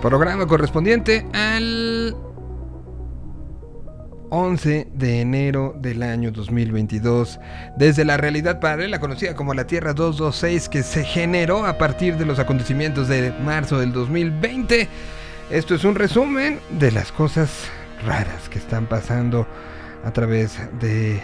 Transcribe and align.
programa 0.00 0.46
correspondiente 0.46 1.26
al 1.34 2.16
11 4.30 4.88
de 4.94 5.20
enero 5.20 5.76
del 5.78 6.02
año 6.02 6.30
2022, 6.30 7.38
desde 7.76 8.04
la 8.04 8.16
realidad 8.16 8.60
paralela 8.60 8.98
conocida 8.98 9.34
como 9.34 9.52
la 9.52 9.66
Tierra 9.66 9.92
226 9.92 10.68
que 10.70 10.82
se 10.82 11.04
generó 11.04 11.66
a 11.66 11.76
partir 11.76 12.16
de 12.16 12.24
los 12.24 12.38
acontecimientos 12.38 13.08
de 13.08 13.32
marzo 13.44 13.78
del 13.78 13.92
2020. 13.92 14.88
Esto 15.50 15.74
es 15.74 15.84
un 15.84 15.96
resumen 15.96 16.60
de 16.78 16.92
las 16.92 17.12
cosas 17.12 17.68
raras 18.06 18.48
que 18.48 18.58
están 18.58 18.86
pasando 18.86 19.46
a 20.04 20.12
través 20.12 20.58
de 20.80 21.20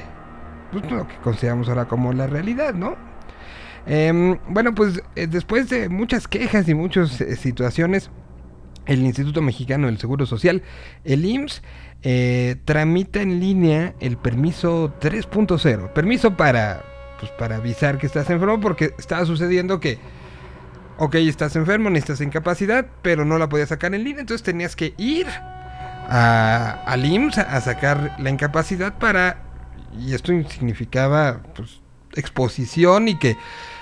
pues, 0.70 0.90
lo 0.90 1.08
que 1.08 1.16
consideramos 1.22 1.68
ahora 1.68 1.86
como 1.86 2.12
la 2.12 2.26
realidad, 2.26 2.74
¿no? 2.74 2.96
Em, 3.86 4.36
bueno, 4.48 4.74
pues 4.74 5.00
eh, 5.14 5.28
después 5.28 5.70
de 5.70 5.88
muchas 5.88 6.26
quejas 6.26 6.68
y 6.68 6.74
muchas 6.74 7.20
eh, 7.20 7.36
situaciones, 7.36 8.10
el 8.86 9.04
Instituto 9.04 9.42
Mexicano 9.42 9.86
del 9.86 9.98
Seguro 9.98 10.26
Social, 10.26 10.62
el 11.04 11.24
IMSS, 11.24 11.62
eh, 12.02 12.56
tramita 12.64 13.20
en 13.20 13.40
línea 13.40 13.94
el 14.00 14.16
permiso 14.16 14.94
3.0. 15.00 15.92
Permiso 15.92 16.36
para, 16.36 16.84
pues, 17.18 17.32
para 17.32 17.56
avisar 17.56 17.98
que 17.98 18.06
estás 18.06 18.30
enfermo 18.30 18.60
porque 18.60 18.94
estaba 18.98 19.24
sucediendo 19.26 19.80
que, 19.80 19.98
ok, 20.98 21.16
estás 21.16 21.56
enfermo, 21.56 21.90
necesitas 21.90 22.20
incapacidad, 22.20 22.86
pero 23.02 23.24
no 23.24 23.38
la 23.38 23.48
podías 23.48 23.70
sacar 23.70 23.94
en 23.94 24.04
línea, 24.04 24.20
entonces 24.20 24.44
tenías 24.44 24.76
que 24.76 24.94
ir 24.98 25.26
a, 25.28 26.82
al 26.86 27.04
IMSS 27.04 27.38
a 27.38 27.60
sacar 27.60 28.16
la 28.18 28.30
incapacidad 28.30 28.98
para, 28.98 29.42
y 29.98 30.14
esto 30.14 30.32
significaba 30.48 31.42
pues, 31.54 31.80
exposición 32.14 33.08
y 33.08 33.18
que 33.18 33.36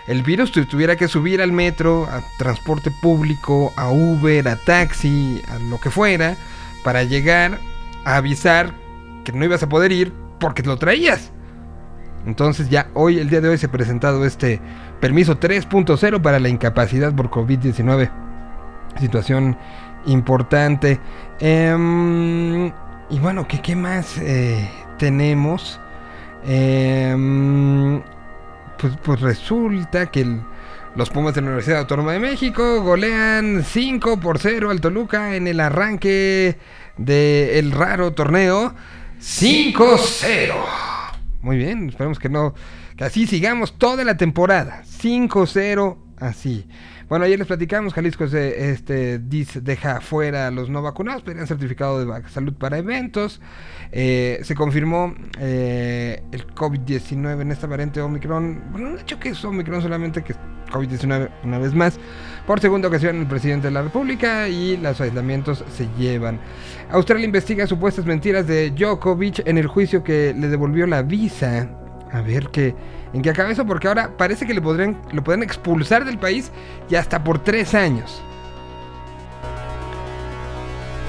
el 0.06 0.22
virus 0.22 0.52
tuviera 0.52 0.96
que 0.96 1.08
subir 1.08 1.40
al 1.40 1.52
metro, 1.52 2.06
a 2.10 2.22
transporte 2.38 2.90
público, 2.90 3.72
a 3.76 3.90
Uber, 3.90 4.46
a 4.48 4.56
taxi, 4.56 5.42
a 5.48 5.58
lo 5.58 5.80
que 5.80 5.90
fuera, 5.90 6.36
para 6.82 7.04
llegar 7.04 7.58
a 8.04 8.16
avisar 8.16 8.74
que 9.24 9.32
no 9.32 9.44
ibas 9.44 9.62
a 9.62 9.68
poder 9.68 9.92
ir 9.92 10.12
porque 10.38 10.62
lo 10.62 10.76
traías. 10.76 11.32
Entonces 12.26 12.68
ya 12.68 12.88
hoy, 12.94 13.18
el 13.18 13.28
día 13.30 13.40
de 13.40 13.48
hoy, 13.48 13.58
se 13.58 13.66
ha 13.66 13.70
presentado 13.70 14.24
este 14.24 14.60
permiso 15.00 15.38
3.0 15.38 16.20
para 16.22 16.38
la 16.38 16.48
incapacidad 16.48 17.14
por 17.14 17.30
COVID-19. 17.30 18.10
Situación 19.00 19.56
importante. 20.06 21.00
Em, 21.40 22.66
y 23.10 23.18
bueno, 23.20 23.46
¿qué, 23.48 23.60
qué 23.60 23.76
más 23.76 24.18
eh, 24.18 24.68
tenemos? 24.98 25.80
Em, 26.46 28.02
pues, 28.78 28.94
pues, 29.02 29.20
resulta 29.20 30.10
que 30.10 30.38
los 30.96 31.10
Pumas 31.10 31.34
de 31.34 31.40
la 31.40 31.48
Universidad 31.48 31.80
Autónoma 31.80 32.12
de 32.12 32.20
México 32.20 32.82
golean 32.82 33.64
5 33.64 34.20
por 34.20 34.38
0 34.38 34.70
al 34.70 34.80
Toluca 34.80 35.36
en 35.36 35.46
el 35.46 35.60
arranque 35.60 36.56
del 36.96 37.72
raro 37.72 38.12
torneo 38.12 38.74
5-0. 39.20 40.54
Muy 41.40 41.56
bien, 41.56 41.88
esperemos 41.88 42.18
que 42.18 42.28
no, 42.28 42.54
que 42.96 43.04
así 43.04 43.26
sigamos 43.26 43.78
toda 43.78 44.04
la 44.04 44.16
temporada. 44.16 44.82
5-0 44.84 45.96
así. 46.18 46.66
Bueno, 47.08 47.26
ayer 47.26 47.38
les 47.38 47.46
platicamos, 47.46 47.92
Jalisco 47.92 48.26
se, 48.28 48.70
este, 48.70 49.18
deja 49.18 50.00
fuera 50.00 50.46
a 50.46 50.50
los 50.50 50.70
no 50.70 50.80
vacunados, 50.80 51.22
pedían 51.22 51.46
certificado 51.46 52.04
de 52.04 52.28
salud 52.30 52.54
para 52.54 52.78
eventos. 52.78 53.40
Eh, 53.92 54.40
se 54.42 54.54
confirmó 54.54 55.14
eh, 55.38 56.22
el 56.32 56.46
COVID-19 56.46 57.42
en 57.42 57.52
esta 57.52 57.66
variante 57.66 58.00
Omicron. 58.00 58.62
Bueno, 58.70 58.90
no 58.90 58.96
he 58.96 58.98
dicho 58.98 59.20
que 59.20 59.30
es 59.30 59.44
Omicron, 59.44 59.82
solamente 59.82 60.22
que 60.22 60.32
es 60.32 60.38
COVID-19 60.72 61.30
una 61.44 61.58
vez 61.58 61.74
más. 61.74 61.98
Por 62.46 62.60
segunda 62.60 62.88
ocasión, 62.88 63.16
el 63.16 63.26
presidente 63.26 63.68
de 63.68 63.72
la 63.72 63.82
República 63.82 64.48
y 64.48 64.76
los 64.78 65.00
aislamientos 65.00 65.64
se 65.76 65.88
llevan. 65.98 66.40
Australia 66.90 67.26
investiga 67.26 67.66
supuestas 67.66 68.06
mentiras 68.06 68.46
de 68.46 68.70
Djokovic 68.70 69.46
en 69.46 69.58
el 69.58 69.66
juicio 69.66 70.02
que 70.02 70.34
le 70.34 70.48
devolvió 70.48 70.86
la 70.86 71.02
visa. 71.02 71.70
A 72.12 72.20
ver 72.22 72.48
qué 72.50 72.74
en 73.14 73.22
qué 73.22 73.30
acaba 73.30 73.50
eso, 73.50 73.64
porque 73.64 73.86
ahora 73.86 74.10
parece 74.16 74.44
que 74.44 74.52
le 74.52 74.60
podrían, 74.60 75.00
lo 75.12 75.22
pueden 75.22 75.44
expulsar 75.44 76.04
del 76.04 76.18
país 76.18 76.50
y 76.90 76.96
hasta 76.96 77.22
por 77.22 77.38
tres 77.38 77.72
años. 77.72 78.20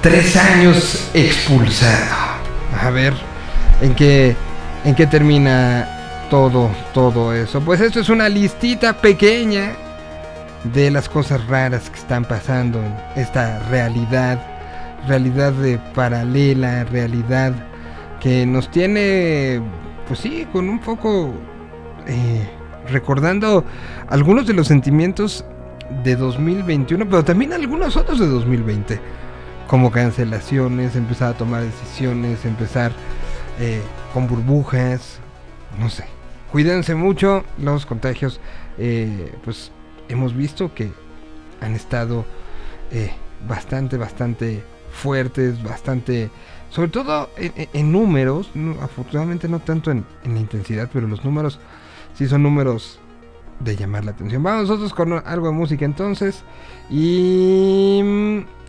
Tres 0.02 0.36
años 0.36 1.10
expulsado. 1.14 2.14
A 2.80 2.90
ver, 2.90 3.12
¿en 3.82 3.94
qué, 3.96 4.36
en 4.84 4.94
qué 4.94 5.06
termina 5.08 6.28
todo, 6.30 6.70
todo 6.94 7.34
eso? 7.34 7.60
Pues 7.60 7.80
esto 7.80 7.98
es 7.98 8.08
una 8.08 8.28
listita 8.28 8.92
pequeña 8.92 9.72
de 10.62 10.92
las 10.92 11.08
cosas 11.08 11.44
raras 11.48 11.90
que 11.90 11.98
están 11.98 12.24
pasando 12.24 12.78
en 12.78 12.94
esta 13.20 13.58
realidad, 13.68 14.40
realidad 15.08 15.52
de 15.54 15.78
paralela, 15.92 16.84
realidad 16.84 17.52
que 18.20 18.46
nos 18.46 18.70
tiene, 18.70 19.60
pues 20.06 20.20
sí, 20.20 20.46
con 20.52 20.68
un 20.68 20.78
poco 20.78 21.34
eh, 22.06 22.48
recordando 22.88 23.64
algunos 24.08 24.46
de 24.46 24.54
los 24.54 24.68
sentimientos 24.68 25.44
de 26.04 26.16
2021, 26.16 27.04
pero 27.06 27.24
también 27.24 27.52
algunos 27.52 27.96
otros 27.96 28.18
de 28.18 28.26
2020, 28.26 29.00
como 29.66 29.90
cancelaciones, 29.90 30.94
empezar 30.94 31.34
a 31.34 31.36
tomar 31.36 31.62
decisiones, 31.62 32.44
empezar 32.44 32.92
eh, 33.58 33.80
con 34.14 34.28
burbujas, 34.28 35.18
no 35.80 35.90
sé. 35.90 36.04
Cuídense 36.52 36.94
mucho, 36.94 37.44
los 37.58 37.86
contagios, 37.86 38.40
eh, 38.78 39.32
pues 39.44 39.72
hemos 40.08 40.34
visto 40.34 40.72
que 40.72 40.90
han 41.60 41.74
estado 41.74 42.24
bastante, 43.48 43.96
bastante 43.96 44.62
fuertes, 44.92 45.60
bastante, 45.60 46.30
sobre 46.70 46.88
todo 46.88 47.28
en, 47.36 47.90
números, 47.90 48.48
afortunadamente 48.80 49.48
no 49.48 49.58
tanto 49.58 49.90
en, 49.90 50.04
en 50.24 50.34
la 50.34 50.40
intensidad, 50.40 50.88
pero 50.92 51.08
los 51.08 51.24
números 51.24 51.58
sí 52.16 52.26
son 52.26 52.42
números 52.42 52.98
de 53.60 53.76
llamar 53.76 54.04
la 54.04 54.12
atención. 54.12 54.42
Vamos 54.42 54.68
nosotros 54.68 54.92
con 54.92 55.12
algo 55.12 55.46
de 55.46 55.52
música 55.52 55.84
entonces. 55.84 56.42
Y 56.90 58.00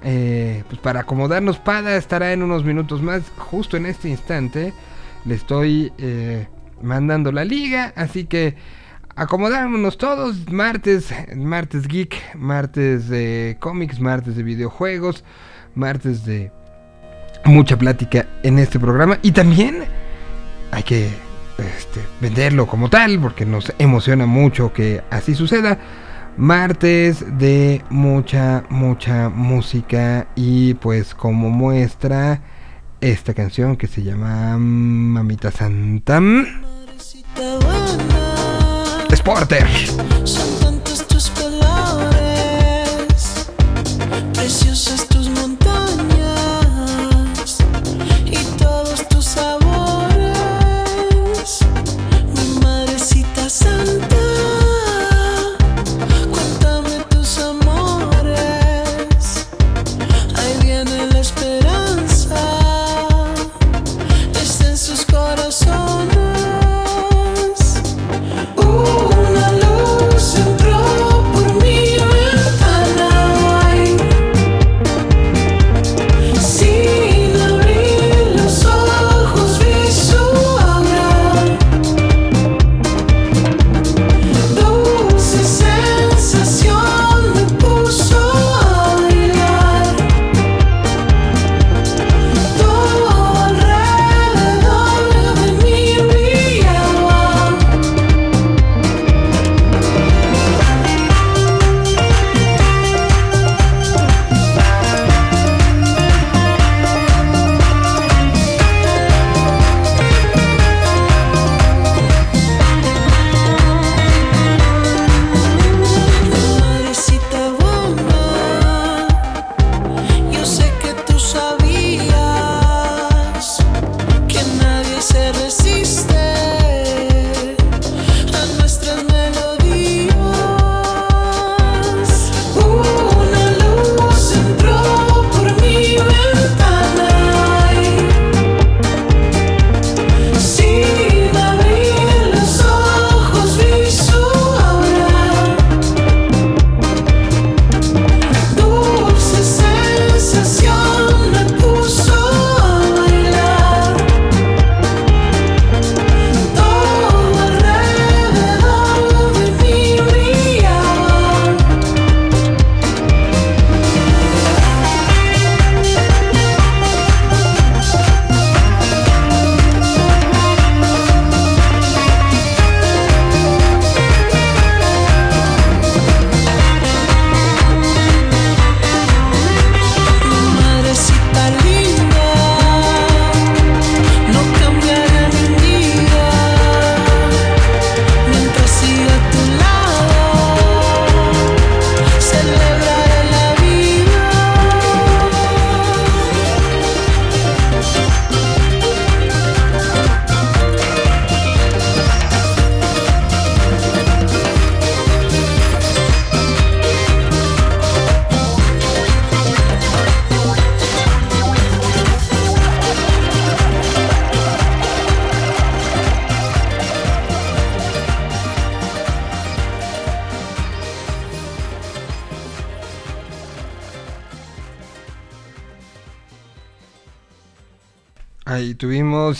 eh, 0.03 0.63
pues 0.67 0.79
para 0.79 1.01
acomodarnos, 1.01 1.59
Pada 1.59 1.95
estará 1.97 2.33
en 2.33 2.43
unos 2.43 2.63
minutos 2.63 3.01
más. 3.01 3.23
Justo 3.37 3.77
en 3.77 3.85
este 3.85 4.09
instante 4.09 4.73
le 5.25 5.35
estoy 5.35 5.91
eh, 5.97 6.47
mandando 6.81 7.31
la 7.31 7.45
liga. 7.45 7.93
Así 7.95 8.25
que 8.25 8.55
acomodámonos 9.15 9.97
todos. 9.97 10.51
Martes, 10.51 11.13
martes 11.35 11.87
geek, 11.87 12.35
martes 12.35 13.09
de 13.09 13.57
cómics, 13.59 13.99
martes 13.99 14.35
de 14.35 14.43
videojuegos, 14.43 15.23
martes 15.75 16.25
de 16.25 16.51
mucha 17.45 17.77
plática 17.77 18.27
en 18.43 18.59
este 18.59 18.79
programa. 18.79 19.19
Y 19.21 19.31
también 19.31 19.83
hay 20.71 20.83
que 20.83 21.26
este, 21.57 22.01
venderlo 22.21 22.67
como 22.67 22.89
tal, 22.89 23.19
porque 23.19 23.45
nos 23.45 23.73
emociona 23.79 24.25
mucho 24.25 24.73
que 24.73 25.03
así 25.09 25.35
suceda. 25.35 25.77
Martes 26.37 27.37
de 27.39 27.83
mucha, 27.89 28.63
mucha 28.69 29.29
música 29.29 30.27
y 30.35 30.75
pues 30.75 31.15
como 31.15 31.49
muestra 31.49 32.41
esta 33.01 33.33
canción 33.33 33.75
que 33.75 33.87
se 33.87 34.03
llama 34.03 34.57
Mamita 34.57 35.51
Santa. 35.51 36.21
Sporter. 39.15 39.67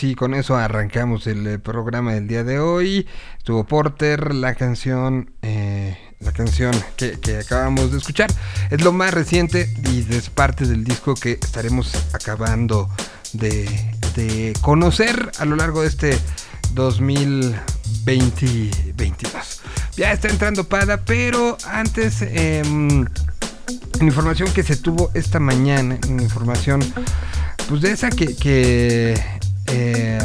Y 0.04 0.16
con 0.16 0.34
eso 0.34 0.56
arrancamos 0.56 1.28
el 1.28 1.46
eh, 1.48 1.60
programa 1.60 2.14
del 2.14 2.28
día 2.28 2.44
de 2.44 2.60
hoy. 2.60 3.08
Estuvo 3.38 3.64
Porter, 3.64 4.34
la 4.34 4.56
canción, 4.56 5.32
eh, 5.42 5.98
la 6.20 6.34
canción 6.34 6.74
que, 6.96 7.20
acabamos 7.42 7.92
de 7.92 7.98
escuchar. 7.98 8.30
Es 8.70 8.84
lo 8.84 8.92
más 8.92 9.14
reciente 9.14 9.70
y 9.92 10.06
es 10.14 10.30
parte 10.30 10.66
del 10.66 10.84
disco 10.84 11.16
que 11.16 11.32
estaremos 11.34 11.94
acabando 12.14 12.90
de, 13.34 14.54
conocer 14.62 15.32
a 15.40 15.46
lo 15.46 15.56
largo 15.56 15.82
de 15.82 15.88
este 15.88 16.16
2022. 16.74 19.62
Ya 19.96 20.12
está 20.12 20.28
entrando 20.28 20.66
Pada, 20.66 21.06
pero 21.06 21.58
antes... 21.66 22.22
Em, 22.22 23.08
información 24.00 24.54
que 24.54 24.62
se 24.62 24.78
tuvo 24.78 25.10
esta 25.16 25.40
mañana, 25.40 25.98
información 26.08 26.82
pues 27.68 27.82
de 27.82 27.92
esa 27.92 28.12
que 28.12 28.36
eh, 29.68 30.19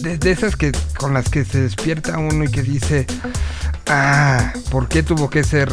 de, 0.00 0.30
esas 0.30 0.56
que 0.56 0.72
con 0.98 1.14
las 1.14 1.28
que 1.28 1.44
se 1.44 1.60
despierta 1.60 2.18
uno 2.18 2.44
y 2.44 2.48
que 2.48 2.62
dice, 2.62 3.06
ah, 3.86 4.52
¿por 4.70 4.88
qué 4.88 5.02
tuvo 5.02 5.30
que 5.30 5.44
ser 5.44 5.70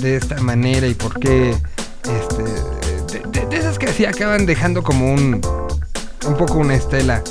de 0.00 0.16
esta 0.16 0.40
manera 0.40 0.86
y 0.86 0.94
por 0.94 1.18
qué, 1.18 1.50
este, 1.50 3.46
de, 3.46 3.56
esas 3.56 3.78
que 3.78 3.86
así 3.86 4.04
acaban 4.04 4.46
dejando 4.46 4.82
como 4.82 5.12
un, 5.12 5.40
un 6.26 6.36
poco 6.36 6.54
una 6.54 6.74
estela 6.74 7.22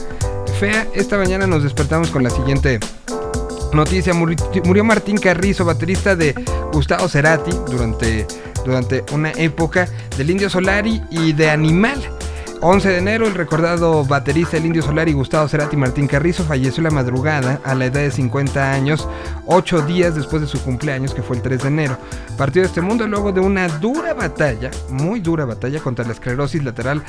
fea. 0.59 0.87
Esta 0.93 1.17
mañana 1.17 1.47
nos 1.47 1.63
despertamos 1.63 2.09
con 2.09 2.23
la 2.23 2.29
siguiente 2.29 2.79
noticia. 3.73 4.13
Murió 4.13 4.83
Martín 4.83 5.17
Carrizo, 5.17 5.65
baterista 5.65 6.15
de 6.15 6.33
Gustavo 6.71 7.07
Cerati 7.07 7.51
durante 7.67 8.27
durante 8.63 9.03
una 9.11 9.31
época 9.31 9.87
del 10.17 10.29
Indio 10.29 10.49
Solari 10.49 11.01
y 11.11 11.33
de 11.33 11.49
Animal. 11.49 12.12
11 12.65 12.87
de 12.87 12.97
enero, 12.97 13.27
el 13.27 13.35
recordado 13.35 14.05
baterista 14.05 14.55
del 14.55 14.67
Indio 14.67 14.81
Solar 14.81 15.09
y 15.09 15.11
Gustavo 15.11 15.49
Cerati 15.49 15.75
Martín 15.75 16.07
Carrizo 16.07 16.45
falleció 16.45 16.81
la 16.81 16.91
madrugada 16.91 17.59
a 17.65 17.75
la 17.75 17.87
edad 17.87 17.99
de 17.99 18.09
50 18.09 18.71
años, 18.71 19.05
8 19.47 19.81
días 19.81 20.15
después 20.15 20.41
de 20.41 20.47
su 20.47 20.63
cumpleaños, 20.63 21.13
que 21.13 21.21
fue 21.21 21.35
el 21.35 21.41
3 21.41 21.61
de 21.61 21.67
enero. 21.67 21.97
Partió 22.37 22.61
de 22.61 22.69
este 22.69 22.79
mundo 22.79 23.05
luego 23.05 23.33
de 23.33 23.41
una 23.41 23.67
dura 23.67 24.13
batalla, 24.13 24.71
muy 24.89 25.19
dura 25.19 25.43
batalla 25.43 25.81
contra 25.81 26.05
la 26.05 26.13
esclerosis 26.13 26.63
lateral 26.63 27.03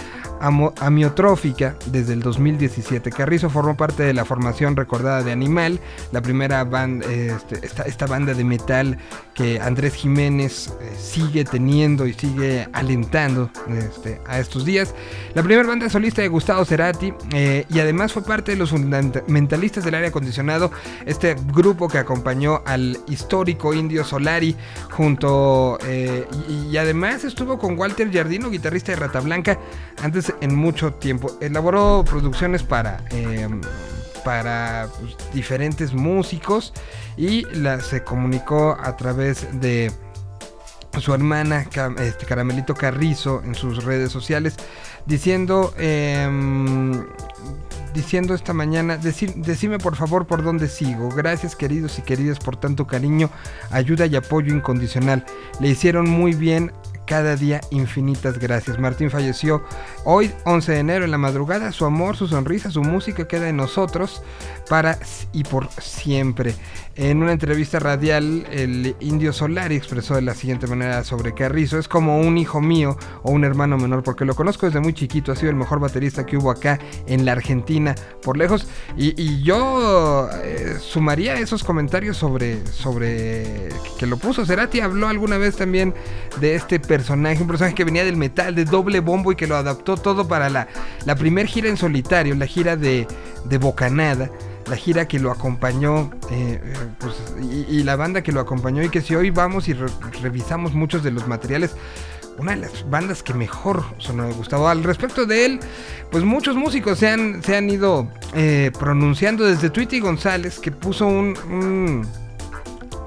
amiotrófica 0.80 1.76
desde 1.86 2.14
el 2.14 2.20
2017. 2.20 3.12
Carrizo 3.12 3.48
formó 3.48 3.76
parte 3.76 4.02
de 4.02 4.12
la 4.12 4.24
formación 4.24 4.74
recordada 4.74 5.22
de 5.22 5.30
Animal, 5.30 5.78
la 6.10 6.20
primera 6.20 6.64
banda, 6.64 7.06
este, 7.06 7.60
esta, 7.64 8.06
banda 8.06 8.34
de 8.34 8.42
metal 8.42 8.98
que 9.34 9.60
Andrés 9.60 9.94
Jiménez 9.94 10.74
eh, 10.80 10.92
sigue 10.98 11.44
teniendo 11.44 12.06
y 12.06 12.12
sigue 12.12 12.68
alentando 12.72 13.50
este, 13.68 14.20
a 14.26 14.40
estos 14.40 14.64
días. 14.64 14.94
Primera 15.44 15.68
banda 15.68 15.88
solista 15.88 16.22
de 16.22 16.28
Gustavo 16.28 16.64
Cerati 16.64 17.12
eh, 17.32 17.66
y 17.68 17.78
además 17.78 18.12
fue 18.12 18.24
parte 18.24 18.52
de 18.52 18.58
los 18.58 18.70
fundamentalistas 18.70 19.84
del 19.84 19.94
aire 19.94 20.08
acondicionado, 20.08 20.72
este 21.06 21.36
grupo 21.52 21.88
que 21.88 21.98
acompañó 21.98 22.62
al 22.64 22.98
histórico 23.08 23.74
Indio 23.74 24.04
Solari 24.04 24.56
junto 24.90 25.78
eh, 25.86 26.26
y, 26.48 26.76
además 26.76 27.24
estuvo 27.24 27.58
con 27.58 27.78
Walter 27.78 28.12
Jardino, 28.12 28.50
guitarrista 28.50 28.92
de 28.92 28.96
Rata 28.96 29.20
Blanca, 29.20 29.58
antes 30.02 30.32
en 30.40 30.54
mucho 30.54 30.94
tiempo. 30.94 31.30
Elaboró 31.40 32.04
producciones 32.08 32.62
para... 32.62 33.04
Eh, 33.10 33.48
para 34.24 34.88
pues, 34.98 35.16
diferentes 35.34 35.92
músicos 35.92 36.72
y 37.18 37.44
la, 37.56 37.78
se 37.80 38.02
comunicó 38.02 38.74
a 38.82 38.96
través 38.96 39.60
de 39.60 39.92
su 41.00 41.14
hermana 41.14 41.66
este, 41.98 42.26
Caramelito 42.26 42.74
Carrizo 42.74 43.42
en 43.44 43.54
sus 43.54 43.84
redes 43.84 44.12
sociales 44.12 44.54
diciendo, 45.06 45.74
em, 45.78 47.04
diciendo 47.92 48.34
esta 48.34 48.52
mañana, 48.52 48.96
decime 48.96 49.78
por 49.78 49.96
favor 49.96 50.26
por 50.26 50.42
dónde 50.42 50.68
sigo. 50.68 51.08
Gracias 51.10 51.56
queridos 51.56 51.98
y 51.98 52.02
queridas 52.02 52.38
por 52.38 52.56
tanto 52.56 52.86
cariño, 52.86 53.30
ayuda 53.70 54.06
y 54.06 54.16
apoyo 54.16 54.54
incondicional. 54.54 55.24
Le 55.60 55.68
hicieron 55.68 56.08
muy 56.08 56.34
bien 56.34 56.72
cada 57.06 57.36
día 57.36 57.60
infinitas 57.70 58.38
gracias. 58.38 58.78
Martín 58.78 59.10
falleció 59.10 59.62
hoy 60.04 60.32
11 60.44 60.72
de 60.72 60.78
enero 60.78 61.04
en 61.04 61.10
la 61.10 61.18
madrugada. 61.18 61.72
Su 61.72 61.84
amor, 61.84 62.16
su 62.16 62.28
sonrisa, 62.28 62.70
su 62.70 62.82
música 62.82 63.28
queda 63.28 63.48
en 63.48 63.56
nosotros 63.56 64.22
para 64.68 64.98
y 65.32 65.44
por 65.44 65.70
siempre. 65.80 66.54
En 66.96 67.22
una 67.24 67.32
entrevista 67.32 67.80
radial, 67.80 68.46
el 68.52 68.94
indio 69.00 69.32
Solari 69.32 69.74
expresó 69.74 70.14
de 70.14 70.22
la 70.22 70.32
siguiente 70.32 70.68
manera 70.68 71.02
sobre 71.02 71.34
Carrizo, 71.34 71.76
es 71.76 71.88
como 71.88 72.20
un 72.20 72.38
hijo 72.38 72.60
mío 72.60 72.96
o 73.24 73.32
un 73.32 73.42
hermano 73.42 73.76
menor, 73.76 74.04
porque 74.04 74.24
lo 74.24 74.36
conozco 74.36 74.66
desde 74.66 74.78
muy 74.78 74.92
chiquito, 74.92 75.32
ha 75.32 75.36
sido 75.36 75.50
el 75.50 75.56
mejor 75.56 75.80
baterista 75.80 76.24
que 76.24 76.36
hubo 76.36 76.52
acá 76.52 76.78
en 77.08 77.24
la 77.24 77.32
Argentina, 77.32 77.96
por 78.22 78.36
lejos, 78.36 78.68
y, 78.96 79.42
yo 79.42 80.28
eh, 80.44 80.76
sumaría 80.78 81.34
esos 81.34 81.64
comentarios 81.64 82.16
sobre, 82.16 82.64
sobre 82.64 83.70
que 83.98 84.06
lo 84.06 84.16
puso. 84.16 84.46
Cerati 84.46 84.78
habló 84.78 85.08
alguna 85.08 85.36
vez 85.36 85.56
también 85.56 85.94
de 86.40 86.54
este 86.54 86.78
personaje, 86.78 87.42
un 87.42 87.48
personaje 87.48 87.74
que 87.74 87.84
venía 87.84 88.04
del 88.04 88.16
metal, 88.16 88.54
de 88.54 88.64
doble 88.64 89.00
bombo 89.00 89.32
y 89.32 89.36
que 89.36 89.48
lo 89.48 89.56
adaptó 89.56 89.96
todo 89.96 90.28
para 90.28 90.48
la, 90.48 90.68
la 91.04 91.16
primer 91.16 91.48
gira 91.48 91.68
en 91.68 91.76
solitario, 91.76 92.36
la 92.36 92.46
gira 92.46 92.76
de, 92.76 93.08
de 93.44 93.58
Bocanada 93.58 94.30
la 94.66 94.76
gira 94.76 95.06
que 95.06 95.18
lo 95.18 95.30
acompañó 95.30 96.10
eh, 96.30 96.60
eh, 96.62 96.74
pues, 96.98 97.14
y, 97.40 97.82
la 97.82 97.96
banda 97.96 98.22
que 98.22 98.32
lo 98.32 98.40
acompañó 98.40 98.82
y 98.82 98.88
que 98.88 99.02
si 99.02 99.14
hoy 99.14 99.30
vamos 99.30 99.68
y 99.68 99.74
revisamos 99.74 100.72
muchos 100.72 101.02
de 101.02 101.10
los 101.10 101.28
materiales, 101.28 101.76
una 102.38 102.52
de 102.52 102.62
las 102.62 102.88
bandas 102.88 103.22
que 103.22 103.34
mejor 103.34 103.84
sonó 103.98 104.24
de 104.24 104.32
Gustavo. 104.32 104.68
Al 104.68 104.82
respecto 104.82 105.26
de 105.26 105.46
él, 105.46 105.60
pues 106.10 106.24
muchos 106.24 106.56
músicos 106.56 106.98
se 106.98 107.08
han, 107.08 107.42
se 107.42 107.56
han 107.56 107.68
ido 107.68 108.08
eh, 108.34 108.72
pronunciando 108.78 109.44
desde 109.44 109.68
Tweety 109.70 110.00
González 110.00 110.58
que 110.58 110.72
puso 110.72 111.06
un, 111.06 112.06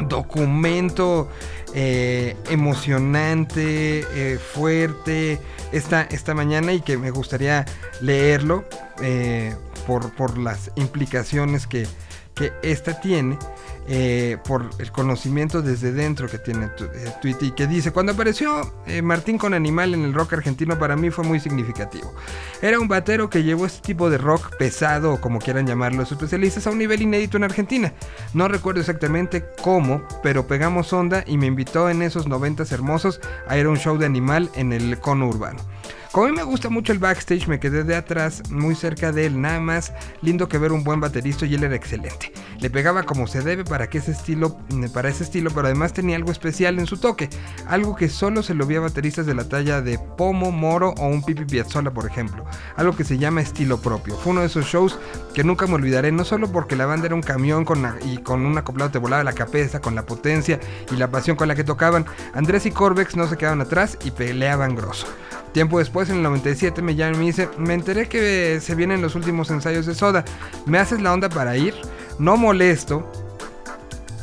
documento 0.08 1.28
emocionante, 1.74 4.06
fuerte 4.54 5.42
esta, 5.72 6.04
esta 6.04 6.36
mañana 6.36 6.74
y 6.74 6.82
que 6.82 6.98
me 6.98 7.10
gustaría 7.10 7.66
leerlo 8.00 8.64
por, 9.88 10.38
las 10.38 10.72
implicaciones 10.76 11.66
que, 11.66 11.88
que 12.36 12.52
esta 12.62 13.00
tiene. 13.00 13.40
Eh, 13.90 14.36
por 14.46 14.70
el 14.80 14.92
conocimiento 14.92 15.62
desde 15.62 15.94
dentro 15.94 16.28
que 16.28 16.38
tiene 16.38 16.66
eh, 16.66 17.14
Tweety 17.22 17.46
y 17.46 17.52
que 17.52 17.68
dice, 17.68 17.92
cuando 17.94 18.12
apareció 18.12 18.74
eh, 18.86 19.02
Martín 19.02 19.38
con 19.38 19.54
Animal 19.54 19.94
en 19.94 20.04
el 20.04 20.14
rock 20.14 20.34
argentino 20.34 20.78
para 20.78 20.98
mí 20.98 21.10
fue 21.10 21.24
muy 21.24 21.40
significativo. 21.40 22.14
Era 22.62 22.82
un 22.82 22.90
batero 22.90 23.30
que 23.30 23.44
llevó 23.44 23.66
este 23.66 23.80
tipo 23.80 24.10
de 24.10 24.18
rock 24.18 24.58
pesado 24.58 25.14
o 25.14 25.22
como 25.22 25.40
quieran 25.40 25.66
llamarlo 25.66 26.00
los 26.00 26.12
especialistas 26.12 26.68
a 26.68 26.72
un 26.72 26.80
nivel 26.80 27.02
inédito 27.02 27.38
en 27.38 27.46
Argentina. 27.46 27.94
No 28.34 28.50
recuerdo 28.50 28.82
exactamente 28.82 29.46
cómo, 29.64 30.06
pero 30.22 30.48
pegamos 30.48 30.92
onda 30.92 31.24
y 31.26 31.38
me 31.38 31.46
invitó 31.46 31.90
en 31.90 32.02
esos 32.02 32.28
noventas 32.28 32.74
hermosos 32.74 33.22
a 33.48 33.58
ir 33.58 33.68
a 33.68 33.70
un 33.70 33.78
show 33.78 33.98
de 33.98 34.06
Animal 34.06 34.50
en 34.56 34.74
el 34.74 35.00
cono 35.00 35.30
urbano. 35.30 35.62
Como 36.12 36.26
a 36.26 36.30
mí 36.30 36.36
me 36.36 36.44
gusta 36.44 36.70
mucho 36.70 36.94
el 36.94 37.00
backstage, 37.00 37.48
me 37.48 37.60
quedé 37.60 37.84
de 37.84 37.96
atrás, 37.96 38.42
muy 38.50 38.76
cerca 38.76 39.12
de 39.12 39.26
él, 39.26 39.42
nada 39.42 39.60
más 39.60 39.94
lindo 40.22 40.48
que 40.48 40.58
ver 40.58 40.72
un 40.72 40.84
buen 40.84 41.00
baterista 41.00 41.46
y 41.46 41.56
él 41.56 41.64
era 41.64 41.76
excelente. 41.76 42.32
Le 42.60 42.70
pegaba 42.70 43.04
como 43.04 43.28
se 43.28 43.42
debe 43.42 43.64
para 43.64 43.86
ese 43.86 44.12
estilo, 44.12 44.58
mm, 44.70 44.86
para 44.88 45.10
ese 45.10 45.24
estilo, 45.24 45.52
pero 45.52 45.68
además 45.68 45.94
tenía 45.94 46.16
algo 46.16 46.32
especial 46.32 46.80
en 46.80 46.88
su 46.88 46.98
toque, 46.98 47.30
algo 47.68 47.96
que 47.96 48.10
solo 48.10 48.42
se 48.42 48.54
lo 48.54 48.66
vi 48.66 48.76
a 48.76 48.80
bateristas 48.80 49.26
de 49.26 49.36
la 49.36 49.50
talla 49.50 49.82
de 49.82 50.00
Pomo, 50.00 50.52
Moro 50.52 50.94
o 50.98 51.08
un 51.08 51.24
Pipi 51.24 51.46
Piazzolla, 51.46 51.92
por 51.92 52.06
ejemplo, 52.06 52.46
algo 52.78 52.96
que 52.96 53.04
se 53.04 53.18
llama 53.18 53.42
estilo 53.42 53.78
propio. 53.80 54.16
Fue 54.16 54.32
uno 54.32 54.42
de 54.42 54.48
esos 54.48 54.66
shows 54.66 54.98
que 55.34 55.44
nunca 55.44 55.68
me 55.68 55.76
olvidaré, 55.76 56.12
no 56.12 56.24
solo 56.24 56.52
porque 56.52 56.76
la 56.76 56.86
banda 56.86 57.08
era 57.08 57.16
un 57.16 57.22
camión 57.22 57.66
con 57.66 57.86
y 58.06 58.18
con 58.18 58.46
un 58.46 58.58
acoplado 58.58 58.92
te 58.92 58.98
volaba 58.98 59.24
la 59.24 59.34
cabeza, 59.34 59.82
con 59.82 59.94
la 59.94 60.06
potencia 60.06 60.60
y 60.92 60.96
la 60.96 61.12
pasión 61.12 61.36
con 61.36 61.48
la 61.48 61.56
que 61.56 61.64
tocaban, 61.64 62.06
Andrés 62.34 62.66
y 62.66 62.72
Corbex 62.72 63.16
no 63.16 63.28
se 63.28 63.38
quedaban 63.38 63.62
atrás 63.62 63.98
y 64.04 64.12
peleaban 64.12 64.76
grosso. 64.76 65.08
Tiempo 65.58 65.80
después, 65.80 65.97
en 66.04 66.18
el 66.18 66.24
97, 66.24 66.82
me 66.82 66.96
llama 66.96 67.16
y 67.16 67.20
me 67.20 67.26
dice, 67.26 67.50
me 67.58 67.74
enteré 67.74 68.08
que 68.08 68.60
se 68.62 68.76
vienen 68.76 69.02
los 69.02 69.16
últimos 69.16 69.50
ensayos 69.50 69.86
de 69.86 69.96
Soda. 69.96 70.24
¿Me 70.66 70.78
haces 70.78 71.02
la 71.02 71.14
onda 71.14 71.30
para 71.30 71.58
ir? 71.58 71.74
No 72.20 72.38
molesto. 72.38 73.12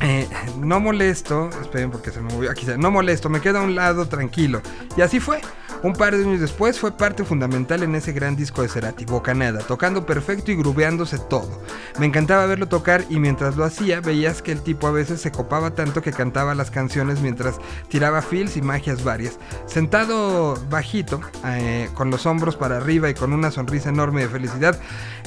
Eh, 0.00 0.28
no 0.58 0.80
molesto. 0.80 1.50
Esperen 1.60 1.90
porque 1.90 2.10
se 2.10 2.20
me 2.20 2.32
movió 2.32 2.50
aquí. 2.50 2.66
No 2.78 2.90
molesto, 2.90 3.28
me 3.28 3.40
quedo 3.40 3.58
a 3.58 3.62
un 3.62 3.74
lado 3.74 4.06
tranquilo. 4.06 4.62
Y 4.96 5.00
así 5.00 5.20
fue. 5.20 5.40
Un 5.82 5.92
par 5.92 6.16
de 6.16 6.24
años 6.24 6.40
después 6.40 6.78
fue 6.78 6.92
parte 6.92 7.24
fundamental 7.24 7.82
en 7.82 7.94
ese 7.94 8.12
gran 8.12 8.36
disco 8.36 8.62
de 8.62 8.68
Cerati, 8.68 9.04
Bocanada, 9.04 9.60
tocando 9.60 10.06
perfecto 10.06 10.50
y 10.50 10.56
grubeándose 10.56 11.18
todo. 11.18 11.60
Me 11.98 12.06
encantaba 12.06 12.46
verlo 12.46 12.68
tocar 12.68 13.04
y 13.10 13.18
mientras 13.18 13.56
lo 13.56 13.64
hacía 13.64 14.00
veías 14.00 14.40
que 14.40 14.52
el 14.52 14.62
tipo 14.62 14.86
a 14.86 14.92
veces 14.92 15.20
se 15.20 15.30
copaba 15.30 15.72
tanto 15.72 16.00
que 16.00 16.12
cantaba 16.12 16.54
las 16.54 16.70
canciones 16.70 17.20
mientras 17.20 17.56
tiraba 17.88 18.22
feels 18.22 18.56
y 18.56 18.62
magias 18.62 19.04
varias. 19.04 19.38
Sentado 19.66 20.56
bajito, 20.70 21.20
eh, 21.46 21.90
con 21.94 22.10
los 22.10 22.24
hombros 22.24 22.56
para 22.56 22.78
arriba 22.78 23.10
y 23.10 23.14
con 23.14 23.32
una 23.32 23.50
sonrisa 23.50 23.90
enorme 23.90 24.22
de 24.22 24.28
felicidad, 24.28 24.78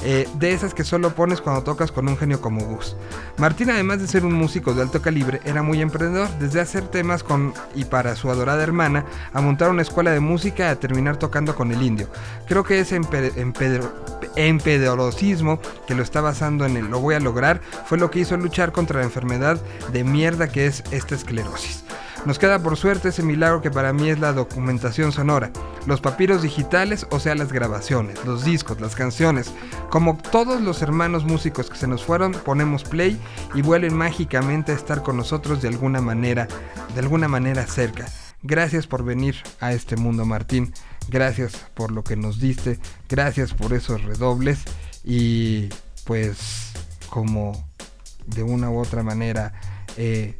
eh, 0.02 0.28
de 0.34 0.52
esas 0.52 0.74
que 0.74 0.84
solo 0.84 1.14
pones 1.14 1.40
cuando 1.40 1.62
tocas 1.62 1.92
con 1.92 2.08
un 2.08 2.16
genio 2.16 2.40
como 2.40 2.64
Gus. 2.64 2.96
Martín, 3.36 3.70
además 3.70 4.00
de 4.00 4.08
ser 4.08 4.24
un 4.24 4.34
músico 4.34 4.74
de 4.74 4.82
alto 4.82 5.00
calibre, 5.02 5.40
era 5.44 5.62
muy 5.62 5.80
emprendedor, 5.80 6.28
desde 6.40 6.60
hacer 6.60 6.82
temas 6.88 7.22
con 7.22 7.54
y 7.74 7.84
para 7.84 8.16
su 8.16 8.30
adorada 8.30 8.62
hermana, 8.62 9.04
a 9.32 9.40
montar 9.40 9.70
una 9.70 9.82
escuela 9.82 10.10
de 10.10 10.20
música 10.20 10.47
música 10.48 10.70
a 10.70 10.80
terminar 10.80 11.18
tocando 11.18 11.54
con 11.54 11.72
el 11.72 11.82
indio. 11.82 12.08
Creo 12.46 12.64
que 12.64 12.80
ese 12.80 12.98
empederosismo 14.36 15.60
que 15.86 15.94
lo 15.94 16.02
está 16.02 16.22
basando 16.22 16.64
en 16.64 16.78
el 16.78 16.86
lo 16.86 17.00
voy 17.00 17.16
a 17.16 17.20
lograr 17.20 17.60
fue 17.84 17.98
lo 17.98 18.10
que 18.10 18.20
hizo 18.20 18.34
luchar 18.38 18.72
contra 18.72 19.00
la 19.00 19.04
enfermedad 19.04 19.60
de 19.92 20.04
mierda 20.04 20.48
que 20.48 20.66
es 20.66 20.84
esta 20.90 21.14
esclerosis. 21.14 21.84
Nos 22.24 22.38
queda 22.38 22.62
por 22.62 22.78
suerte 22.78 23.10
ese 23.10 23.22
milagro 23.22 23.60
que 23.60 23.70
para 23.70 23.92
mí 23.92 24.08
es 24.08 24.18
la 24.20 24.32
documentación 24.32 25.12
sonora, 25.12 25.50
los 25.86 26.00
papiros 26.00 26.40
digitales, 26.40 27.06
o 27.10 27.20
sea, 27.20 27.34
las 27.34 27.52
grabaciones, 27.52 28.24
los 28.24 28.44
discos, 28.44 28.80
las 28.80 28.96
canciones. 28.96 29.52
Como 29.90 30.16
todos 30.16 30.62
los 30.62 30.80
hermanos 30.80 31.24
músicos 31.24 31.68
que 31.68 31.76
se 31.76 31.86
nos 31.86 32.04
fueron, 32.04 32.32
ponemos 32.32 32.84
play 32.84 33.20
y 33.54 33.60
vuelven 33.60 33.94
mágicamente 33.94 34.72
a 34.72 34.76
estar 34.76 35.02
con 35.02 35.18
nosotros 35.18 35.60
de 35.60 35.68
alguna 35.68 36.00
manera, 36.00 36.48
de 36.94 37.00
alguna 37.00 37.28
manera 37.28 37.66
cerca. 37.66 38.06
Gracias 38.42 38.86
por 38.86 39.04
venir 39.04 39.36
a 39.60 39.72
este 39.72 39.96
mundo, 39.96 40.24
Martín. 40.24 40.72
Gracias 41.08 41.66
por 41.74 41.90
lo 41.90 42.04
que 42.04 42.16
nos 42.16 42.40
diste. 42.40 42.78
Gracias 43.08 43.54
por 43.54 43.72
esos 43.72 44.02
redobles. 44.04 44.64
Y 45.04 45.68
pues 46.04 46.72
como 47.08 47.68
de 48.26 48.42
una 48.42 48.70
u 48.70 48.78
otra 48.78 49.02
manera 49.02 49.54
eh, 49.96 50.36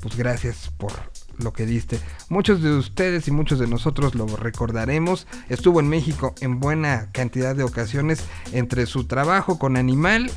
pues 0.00 0.16
gracias 0.16 0.70
por 0.76 0.92
lo 1.38 1.52
que 1.52 1.64
diste. 1.64 1.98
Muchos 2.28 2.62
de 2.62 2.72
ustedes 2.72 3.28
y 3.28 3.30
muchos 3.30 3.58
de 3.58 3.66
nosotros 3.66 4.14
lo 4.14 4.26
recordaremos. 4.26 5.26
Estuvo 5.48 5.80
en 5.80 5.88
México 5.88 6.34
en 6.40 6.60
buena 6.60 7.10
cantidad 7.12 7.54
de 7.54 7.62
ocasiones 7.62 8.24
entre 8.52 8.86
su 8.86 9.04
trabajo 9.04 9.58
con 9.58 9.76
Animal 9.76 10.30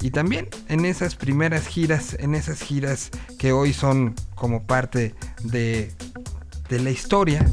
y 0.00 0.10
también 0.10 0.48
en 0.68 0.84
esas 0.84 1.14
primeras 1.14 1.66
giras, 1.66 2.16
en 2.18 2.34
esas 2.34 2.60
giras 2.60 3.10
que 3.38 3.52
hoy 3.52 3.72
son 3.72 4.14
como 4.34 4.64
parte 4.64 5.14
de, 5.44 5.92
de 6.70 6.80
la 6.80 6.90
historia 6.90 7.44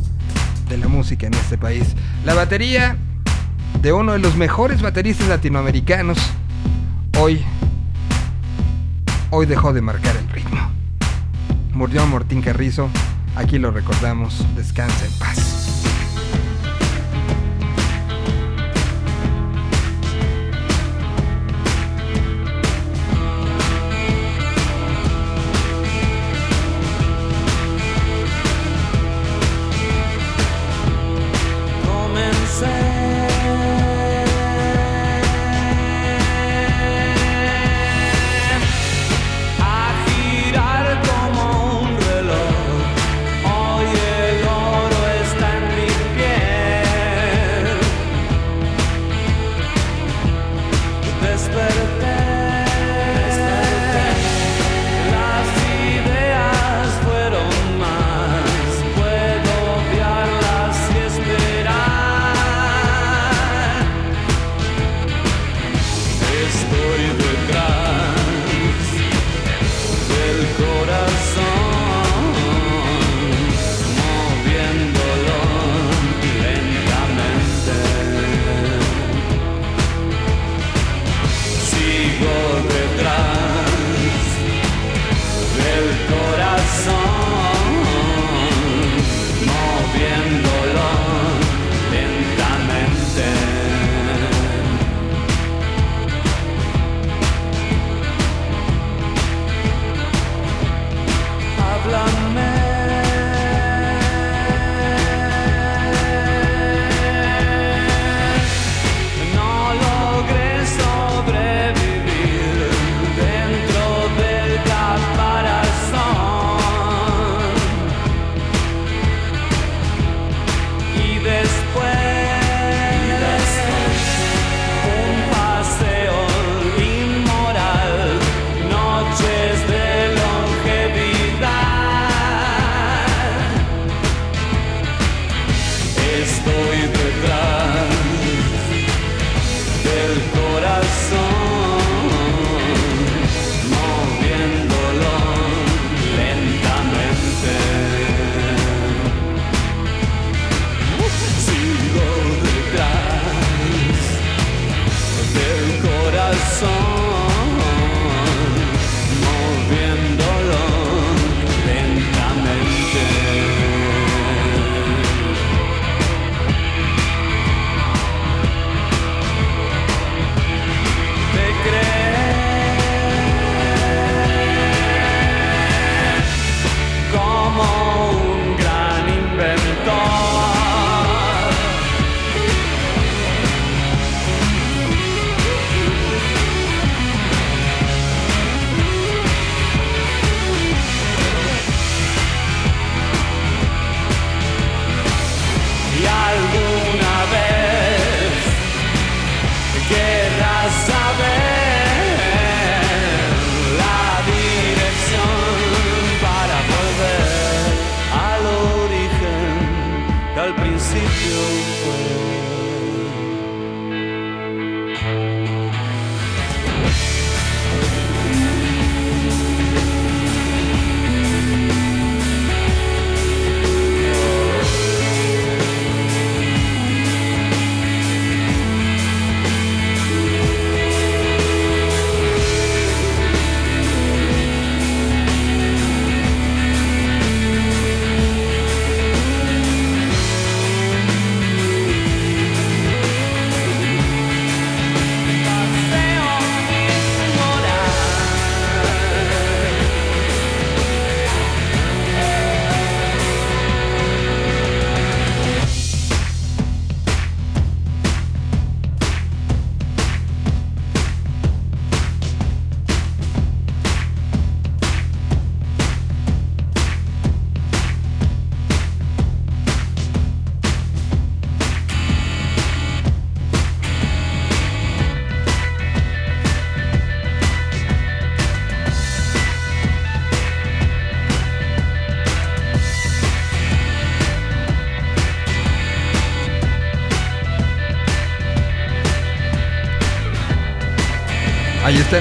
de 0.70 0.78
la 0.78 0.88
música 0.88 1.28
en 1.28 1.34
este 1.34 1.58
país. 1.58 1.96
La 2.24 2.34
batería 2.34 2.96
de 3.82 3.92
uno 3.92 4.14
de 4.14 4.20
los 4.20 4.38
mejores 4.38 4.82
bateristas 4.82 5.28
latinoamericanos 5.28 6.18
hoy 7.20 7.44
hoy 9.30 9.46
dejó 9.46 9.74
de 9.74 9.82
marcar 9.82 10.16
el 10.16 10.30
ritmo 10.30 10.78
murió 11.78 12.06
Mortín 12.08 12.42
Carrizo. 12.42 12.90
Aquí 13.36 13.60
lo 13.60 13.70
recordamos. 13.72 14.44
Descansa 14.56 15.06
en 15.06 15.12
paz. 15.20 15.67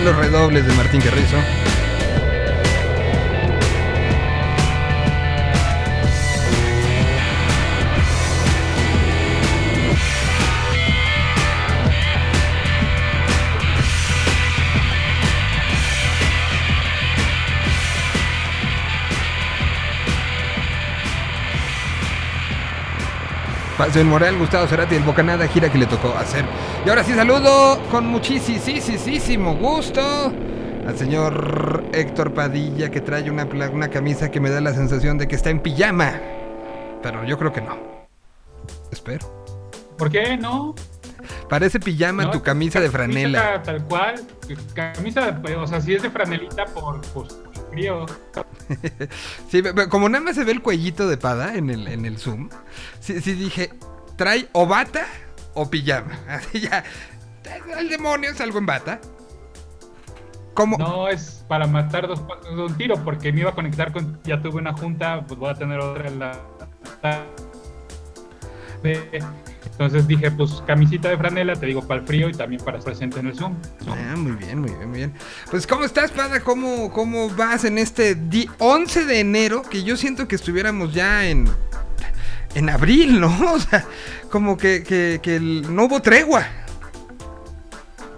Los 0.05 0.17
redobles 0.17 0.67
de 0.67 0.75
Martín 0.75 1.01
Carrizo. 1.01 1.37
Pasión 23.87 24.09
Morel, 24.09 24.37
Gustavo 24.37 24.67
Cerati, 24.67 24.97
el 24.97 25.05
Bocanada, 25.05 25.47
gira 25.47 25.71
que 25.71 25.79
le 25.79 25.87
tocó 25.87 26.13
hacer. 26.19 26.45
Y 26.85 26.89
ahora 26.89 27.05
sí 27.05 27.13
saludo 27.13 27.81
con 27.89 28.05
muchísimo 28.09 29.55
gusto 29.55 30.33
al 30.85 30.99
señor 30.99 31.85
Héctor 31.93 32.35
Padilla 32.35 32.91
que 32.91 33.01
trae 33.01 33.31
una, 33.31 33.45
una 33.45 33.89
camisa 33.89 34.29
que 34.29 34.41
me 34.41 34.51
da 34.51 34.61
la 34.61 34.75
sensación 34.75 35.19
de 35.19 35.29
que 35.29 35.37
está 35.37 35.51
en 35.51 35.61
pijama. 35.61 36.21
Pero 37.01 37.23
yo 37.23 37.39
creo 37.39 37.53
que 37.53 37.61
no. 37.61 37.79
Espero. 38.91 39.45
¿Por 39.97 40.11
qué 40.11 40.37
no? 40.37 40.75
Parece 41.49 41.79
pijama 41.79 42.33
tu 42.33 42.43
camisa 42.43 42.81
de 42.81 42.91
franela. 42.91 43.63
Tal 43.63 43.85
cual. 43.85 44.17
Camisa, 44.75 45.41
o 45.59 45.67
sea, 45.69 45.81
si 45.81 45.95
es 45.95 46.03
de 46.03 46.11
franelita 46.11 46.65
por, 46.65 47.03
pues, 47.15 47.39
sí, 49.51 49.63
como 49.91 50.09
nada 50.09 50.25
más 50.25 50.35
se 50.35 50.45
ve 50.45 50.53
el 50.53 50.63
cuellito 50.63 51.09
de 51.09 51.17
pada 51.17 51.55
en 51.55 51.71
el, 51.71 51.87
en 51.89 52.05
el 52.05 52.19
zoom, 52.19 52.49
sí, 53.01 53.15
dije, 53.21 53.71
trae 54.17 54.49
o 54.53 54.67
bata 54.67 55.07
o 55.55 55.69
pijama. 55.69 56.19
Así 56.29 56.61
ya, 56.61 56.85
el 57.79 57.89
demonio 57.89 58.31
es 58.31 58.41
algo 58.41 58.59
en 58.59 58.67
bata. 58.67 59.01
¿Cómo? 60.55 60.79
No, 60.79 61.07
es 61.09 61.45
para 61.49 61.67
matar 61.67 62.09
dos 62.09 62.23
de 62.27 62.63
un 62.63 62.75
tiro, 62.79 62.97
porque 63.05 63.31
me 63.31 63.41
iba 63.41 63.51
a 63.51 63.55
conectar 63.55 63.93
con. 63.93 64.19
Ya 64.25 64.41
tuve 64.41 64.59
una 64.59 64.73
junta, 64.73 65.23
pues 65.27 65.39
voy 65.39 65.51
a 65.51 65.55
tener 65.55 65.79
otra 65.81 66.09
en 66.09 66.19
la. 66.19 66.33
Entonces 68.83 70.07
dije, 70.07 70.31
pues 70.31 70.63
camisita 70.67 71.11
de 71.11 71.19
franela, 71.19 71.55
te 71.55 71.67
digo, 71.67 71.87
para 71.87 72.01
el 72.01 72.07
frío 72.07 72.29
y 72.29 72.33
también 72.33 72.63
para 72.65 72.79
estar 72.79 72.93
presente 72.93 73.21
en 73.21 73.27
el 73.27 73.35
Zoom. 73.35 73.55
Ah, 73.87 74.17
muy 74.17 74.33
bien, 74.33 74.61
muy 74.61 74.71
bien, 74.71 74.89
muy 74.89 74.99
bien. 74.99 75.13
Pues, 75.51 75.67
¿cómo 75.67 75.85
estás, 75.85 76.11
Pada? 76.13 76.41
¿Cómo, 76.41 76.91
cómo 76.93 77.29
vas 77.31 77.65
en 77.65 77.77
este 77.77 78.17
11 78.59 79.05
de 79.05 79.21
enero? 79.21 79.63
Que 79.63 79.83
yo 79.83 79.97
siento 79.97 80.27
que 80.29 80.37
estuviéramos 80.37 80.95
ya 80.95 81.27
en, 81.27 81.47
en 82.55 82.71
abril, 82.71 83.21
¿no? 83.21 83.29
O 83.53 83.61
sea, 83.61 83.85
como 84.31 84.57
que, 84.57 84.83
que, 84.83 85.41
no 85.41 85.85
hubo 85.85 86.01
tregua. 86.01 86.47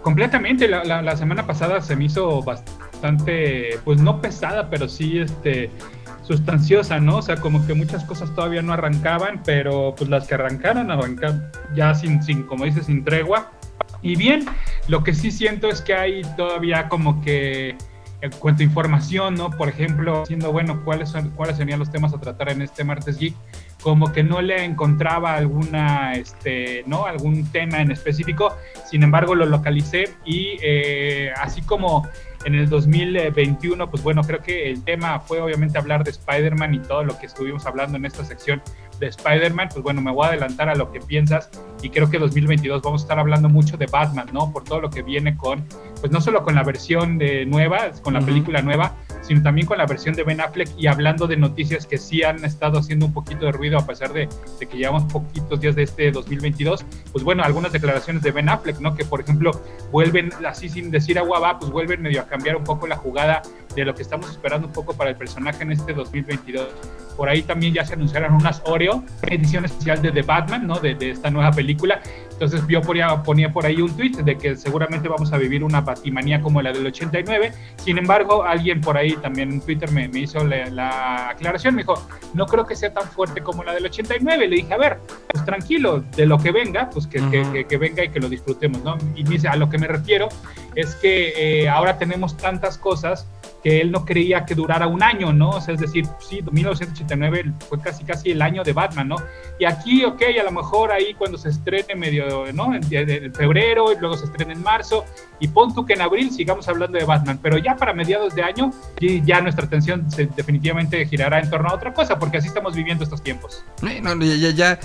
Completamente, 0.03 0.69
la, 0.69 0.85
la, 0.85 1.03
la 1.03 1.17
semana 1.17 1.45
pasada 1.45 1.81
se 1.81 1.97
me 1.97 2.05
hizo 2.05 2.41
bastante, 2.43 3.81
pues 3.85 4.01
no 4.01 4.21
pesada, 4.21 4.71
pero 4.71 4.89
sí, 4.89 5.19
este 5.19 5.71
sustanciosa, 6.29 7.01
¿no? 7.01 7.17
O 7.17 7.23
sea, 7.23 7.37
como 7.37 7.67
que 7.67 7.73
muchas 7.73 8.05
cosas 8.05 8.35
todavía 8.35 8.61
no 8.61 8.75
arrancaban, 8.75 9.43
pero 9.45 9.95
pues 9.97 10.11
las 10.11 10.27
que 10.27 10.35
arrancaron, 10.35 10.91
arrancaron 10.91 11.51
ya 11.75 11.95
sin, 11.95 12.23
sin, 12.23 12.43
como 12.43 12.65
dices, 12.65 12.87
sin 12.87 13.03
tregua. 13.03 13.51
Y 14.03 14.15
bien, 14.15 14.45
lo 14.89 15.03
que 15.03 15.15
sí 15.15 15.31
siento 15.31 15.69
es 15.69 15.81
que 15.81 15.95
hay 15.95 16.23
todavía 16.37 16.89
como 16.91 17.23
que 17.23 17.77
en 18.21 18.31
cuanto 18.33 18.63
a 18.63 18.67
información, 18.67 19.37
¿no? 19.37 19.51
Por 19.51 19.69
ejemplo, 19.69 20.27
siendo 20.27 20.53
bueno, 20.53 20.83
¿cuáles, 20.85 21.09
son, 21.09 21.31
cuáles 21.31 21.57
serían 21.57 21.79
los 21.79 21.91
temas 21.91 22.13
a 22.13 22.21
tratar 22.21 22.51
en 22.51 22.61
este 22.61 22.85
martes 22.85 23.19
geek? 23.19 23.35
Como 23.83 24.13
que 24.13 24.23
no 24.23 24.43
le 24.43 24.65
encontraba 24.65 25.35
alguna, 25.35 26.13
este, 26.13 26.83
¿no? 26.87 27.07
Algún 27.07 27.47
tema 27.53 27.81
en 27.81 27.91
específico. 27.91 28.55
Sin 28.91 29.03
embargo, 29.03 29.35
lo 29.35 29.47
localicé 29.47 30.11
y 30.27 30.59
eh, 30.63 31.33
así 31.37 31.63
como 31.63 32.07
en 32.45 32.55
el 32.55 32.69
2021, 32.69 33.91
pues 33.91 34.03
bueno, 34.03 34.23
creo 34.23 34.41
que 34.41 34.71
el 34.71 34.85
tema 34.85 35.21
fue 35.21 35.41
obviamente 35.41 35.79
hablar 35.79 36.05
de 36.05 36.11
Spider-Man 36.11 36.75
y 36.75 36.79
todo 36.81 37.05
lo 37.05 37.19
que 37.19 37.27
estuvimos 37.27 37.67
hablando 37.67 37.97
en 37.97 38.05
esta 38.05 38.25
sección 38.25 38.63
de 38.99 39.07
Spider-Man, 39.09 39.69
pues 39.73 39.83
bueno, 39.83 40.01
me 40.01 40.11
voy 40.11 40.27
a 40.27 40.29
adelantar 40.29 40.69
a 40.69 40.75
lo 40.75 40.91
que 40.91 41.01
piensas 41.01 41.51
y 41.83 41.91
creo 41.91 42.11
que 42.11 42.19
2022 42.19 42.83
vamos 42.83 43.03
a 43.03 43.05
estar 43.05 43.19
hablando 43.19 43.49
mucho 43.49 43.77
de 43.77 43.87
Batman, 43.87 44.29
¿no? 44.33 44.53
Por 44.53 44.65
todo 44.65 44.81
lo 44.81 44.91
que 44.91 45.03
viene 45.03 45.37
con, 45.37 45.65
pues 46.01 46.11
no 46.11 46.21
solo 46.21 46.43
con 46.43 46.55
la 46.55 46.65
versión 46.65 47.19
de 47.19 47.47
nueva, 47.47 47.91
con 48.03 48.15
la 48.15 48.21
película 48.21 48.63
nueva, 48.63 48.95
sino 49.23 49.43
también 49.43 49.67
con 49.67 49.79
la 49.79 49.87
versión 49.87 50.15
de 50.15 50.23
Ben 50.23 50.41
Affleck 50.41 50.71
y 50.77 50.87
hablando 50.87 51.27
de 51.27 51.37
noticias 51.37 51.87
que 51.87 51.99
sí 51.99 52.23
han 52.23 52.45
estado 52.45 52.79
haciendo 52.79 53.07
un 53.07 53.13
poquito 53.13 53.47
de 53.47 53.53
ruido 53.53 53.79
a 53.79 53.87
pesar 53.87 54.13
de, 54.13 54.29
de 54.59 54.67
que 54.67 54.77
llevamos 54.77 55.05
poquitos 55.13 55.61
días 55.61 55.77
de 55.77 55.83
este 55.85 56.11
2022, 56.11 56.85
pues 57.13 57.25
bueno, 57.25 57.43
algunas 57.45 57.73
declaraciones 57.73 58.23
de 58.23 58.33
Ben 58.33 58.49
Affleck, 58.49 58.81
¿no? 58.81 58.95
Que 58.95 59.05
por 59.05 59.21
ejemplo 59.21 59.51
vuelven, 59.93 60.33
así 60.47 60.69
sin 60.69 60.91
decir 60.91 61.19
agua 61.19 61.39
va, 61.41 61.59
pues 61.59 61.71
vuelven 61.71 62.03
medio 62.03 62.23
a 62.23 62.27
cambiar 62.27 62.57
un 62.57 62.65
poco 62.65 62.87
la 62.87 62.97
jugada 62.97 63.43
de 63.75 63.85
lo 63.85 63.95
que 63.95 64.03
estamos 64.03 64.31
esperando 64.31 64.67
un 64.67 64.73
poco 64.73 64.95
para 64.95 65.11
el 65.11 65.17
personaje 65.17 65.63
en 65.63 65.73
este 65.73 65.93
2022. 65.93 66.69
Por 67.17 67.29
ahí 67.29 67.43
también 67.43 67.75
ya 67.75 67.85
se 67.85 67.95
anunciaron 67.95 68.35
unas 68.35 68.63
Oreo, 68.65 68.88
edición 69.27 69.65
especial 69.65 70.03
de 70.03 70.13
The 70.13 70.23
Batman, 70.23 70.67
¿no? 70.67 70.79
De, 70.79 70.95
de 70.95 71.11
esta 71.11 71.31
nueva 71.31 71.51
película. 71.51 72.01
Entonces 72.39 72.63
yo 72.69 72.81
ponía, 72.83 73.21
ponía 73.25 73.53
por 73.53 73.67
ahí 73.67 73.83
un 73.83 73.97
tweet 73.97 74.13
de 74.23 74.39
que 74.39 74.55
seguramente 74.55 75.09
vamos 75.09 75.33
a 75.33 75.39
vivir 75.39 75.65
una 75.65 75.81
batimanía 75.81 76.41
como 76.41 76.63
la 76.63 76.71
del 76.71 76.87
89. 76.87 77.53
Sin 77.79 77.99
embargo, 77.99 78.45
alguien 78.45 78.81
por 78.81 78.97
ahí 78.97 79.17
también 79.17 79.51
en 79.51 79.61
Twitter 79.61 79.91
me, 79.91 80.07
me 80.07 80.21
hizo 80.21 80.45
la, 80.45 81.31
aclaración, 81.31 81.75
me 81.75 81.83
dijo, 81.83 82.01
no 82.35 82.47
creo 82.47 82.65
que 82.65 82.77
sea 82.77 82.95
tan 82.95 83.09
fuerte 83.09 83.43
como 83.43 83.65
la 83.65 83.75
del 83.75 83.87
89. 83.87 84.47
Le 84.47 84.55
dije, 84.55 84.73
a 84.73 84.79
ver, 84.79 84.99
pues 85.29 85.45
tranquilo, 85.45 86.05
de 86.15 86.27
lo 86.27 86.39
que 86.39 86.53
venga, 86.53 86.89
pues 86.91 87.09
que, 87.09 87.19
que, 87.29 87.67
que, 87.67 87.77
venga 87.77 88.05
y 88.05 88.11
que 88.11 88.21
lo 88.21 88.29
disfrutemos, 88.29 88.85
¿no? 88.85 88.97
Y 89.17 89.25
dice, 89.25 89.49
a 89.49 89.57
lo 89.57 89.69
que 89.69 89.79
me 89.79 89.89
refiero 89.89 90.29
es 90.77 90.95
que 90.95 91.63
eh, 91.63 91.69
ahora 91.69 91.99
tenemos 91.99 92.37
tantas 92.37 92.79
cosas 92.79 93.27
que 93.63 93.81
él 93.81 93.91
no 93.91 94.05
creía 94.05 94.45
que 94.45 94.55
durara 94.55 94.87
un 94.87 95.03
año, 95.03 95.33
¿no? 95.33 95.51
O 95.51 95.61
sea, 95.61 95.75
es 95.75 95.81
decir, 95.81 96.07
sí, 96.21 96.43
1989 96.51 97.53
fue 97.69 97.81
casi 97.81 98.05
casi 98.05 98.31
el 98.31 98.43
año 98.43 98.63
de 98.63 98.73
Batman, 98.73 99.09
¿no? 99.09 99.17
Y 99.59 99.65
aquí, 99.65 100.05
ok, 100.05 100.23
a 100.41 100.45
lo 100.45 100.53
mejor 100.53 100.93
ahí 100.93 101.15
cuando 101.15 101.39
se 101.39 101.49
estrene 101.49 101.95
medio, 101.97 102.28
¿no? 102.53 102.75
En, 102.75 102.83
febrero 103.35 103.93
y 103.93 103.99
luego 103.99 104.17
se 104.17 104.27
estrena 104.27 104.53
en 104.53 104.63
marzo 104.63 105.05
y 105.41 105.49
pon 105.49 105.75
tú 105.75 105.85
que 105.85 105.95
en 105.95 106.03
abril 106.03 106.31
sigamos 106.31 106.69
hablando 106.69 106.99
de 106.99 107.05
Batman, 107.05 107.39
pero 107.43 107.59
ya 107.59 107.77
para 107.77 107.93
mediados 107.93 108.35
de 108.35 108.43
año 108.43 108.73
ya 109.25 109.41
nuestra 109.41 109.67
atención 109.67 110.11
se, 110.11 110.27
definitivamente 110.27 111.05
girará 111.07 111.41
en 111.41 111.51
torno 111.51 111.69
a 111.69 111.75
otra 111.75 111.93
cosa, 111.93 112.19
porque 112.19 112.39
así 112.39 112.49
estamos 112.49 112.75
viviendo 112.75 113.05
estos 113.05 113.23
tiempos. 113.23 113.65
No, 113.83 114.25
ya, 114.25 114.51
ya, 114.51 114.81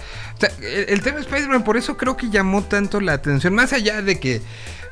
el, 0.61 1.01
tema 1.01 1.17
de 1.17 1.23
Spider-Man 1.23 1.63
por 1.63 1.77
eso 1.77 1.97
creo 1.97 2.17
que 2.17 2.29
llamó 2.29 2.63
tanto 2.63 2.99
la 2.99 3.13
atención, 3.13 3.53
más 3.55 3.73
allá 3.73 4.01
de 4.01 4.19
que 4.19 4.41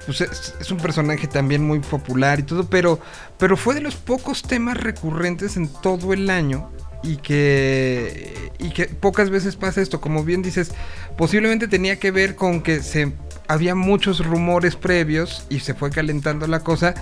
pues 0.05 0.21
es, 0.21 0.71
un 0.71 0.77
personaje 0.77 1.27
también 1.27 1.63
muy 1.63 1.79
popular 1.79 2.39
y 2.39 2.43
todo, 2.43 2.69
pero, 2.69 2.99
pero 3.37 3.55
fue 3.57 3.75
de 3.75 3.81
los 3.81 3.95
pocos 3.95 4.41
temas 4.41 4.77
recurrentes 4.77 5.57
en 5.57 5.67
todo 5.67 6.13
el 6.13 6.29
año 6.29 6.71
y 7.03 7.17
que, 7.17 8.51
y 8.59 8.69
que 8.69 8.85
pocas 8.85 9.29
veces 9.29 9.55
pasa 9.55 9.81
esto. 9.81 10.01
Como 10.01 10.23
bien 10.23 10.41
dices, 10.41 10.71
posiblemente 11.17 11.67
tenía 11.67 11.99
que 11.99 12.11
ver 12.11 12.35
con 12.35 12.61
que 12.61 12.81
se, 12.81 13.13
había 13.47 13.75
muchos 13.75 14.25
rumores 14.25 14.75
previos 14.75 15.45
y 15.49 15.59
se 15.59 15.73
fue 15.73 15.89
calentando 15.89 16.47
la 16.47 16.61
cosa. 16.61 16.93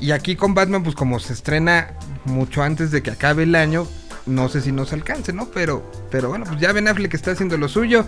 Y 0.00 0.10
aquí 0.10 0.36
con 0.36 0.54
Batman, 0.54 0.82
pues 0.82 0.94
como 0.94 1.18
se 1.20 1.32
estrena 1.32 1.94
mucho 2.24 2.62
antes 2.62 2.90
de 2.90 3.02
que 3.02 3.10
acabe 3.10 3.44
el 3.44 3.54
año, 3.54 3.86
no 4.26 4.48
sé 4.48 4.60
si 4.60 4.72
nos 4.72 4.92
alcance, 4.92 5.32
¿no? 5.32 5.48
Pero, 5.50 5.90
pero 6.10 6.28
bueno, 6.28 6.44
pues 6.44 6.60
ya 6.60 6.72
Ben 6.72 6.88
Affleck 6.88 7.14
está 7.14 7.30
haciendo 7.30 7.56
lo 7.56 7.68
suyo. 7.68 8.04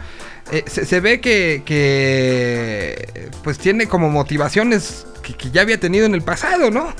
Eh, 0.52 0.64
se, 0.66 1.00
ve 1.00 1.20
que, 1.20 1.62
que, 1.64 3.30
pues 3.42 3.58
tiene 3.58 3.86
como 3.86 4.10
motivaciones 4.10 5.06
que, 5.22 5.34
que, 5.34 5.50
ya 5.50 5.62
había 5.62 5.78
tenido 5.80 6.04
en 6.06 6.14
el 6.14 6.22
pasado, 6.22 6.70
¿no? 6.70 6.92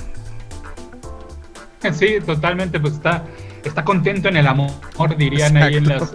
Sí, 1.93 2.17
totalmente, 2.25 2.79
pues 2.79 2.95
está, 2.95 3.25
está 3.63 3.83
contento 3.83 4.29
en 4.29 4.37
el 4.37 4.47
amor, 4.47 4.71
dirían 5.17 5.57
ahí 5.57 5.75
en, 5.75 5.87
las, 5.87 6.13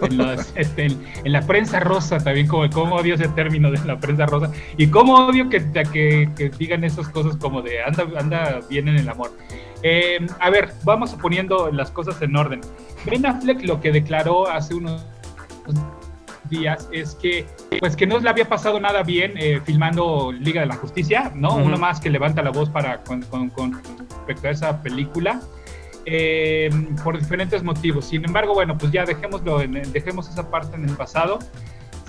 este, 0.55 0.85
en, 0.85 1.31
la 1.31 1.41
prensa 1.41 1.79
rosa 1.79 2.17
también, 2.17 2.47
como, 2.47 2.69
como 2.69 2.95
odio 2.95 3.15
ese 3.15 3.27
término 3.29 3.71
de 3.71 3.83
la 3.85 3.99
prensa 3.99 4.25
rosa, 4.25 4.51
y 4.77 4.87
cómo 4.87 5.27
odio 5.27 5.49
que, 5.49 5.63
que, 5.91 6.29
que 6.35 6.49
digan 6.57 6.83
esas 6.83 7.09
cosas 7.09 7.37
como 7.37 7.61
de 7.61 7.83
anda, 7.83 8.07
anda 8.17 8.59
bien 8.69 8.87
en 8.87 8.97
el 8.97 9.09
amor. 9.09 9.31
Eh, 9.83 10.25
a 10.39 10.49
ver, 10.49 10.73
vamos 10.83 11.13
poniendo 11.13 11.71
las 11.71 11.91
cosas 11.91 12.19
en 12.21 12.35
orden. 12.35 12.61
Ben 13.05 13.25
Affleck 13.25 13.63
lo 13.63 13.79
que 13.79 13.91
declaró 13.91 14.47
hace 14.47 14.73
unos 14.73 15.05
días 16.49 16.89
es 16.91 17.15
que 17.15 17.45
pues 17.79 17.95
que 17.95 18.07
no 18.07 18.19
le 18.19 18.29
había 18.29 18.47
pasado 18.47 18.79
nada 18.79 19.03
bien 19.03 19.33
eh, 19.35 19.61
filmando 19.63 20.31
Liga 20.31 20.61
de 20.61 20.67
la 20.67 20.75
Justicia, 20.75 21.31
¿no? 21.35 21.55
Uno 21.55 21.77
más 21.77 21.99
que 21.99 22.09
levanta 22.09 22.41
la 22.41 22.51
voz 22.51 22.69
para 22.69 23.03
con, 23.03 23.21
respecto 24.09 24.47
a 24.47 24.51
esa 24.51 24.81
película. 24.81 25.41
Eh, 26.05 26.69
por 27.03 27.17
diferentes 27.17 27.63
motivos. 27.63 28.05
Sin 28.05 28.23
embargo, 28.25 28.53
bueno, 28.53 28.77
pues 28.77 28.91
ya 28.91 29.05
dejémoslo 29.05 29.59
dejemos 29.59 30.29
esa 30.29 30.49
parte 30.49 30.75
en 30.75 30.87
el 30.87 30.95
pasado. 30.95 31.39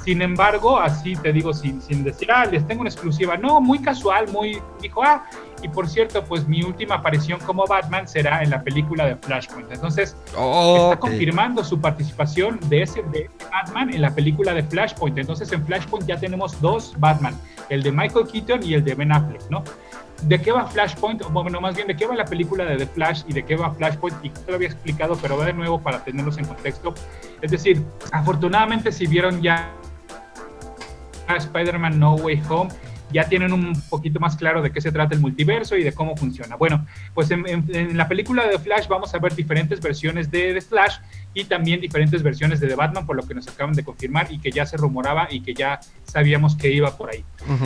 Sin 0.05 0.23
embargo, 0.23 0.79
así 0.79 1.17
te 1.17 1.33
digo, 1.33 1.53
sin, 1.53 1.83
sin 1.83 2.05
decir, 2.05 2.31
ah, 2.31 2.45
les 2.45 2.65
tengo 2.69 2.83
una 2.83 2.91
exclusiva. 2.91 3.37
No, 3.37 3.61
muy 3.61 3.81
casual, 3.81 4.29
muy. 4.29 4.61
Dijo, 4.81 5.03
ah, 5.03 5.27
y 5.63 5.69
por 5.69 5.89
cierto, 5.89 6.23
pues 6.25 6.47
mi 6.47 6.63
última 6.63 6.97
aparición 6.97 7.41
como 7.41 7.67
Batman 7.67 8.07
será 8.07 8.43
en 8.43 8.51
la 8.51 8.63
película 8.63 9.05
de 9.07 9.17
Flashpoint. 9.17 9.73
Entonces, 9.73 10.17
está 10.29 10.97
confirmando 11.01 11.65
su 11.65 11.81
participación 11.81 12.61
de 12.69 12.83
ese, 12.83 13.03
de 13.11 13.29
Batman 13.51 13.93
en 13.93 14.01
la 14.01 14.15
película 14.15 14.55
de 14.55 14.63
Flashpoint. 14.63 15.19
Entonces, 15.19 15.51
en 15.51 15.67
Flashpoint 15.67 16.07
ya 16.07 16.19
tenemos 16.21 16.61
dos 16.61 16.95
Batman, 16.99 17.35
el 17.69 17.83
de 17.83 17.91
Michael 17.91 18.29
Keaton 18.29 18.63
y 18.63 18.75
el 18.75 18.85
de 18.85 18.95
Ben 18.95 19.11
Affleck, 19.11 19.51
¿no? 19.51 19.65
¿De 20.23 20.41
qué 20.41 20.51
va 20.51 20.67
Flashpoint? 20.67 21.23
Bueno, 21.31 21.61
más 21.61 21.77
bien, 21.77 21.89
¿de 21.89 21.97
qué 21.97 22.07
va 22.07 22.15
la 22.15 22.25
película 22.25 22.65
de 22.65 22.77
The 22.77 22.87
Flash 22.87 23.23
y 23.29 23.35
de 23.35 23.45
qué 23.45 23.57
va 23.57 23.71
Flashpoint? 23.73 24.17
Y 24.25 24.31
te 24.31 24.51
lo 24.51 24.57
había 24.57 24.69
explicado, 24.69 25.17
pero 25.21 25.37
va 25.37 25.45
de 25.45 25.53
nuevo 25.53 25.81
para 25.81 26.03
tenerlos 26.03 26.39
en 26.39 26.47
contexto. 26.47 26.95
Es 27.43 27.51
decir, 27.51 27.85
afortunadamente 28.13 28.91
si 28.93 29.07
vieron 29.07 29.43
ya 29.43 29.73
Spider-Man 31.29 31.99
No 31.99 32.15
Way 32.15 32.43
Home, 32.49 32.71
ya 33.13 33.29
tienen 33.29 33.53
un 33.53 33.81
poquito 33.89 34.21
más 34.21 34.37
claro 34.37 34.63
de 34.63 34.73
qué 34.73 34.81
se 34.81 34.91
trata 34.93 35.15
el 35.15 35.21
multiverso 35.21 35.77
y 35.77 35.83
de 35.83 35.93
cómo 35.93 36.17
funciona. 36.17 36.57
Bueno, 36.57 36.87
pues 37.15 37.31
en, 37.31 37.97
la 37.97 38.09
película 38.09 38.47
de 38.47 38.59
Flash 38.59 38.89
vamos 38.89 39.15
a 39.15 39.19
ver 39.19 39.35
diferentes 39.35 39.81
versiones 39.81 40.31
de, 40.31 40.61
Flash 40.61 40.97
y 41.35 41.45
también 41.45 41.81
diferentes 41.81 42.23
versiones 42.23 42.61
de 42.61 42.69
The 42.69 42.75
Batman, 42.75 43.07
por 43.07 43.17
lo 43.17 43.27
que 43.27 43.35
nos 43.35 43.47
acaban 43.47 43.75
de 43.75 43.85
confirmar 43.85 44.27
y 44.31 44.39
que 44.39 44.51
ya 44.51 44.67
se 44.67 44.77
rumoraba 44.77 45.29
y 45.31 45.41
que 45.41 45.55
ya 45.55 45.81
sabíamos 46.05 46.57
que 46.57 46.71
iba 46.73 46.97
por 46.97 47.11
ahí. 47.11 47.25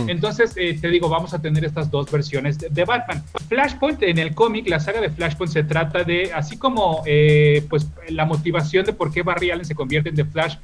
Entonces, 0.08 0.52
eh, 0.56 0.76
te 0.80 0.88
digo, 0.88 1.08
vamos 1.08 1.32
a 1.32 1.40
tener 1.40 1.64
estas 1.64 1.90
dos 1.90 2.10
versiones 2.10 2.58
de, 2.58 2.84
Batman. 2.84 3.22
Flashpoint, 3.48 4.02
en 4.02 4.18
el 4.18 4.34
cómic, 4.34 4.68
la 4.68 4.80
saga 4.80 5.00
de 5.00 5.10
Flashpoint 5.10 5.52
se 5.52 5.62
trata 5.62 6.02
de, 6.02 6.32
así 6.34 6.56
como 6.56 7.02
eh, 7.06 7.64
pues 7.70 7.88
la 8.08 8.24
motivación 8.24 8.84
de 8.84 8.92
por 8.92 9.12
qué 9.12 9.22
Barry 9.22 9.50
Allen 9.50 9.64
se 9.64 9.74
convierte 9.74 10.08
en 10.08 10.16
The 10.16 10.24
Flash 10.24 10.56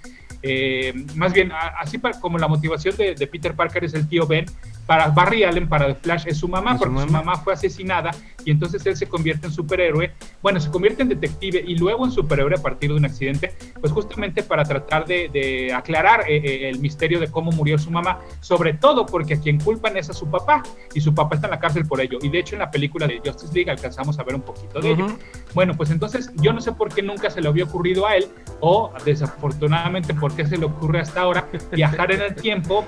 eh, 0.43 0.93
más 1.15 1.33
bien, 1.33 1.53
así 1.81 2.01
como 2.21 2.39
la 2.39 2.49
motivación 2.49 2.97
de, 2.97 3.15
Peter 3.27 3.55
Parker 3.55 3.85
es 3.85 3.95
el 3.95 4.09
tío 4.09 4.27
Ben, 4.27 4.47
para 4.87 5.09
Barry 5.09 5.43
Allen, 5.43 5.69
para 5.69 5.89
The 5.89 5.95
Flash, 5.97 6.25
es 6.27 6.39
su 6.39 6.49
mamá, 6.49 6.79
porque 6.79 7.01
su 7.01 7.09
mamá 7.09 7.37
fue 7.37 7.53
asesinada 7.53 8.13
y 8.45 8.53
entonces 8.53 8.87
él 8.87 8.97
se 8.97 9.07
convierte 9.07 9.49
en 9.49 9.53
superhéroe. 9.53 10.13
Bueno, 10.41 10.61
se 10.61 10.71
convierte 10.71 11.03
en 11.03 11.09
detective 11.09 11.63
y 11.67 11.77
luego 11.77 12.05
en 12.05 12.13
superhéroe 12.13 12.55
a 12.57 12.63
partir 12.63 12.91
de 12.91 12.97
un 12.97 13.05
accidente, 13.05 13.53
pues 13.81 13.93
justamente 13.93 14.45
para 14.45 14.63
tratar 14.63 15.05
de, 15.05 15.73
aclarar 15.75 16.21
eh, 16.29 16.37
eh, 16.37 16.69
el 16.69 16.79
misterio 16.79 17.19
de 17.19 17.29
cómo 17.29 17.51
murió 17.51 17.77
su 17.79 17.91
mamá, 17.91 18.21
sobre 18.41 18.75
todo 18.75 19.05
porque 19.05 19.35
a 19.35 19.41
quien 19.41 19.59
culpan 19.59 19.97
es 19.97 20.09
a 20.09 20.13
su 20.13 20.31
papá 20.31 20.63
y 20.95 21.01
su 21.01 21.13
papá 21.13 21.35
está 21.35 21.49
en 21.49 21.53
la 21.53 21.59
cárcel 21.59 21.85
por 21.87 22.01
ello. 22.01 22.19
Y 22.23 22.29
de 22.29 22.39
hecho, 22.39 22.55
en 22.55 22.61
la 22.61 22.71
película 22.71 23.09
de 23.09 23.19
Justice 23.19 23.53
League 23.53 23.71
alcanzamos 23.71 24.19
a 24.21 24.23
ver 24.23 24.37
un 24.37 24.43
poquito 24.43 24.81
de 24.81 24.93
ello. 24.93 25.07
Bueno, 25.55 25.75
pues 25.77 25.91
entonces 25.91 26.31
yo 26.37 26.53
no 26.53 26.61
sé 26.61 26.71
por 26.71 26.95
qué 26.95 27.03
nunca 27.03 27.31
se 27.31 27.41
le 27.41 27.49
había 27.49 27.65
ocurrido 27.65 28.07
a 28.07 28.17
él, 28.17 28.27
o 28.61 28.93
desafortunadamente 29.05 30.15
por 30.15 30.26
qué 30.35 30.47
se 30.47 30.57
le 30.57 30.67
ocurre 30.67 31.01
hasta 31.01 31.21
ahora 31.21 31.47
viajar 31.73 32.13
en 32.13 32.23
el 32.23 32.35
tiempo 32.35 32.85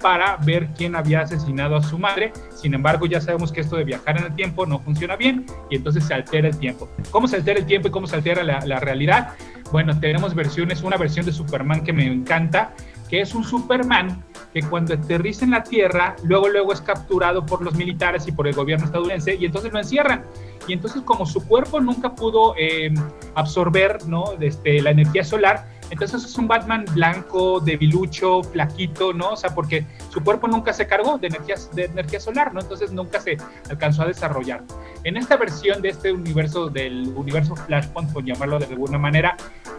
para 0.00 0.36
ver 0.36 0.68
quién 0.76 0.96
había 0.96 1.20
asesinado 1.20 1.76
a 1.76 1.82
su 1.82 1.98
madre. 1.98 2.32
Sin 2.54 2.74
embargo, 2.74 3.06
ya 3.06 3.20
sabemos 3.20 3.50
que 3.50 3.62
esto 3.62 3.76
de 3.76 3.84
viajar 3.84 4.18
en 4.18 4.24
el 4.24 4.34
tiempo 4.34 4.66
no 4.66 4.78
funciona 4.78 5.16
bien 5.16 5.46
y 5.70 5.76
entonces 5.76 6.04
se 6.04 6.12
altera 6.12 6.48
el 6.48 6.58
tiempo. 6.58 6.90
¿Cómo 7.10 7.26
se 7.26 7.36
altera 7.36 7.58
el 7.58 7.66
tiempo 7.66 7.88
y 7.88 7.90
cómo 7.90 8.06
se 8.06 8.16
altera 8.16 8.42
la, 8.42 8.60
la 8.66 8.80
realidad? 8.80 9.30
Bueno, 9.72 9.98
tenemos 9.98 10.34
versiones, 10.34 10.82
una 10.82 10.98
versión 10.98 11.24
de 11.24 11.32
Superman 11.32 11.82
que 11.82 11.94
me 11.94 12.06
encanta, 12.06 12.74
que 13.08 13.22
es 13.22 13.34
un 13.34 13.44
Superman 13.44 14.22
que 14.52 14.62
cuando 14.62 14.94
aterriza 14.94 15.44
en 15.44 15.50
la 15.50 15.64
Tierra, 15.64 16.14
luego 16.22 16.48
luego 16.48 16.72
es 16.72 16.80
capturado 16.80 17.44
por 17.44 17.62
los 17.62 17.74
militares 17.74 18.28
y 18.28 18.32
por 18.32 18.46
el 18.46 18.54
gobierno 18.54 18.86
estadounidense 18.86 19.34
y 19.34 19.44
entonces 19.46 19.72
lo 19.72 19.80
encierran. 19.80 20.22
Y 20.68 20.74
entonces 20.74 21.02
como 21.02 21.26
su 21.26 21.46
cuerpo 21.46 21.80
nunca 21.80 22.14
pudo 22.14 22.54
eh, 22.56 22.94
absorber 23.34 24.06
¿no? 24.06 24.24
Este, 24.40 24.80
la 24.80 24.90
energía 24.90 25.24
solar, 25.24 25.66
entonces 25.94 26.24
es 26.24 26.36
un 26.38 26.48
Batman 26.48 26.84
blanco, 26.92 27.60
debilucho, 27.60 28.42
flaquito, 28.42 29.12
¿no? 29.12 29.30
O 29.30 29.36
sea, 29.36 29.54
porque 29.54 29.86
su 30.12 30.22
cuerpo 30.22 30.48
nunca 30.48 30.72
se 30.72 30.86
cargó 30.86 31.18
de 31.18 31.28
energía, 31.28 31.54
de 31.72 31.84
energía 31.84 32.20
solar, 32.20 32.52
¿no? 32.52 32.60
Entonces 32.60 32.92
nunca 32.92 33.20
se 33.20 33.36
alcanzó 33.70 34.02
a 34.02 34.06
desarrollar. 34.06 34.64
En 35.04 35.16
esta 35.16 35.36
versión 35.36 35.80
de 35.82 35.90
este 35.90 36.12
universo, 36.12 36.68
del 36.68 37.08
universo 37.14 37.54
Flashpoint, 37.54 38.12
por 38.12 38.24
llamarlo 38.24 38.58
de 38.58 38.66
alguna 38.66 38.98
manera, 38.98 39.36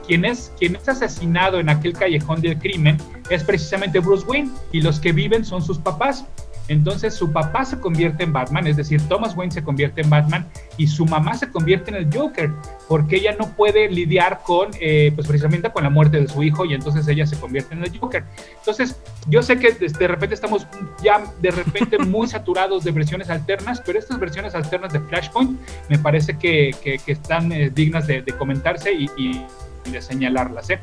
quien 0.08 0.24
es, 0.24 0.54
quien 0.58 0.78
es 0.78 0.88
asesinado 0.88 1.60
en 1.60 1.70
aquel 1.70 1.94
callejón 1.94 2.42
del 2.42 2.58
crimen 2.58 2.98
es 3.30 3.44
precisamente 3.44 4.00
Bruce 4.00 4.26
Wayne 4.26 4.52
y 4.72 4.82
los 4.82 5.00
que 5.00 5.12
viven 5.12 5.44
son 5.44 5.62
sus 5.62 5.80
papás. 5.80 6.26
Entonces 6.68 7.14
su 7.14 7.32
papá 7.32 7.64
se 7.66 7.80
convierte 7.80 8.24
en 8.24 8.34
Batman, 8.34 8.66
es 8.68 8.78
decir, 8.78 9.02
Thomas 9.08 9.36
Wayne 9.36 9.52
se 9.52 9.64
convierte 9.64 10.02
en 10.02 10.10
Batman 10.10 10.48
y 10.78 10.88
su 10.88 11.06
mamá 11.06 11.36
se 11.36 11.50
convierte 11.50 11.92
en 11.92 11.98
el 11.98 12.10
Joker, 12.14 12.52
porque 12.88 13.18
ella 13.18 13.36
no 13.38 13.48
puede 13.56 13.90
lidiar 13.90 14.42
con, 14.44 14.70
eh, 14.80 15.12
pues 15.14 15.28
precisamente 15.28 15.70
con 15.72 15.84
la 15.84 15.90
muerte 15.90 16.20
de 16.20 16.28
su 16.28 16.42
hijo 16.44 16.66
y 16.66 16.74
entonces 16.74 17.08
ella 17.08 17.26
se 17.28 17.40
convierte 17.40 17.76
en 17.76 17.84
el 17.84 17.98
Joker. 17.98 18.24
Entonces, 18.58 19.00
yo 19.28 19.44
sé 19.44 19.60
que 19.60 19.72
de 19.74 20.08
repente 20.08 20.36
estamos 20.36 20.68
ya 21.04 21.24
de 21.42 21.52
repente 21.52 21.98
muy 22.00 22.28
saturados 22.28 22.84
de 22.84 22.92
versiones 22.92 23.30
alternas, 23.30 23.82
pero 23.86 24.00
estas 24.00 24.20
versiones 24.20 24.56
alternas 24.56 24.92
de 24.94 25.00
Flashpoint 25.02 25.60
me 25.90 26.00
parece 26.00 26.38
que, 26.38 26.74
están 27.06 27.52
eh, 27.52 27.70
dignas 27.74 28.08
de, 28.08 28.24
comentarse 28.38 28.92
y, 28.92 29.10
y, 29.18 29.46
de 29.92 30.02
señalarlas. 30.02 30.70
¿eh? 30.72 30.80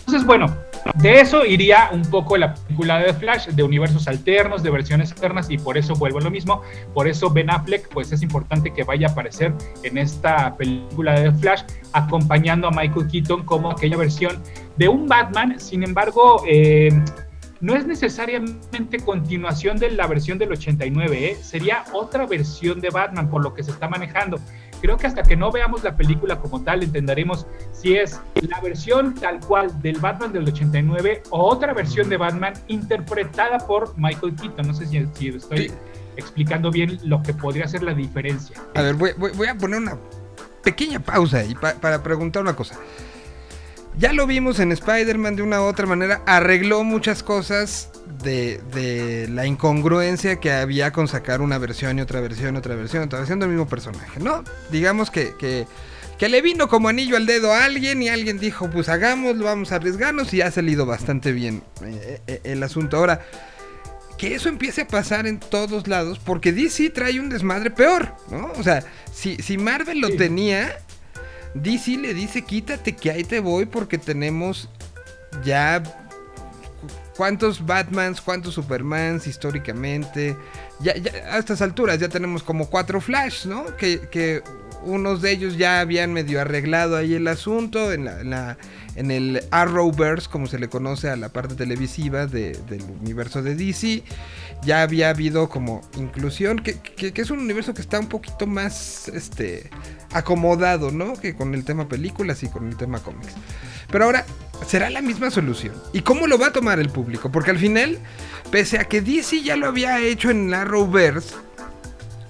Entonces, 0.00 0.26
bueno, 0.26 0.46
de 0.94 1.20
eso 1.20 1.44
iría 1.44 1.90
un 1.92 2.02
poco 2.02 2.36
la 2.36 2.54
película 2.54 2.98
de 2.98 3.12
Flash, 3.12 3.48
de 3.48 3.62
universos 3.62 4.08
alternos, 4.08 4.62
de 4.62 4.70
versiones 4.70 5.12
alternas, 5.12 5.50
y 5.50 5.58
por 5.58 5.76
eso 5.78 5.94
vuelvo 5.94 6.18
a 6.18 6.22
lo 6.22 6.30
mismo. 6.30 6.62
Por 6.94 7.08
eso 7.08 7.30
Ben 7.30 7.50
Affleck, 7.50 7.88
pues 7.88 8.12
es 8.12 8.22
importante 8.22 8.72
que 8.72 8.84
vaya 8.84 9.08
a 9.08 9.10
aparecer 9.10 9.54
en 9.82 9.98
esta 9.98 10.56
película 10.56 11.18
de 11.18 11.32
Flash, 11.32 11.62
acompañando 11.92 12.68
a 12.68 12.70
Michael 12.70 13.08
Keaton 13.08 13.44
como 13.44 13.70
aquella 13.70 13.96
versión 13.96 14.42
de 14.76 14.88
un 14.88 15.06
Batman. 15.06 15.58
Sin 15.60 15.82
embargo, 15.82 16.42
eh, 16.48 16.90
no 17.60 17.76
es 17.76 17.86
necesariamente 17.86 18.98
continuación 19.00 19.78
de 19.78 19.90
la 19.90 20.06
versión 20.06 20.38
del 20.38 20.52
89, 20.52 21.32
¿eh? 21.32 21.36
sería 21.42 21.84
otra 21.92 22.26
versión 22.26 22.80
de 22.80 22.88
Batman 22.88 23.28
por 23.28 23.42
lo 23.42 23.52
que 23.52 23.62
se 23.62 23.70
está 23.70 23.86
manejando 23.86 24.40
creo 24.80 24.96
que 24.96 25.06
hasta 25.06 25.22
que 25.22 25.36
no 25.36 25.50
veamos 25.50 25.84
la 25.84 25.96
película 25.96 26.38
como 26.38 26.62
tal 26.62 26.82
entenderemos 26.82 27.46
si 27.72 27.96
es 27.96 28.20
la 28.48 28.60
versión 28.60 29.14
tal 29.14 29.40
cual 29.40 29.80
del 29.82 29.98
Batman 29.98 30.32
del 30.32 30.48
89 30.48 31.22
o 31.30 31.48
otra 31.48 31.72
versión 31.72 32.08
de 32.08 32.16
Batman 32.16 32.54
interpretada 32.68 33.58
por 33.58 33.96
Michael 33.96 34.34
Keaton. 34.36 34.66
No 34.66 34.74
sé 34.74 34.86
si, 34.86 34.98
estoy 34.98 35.72
explicando 36.16 36.70
bien 36.70 36.98
lo 37.04 37.22
que 37.22 37.34
podría 37.34 37.66
ser 37.68 37.82
la 37.82 37.94
diferencia. 37.94 38.56
A 38.74 38.82
ver, 38.82 38.94
voy, 38.94 39.48
a 39.48 39.54
poner 39.54 39.80
una 39.80 39.98
pequeña 40.62 41.00
pausa 41.00 41.38
ahí 41.38 41.54
para 41.54 42.02
preguntar 42.02 42.42
una 42.42 42.54
cosa. 42.54 42.76
Ya 43.98 44.12
lo 44.12 44.26
vimos 44.26 44.60
en 44.60 44.72
Spider-Man 44.72 45.36
de 45.36 45.42
una 45.42 45.60
u 45.60 45.64
otra 45.64 45.86
manera, 45.86 46.22
arregló 46.26 46.84
muchas 46.84 47.22
cosas 47.22 47.90
de, 48.22 49.26
la 49.30 49.46
incongruencia 49.46 50.36
que 50.36 50.52
había 50.52 50.92
con 50.92 51.08
sacar 51.08 51.40
una 51.40 51.58
versión 51.58 51.98
y 51.98 52.02
otra 52.02 52.20
versión, 52.20 52.56
otra 52.56 52.74
versión, 52.74 53.02
otra 53.02 53.18
versión 53.18 53.40
del 53.40 53.48
mismo 53.48 53.68
personaje, 53.68 54.20
¿no? 54.20 54.44
Digamos 54.70 55.10
que, 55.10 55.34
que, 55.38 56.28
le 56.28 56.42
vino 56.42 56.68
como 56.68 56.88
anillo 56.88 57.16
al 57.16 57.26
dedo 57.26 57.52
a 57.52 57.64
alguien 57.64 58.02
y 58.02 58.08
alguien 58.08 58.38
dijo, 58.38 58.70
pues 58.70 58.88
hagámoslo, 58.88 59.44
vamos 59.44 59.72
a 59.72 59.76
arriesgarnos 59.76 60.32
y 60.34 60.42
ha 60.42 60.50
salido 60.50 60.86
bastante 60.86 61.32
bien 61.32 61.62
eh, 61.82 62.20
eh, 62.26 62.40
el 62.44 62.62
asunto. 62.62 62.98
Ahora, 62.98 63.22
que 64.18 64.34
eso 64.34 64.50
empiece 64.50 64.82
a 64.82 64.86
pasar 64.86 65.26
en 65.26 65.40
todos 65.40 65.88
lados, 65.88 66.18
porque 66.18 66.52
DC 66.52 66.90
trae 66.90 67.18
un 67.18 67.30
desmadre 67.30 67.70
peor, 67.70 68.14
¿no? 68.30 68.52
O 68.58 68.62
sea, 68.62 68.84
si, 69.12 69.36
si 69.36 69.56
Marvel 69.56 69.98
lo 69.98 70.10
tenía, 70.10 70.78
DC 71.54 71.96
le 71.96 72.14
dice, 72.14 72.42
quítate 72.42 72.94
que 72.94 73.10
ahí 73.10 73.24
te 73.24 73.40
voy 73.40 73.66
porque 73.66 73.98
tenemos 73.98 74.68
ya 75.44 75.82
cuántos 77.16 77.64
Batmans, 77.64 78.20
cuántos 78.20 78.54
Supermans 78.54 79.26
históricamente. 79.26 80.36
Ya, 80.80 80.94
a 81.30 81.38
estas 81.38 81.60
alturas 81.60 81.98
ya 81.98 82.08
tenemos 82.08 82.42
como 82.42 82.70
cuatro 82.70 83.00
Flash, 83.00 83.46
¿no? 83.46 83.76
Que, 83.76 84.00
que 84.10 84.42
unos 84.82 85.20
de 85.20 85.32
ellos 85.32 85.56
ya 85.56 85.80
habían 85.80 86.12
medio 86.12 86.40
arreglado 86.40 86.96
ahí 86.96 87.14
el 87.14 87.28
asunto 87.28 87.92
en, 87.92 88.04
la, 88.04 88.20
en, 88.20 88.30
el 89.10 89.42
Arrowverse, 89.50 90.28
como 90.28 90.46
se 90.46 90.58
le 90.58 90.68
conoce 90.68 91.08
a 91.08 91.16
la 91.16 91.30
parte 91.30 91.54
televisiva 91.54 92.26
del 92.26 92.82
universo 93.00 93.42
de 93.42 93.54
DC. 93.54 94.02
Ya 94.62 94.82
había 94.82 95.08
habido 95.08 95.48
como 95.48 95.80
inclusión, 95.96 96.58
que, 96.58 96.78
que, 96.80 97.12
es 97.14 97.30
un 97.30 97.38
universo 97.38 97.72
que 97.72 97.80
está 97.80 97.98
un 97.98 98.08
poquito 98.08 98.46
más 98.46 99.08
este, 99.08 99.70
acomodado, 100.12 100.90
¿no? 100.90 101.14
Que 101.14 101.34
con 101.34 101.54
el 101.54 101.64
tema 101.64 101.88
películas 101.88 102.42
y 102.42 102.48
con 102.48 102.68
el 102.68 102.76
tema 102.76 102.98
cómics. 102.98 103.32
Pero 103.90 104.04
ahora, 104.04 104.26
¿será 104.66 104.90
la 104.90 105.00
misma 105.00 105.30
solución? 105.30 105.74
¿Y 105.92 106.02
cómo 106.02 106.26
lo 106.26 106.38
va 106.38 106.48
a 106.48 106.52
tomar 106.52 106.78
el 106.78 106.90
público? 106.90 107.32
Porque 107.32 107.52
al 107.52 107.58
final, 107.58 107.98
pese 108.50 108.78
a 108.78 108.84
que 108.84 109.00
DC 109.00 109.42
ya 109.42 109.56
lo 109.56 109.66
había 109.66 110.00
hecho 110.00 110.30
en 110.30 110.52
Arrowverse, 110.52 111.34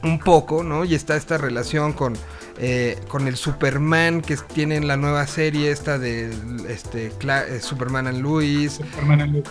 un 0.03 0.19
poco, 0.19 0.63
¿no? 0.63 0.85
Y 0.85 0.95
está 0.95 1.17
esta 1.17 1.37
relación 1.37 1.93
con 1.93 2.17
eh, 2.63 2.99
con 3.09 3.27
el 3.27 3.39
Superman 3.39 4.21
que 4.21 4.37
tienen 4.37 4.87
la 4.87 4.99
nueva 4.99 5.27
serie 5.27 5.71
esta 5.71 5.99
de 5.99 6.31
este, 6.69 7.07
eh, 7.07 7.61
Superman 7.61 8.07
and 8.07 8.21
Luis. 8.21 8.81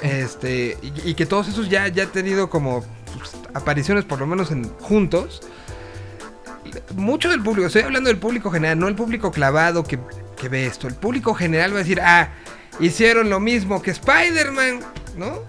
Este, 0.03 0.77
y, 1.03 1.15
que 1.15 1.25
todos 1.25 1.47
esos 1.47 1.69
ya, 1.69 1.87
ya 1.87 2.03
han 2.03 2.11
tenido 2.11 2.51
como 2.51 2.85
pues, 3.17 3.31
apariciones 3.55 4.05
por 4.05 4.19
lo 4.19 4.27
menos 4.27 4.51
en 4.51 4.69
juntos. 4.77 5.41
Mucho 6.95 7.29
del 7.31 7.41
público, 7.41 7.65
estoy 7.65 7.81
hablando 7.81 8.09
del 8.09 8.19
público 8.19 8.51
general, 8.51 8.77
no 8.77 8.87
el 8.87 8.93
público 8.93 9.31
clavado 9.31 9.83
que, 9.83 9.97
que 10.39 10.47
ve 10.47 10.67
esto. 10.67 10.87
El 10.87 10.93
público 10.93 11.33
general 11.33 11.71
va 11.71 11.77
a 11.77 11.79
decir, 11.79 12.01
ah, 12.01 12.29
hicieron 12.79 13.31
lo 13.31 13.39
mismo 13.39 13.81
que 13.81 13.89
Spider-Man, 13.89 14.81
¿no? 15.17 15.39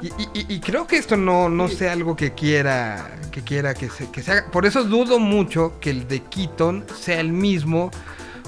Y, 0.00 0.60
creo 0.60 0.86
que 0.86 0.96
esto 0.96 1.16
no, 1.16 1.48
no 1.48 1.66
sea 1.66 1.92
algo 1.92 2.14
que 2.14 2.32
quiera 2.32 3.18
que 3.32 3.42
quiera 3.42 3.74
que 3.74 3.90
se, 3.90 4.08
que 4.10 4.20
haga. 4.30 4.48
Por 4.50 4.64
eso 4.64 4.84
dudo 4.84 5.18
mucho 5.18 5.80
que 5.80 5.90
el 5.90 6.06
de 6.06 6.20
Keaton 6.22 6.84
sea 7.00 7.18
el 7.20 7.32
mismo, 7.32 7.90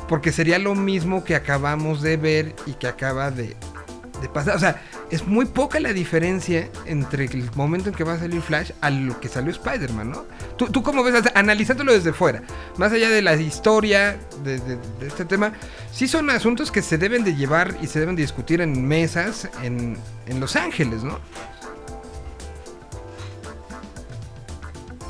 porque 0.08 0.30
sería 0.30 0.60
lo 0.60 0.76
mismo 0.76 1.24
que 1.24 1.34
acabamos 1.34 2.02
de 2.02 2.16
ver 2.16 2.54
y 2.66 2.74
que 2.74 2.86
acaba 2.86 3.32
de, 3.32 3.56
de 4.20 4.28
pasar. 4.28 4.56
O 4.56 4.58
sea, 4.58 4.82
es 5.10 5.26
muy 5.26 5.46
poca 5.46 5.80
la 5.80 5.92
diferencia 5.92 6.68
entre 6.86 7.24
el 7.24 7.50
momento 7.54 7.88
en 7.88 7.94
que 7.94 8.04
va 8.04 8.14
a 8.14 8.18
salir 8.18 8.40
Flash 8.42 8.72
a 8.80 8.90
lo 8.90 9.18
que 9.20 9.28
salió 9.28 9.50
Spider-Man, 9.50 10.10
¿no? 10.10 10.24
¿Tú, 10.56 10.66
¿Tú 10.66 10.82
cómo 10.82 11.02
ves, 11.02 11.24
analizándolo 11.34 11.92
desde 11.92 12.12
fuera, 12.12 12.42
más 12.76 12.92
allá 12.92 13.08
de 13.08 13.22
la 13.22 13.34
historia 13.34 14.16
de, 14.44 14.78
este 15.06 15.24
tema, 15.24 15.52
sí 15.92 16.08
son 16.08 16.30
asuntos 16.30 16.70
que 16.70 16.82
se 16.82 16.98
deben 16.98 17.24
de 17.24 17.34
llevar 17.34 17.76
y 17.82 17.86
se 17.86 18.00
deben 18.00 18.16
de 18.16 18.22
discutir 18.22 18.60
en 18.60 18.86
mesas 18.86 19.48
en, 19.62 19.96
en 20.26 20.40
Los 20.40 20.56
Ángeles, 20.56 21.02
¿no? 21.02 21.18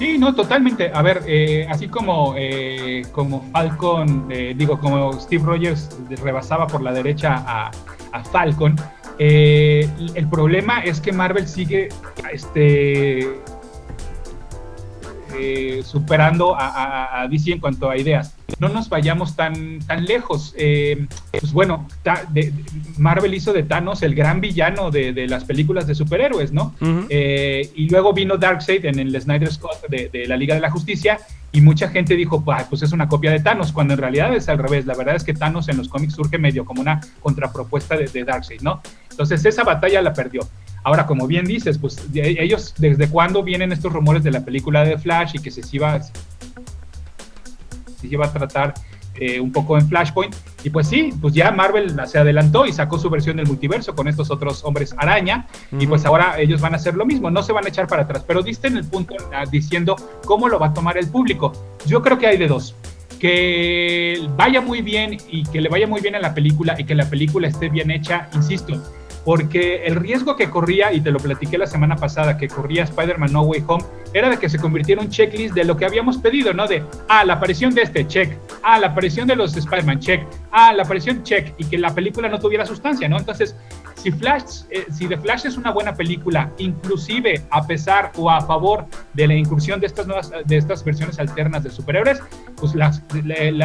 Sí, 0.01 0.17
no, 0.17 0.35
totalmente. 0.35 0.91
A 0.95 1.03
ver, 1.03 1.23
eh, 1.27 1.67
así 1.69 1.87
como, 1.87 2.35
eh, 2.35 3.03
como 3.13 3.43
Falcon, 3.53 4.29
eh, 4.31 4.55
digo, 4.57 4.81
como 4.81 5.13
Steve 5.21 5.45
Rogers 5.45 5.91
rebasaba 6.23 6.67
por 6.67 6.81
la 6.81 6.91
derecha 6.91 7.45
a, 7.47 7.71
a 8.13 8.25
Falcon, 8.25 8.77
eh, 9.23 9.87
el 10.15 10.29
problema 10.29 10.81
es 10.81 10.99
que 10.99 11.13
Marvel 11.13 11.47
sigue 11.47 11.91
este, 12.33 13.29
eh, 15.39 15.83
superando 15.85 16.57
a, 16.59 17.29
DC 17.31 17.53
en 17.53 17.61
cuanto 17.61 17.91
a 17.91 17.99
ideas. 17.99 18.35
No 18.59 18.71
nos 18.71 18.89
vayamos 18.89 19.37
tan, 19.37 19.81
tan 19.81 20.07
lejos. 20.07 20.55
Eh, 20.57 21.07
pues 21.33 21.53
bueno, 21.53 21.87
Marvel 22.97 23.35
hizo 23.35 23.53
de 23.53 23.63
Thanos 23.63 24.03
el 24.03 24.15
gran 24.15 24.41
villano 24.41 24.91
de, 24.91 25.13
las 25.29 25.45
películas 25.45 25.87
de 25.87 25.95
superhéroes, 25.95 26.51
¿no? 26.53 26.75
y 27.11 27.91
luego 27.91 28.15
vino 28.15 28.39
Darkseid 28.39 28.87
en 28.87 28.99
el 28.99 29.21
Snyder 29.21 29.53
Scott 29.53 29.87
de, 29.91 30.09
de 30.09 30.27
la 30.29 30.39
Liga 30.39 30.55
de 30.55 30.63
la 30.63 30.71
Justicia 30.71 31.19
y 31.53 31.61
mucha 31.61 31.89
gente 31.89 32.15
dijo, 32.15 32.45
pues 32.45 32.83
es 32.83 32.93
una 32.93 33.09
copia 33.09 33.33
de 33.33 33.41
Thanos, 33.41 33.73
cuando 33.73 33.95
en 33.95 34.01
realidad 34.01 34.35
es 34.35 34.49
al 34.49 34.59
revés. 34.59 34.87
La 34.87 34.95
verdad 34.95 35.17
es 35.17 35.25
que 35.25 35.35
Thanos 35.35 35.69
en 35.69 35.79
los 35.79 35.89
cómics 35.89 36.15
surge 36.15 36.39
medio 36.39 36.65
como 36.65 36.81
una 36.81 37.01
contrapropuesta 37.21 37.97
de, 37.97 38.07
de 38.07 38.25
Darkseid, 38.25 38.61
¿no? 38.61 38.81
Entonces 39.21 39.45
esa 39.45 39.65
batalla 39.65 40.01
la 40.01 40.15
perdió. 40.15 40.41
Ahora, 40.83 41.07
como 41.07 41.27
bien 41.27 41.45
dices, 41.45 41.77
pues 41.77 42.03
ellos, 42.15 42.73
¿desde 42.79 43.07
cuándo 43.07 43.43
vienen 43.43 43.71
estos 43.71 43.93
rumores 43.93 44.25
de 44.25 44.31
la 44.31 44.47
película 44.47 44.83
de 44.83 44.97
Flash 44.97 45.33
y 45.35 45.41
que 45.41 45.51
se 45.51 45.61
iba, 45.77 46.01
se 46.01 46.13
iba 48.01 48.25
a 48.25 48.33
tratar 48.33 48.73
eh, 49.17 49.39
un 49.39 49.53
poco 49.53 49.77
en 49.77 49.87
Flashpoint. 49.87 50.35
Y 50.65 50.71
pues 50.71 50.89
sí, 50.89 51.13
pues 51.21 51.35
ya 51.35 51.51
Marvel 51.51 51.95
se 52.07 52.19
adelantó 52.19 52.65
y 52.65 52.73
sacó 52.73 52.99
su 52.99 53.11
versión 53.11 53.37
del 53.37 53.47
multiverso 53.47 53.95
con 53.95 54.09
estos 54.09 54.31
otros 54.31 54.65
hombres 54.65 54.95
araña. 54.97 55.47
Y 55.79 55.87
pues 55.87 56.07
ahora 56.07 56.41
ellos 56.41 56.63
van 56.63 56.73
a 56.73 56.77
hacer 56.77 56.95
lo 56.95 57.05
mismo, 57.05 57.31
no 57.31 57.43
se 57.43 57.53
van 57.53 57.67
a 57.67 57.69
echar 57.69 57.89
para 57.89 58.05
atrás. 58.05 58.25
Pero 58.27 58.43
diste 58.43 58.69
en 58.69 58.79
el 58.79 58.87
punto 58.87 59.17
ah, 59.35 59.45
diciendo 59.45 59.97
cómo 60.25 60.49
lo 60.49 60.59
va 60.59 60.69
a 60.69 60.73
tomar 60.73 60.97
el 60.97 61.09
público. 61.09 61.53
Yo 61.85 62.01
creo 62.01 62.17
que 62.17 62.27
hay 62.27 62.39
de 62.39 62.47
dos. 62.47 62.75
Que 63.19 64.27
vaya 64.35 64.63
muy 64.63 64.81
bien 64.81 65.19
y 65.29 65.43
que 65.43 65.61
le 65.61 65.69
vaya 65.69 65.87
muy 65.87 66.01
bien 66.01 66.15
a 66.15 66.21
la 66.21 66.33
película 66.33 66.75
y 66.79 66.85
que 66.85 66.95
la 66.95 67.11
película 67.11 67.49
esté 67.49 67.69
bien 67.69 67.91
hecha, 67.91 68.31
insisto 68.33 68.81
porque 69.25 69.85
el 69.85 69.97
riesgo 69.97 70.37
que 70.37 70.49
corría, 70.49 70.93
y 70.93 71.01
te 71.01 71.11
lo 71.11 71.19
platiqué 71.19 71.59
la 71.59 71.67
semana 71.67 71.97
pasada, 71.97 72.37
que 72.37 72.49
corría 72.49 72.85
Spider-Man 72.85 73.33
No 73.33 73.43
Way 73.43 73.65
Home, 73.67 73.85
era 74.13 74.29
de 74.29 74.39
que 74.39 74.49
se 74.49 74.59
convirtiera 74.59 75.01
un 75.01 75.11
checklist 75.11 75.55
de 75.55 75.65
lo 75.65 75.77
que 75.77 75.85
habíamos 75.85 76.19
pedido, 76.19 76.53
¿no? 76.53 76.67
De, 76.67 76.83
ah, 77.09 77.25
la 77.25 77.35
aparición 77.35 77.75
de 77.75 77.83
este, 77.83 78.07
check, 78.07 78.37
ah, 78.63 78.79
la 78.79 78.89
aparición 78.89 79.29
de 79.29 79.37
los 79.37 79.57
Spider-Man, 79.57 80.01
check, 80.01 80.27
ah, 80.53 80.73
la 80.73 80.83
aparición, 80.83 81.23
check, 81.23 81.55
y 81.59 81.65
que 81.65 81.79
la 81.79 81.95
película 81.95 82.29
no 82.29 82.39
tuviera 82.39 82.65
sustancia, 82.65 83.09
¿no? 83.09 83.19
Entonces, 83.19 83.57
si 84.01 84.11
Flash, 84.11 84.63
eh, 84.71 84.87
si 84.91 85.07
The 85.07 85.19
Flash 85.19 85.47
es 85.47 85.57
una 85.57 85.73
buena 85.73 85.95
película, 85.95 86.51
inclusive 86.59 87.43
a 87.51 87.67
pesar 87.67 88.13
o 88.17 88.31
a 88.31 88.41
favor 88.41 88.87
de 89.13 89.27
la 89.27 89.35
incursión 89.35 89.79
de 89.79 89.87
estas 89.87 90.07
nuevas, 90.07 90.33
de 90.45 90.57
estas 90.57 90.83
versiones 90.83 91.19
alternas 91.19 91.63
de 91.63 91.71
superhéroes, 91.71 92.23
pues 92.57 92.75
la, 92.75 92.93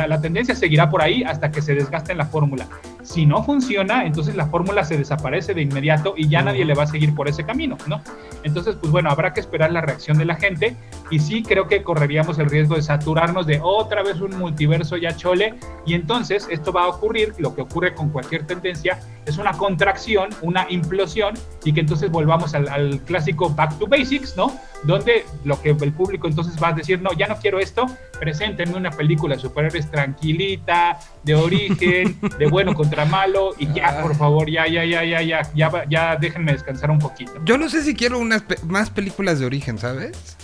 la, 0.07 0.21
tendencia 0.21 0.55
seguirá 0.55 0.89
por 0.89 1.01
ahí 1.01 1.23
hasta 1.23 1.51
que 1.51 1.61
se 1.61 1.73
desgaste 1.73 2.11
en 2.11 2.17
la 2.17 2.25
fórmula. 2.25 2.67
Si 3.03 3.25
no 3.25 3.43
funciona, 3.43 4.05
entonces 4.05 4.35
la 4.35 4.47
fórmula 4.47 4.83
se 4.83 4.97
desaparece 4.97 5.53
de 5.53 5.61
inmediato 5.61 6.15
y 6.17 6.27
ya 6.27 6.41
nadie 6.41 6.65
le 6.65 6.73
va 6.73 6.83
a 6.83 6.87
seguir 6.87 7.13
por 7.13 7.27
ese 7.27 7.43
camino, 7.43 7.77
¿no? 7.87 8.01
Entonces, 8.43 8.75
pues 8.75 8.91
bueno, 8.91 9.09
habrá 9.09 9.33
que 9.33 9.39
esperar 9.39 9.71
la 9.71 9.81
reacción 9.81 10.17
de 10.17 10.25
la 10.25 10.35
gente 10.35 10.75
y 11.11 11.19
sí 11.19 11.43
creo 11.43 11.67
que 11.67 11.83
correríamos 11.83 12.39
el 12.39 12.49
riesgo 12.49 12.75
de 12.75 12.81
saturarnos 12.81 13.45
de 13.45 13.59
otra 13.61 14.03
vez 14.03 14.19
un 14.21 14.37
multiverso 14.37 14.97
ya 14.97 15.15
chole 15.15 15.55
y 15.85 15.93
entonces 15.93 16.47
esto 16.49 16.73
va 16.73 16.83
a 16.83 16.87
ocurrir, 16.87 17.33
lo 17.37 17.55
que 17.55 17.61
ocurre 17.61 17.93
con 17.93 18.09
cualquier 18.09 18.45
tendencia, 18.45 18.99
es 19.25 19.37
una 19.37 19.53
contracción, 19.53 20.24
una 20.41 20.65
implosión 20.69 21.35
y 21.63 21.73
que 21.73 21.81
entonces 21.81 22.11
volvamos 22.11 22.53
al, 22.53 23.01
clásico 23.05 23.49
back 23.49 23.77
to 23.77 23.87
basics, 23.87 24.35
¿no? 24.37 24.57
Donde 24.83 25.25
lo 25.43 25.59
que 25.61 25.71
el 25.71 25.93
público 25.93 26.27
entonces 26.27 26.61
va 26.61 26.69
a 26.69 26.73
decir, 26.73 27.01
no, 27.01 27.11
ya 27.13 27.27
no 27.27 27.37
quiero 27.37 27.59
esto, 27.59 27.85
preséntenme 28.19 28.75
una 28.75 28.91
película 28.91 29.35
de 29.35 29.41
superhéroes 29.41 29.89
tranquilita, 29.89 30.99
de 31.23 31.35
origen, 31.35 32.17
de 32.39 32.47
bueno 32.47 32.73
contra 32.73 33.05
malo 33.05 33.51
y 33.57 33.71
ya, 33.73 34.01
por 34.01 34.15
favor, 34.15 34.49
ya, 34.49 34.67
ya, 34.67 34.85
ya, 34.85 35.03
ya, 35.03 35.21
ya, 35.21 35.41
ya, 35.53 35.85
ya 35.89 36.15
déjenme 36.15 36.51
descansar 36.53 36.91
un 36.91 36.99
poquito. 36.99 37.33
Yo 37.45 37.57
no 37.57 37.69
sé 37.69 37.83
si 37.83 37.95
quiero 37.95 38.19
unas 38.19 38.43
más 38.67 38.89
películas 38.89 39.39
de 39.39 39.45
origen, 39.45 39.77
¿sabes? 39.77 40.37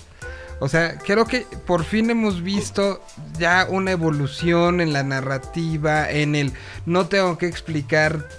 O 0.63 0.69
sea, 0.69 1.00
creo 1.00 1.26
que 1.26 1.47
por 1.65 1.84
fin 1.84 2.12
hemos 2.12 2.43
visto 2.43 3.04
ya 3.39 3.65
una 3.67 3.89
evolución 3.89 4.80
en 4.80 4.93
la 4.93 5.02
narrativa, 5.02 6.08
en 6.08 6.36
el 6.36 6.54
no 6.86 7.08
tengo 7.08 7.36
que 7.39 7.47
explicar. 7.47 8.30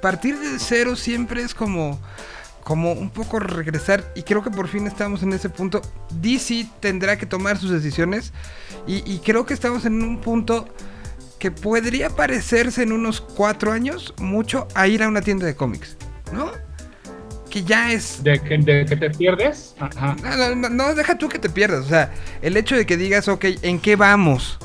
partir 0.00 0.36
de 0.40 0.58
cero 0.58 0.96
siempre 0.96 1.40
es 1.40 1.54
como, 1.54 2.00
como 2.64 2.90
un 2.90 3.10
poco 3.10 3.38
regresar 3.38 4.12
y 4.16 4.24
creo 4.24 4.42
que 4.42 4.50
por 4.50 4.66
fin 4.66 4.88
estamos 4.88 5.22
en 5.22 5.34
ese 5.34 5.50
punto. 5.50 5.82
DC 6.20 6.66
tendrá 6.80 7.16
que 7.16 7.26
tomar 7.26 7.56
sus 7.58 7.70
decisiones 7.70 8.32
y, 8.88 9.08
y 9.08 9.20
creo 9.20 9.46
que 9.46 9.54
estamos 9.54 9.84
en 9.84 10.02
un 10.02 10.20
punto 10.20 10.66
que 11.38 11.52
podría 11.52 12.10
parecerse 12.10 12.82
en 12.82 12.90
unos 12.90 13.20
cuatro 13.20 13.70
años 13.70 14.14
mucho 14.18 14.66
a 14.74 14.88
ir 14.88 15.04
a 15.04 15.06
una 15.06 15.22
tienda 15.22 15.46
de 15.46 15.54
cómics, 15.54 15.96
¿no? 16.32 16.50
Que 17.52 17.62
ya 17.62 17.92
es. 17.92 18.24
¿De 18.24 18.40
que, 18.40 18.58
te 18.58 19.10
pierdes? 19.10 19.76
No, 20.70 20.94
deja 20.94 21.18
tú 21.18 21.28
que 21.28 21.38
te 21.38 21.50
pierdas. 21.50 21.84
O 21.84 21.88
sea, 21.88 22.10
el 22.40 22.56
hecho 22.56 22.74
de 22.74 22.86
que 22.86 22.96
digas, 22.96 23.28
ok, 23.28 23.44
¿en 23.60 23.78
qué 23.78 23.94
vamos? 23.94 24.58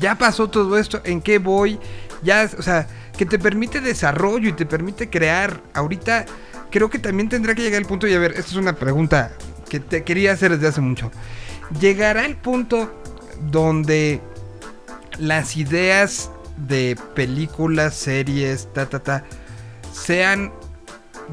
Ya 0.00 0.16
pasó 0.16 0.48
todo 0.48 0.78
esto, 0.78 1.02
¿en 1.04 1.20
qué 1.20 1.38
voy? 1.38 1.78
Ya, 2.22 2.48
o 2.58 2.62
sea, 2.62 2.86
que 3.18 3.26
te 3.26 3.38
permite 3.38 3.82
desarrollo 3.82 4.48
y 4.48 4.52
te 4.54 4.64
permite 4.64 5.10
crear. 5.10 5.60
Ahorita 5.74 6.24
creo 6.70 6.88
que 6.88 6.98
también 6.98 7.28
tendrá 7.28 7.54
que 7.54 7.60
llegar 7.60 7.82
el 7.82 7.86
punto, 7.86 8.08
y 8.08 8.14
a 8.14 8.18
ver, 8.18 8.30
esta 8.30 8.52
es 8.52 8.56
una 8.56 8.74
pregunta 8.74 9.32
que 9.68 9.78
te 9.78 10.02
quería 10.02 10.32
hacer 10.32 10.52
desde 10.52 10.68
hace 10.68 10.80
mucho. 10.80 11.10
¿Llegará 11.78 12.24
el 12.24 12.36
punto 12.36 13.02
donde 13.50 14.22
las 15.18 15.58
ideas 15.58 16.30
de 16.56 16.96
películas, 17.14 17.94
series, 17.94 18.72
ta, 18.72 18.86
ta, 18.86 19.02
ta, 19.02 19.24
sean 19.92 20.52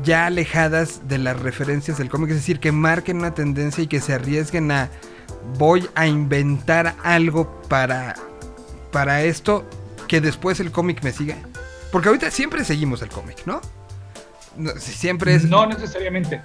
ya 0.03 0.25
alejadas 0.25 1.07
de 1.07 1.17
las 1.17 1.39
referencias 1.39 1.97
del 1.97 2.09
cómic, 2.09 2.29
es 2.31 2.37
decir, 2.37 2.59
que 2.59 2.71
marquen 2.71 3.17
una 3.17 3.33
tendencia 3.33 3.83
y 3.83 3.87
que 3.87 3.99
se 3.99 4.13
arriesguen 4.13 4.71
a 4.71 4.89
voy 5.57 5.87
a 5.95 6.07
inventar 6.07 6.95
algo 7.03 7.61
para 7.69 8.15
para 8.91 9.23
esto 9.23 9.65
que 10.07 10.21
después 10.21 10.59
el 10.59 10.71
cómic 10.71 11.03
me 11.03 11.11
siga. 11.11 11.37
Porque 11.91 12.09
ahorita 12.09 12.31
siempre 12.31 12.63
seguimos 12.63 13.01
el 13.01 13.09
cómic, 13.09 13.45
¿no? 13.45 13.61
Siempre 14.77 15.35
es 15.35 15.45
No 15.45 15.65
necesariamente. 15.65 16.41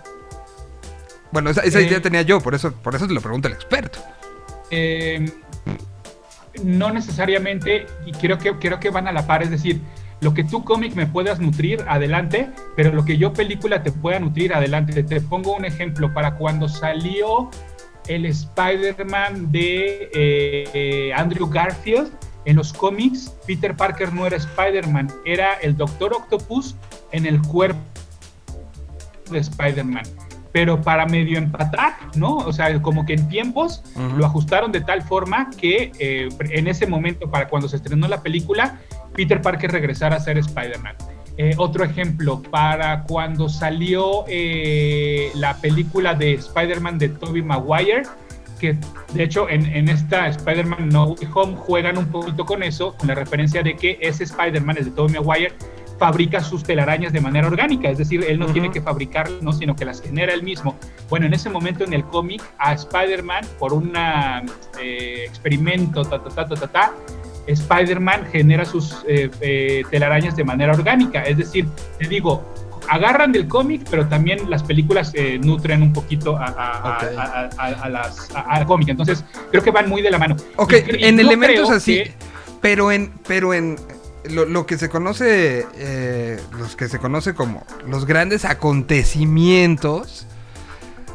Bueno, 1.31 1.51
esa, 1.51 1.67
idea 1.67 1.97
eh, 1.97 2.01
tenía 2.01 2.23
yo, 2.23 2.41
por 2.41 2.55
eso 2.55 2.73
por 2.73 2.95
eso 2.95 3.07
te 3.07 3.15
lo 3.15 3.21
pregunta 3.21 3.49
el 3.49 3.55
experto. 3.55 3.99
Eh, 4.71 5.31
no 6.63 6.93
necesariamente 6.93 7.87
y 8.05 8.13
creo 8.13 8.39
que 8.39 8.55
creo 8.59 8.79
que 8.79 8.91
van 8.91 9.09
a 9.09 9.13
la 9.13 9.27
par, 9.27 9.43
es 9.43 9.51
decir, 9.51 9.81
lo 10.23 10.33
que 10.35 10.45
tú 10.45 10.65
cómic 10.65 10.95
me 10.95 11.07
puedas 11.07 11.41
nutrir, 11.41 11.85
adelante, 11.89 12.49
pero 12.77 12.93
lo 12.93 13.05
que 13.05 13.19
yo 13.19 13.33
película 13.33 13.83
te 13.83 13.91
pueda 13.91 14.21
nutrir, 14.21 14.55
adelante. 14.55 15.03
Te 15.03 15.21
pongo 15.21 15.57
un 15.57 15.65
ejemplo, 15.65 16.15
para 16.15 16.37
cuando 16.37 16.69
salió 16.69 17.51
el 18.07 18.27
Spider-Man 18.27 19.51
de 19.51 20.11
eh, 20.15 21.13
Andrew 21.15 21.49
Garfield, 21.49 22.13
en 22.45 22.57
los 22.57 22.73
cómics, 22.73 23.37
Peter 23.47 23.77
Parker 23.77 24.13
no 24.13 24.27
era 24.27 24.37
Spider-Man, 24.37 25.13
era 25.25 25.55
el 25.55 25.77
Doctor 25.77 26.13
Octopus 26.13 26.77
en 27.11 27.27
el 27.27 27.43
cuerpo 27.43 27.81
de 29.31 29.39
Spider-Man. 29.39 30.05
Pero 30.53 30.83
para 30.83 31.07
medio 31.07 31.39
empatar, 31.39 31.95
¿no? 32.15 32.37
O 32.37 32.53
sea, 32.53 32.81
como 32.83 33.07
que 33.07 33.15
en 33.15 33.29
tiempos 33.29 33.83
lo 34.17 34.27
ajustaron 34.27 34.71
de 34.71 34.83
tal 34.83 35.03
forma 35.03 35.51
que 35.51 35.91
eh, 35.99 36.29
en 36.39 36.69
ese 36.69 36.87
momento, 36.87 37.31
para 37.31 37.49
cuando 37.49 37.69
se 37.69 37.77
estrenó 37.77 38.07
la 38.07 38.23
película, 38.23 38.79
Peter 39.15 39.41
Parker 39.41 39.71
regresar 39.71 40.13
a 40.13 40.21
ser 40.21 40.39
Spider-Man. 40.39 40.97
Eh, 41.39 41.55
otro 41.57 41.85
ejemplo, 41.85 42.43
para 42.43 43.05
cuando 43.05 43.49
salió 43.49 44.25
eh, 44.29 45.31
la 45.35 45.57
película 45.57 46.15
de 46.15 46.35
Spider-Man 46.35 46.99
de 46.99 47.09
Tobey 47.09 47.43
Maguire, 47.43 48.03
que 48.61 48.77
de 49.15 49.25
hecho 49.25 49.49
en, 49.49 49.89
esta 49.89 50.29
Spider-Man 50.29 50.91
No 50.91 51.05
Way 51.05 51.29
Home 51.35 51.57
juegan 51.57 51.99
un 51.99 52.07
poquito 52.07 52.45
con 52.45 52.63
eso, 52.63 52.95
con 52.97 53.09
la 53.09 53.15
referencia 53.15 53.63
de 53.63 53.75
que 53.77 53.99
ese 54.01 54.25
Spider-Man, 54.25 54.77
es 54.79 54.85
de 54.85 54.91
Tobey 54.91 55.15
Maguire, 55.15 55.55
fabrica 55.99 56.41
sus 56.41 56.65
telarañas 56.65 57.13
de 57.13 57.21
manera 57.21 57.47
orgánica, 57.47 57.89
es 57.89 57.99
decir, 57.99 58.25
él 58.29 58.39
no 58.39 58.47
tiene 58.47 58.71
que 58.71 58.81
fabricarlas, 58.81 59.41
¿no? 59.43 59.53
sino 59.53 59.75
que 59.75 59.85
las 59.85 60.03
genera 60.03 60.35
él 60.35 60.43
mismo. 60.43 60.77
Bueno, 61.09 61.27
en 61.27 61.35
ese 61.35 61.49
momento 61.49 61.85
en 61.85 61.93
el 61.93 62.05
cómic, 62.05 62.43
a 62.59 62.73
Spider-Man, 62.75 63.45
por 63.59 63.73
un 63.73 63.93
eh, 63.97 65.25
experimento, 65.27 66.05
ta, 66.05 66.23
ta, 66.23 66.29
ta, 66.29 66.49
ta, 66.49 66.57
ta, 66.57 66.67
ta 66.67 66.93
Spider-Man 67.47 68.27
genera 68.31 68.65
sus 68.65 69.05
eh, 69.07 69.31
eh, 69.41 69.83
telarañas 69.91 70.37
de 70.37 70.45
manera 70.45 70.73
orgánica. 70.73 71.23
Es 71.23 71.37
decir, 71.37 71.67
te 71.99 72.09
digo, 72.09 72.43
agarran 72.89 73.33
del 73.33 73.49
cómic, 73.49 73.83
pero 73.91 74.07
también 74.07 74.51
las 74.51 74.63
películas 74.63 75.13
eh, 75.15 75.39
nutren 75.43 75.83
un 75.83 75.93
poquito 75.93 76.37
a, 76.37 76.47
a, 77.57 77.89
las 77.89 78.29
al 78.35 78.67
cómic. 78.67 78.89
Entonces, 78.89 79.25
creo 79.51 79.63
que 79.63 79.71
van 79.71 79.89
muy 79.89 80.03
de 80.03 80.11
la 80.11 80.19
mano. 80.19 80.37
Ok, 80.57 80.75
en 80.75 81.19
elementos 81.19 81.71
así, 81.71 82.03
pero 82.61 82.93
en, 82.93 83.13
pero 83.27 83.55
en 83.55 83.77
lo, 84.31 84.67
que 84.67 84.79
se 84.79 84.89
conoce, 84.89 85.67
eh, 85.77 86.41
los 86.59 86.77
que 86.77 86.89
se 86.89 86.99
conoce 86.99 87.35
como 87.35 87.65
los 87.87 88.07
grandes 88.07 88.45
acontecimientos, 88.45 90.27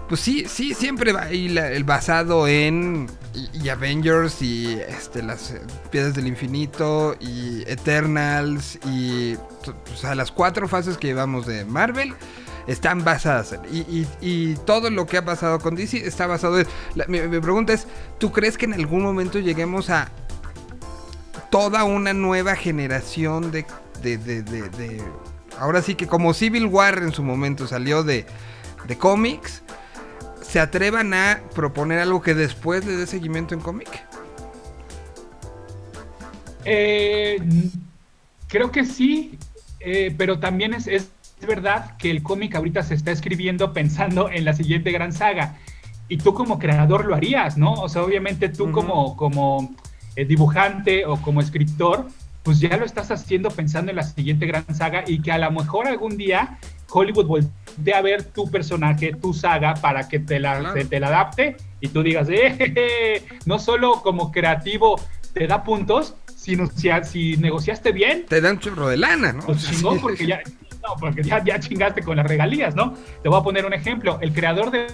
pues 0.09 0.21
sí, 0.21 0.45
sí, 0.47 0.73
siempre 0.73 1.13
va 1.13 1.23
ahí 1.23 1.57
el 1.57 1.83
basado 1.83 2.47
en 2.47 3.07
y, 3.53 3.69
Avengers 3.69 4.41
y 4.41 4.79
este, 4.87 5.21
las 5.21 5.51
eh, 5.51 5.61
Piedras 5.91 6.15
del 6.15 6.27
Infinito 6.27 7.15
y 7.19 7.63
Eternals 7.67 8.79
y 8.85 9.35
o 9.35 10.15
las 10.15 10.31
cuatro 10.31 10.67
fases 10.67 10.97
que 10.97 11.07
llevamos 11.07 11.45
de 11.45 11.65
Marvel 11.65 12.13
están 12.67 13.03
basadas 13.03 13.53
en, 13.53 13.61
y, 13.71 14.05
y, 14.21 14.55
todo 14.65 14.89
lo 14.89 15.05
que 15.05 15.17
ha 15.17 15.25
pasado 15.25 15.59
con 15.59 15.75
DC 15.75 16.05
está 16.05 16.27
basado 16.27 16.59
en... 16.59 16.67
mi, 17.07 17.19
pregunta 17.39 17.73
es, 17.73 17.87
¿tú 18.17 18.31
crees 18.31 18.57
que 18.57 18.65
en 18.65 18.73
algún 18.73 19.03
momento 19.03 19.39
lleguemos 19.39 19.89
a 19.89 20.09
toda 21.49 21.85
una 21.85 22.13
nueva 22.13 22.55
generación 22.55 23.51
de, 23.51 23.65
de, 24.01 24.17
de, 24.17 24.41
de 24.43 25.01
ahora 25.57 25.81
sí 25.81 25.95
que 25.95 26.07
como 26.07 26.33
Civil 26.33 26.65
War 26.65 26.97
en 26.99 27.13
su 27.13 27.23
momento 27.23 27.67
salió 27.67 28.03
de, 28.03 28.25
de 28.87 28.97
cómics, 28.97 29.63
se 30.47 30.59
atrevan 30.59 31.13
a 31.13 31.41
proponer 31.53 31.99
algo 31.99 32.21
que 32.21 32.33
después 32.33 32.85
le 32.85 32.93
dé 32.93 33.05
seguimiento 33.05 33.53
en 33.53 33.59
cómic? 33.59 33.89
Eh, 36.63 37.37
creo 38.47 38.71
que 38.71 38.85
sí, 38.85 39.37
eh, 39.79 40.13
pero 40.17 40.39
también 40.39 40.73
es, 40.73 40.87
es, 40.87 41.09
verdad 41.45 41.95
que 41.97 42.09
el 42.09 42.23
cómic 42.23 42.55
ahorita 42.55 42.81
se 42.81 42.95
está 42.95 43.11
escribiendo 43.11 43.71
pensando 43.71 44.29
en 44.29 44.43
la 44.43 44.53
siguiente 44.53 44.91
gran 44.91 45.13
saga. 45.13 45.57
Y 46.09 46.17
tú 46.17 46.33
como 46.33 46.57
creador 46.57 47.05
lo 47.05 47.13
harías, 47.13 47.57
¿no? 47.57 47.73
O 47.73 47.89
sea, 47.89 48.01
obviamente 48.01 48.49
tú 48.49 48.71
como, 48.71 49.15
como 49.15 49.75
eh, 50.15 50.25
dibujante 50.25 51.05
o 51.05 51.21
como 51.21 51.41
escritor, 51.41 52.07
pues 52.47 52.61
ya 52.61 52.77
lo 52.77 52.85
estás 52.85 53.11
haciendo 53.11 53.49
pensando 53.49 53.91
en 53.91 53.97
la 53.97 54.03
siguiente 54.03 54.45
gran 54.45 54.63
saga 54.73 55.03
y 55.05 55.21
que 55.21 55.33
a 55.33 55.37
lo 55.37 55.51
mejor 55.51 55.85
algún 55.85 56.15
día 56.15 56.57
Hollywood 56.89 57.25
voltea 57.25 57.97
a 57.97 58.01
ver 58.01 58.23
tu 58.23 58.49
personaje, 58.49 59.11
tu 59.21 59.33
saga, 59.33 59.73
para 59.73 60.07
que 60.07 60.19
te 60.19 60.39
la, 60.39 60.73
te, 60.73 60.97
la 61.01 61.07
adapte 61.07 61.57
y 61.81 61.89
tú 61.89 62.03
digas, 62.03 62.29
eh, 62.31 63.21
no 63.45 63.59
solo 63.59 64.01
como 64.01 64.31
creativo 64.31 64.95
te 65.33 65.45
da 65.45 65.65
puntos, 65.65 66.15
sino 66.37 66.67
si, 66.67 66.87
si 67.03 67.35
negociaste 67.35 67.91
bien. 67.91 68.25
Te 68.29 68.39
dan 68.39 68.59
churro 68.59 68.87
de 68.87 68.95
lana, 68.95 69.33
¿no? 69.33 69.41
Pues 69.41 69.69
chingón, 69.69 69.99
porque, 69.99 70.25
ya, 70.25 70.39
no, 70.87 70.95
porque 71.01 71.23
ya, 71.23 71.43
ya 71.43 71.59
chingaste 71.59 72.01
con 72.01 72.15
las 72.15 72.27
regalías, 72.27 72.75
¿no? 72.75 72.93
Te 73.23 73.27
voy 73.27 73.41
a 73.41 73.43
poner 73.43 73.65
un 73.65 73.73
ejemplo. 73.73 74.19
El 74.21 74.31
creador 74.31 74.71
de 74.71 74.87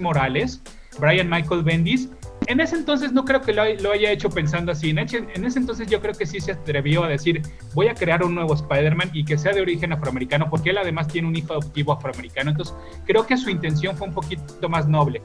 Morales, 0.00 0.60
Brian 0.98 1.30
Michael 1.30 1.62
Bendis, 1.62 2.10
en 2.48 2.60
ese 2.60 2.76
entonces 2.76 3.12
no 3.12 3.26
creo 3.26 3.42
que 3.42 3.52
lo, 3.52 3.62
haya 3.62 4.10
hecho 4.10 4.30
pensando 4.30 4.72
así. 4.72 4.90
En, 4.90 4.98
en, 4.98 5.44
ese 5.44 5.58
entonces 5.58 5.86
yo 5.86 6.00
creo 6.00 6.14
que 6.14 6.24
sí 6.24 6.40
se 6.40 6.52
atrevió 6.52 7.04
a 7.04 7.08
decir, 7.08 7.42
voy 7.74 7.88
a 7.88 7.94
crear 7.94 8.24
un 8.24 8.34
nuevo 8.34 8.54
Spider-Man 8.54 9.10
y 9.12 9.24
que 9.24 9.36
sea 9.36 9.52
de 9.52 9.60
origen 9.60 9.92
afroamericano, 9.92 10.48
porque 10.48 10.70
él 10.70 10.78
además 10.78 11.08
tiene 11.08 11.28
un 11.28 11.36
hijo 11.36 11.52
adoptivo 11.52 11.92
afroamericano. 11.92 12.50
Entonces 12.50 12.74
creo 13.04 13.26
que 13.26 13.36
su 13.36 13.50
intención 13.50 13.96
fue 13.96 14.08
un 14.08 14.14
poquito 14.14 14.68
más 14.68 14.88
noble. 14.88 15.20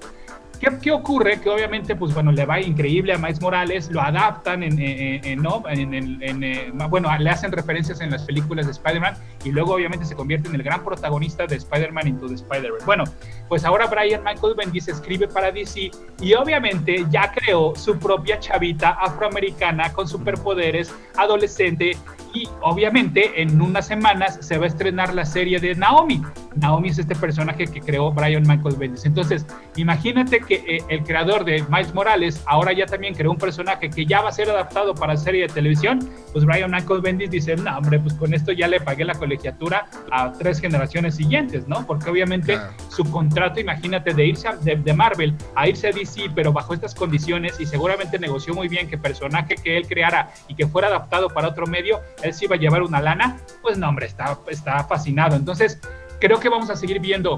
¿Qué, 0.81 0.91
ocurre? 0.91 1.41
Que 1.41 1.49
obviamente, 1.49 1.93
pues 1.95 2.13
bueno, 2.13 2.31
le 2.31 2.45
va 2.45 2.61
increíble 2.61 3.13
a 3.13 3.17
Miles 3.17 3.41
Morales, 3.41 3.91
lo 3.91 4.01
adaptan 4.01 4.63
en, 4.63 5.41
¿no? 5.41 5.61
en, 5.67 6.43
eh, 6.43 6.71
bueno, 6.89 7.09
le 7.17 7.29
hacen 7.29 7.51
referencias 7.51 7.99
en 7.99 8.11
las 8.11 8.23
películas 8.23 8.67
de 8.67 8.71
Spider-Man 8.71 9.15
y 9.43 9.51
luego 9.51 9.73
obviamente 9.73 10.05
se 10.05 10.15
convierte 10.15 10.47
en 10.47 10.55
el 10.55 10.63
gran 10.63 10.83
protagonista 10.83 11.45
de 11.47 11.57
Spider-Man 11.57 12.07
Into 12.07 12.27
the 12.27 12.35
Spider-Man. 12.35 12.81
Bueno, 12.85 13.03
pues 13.49 13.65
ahora 13.65 13.87
Brian 13.87 14.23
Michael 14.23 14.53
Bendis 14.55 14.87
escribe 14.87 15.27
para 15.27 15.51
DC 15.51 15.91
y 16.21 16.33
obviamente 16.33 17.05
ya 17.09 17.29
creó 17.33 17.75
su 17.75 17.99
propia 17.99 18.39
chavita 18.39 18.91
afroamericana 18.91 19.91
con 19.91 20.07
superpoderes, 20.07 20.93
adolescente 21.17 21.97
y 22.33 22.49
obviamente 22.61 23.41
en 23.41 23.61
unas 23.61 23.87
semanas 23.87 24.39
se 24.41 24.57
va 24.57 24.65
a 24.65 24.67
estrenar 24.67 25.13
la 25.13 25.25
serie 25.25 25.59
de 25.59 25.75
Naomi. 25.75 26.21
Naomi 26.55 26.89
es 26.89 26.99
este 26.99 27.15
personaje 27.15 27.65
que 27.65 27.79
creó 27.79 28.11
Brian 28.11 28.43
Michael 28.43 28.75
Bendis. 28.77 29.05
Entonces, 29.05 29.45
imagínate 29.75 30.39
que 30.39 30.55
eh, 30.67 30.83
el 30.89 31.03
creador 31.03 31.45
de 31.45 31.63
Miles 31.69 31.93
Morales 31.93 32.43
ahora 32.45 32.73
ya 32.73 32.85
también 32.85 33.13
creó 33.15 33.31
un 33.31 33.37
personaje 33.37 33.89
que 33.89 34.05
ya 34.05 34.21
va 34.21 34.29
a 34.29 34.31
ser 34.31 34.49
adaptado 34.49 34.93
para 34.93 35.17
serie 35.17 35.47
de 35.47 35.53
televisión. 35.53 35.99
Pues 36.31 36.45
Brian 36.45 36.71
Michael 36.71 37.01
Bendis 37.01 37.31
dice, 37.31 37.55
no, 37.55 37.77
hombre, 37.77 37.99
pues 37.99 38.13
con 38.15 38.33
esto 38.33 38.51
ya 38.51 38.67
le 38.67 38.79
pagué 38.79 39.05
la 39.05 39.15
colegiatura 39.15 39.87
a 40.11 40.31
tres 40.31 40.59
generaciones 40.59 41.15
siguientes, 41.15 41.67
¿no? 41.67 41.85
Porque 41.85 42.09
obviamente 42.09 42.57
su 42.89 43.03
contrato, 43.09 43.59
imagínate, 43.59 44.13
de 44.13 44.25
irse 44.25 44.49
de, 44.61 44.93
Marvel 44.93 45.33
a 45.55 45.67
irse 45.67 45.87
a 45.87 45.91
DC, 45.91 46.29
pero 46.35 46.53
bajo 46.53 46.73
estas 46.73 46.93
condiciones 46.93 47.59
y 47.59 47.65
seguramente 47.65 48.19
negoció 48.19 48.53
muy 48.53 48.67
bien 48.67 48.87
que 48.87 48.97
personaje 48.97 49.55
que 49.55 49.77
él 49.77 49.87
creara 49.87 50.29
y 50.47 50.55
que 50.55 50.67
fuera 50.67 50.87
adaptado 50.87 51.29
para 51.29 51.47
otro 51.47 51.65
medio, 51.65 51.99
él 52.23 52.33
sí 52.33 52.45
iba 52.45 52.55
a 52.55 52.59
llevar 52.59 52.81
una 52.81 53.01
lana, 53.01 53.37
pues 53.61 53.77
no, 53.77 53.87
hombre, 53.89 54.07
está, 54.07 54.37
está 54.47 54.83
fascinado. 54.85 55.35
Entonces, 55.35 55.79
creo 56.19 56.39
que 56.39 56.49
vamos 56.49 56.69
a 56.69 56.75
seguir 56.75 56.99
viendo 56.99 57.37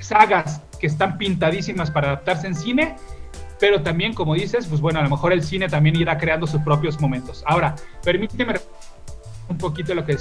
sagas 0.00 0.62
que 0.80 0.86
están 0.86 1.18
pintadísimas 1.18 1.90
para 1.90 2.08
adaptarse 2.08 2.46
en 2.46 2.54
cine, 2.54 2.96
pero 3.58 3.82
también, 3.82 4.14
como 4.14 4.34
dices, 4.34 4.66
pues 4.66 4.80
bueno, 4.80 5.00
a 5.00 5.02
lo 5.02 5.10
mejor 5.10 5.32
el 5.32 5.42
cine 5.42 5.68
también 5.68 5.96
irá 5.96 6.16
creando 6.16 6.46
sus 6.46 6.62
propios 6.62 7.00
momentos. 7.00 7.44
Ahora, 7.46 7.76
permíteme 8.02 8.54
un 9.48 9.58
poquito 9.58 9.94
lo 9.94 10.04
que 10.06 10.16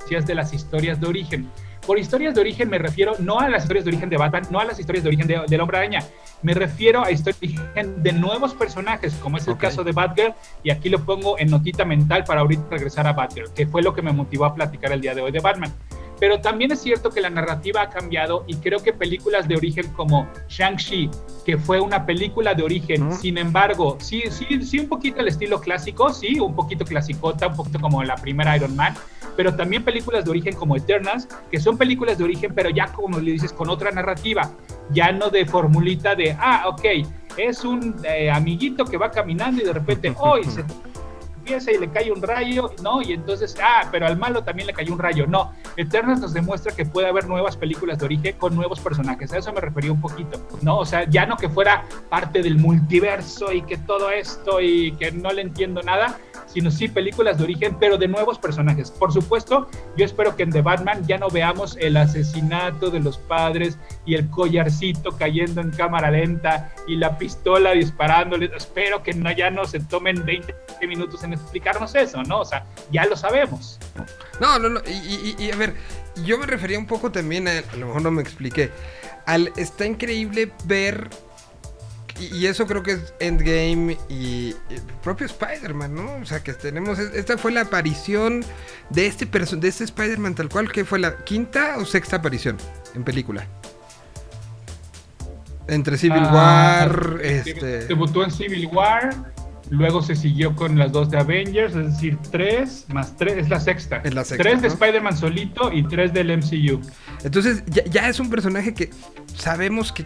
decías 0.00 0.24
de 0.26 0.34
las 0.34 0.52
historias 0.52 1.00
de 1.00 1.08
origen. 1.08 1.50
Por 1.90 1.98
historias 1.98 2.36
de 2.36 2.40
origen 2.40 2.70
me 2.70 2.78
refiero 2.78 3.14
no 3.18 3.40
a 3.40 3.48
las 3.48 3.64
historias 3.64 3.84
de 3.84 3.88
origen 3.88 4.08
de 4.08 4.16
Batman, 4.16 4.44
no 4.48 4.60
a 4.60 4.64
las 4.64 4.78
historias 4.78 5.02
de 5.02 5.08
origen 5.08 5.26
de, 5.26 5.42
del 5.48 5.60
Hombre 5.60 5.78
Araña, 5.78 6.04
me 6.40 6.54
refiero 6.54 7.04
a 7.04 7.10
historias 7.10 7.40
de 7.40 7.46
origen 7.48 8.00
de 8.00 8.12
nuevos 8.12 8.54
personajes, 8.54 9.12
como 9.14 9.38
es 9.38 9.48
el 9.48 9.56
caso 9.56 9.82
de 9.82 9.90
Batgirl, 9.90 10.32
y 10.62 10.70
aquí 10.70 10.88
lo 10.88 11.04
pongo 11.04 11.36
en 11.40 11.50
notita 11.50 11.84
mental 11.84 12.22
para 12.22 12.42
ahorita 12.42 12.62
regresar 12.70 13.08
a 13.08 13.12
Batgirl, 13.12 13.52
que 13.54 13.66
fue 13.66 13.82
lo 13.82 13.92
que 13.92 14.02
me 14.02 14.12
motivó 14.12 14.44
a 14.44 14.54
platicar 14.54 14.92
el 14.92 15.00
día 15.00 15.16
de 15.16 15.22
hoy 15.22 15.32
de 15.32 15.40
Batman. 15.40 15.74
Pero 16.20 16.40
también 16.40 16.70
es 16.70 16.80
cierto 16.80 17.10
que 17.10 17.20
la 17.20 17.30
narrativa 17.30 17.82
ha 17.82 17.88
cambiado 17.88 18.44
y 18.46 18.54
creo 18.56 18.80
que 18.80 18.92
películas 18.92 19.48
de 19.48 19.56
origen 19.56 19.88
como 19.94 20.28
Shang-Chi, 20.48 21.10
que 21.44 21.58
fue 21.58 21.80
una 21.80 22.06
película 22.06 22.54
de 22.54 22.62
origen, 22.62 23.12
sin 23.14 23.36
embargo, 23.36 23.96
sí, 23.98 24.22
sí, 24.30 24.62
sí, 24.62 24.78
un 24.78 24.88
poquito 24.88 25.18
el 25.20 25.26
estilo 25.26 25.60
clásico, 25.60 26.12
sí, 26.12 26.38
un 26.38 26.54
poquito 26.54 26.84
clasicota, 26.84 27.48
un 27.48 27.56
poquito 27.56 27.80
como 27.80 28.04
la 28.04 28.14
primera 28.14 28.54
Iron 28.54 28.76
Man, 28.76 28.94
pero 29.36 29.54
también 29.54 29.84
películas 29.84 30.24
de 30.24 30.30
origen 30.30 30.54
como 30.54 30.76
Eternals, 30.76 31.28
que 31.50 31.60
son 31.60 31.76
películas 31.78 32.18
de 32.18 32.24
origen, 32.24 32.52
pero 32.54 32.70
ya 32.70 32.86
como 32.92 33.18
le 33.18 33.32
dices, 33.32 33.52
con 33.52 33.68
otra 33.68 33.90
narrativa, 33.90 34.50
ya 34.90 35.12
no 35.12 35.30
de 35.30 35.46
formulita 35.46 36.14
de, 36.14 36.36
ah, 36.38 36.64
ok, 36.68 36.84
es 37.36 37.64
un 37.64 37.96
eh, 38.04 38.30
amiguito 38.30 38.84
que 38.84 38.96
va 38.96 39.10
caminando 39.10 39.62
y 39.62 39.64
de 39.64 39.72
repente, 39.72 40.14
hoy 40.18 40.44
se 40.44 40.64
y 41.72 41.78
le 41.78 41.90
cae 41.90 42.12
un 42.12 42.22
rayo, 42.22 42.70
¿no? 42.82 43.02
Y 43.02 43.12
entonces, 43.12 43.56
ah, 43.60 43.88
pero 43.90 44.06
al 44.06 44.16
malo 44.16 44.44
también 44.44 44.68
le 44.68 44.72
cayó 44.72 44.92
un 44.92 44.98
rayo. 44.98 45.26
No, 45.26 45.52
Eternals 45.76 46.20
nos 46.20 46.32
demuestra 46.32 46.72
que 46.74 46.84
puede 46.84 47.08
haber 47.08 47.26
nuevas 47.26 47.56
películas 47.56 47.98
de 47.98 48.04
origen 48.04 48.36
con 48.38 48.54
nuevos 48.54 48.78
personajes. 48.78 49.32
A 49.32 49.38
eso 49.38 49.52
me 49.52 49.60
refería 49.60 49.90
un 49.90 50.00
poquito, 50.00 50.40
¿no? 50.62 50.78
O 50.78 50.84
sea, 50.84 51.08
ya 51.08 51.26
no 51.26 51.36
que 51.36 51.48
fuera 51.48 51.84
parte 52.08 52.42
del 52.42 52.56
multiverso 52.56 53.52
y 53.52 53.62
que 53.62 53.78
todo 53.78 54.10
esto 54.10 54.60
y 54.60 54.92
que 54.92 55.10
no 55.10 55.32
le 55.32 55.42
entiendo 55.42 55.82
nada, 55.82 56.18
sino 56.52 56.70
sí 56.70 56.88
películas 56.88 57.38
de 57.38 57.44
origen, 57.44 57.76
pero 57.78 57.96
de 57.96 58.08
nuevos 58.08 58.38
personajes. 58.38 58.90
Por 58.90 59.12
supuesto, 59.12 59.68
yo 59.96 60.04
espero 60.04 60.36
que 60.36 60.42
en 60.42 60.50
The 60.50 60.62
Batman 60.62 61.06
ya 61.06 61.18
no 61.18 61.28
veamos 61.28 61.76
el 61.80 61.96
asesinato 61.96 62.90
de 62.90 63.00
los 63.00 63.18
padres 63.18 63.78
y 64.04 64.14
el 64.14 64.28
collarcito 64.30 65.16
cayendo 65.16 65.60
en 65.60 65.70
cámara 65.70 66.10
lenta 66.10 66.72
y 66.86 66.96
la 66.96 67.16
pistola 67.18 67.72
disparándole. 67.72 68.50
Espero 68.56 69.02
que 69.02 69.12
ya 69.36 69.50
no 69.50 69.64
se 69.64 69.80
tomen 69.80 70.24
20 70.24 70.54
minutos 70.86 71.22
en 71.24 71.34
explicarnos 71.34 71.94
eso, 71.94 72.22
¿no? 72.22 72.40
O 72.40 72.44
sea, 72.44 72.64
ya 72.90 73.04
lo 73.06 73.16
sabemos. 73.16 73.78
No, 74.40 74.58
no, 74.58 74.68
no. 74.68 74.80
Y, 74.86 75.50
a 75.50 75.56
ver, 75.56 75.74
yo 76.24 76.38
me 76.38 76.46
refería 76.46 76.78
un 76.78 76.86
poco 76.86 77.12
también 77.12 77.46
a, 77.46 77.58
a 77.58 77.76
lo 77.76 77.86
mejor 77.86 78.02
no 78.02 78.10
me 78.10 78.22
expliqué. 78.22 78.70
Al, 79.26 79.52
está 79.56 79.86
increíble 79.86 80.50
ver 80.64 81.10
y, 82.18 82.46
eso 82.46 82.66
creo 82.66 82.82
que 82.82 82.92
es 82.92 83.14
Endgame 83.20 83.96
y, 84.08 84.54
el 84.70 84.82
propio 85.02 85.26
Spider-Man, 85.26 85.94
¿no? 85.94 86.16
O 86.16 86.24
sea, 86.26 86.42
que 86.42 86.52
tenemos. 86.52 86.98
Esta 86.98 87.38
fue 87.38 87.52
la 87.52 87.62
aparición 87.62 88.44
de 88.90 89.06
este, 89.06 89.26
de 89.26 89.68
este 89.68 89.84
Spider-Man 89.84 90.34
tal 90.34 90.48
cual, 90.48 90.70
que 90.70 90.84
fue 90.84 90.98
la 90.98 91.16
quinta 91.24 91.76
o 91.78 91.84
sexta 91.84 92.16
aparición 92.16 92.56
en 92.94 93.04
película. 93.04 93.46
Entre 95.68 95.96
Civil 95.96 96.22
ah, 96.22 96.86
War, 96.88 97.20
este. 97.22 97.86
Debutó 97.86 98.24
en 98.24 98.30
Civil 98.30 98.68
War, 98.72 99.32
luego 99.70 100.02
se 100.02 100.16
siguió 100.16 100.56
con 100.56 100.76
las 100.76 100.90
dos 100.90 101.10
de 101.10 101.18
Avengers, 101.18 101.76
es 101.76 101.92
decir, 101.92 102.18
tres 102.30 102.86
más 102.88 103.16
tres, 103.16 103.36
es 103.36 103.48
la 103.48 103.60
sexta. 103.60 103.98
Es 104.04 104.14
la 104.14 104.24
sexta. 104.24 104.42
Tres 104.42 104.62
de 104.62 104.68
Spider-Man 104.68 105.16
solito 105.16 105.72
y 105.72 105.86
tres 105.86 106.12
del 106.12 106.36
MCU. 106.36 106.80
Entonces, 107.22 107.62
ya 107.66 108.08
es 108.08 108.18
un 108.18 108.30
personaje 108.30 108.74
que 108.74 108.90
sabemos 109.36 109.92
que 109.92 110.04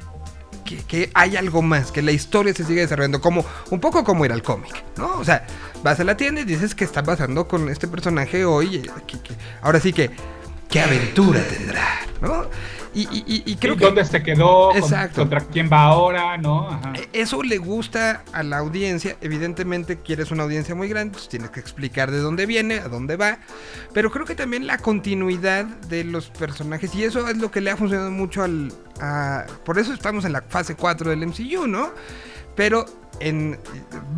que, 0.65 1.11
hay 1.15 1.37
algo 1.37 1.63
más, 1.63 1.93
que 1.93 2.03
la 2.03 2.13
historia 2.13 2.55
se 2.55 2.65
sigue 2.65 2.81
desarrollando, 2.81 3.21
como 3.21 3.45
un 3.71 3.81
poco 3.81 4.03
como 4.05 4.25
era 4.25 4.35
el 4.35 4.43
cómic, 4.43 4.85
¿no? 4.97 5.19
O 5.19 5.25
sea, 5.25 5.47
vas 5.83 6.01
a 6.01 6.05
la 6.05 6.17
tienda 6.17 6.41
y 6.41 6.45
dices 6.45 6.75
que 6.75 6.85
está 6.85 7.03
pasando 7.03 7.47
con 7.47 7.69
este 7.69 7.87
personaje 7.87 8.45
hoy. 8.45 8.77
Eh, 8.77 8.91
ahora 9.63 9.81
sí 9.81 9.93
que, 9.93 10.11
qué 10.69 10.81
aventura 10.81 11.41
tendrá, 11.47 12.01
¿no? 12.21 12.47
Y, 12.95 13.03
y- 13.11 13.43
y 13.45 13.57
creo 13.57 13.75
¿Y 13.75 13.79
que 13.79 13.85
¿Dónde 13.87 14.05
se 14.05 14.23
quedó? 14.23 14.69
¿Con- 14.69 14.77
Exacto. 14.79 15.23
¿Contra 15.23 15.41
quién 15.41 15.69
va 15.73 15.83
ahora? 15.83 16.37
¿No? 16.39 16.69
Ajá. 16.71 16.93
Eh, 16.95 17.09
eso 17.13 17.43
le 17.43 17.59
gusta 17.59 18.23
a 18.33 18.43
la 18.45 18.59
audiencia. 18.59 19.17
Evidentemente 19.21 19.99
quieres 19.99 20.31
una 20.31 20.45
audiencia 20.45 20.75
muy 20.77 20.89
grande, 20.89 21.13
pues 21.15 21.29
tienes 21.29 21.51
que 21.51 21.59
explicar 21.61 22.11
de 22.13 22.19
dónde 22.19 22.47
viene, 22.47 22.79
a 22.79 22.89
dónde 22.89 23.17
va. 23.17 23.39
Pero 23.93 24.11
creo 24.13 24.25
que 24.25 24.35
también 24.37 24.67
la 24.69 24.79
continuidad 24.79 25.65
de 25.65 26.05
los 26.05 26.29
personajes, 26.31 26.95
y 26.95 27.03
eso 27.05 27.29
es 27.29 27.37
lo 27.39 27.51
que 27.51 27.61
le 27.61 27.71
ha 27.73 27.77
funcionado 27.77 28.11
mucho 28.13 28.43
al... 28.45 28.73
a- 29.01 29.45
por 29.65 29.79
eso 29.79 29.93
estamos 29.93 30.25
en 30.25 30.33
la 30.33 30.43
fase 30.43 30.77
4 30.77 31.11
del 31.11 31.27
MCU, 31.27 31.67
¿no? 31.67 31.91
Pero 32.55 32.85
en 33.19 33.59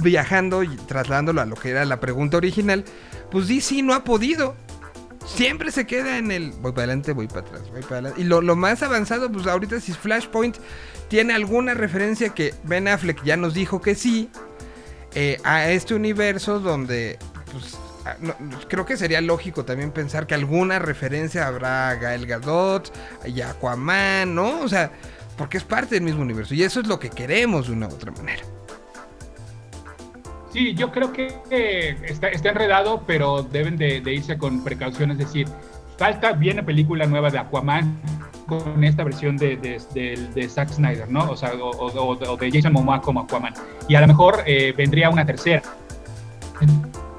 viajando 0.02 0.62
y 0.62 0.68
trasladándolo 0.76 1.40
a 1.40 1.46
lo 1.46 1.54
que 1.56 1.70
era 1.70 1.84
la 1.86 2.00
pregunta 2.00 2.36
original, 2.36 2.84
pues 3.30 3.48
DC 3.48 3.82
no 3.82 3.94
ha 3.94 4.04
podido. 4.04 4.54
Siempre 5.26 5.70
se 5.72 5.86
queda 5.86 6.18
en 6.18 6.30
el 6.30 6.52
voy 6.52 6.72
para 6.72 6.84
adelante, 6.84 7.12
voy 7.12 7.26
para 7.26 7.40
atrás, 7.40 7.62
voy 7.70 7.82
para 7.82 7.96
adelante. 7.96 8.20
Y 8.20 8.24
lo, 8.24 8.40
lo 8.40 8.56
más 8.56 8.82
avanzado, 8.82 9.30
pues 9.30 9.46
ahorita 9.46 9.80
si 9.80 9.92
Flashpoint 9.92 10.56
tiene 11.08 11.34
alguna 11.34 11.74
referencia 11.74 12.30
que 12.30 12.54
Ben 12.64 12.88
Affleck 12.88 13.22
ya 13.24 13.36
nos 13.36 13.52
dijo 13.52 13.80
que 13.80 13.94
sí, 13.94 14.30
eh, 15.14 15.40
a 15.44 15.70
este 15.70 15.94
universo 15.94 16.60
donde, 16.60 17.18
pues, 17.50 17.78
creo 18.68 18.84
que 18.84 18.96
sería 18.96 19.20
lógico 19.20 19.64
también 19.64 19.90
pensar 19.90 20.26
que 20.26 20.34
alguna 20.34 20.78
referencia 20.78 21.46
habrá 21.46 21.88
a 21.88 21.94
Gael 21.94 22.26
Gadot 22.26 22.92
y 23.24 23.40
a 23.40 23.50
Aquaman, 23.50 24.34
¿no? 24.34 24.60
O 24.60 24.68
sea, 24.68 24.92
porque 25.36 25.58
es 25.58 25.64
parte 25.64 25.94
del 25.94 26.04
mismo 26.04 26.22
universo 26.22 26.54
y 26.54 26.62
eso 26.62 26.80
es 26.80 26.86
lo 26.86 27.00
que 27.00 27.10
queremos 27.10 27.66
de 27.66 27.72
una 27.72 27.88
u 27.88 27.92
otra 27.92 28.12
manera. 28.12 28.42
Sí, 30.56 30.72
yo 30.74 30.90
creo 30.90 31.12
que 31.12 31.96
está, 32.08 32.28
está 32.28 32.48
enredado, 32.48 33.02
pero 33.06 33.42
deben 33.42 33.76
de, 33.76 34.00
de 34.00 34.14
irse 34.14 34.38
con 34.38 34.64
precaución. 34.64 35.10
Es 35.10 35.18
decir, 35.18 35.46
falta, 35.98 36.32
viene 36.32 36.62
película 36.62 37.04
nueva 37.04 37.28
de 37.28 37.38
Aquaman 37.38 38.00
con 38.46 38.82
esta 38.82 39.04
versión 39.04 39.36
de, 39.36 39.58
de, 39.58 39.78
de- 40.34 40.48
Zack 40.48 40.70
Snyder, 40.70 41.10
¿no? 41.10 41.30
O 41.30 41.36
sea, 41.36 41.52
o, 41.52 41.68
o- 41.72 42.16
o- 42.16 42.36
de 42.38 42.50
Jason 42.50 42.72
Momoa 42.72 43.02
como 43.02 43.20
Aquaman. 43.20 43.52
Y 43.86 43.96
a 43.96 44.00
lo 44.00 44.06
mejor 44.06 44.44
eh, 44.46 44.72
vendría 44.74 45.10
una 45.10 45.26
tercera. 45.26 45.60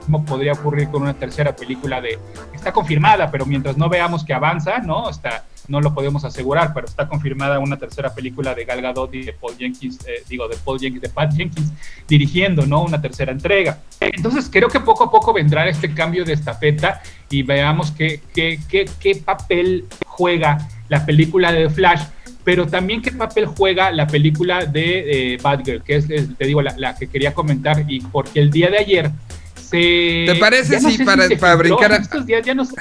¿Cómo 0.06 0.26
podría 0.26 0.54
ocurrir 0.54 0.88
con 0.90 1.04
una 1.04 1.14
tercera 1.14 1.56
película 1.56 2.02
de... 2.02 2.18
Está 2.56 2.72
confirmada, 2.74 3.30
pero 3.30 3.46
mientras 3.46 3.78
no 3.78 3.88
veamos 3.88 4.24
que 4.26 4.34
avanza, 4.34 4.80
¿no? 4.80 5.12
Está, 5.12 5.44
no 5.68 5.82
lo 5.82 5.94
podemos 5.94 6.24
asegurar, 6.26 6.74
pero 6.74 6.88
está 6.88 7.08
confirmada 7.08 7.60
una 7.60 7.78
tercera 7.78 8.14
película 8.14 8.56
de 8.56 8.66
Gal 8.66 8.82
Gadot 8.82 9.14
y 9.14 9.24
de 9.24 9.34
Paul 9.34 9.56
Jenkins, 9.58 10.00
eh, 10.08 10.24
digo, 10.30 10.48
de 10.48 10.56
Paul 10.58 10.80
Jenkins, 10.80 11.02
de 11.02 11.10
Pat 11.10 11.34
Jenkins, 11.36 11.72
dirigiendo, 12.08 12.66
¿no? 12.66 12.84
Una 12.84 13.02
tercera 13.02 13.32
entrega. 13.32 13.80
Entonces 14.00 14.50
creo 14.52 14.70
que 14.70 14.80
poco 14.80 15.04
a 15.06 15.12
poco 15.12 15.34
vendrá 15.34 15.68
este 15.68 15.94
cambio 15.94 16.24
de 16.26 16.34
estafeta 16.34 17.02
y 17.30 17.44
veamos 17.44 17.92
qué, 17.92 18.22
qué, 18.34 18.60
qué, 18.70 18.90
qué 19.00 19.16
papel 19.16 19.86
juega 20.06 20.68
la 20.90 21.06
película 21.06 21.52
de 21.52 21.70
Flash, 21.70 22.04
pero 22.46 22.66
también 22.66 23.02
qué 23.02 23.12
papel 23.12 23.46
juega 23.46 23.92
la 23.92 24.08
película 24.08 24.66
de 24.66 25.34
eh, 25.34 25.38
Batgirl, 25.42 25.84
que 25.84 25.98
es, 25.98 26.10
es, 26.10 26.38
te 26.38 26.46
digo, 26.46 26.62
la, 26.62 26.74
la 26.78 26.96
que 26.96 27.08
quería 27.08 27.34
comentar, 27.34 27.84
y 27.90 28.00
porque 28.00 28.40
el 28.40 28.50
día 28.52 28.70
de 28.70 28.78
ayer 28.78 29.12
se... 29.56 30.24
¿Te 30.28 30.36
parece 30.40 30.80
no 30.80 30.90
si 30.90 31.04
para- 31.04 31.28
brincar 31.56 31.92
a- 31.92 31.98
Estos 31.98 32.26
días 32.26 32.42
ya 32.46 32.54
no 32.54 32.64
sé. 32.64 32.74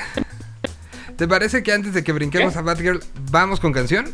¿Te 1.16 1.26
parece 1.26 1.62
que 1.62 1.72
antes 1.72 1.94
de 1.94 2.04
que 2.04 2.12
brinquemos 2.12 2.52
¿Qué? 2.52 2.58
a 2.58 2.62
Batgirl, 2.62 3.00
vamos 3.30 3.58
con 3.60 3.72
canción? 3.72 4.06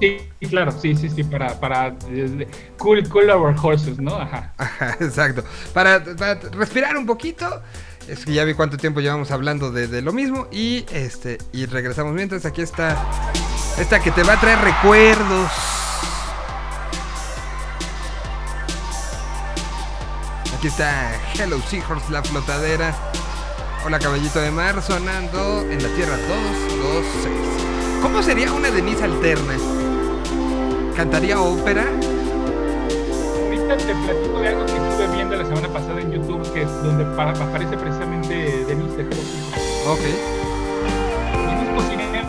Sí, 0.00 0.18
claro, 0.48 0.72
sí, 0.72 0.96
sí, 0.96 1.08
sí, 1.08 1.22
para, 1.22 1.58
para 1.60 1.94
eh, 2.08 2.48
cool, 2.76 3.08
cool 3.08 3.30
our 3.30 3.54
horses, 3.60 3.98
¿no? 3.98 4.16
Ajá. 4.16 4.52
Ajá, 4.58 4.96
exacto. 5.00 5.44
Para, 5.72 6.02
para 6.04 6.34
respirar 6.50 6.96
un 6.96 7.06
poquito. 7.06 7.62
Es 8.08 8.24
que 8.24 8.32
ya 8.32 8.44
vi 8.44 8.54
cuánto 8.54 8.76
tiempo 8.76 9.00
llevamos 9.00 9.30
hablando 9.30 9.70
de, 9.70 9.86
de 9.86 10.02
lo 10.02 10.12
mismo. 10.12 10.48
Y 10.50 10.84
este. 10.92 11.38
Y 11.52 11.66
regresamos. 11.66 12.12
Mientras 12.14 12.44
aquí 12.44 12.62
está. 12.62 12.96
Esta 13.78 14.00
que 14.00 14.10
te 14.10 14.24
va 14.24 14.34
a 14.34 14.40
traer 14.40 14.58
recuerdos. 14.58 15.50
Aquí 20.56 20.66
está 20.66 21.12
Hello 21.34 21.60
Seahorse, 21.60 22.12
la 22.12 22.22
flotadera. 22.24 22.94
Hola 23.84 23.98
caballito 23.98 24.40
de 24.40 24.52
mar 24.52 24.80
sonando 24.80 25.62
en 25.62 25.82
la 25.82 25.88
Tierra 25.96 26.16
226. 26.16 27.34
¿Cómo 28.00 28.22
sería 28.22 28.52
una 28.52 28.70
Denise 28.70 29.02
alterna? 29.02 29.54
¿Cantaría 30.94 31.40
ópera? 31.40 31.82
Ahorita 33.42 33.76
te 33.78 33.92
platico 33.92 34.38
de 34.38 34.48
algo 34.50 34.66
que 34.66 34.72
estuve 34.76 35.16
viendo 35.16 35.34
la 35.34 35.44
semana 35.44 35.66
pasada 35.66 36.00
en 36.00 36.12
YouTube, 36.12 36.52
que 36.52 36.62
es 36.62 36.82
donde 36.84 37.04
aparece 37.04 37.76
precisamente 37.76 38.64
Denise 38.66 38.98
de. 38.98 39.16
Ok. 39.88 40.00
Denise 41.48 41.74
cocinera. 41.74 42.24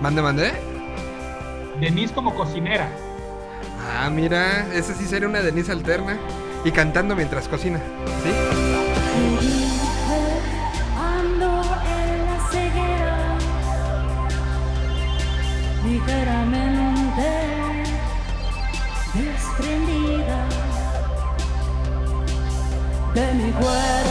Mande, 0.00 0.22
mande. 0.22 0.52
Denise 1.80 2.14
como 2.14 2.34
cocinera. 2.34 2.88
Ah, 3.92 4.08
mira, 4.08 4.72
esa 4.72 4.94
sí 4.94 5.04
sería 5.04 5.28
una 5.28 5.42
Denise 5.42 5.70
alterna. 5.70 6.16
Y 6.64 6.72
cantando 6.72 7.14
mientras 7.14 7.46
cocina. 7.46 7.78
¿Sí? 8.22 8.73
Ando 11.16 11.52
en 11.98 12.26
la 12.26 12.38
ceguera, 12.50 13.16
ligeramente 15.84 17.30
desprendida 19.14 20.40
de 23.14 23.34
mi 23.34 23.50
cuerpo 23.52 24.03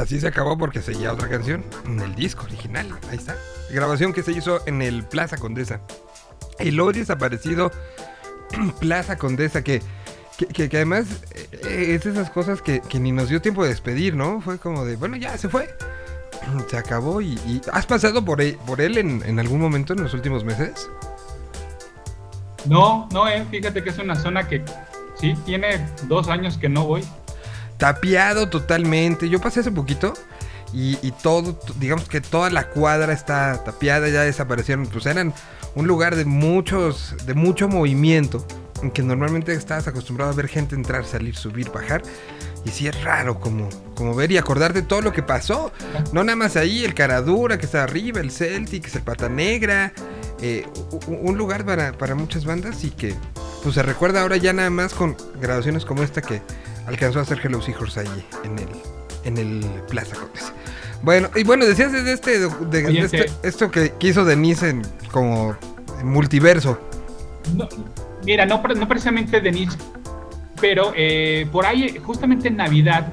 así 0.00 0.20
se 0.20 0.28
acabó 0.28 0.58
porque 0.58 0.82
seguía 0.82 1.12
otra 1.12 1.28
canción 1.28 1.64
en 1.86 2.00
el 2.00 2.14
disco 2.14 2.44
original. 2.44 2.88
Ahí 3.10 3.16
está. 3.16 3.36
Grabación 3.70 4.12
que 4.12 4.22
se 4.22 4.32
hizo 4.32 4.66
en 4.66 4.82
el 4.82 5.04
Plaza 5.04 5.36
Condesa. 5.36 5.80
El 6.58 6.80
hoy 6.80 6.94
desaparecido 6.94 7.70
Plaza 8.80 9.16
Condesa 9.16 9.62
que, 9.62 9.82
que, 10.52 10.64
además 10.64 11.06
eh, 11.30 11.94
es 11.94 12.04
de 12.04 12.10
esas 12.10 12.30
cosas 12.30 12.62
que, 12.62 12.80
que 12.80 12.98
ni 12.98 13.12
nos 13.12 13.28
dio 13.28 13.40
tiempo 13.40 13.62
de 13.62 13.70
despedir, 13.70 14.14
¿no? 14.14 14.40
Fue 14.40 14.58
como 14.58 14.84
de, 14.84 14.96
bueno, 14.96 15.16
ya 15.16 15.36
se 15.38 15.48
fue. 15.48 15.68
Se 16.68 16.78
acabó 16.78 17.20
y, 17.20 17.60
¿Has 17.72 17.86
pasado 17.86 18.24
por 18.24 18.40
él, 18.40 18.58
por 18.66 18.80
él 18.80 18.98
en, 18.98 19.22
en 19.26 19.38
algún 19.38 19.60
momento 19.60 19.92
en 19.92 20.02
los 20.02 20.14
últimos 20.14 20.44
meses? 20.44 20.88
No, 22.66 23.08
no, 23.12 23.28
eh, 23.28 23.44
fíjate 23.50 23.82
que 23.82 23.90
es 23.90 23.98
una 23.98 24.14
zona 24.14 24.46
que 24.46 24.62
sí, 25.14 25.34
tiene 25.44 25.86
dos 26.04 26.28
años 26.28 26.58
que 26.58 26.68
no 26.68 26.86
voy. 26.86 27.02
Tapiado 27.80 28.48
totalmente. 28.48 29.28
Yo 29.28 29.40
pasé 29.40 29.60
hace 29.60 29.72
poquito 29.72 30.12
y, 30.72 30.94
todo, 31.22 31.58
digamos 31.80 32.08
que 32.08 32.20
toda 32.20 32.48
la 32.50 32.68
cuadra 32.68 33.12
está 33.12 33.64
tapiada, 33.64 34.08
ya 34.08 34.22
desaparecieron. 34.22 34.86
Pues 34.86 35.06
eran 35.06 35.34
un 35.74 35.88
lugar 35.88 36.14
de 36.14 36.24
muchos, 36.24 37.16
de 37.26 37.34
mucho 37.34 37.66
movimiento, 37.66 38.46
en 38.82 38.92
que 38.92 39.02
normalmente 39.02 39.52
estabas 39.52 39.88
acostumbrado 39.88 40.30
a 40.30 40.34
ver 40.34 40.46
gente 40.46 40.76
entrar, 40.76 41.04
salir, 41.04 41.34
subir, 41.34 41.72
bajar. 41.72 42.02
Y 42.64 42.68
sí 42.68 42.86
es 42.86 43.02
raro 43.02 43.40
como, 43.40 43.68
como 43.94 44.14
ver 44.14 44.30
y 44.30 44.36
acordarte 44.36 44.82
todo 44.82 45.00
lo 45.00 45.12
que 45.12 45.22
pasó. 45.22 45.72
No 46.12 46.22
nada 46.22 46.36
más 46.36 46.56
ahí, 46.56 46.84
el 46.84 46.94
Caradura 46.94 47.58
que 47.58 47.64
está 47.64 47.82
arriba, 47.82 48.20
el 48.20 48.30
Celtic, 48.30 48.94
el 48.94 49.02
Pata 49.02 49.28
Negra. 49.28 49.92
eh, 50.42 50.66
un 51.06 51.36
lugar 51.38 51.64
para, 51.64 51.92
para 51.92 52.14
muchas 52.14 52.44
bandas 52.44 52.84
y 52.84 52.90
que 52.90 53.14
pues 53.62 53.74
se 53.74 53.82
recuerda 53.82 54.22
ahora 54.22 54.36
ya 54.36 54.52
nada 54.52 54.70
más 54.70 54.94
con 54.94 55.16
grabaciones 55.40 55.84
como 55.84 56.02
esta 56.02 56.22
que 56.22 56.40
alcanzó 56.86 57.18
a 57.18 57.22
hacer 57.22 57.40
Hello 57.42 57.60
Seahorse 57.62 58.00
ahí 58.00 58.26
en 58.44 58.58
el, 58.58 58.68
en 59.24 59.36
el 59.38 59.64
Plaza 59.88 60.16
Condesa. 60.16 60.52
Bueno, 61.02 61.28
y 61.34 61.44
bueno, 61.44 61.64
decías 61.64 61.92
de 61.92 62.12
este, 62.12 62.38
de, 62.40 62.48
de 62.48 62.86
Oye, 62.86 63.00
este- 63.00 63.24
este- 63.26 63.48
esto 63.48 63.70
que, 63.70 63.92
que 63.98 64.08
hizo 64.08 64.24
Denise 64.24 64.68
en 64.70 64.82
como 65.10 65.56
en 66.00 66.08
multiverso. 66.08 66.78
No, 67.54 67.68
mira, 68.24 68.44
no, 68.46 68.60
no 68.62 68.88
precisamente 68.88 69.40
Denise, 69.40 69.76
pero 70.60 70.92
eh, 70.94 71.46
por 71.50 71.64
ahí, 71.64 71.96
justamente 72.02 72.48
en 72.48 72.56
Navidad, 72.56 73.12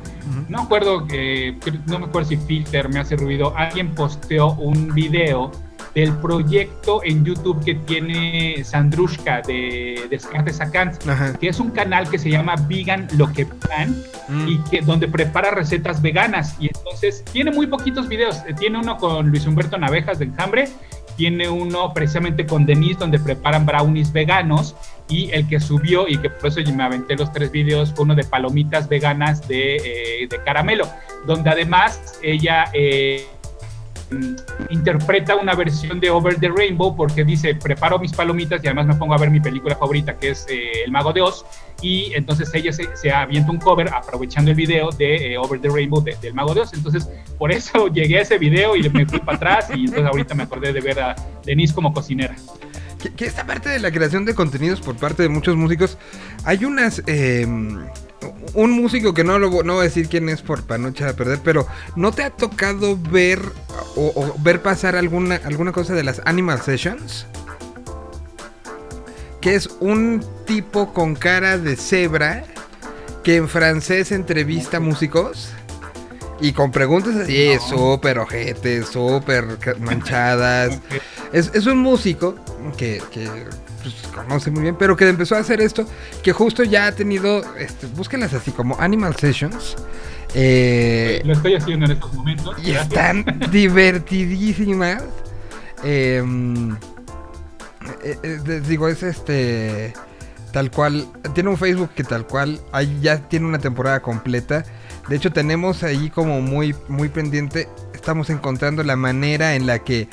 no 0.50 0.58
me 0.60 0.64
acuerdo, 0.66 1.08
eh, 1.12 1.58
no 1.86 2.00
me 2.00 2.06
acuerdo 2.08 2.28
si 2.30 2.38
Filter 2.38 2.90
me 2.90 3.00
hace 3.00 3.16
ruido, 3.16 3.56
alguien 3.56 3.96
posteó 3.96 4.52
un 4.56 4.94
video 4.94 5.52
del 5.96 6.14
proyecto 6.18 7.02
en 7.04 7.26
YouTube 7.26 7.64
que 7.64 7.76
tiene 7.76 8.64
Sandrushka 8.64 9.42
de 9.42 10.06
Descartes 10.10 10.62
a 10.62 10.72
que 11.40 11.48
es 11.50 11.60
un 11.60 11.72
canal 11.72 12.10
que 12.10 12.18
se 12.20 12.30
llama 12.30 12.56
Vegan 12.68 13.08
Lo 13.18 13.32
que 13.34 13.46
Pan 13.46 13.96
Mm. 14.28 14.48
y 14.48 14.58
que 14.70 14.82
donde 14.82 15.08
prepara 15.08 15.52
recetas 15.52 16.02
veganas. 16.02 16.56
Y 16.60 16.68
entonces 16.68 17.24
tiene 17.32 17.52
muy 17.52 17.68
poquitos 17.68 18.08
videos. 18.08 18.38
Eh, 18.48 18.54
tiene 18.58 18.78
uno 18.78 18.98
con 18.98 19.30
Luis 19.30 19.46
Humberto 19.46 19.78
Navejas 19.78 20.20
de 20.20 20.26
Enjambre 20.26 20.68
tiene 21.16 21.50
uno 21.50 21.94
precisamente 21.96 22.46
con 22.46 22.68
Denise 22.68 23.00
donde 23.00 23.18
preparan 23.18 23.66
brownies 23.66 24.14
veganos 24.14 24.76
y 25.10 25.32
el 25.32 25.48
que 25.48 25.60
subió 25.60 26.08
y 26.08 26.18
que 26.18 26.30
por 26.30 26.50
eso 26.50 26.60
yo 26.60 26.72
me 26.76 26.84
aventé 26.84 27.16
los 27.16 27.32
tres 27.32 27.52
videos 27.52 27.92
fue 27.92 28.06
uno 28.06 28.14
de 28.14 28.24
palomitas 28.24 28.88
veganas 28.88 29.48
de, 29.48 29.78
eh, 29.78 30.28
de 30.30 30.44
caramelo 30.44 30.88
donde 31.26 31.50
además 31.50 32.20
ella 32.22 32.66
eh, 32.74 33.26
interpreta 34.70 35.36
una 35.36 35.54
versión 35.54 36.00
de 36.00 36.10
Over 36.10 36.36
the 36.40 36.50
Rainbow 36.50 36.96
porque 36.96 37.24
dice 37.24 37.56
preparo 37.56 38.00
mis 38.00 38.14
palomitas 38.14 38.64
y 38.64 38.68
además 38.68 38.88
me 38.88 38.96
pongo 38.96 39.14
a 39.14 39.18
ver 39.18 39.30
mi 39.30 39.40
película 39.40 39.76
favorita 39.76 40.18
que 40.18 40.30
es 40.30 40.46
eh, 40.50 40.84
El 40.86 40.92
Mago 40.92 41.12
de 41.14 41.22
Oz 41.22 41.46
y 41.82 42.12
entonces 42.14 42.50
ella 42.54 42.72
se, 42.74 42.88
se 42.96 43.12
avienta 43.12 43.52
un 43.52 43.58
cover 43.60 43.90
aprovechando 43.94 44.52
el 44.52 44.58
video 44.58 44.90
de 44.92 45.34
eh, 45.34 45.38
Over 45.38 45.60
the 45.62 45.70
Rainbow 45.70 46.02
de- 46.02 46.16
del 46.22 46.34
Mago 46.34 46.54
de 46.54 46.62
Oz. 46.62 46.74
Entonces, 46.74 47.08
por 47.38 47.52
eso 47.52 47.88
llegué 47.94 48.20
a 48.20 48.22
ese 48.22 48.38
video 48.38 48.76
y 48.76 48.90
me 48.90 49.06
fui 49.06 49.20
para 49.20 49.38
atrás 49.38 49.68
y 49.76 49.82
entonces 49.86 50.06
ahorita 50.06 50.34
me 50.36 50.44
acordé 50.44 50.74
de 50.74 50.82
ver 50.82 51.00
a 51.00 51.16
Denise 51.46 51.74
como 51.74 51.94
cocinera. 51.94 52.36
Que 53.16 53.26
esta 53.26 53.46
parte 53.46 53.70
de 53.70 53.80
la 53.80 53.92
creación 53.92 54.26
de 54.26 54.34
contenidos 54.34 54.82
por 54.82 54.96
parte 54.96 55.22
de 55.24 55.30
muchos 55.30 55.56
músicos, 55.56 55.98
hay 56.44 56.66
unas... 56.66 57.04
eh, 57.06 57.46
un 58.54 58.72
músico 58.72 59.14
que 59.14 59.24
no 59.24 59.38
lo 59.40 59.64
no 59.64 59.74
voy 59.74 59.82
a 59.82 59.84
decir 59.84 60.10
quién 60.10 60.30
es 60.30 60.42
por 60.42 60.64
para 60.64 60.80
no 60.80 60.90
echar 60.90 61.10
a 61.10 61.14
perder, 61.14 61.40
pero 61.44 61.68
¿no 61.96 62.12
te 62.12 62.24
ha 62.24 62.30
tocado 62.30 62.98
ver 62.98 63.42
o, 63.96 64.12
o 64.16 64.36
ver 64.40 64.62
pasar 64.62 64.96
alguna, 64.96 65.40
alguna 65.44 65.72
cosa 65.72 65.94
de 65.94 66.04
las 66.04 66.22
Animal 66.26 66.62
Sessions? 66.62 67.26
Que 69.42 69.56
es 69.56 69.70
un 69.80 70.26
tipo 70.46 70.94
con 70.94 71.16
cara 71.16 71.58
de 71.58 71.76
cebra 71.76 72.44
que 73.24 73.36
en 73.36 73.48
francés 73.48 74.12
entrevista 74.12 74.80
músicos 74.80 75.52
y 76.40 76.54
con 76.54 76.72
preguntas 76.72 77.16
así, 77.16 77.50
súper 77.68 78.20
ojetes, 78.20 78.88
súper 78.88 79.58
manchadas. 79.80 80.80
Es, 81.34 81.52
es 81.54 81.66
un 81.66 81.80
músico 81.80 82.36
que, 82.78 83.02
que, 83.12 83.30
pues, 83.94 84.14
conoce 84.14 84.52
muy 84.52 84.62
bien, 84.64 84.76
pero 84.76 84.96
que 84.96 85.08
empezó 85.08 85.36
a 85.36 85.40
hacer 85.40 85.62
esto, 85.62 85.86
que 86.24 86.32
justo 86.34 86.64
ya 86.64 86.88
ha 86.88 86.92
tenido, 86.94 87.42
este, 87.58 87.88
búsquenlas 87.88 88.34
así 88.34 88.52
como 88.52 88.80
Animal 88.80 89.16
Sessions. 89.16 89.76
eh, 90.34 91.22
Lo 91.26 91.34
estoy 91.34 91.56
haciendo 91.56 91.86
en 91.86 91.92
estos 91.94 92.14
momentos. 92.14 92.56
y 92.64 92.72
Gracias. 92.72 92.88
están 92.88 93.26
divertidísimas. 93.52 95.04
Eh, 95.84 96.24
eh, 98.04 98.18
eh, 98.24 98.62
digo, 98.68 98.88
es 98.88 99.04
este. 99.04 99.94
Tal 100.52 100.72
cual. 100.72 101.08
Tiene 101.34 101.50
un 101.50 101.58
Facebook 101.58 101.92
que 101.96 102.04
tal 102.04 102.26
cual. 102.26 102.60
Ahí 102.72 103.00
ya 103.02 103.20
tiene 103.28 103.46
una 103.46 103.60
temporada 103.60 104.02
completa. 104.02 104.64
De 105.08 105.16
hecho, 105.16 105.32
tenemos 105.32 105.84
ahí 105.84 106.10
como 106.10 106.42
muy, 106.42 106.76
muy 106.88 107.10
pendiente. 107.10 107.68
Estamos 107.94 108.30
encontrando 108.30 108.84
la 108.84 108.96
manera 108.96 109.56
en 109.56 109.68
la 109.68 109.80
que 109.80 110.08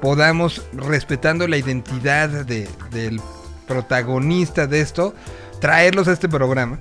podamos, 0.00 0.62
respetando 0.72 1.46
la 1.48 1.56
identidad 1.56 2.28
de- 2.28 2.68
del 2.90 3.20
protagonista 3.66 4.66
de 4.66 4.80
esto, 4.80 5.14
traerlos 5.60 6.08
a 6.08 6.12
este 6.12 6.28
programa. 6.28 6.78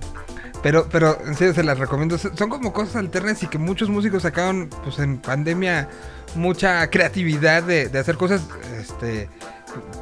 Pero, 0.63 0.87
pero 0.91 1.17
en 1.25 1.35
serio 1.35 1.53
se 1.53 1.63
las 1.63 1.77
recomiendo. 1.77 2.17
Son 2.17 2.49
como 2.49 2.73
cosas 2.73 2.95
alternas 2.95 3.43
y 3.43 3.47
que 3.47 3.57
muchos 3.59 3.89
músicos 3.89 4.23
sacaron 4.23 4.69
pues 4.83 4.97
en 4.99 5.17
pandemia 5.19 5.87
mucha 6.35 6.89
creatividad 6.89 7.61
de, 7.63 7.89
de 7.89 7.99
hacer 7.99 8.17
cosas 8.17 8.41
este 8.79 9.29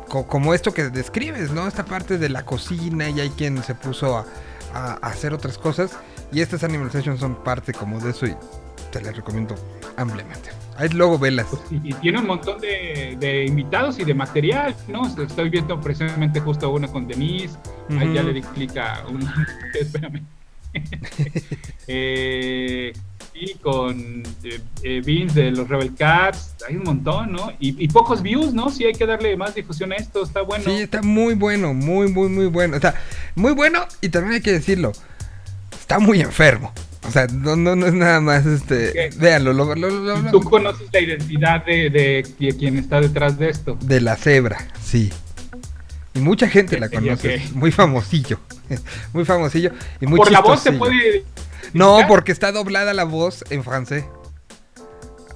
co- 0.08 0.26
como 0.26 0.54
esto 0.54 0.74
que 0.74 0.86
describes, 0.90 1.52
¿no? 1.52 1.68
Esta 1.68 1.84
parte 1.86 2.18
de 2.18 2.30
la 2.30 2.46
cocina 2.46 3.10
y 3.10 3.20
hay 3.20 3.30
quien 3.32 3.62
se 3.64 3.76
puso 3.76 4.18
a, 4.74 4.94
hacer 5.02 5.34
otras 5.34 5.58
cosas. 5.58 5.92
Y 6.32 6.42
estas 6.42 6.64
Animal 6.64 6.90
Sessions 6.92 7.20
son 7.20 7.36
parte 7.44 7.74
como 7.74 8.00
de 8.00 8.12
eso 8.12 8.26
y 8.26 8.36
te 8.92 9.02
las 9.02 9.16
recomiendo 9.16 9.56
ampliamente. 9.98 10.50
Ahí 10.78 10.90
luego 10.90 11.18
velas. 11.18 11.48
Pues, 11.50 11.62
y, 11.72 11.90
y 11.90 11.94
tiene 11.94 12.20
un 12.20 12.28
montón 12.28 12.60
de, 12.60 13.16
de 13.20 13.46
invitados 13.46 13.98
y 14.00 14.04
de 14.04 14.14
material, 14.14 14.76
¿no? 14.88 15.08
Estoy 15.08 15.50
viendo 15.50 15.80
precisamente 15.80 16.40
justo 16.40 16.70
uno 16.72 16.92
con 16.92 17.08
Denise. 17.08 17.58
Ahí 17.98 18.14
ya 18.14 18.24
le 18.24 18.34
di 18.34 18.42
clic 18.42 18.76
a 18.78 19.06
un. 19.08 19.28
Espérame. 19.80 20.22
eh, 21.88 22.94
y 23.34 23.54
con 23.56 24.24
eh, 24.44 24.62
eh, 24.84 25.02
Vince 25.04 25.44
de 25.44 25.52
los 25.52 25.68
Rebel 25.68 25.94
Cats. 25.96 26.56
Hay 26.68 26.76
un 26.76 26.84
montón, 26.84 27.32
¿no? 27.32 27.52
Y, 27.60 27.84
y 27.84 27.88
pocos 27.88 28.22
views, 28.22 28.54
¿no? 28.54 28.70
Sí, 28.70 28.86
hay 28.86 28.94
que 28.94 29.06
darle 29.06 29.36
más 29.36 29.56
difusión 29.56 29.92
a 29.92 29.96
esto. 29.96 30.24
Está 30.24 30.42
bueno. 30.42 30.64
Sí, 30.66 30.72
está 30.72 31.02
muy 31.02 31.36
bueno, 31.36 31.74
muy, 31.74 32.08
muy, 32.10 32.30
muy 32.30 32.48
bueno. 32.48 32.78
O 32.78 32.80
sea, 32.80 32.96
muy 33.36 33.54
bueno 33.54 33.86
y 34.02 34.10
también 34.10 34.36
hay 34.36 34.42
que 34.42 34.54
decirlo. 34.54 34.92
Está 35.72 36.00
muy 36.00 36.22
enfermo. 36.22 36.74
O 37.08 37.12
sea, 37.12 37.28
no, 37.28 37.56
no, 37.56 37.76
no 37.76 37.86
es 37.88 37.94
nada 37.94 38.20
más 38.22 38.46
este. 38.46 39.10
Ok. 39.10 39.16
Véanlo, 39.20 39.54
lo, 39.54 39.76
lo- 39.76 39.90
lo- 39.90 40.18
Y 40.18 40.22
lo- 40.24 40.32
Tú 40.32 40.42
conoces 40.42 40.88
la 40.92 41.00
identidad 41.00 41.66
de, 41.66 41.90
de, 41.90 42.24
qui- 42.40 42.58
quien 42.58 42.78
está 42.78 43.00
detrás 43.00 43.38
de 43.38 43.50
esto. 43.50 43.78
de 43.82 44.02
la 44.02 44.16
cebra, 44.16 44.58
sí. 44.82 45.12
Y 46.14 46.20
mucha 46.20 46.48
gente 46.48 46.80
la 46.80 46.90
conoce. 46.90 47.42
Muy 47.54 47.72
famosillo. 47.72 48.40
Muy 49.14 49.26
famosillo. 49.26 49.72
Y 50.02 50.08
muy 50.08 50.18
Por 50.18 50.32
la 50.32 50.40
voz 50.42 50.62
se 50.62 50.72
puede. 50.72 51.24
No, 51.74 52.00
porque 52.08 52.32
está 52.32 52.52
doblada 52.52 52.94
la 52.94 53.04
voz 53.04 53.44
en 53.50 53.64
francés. 53.64 54.06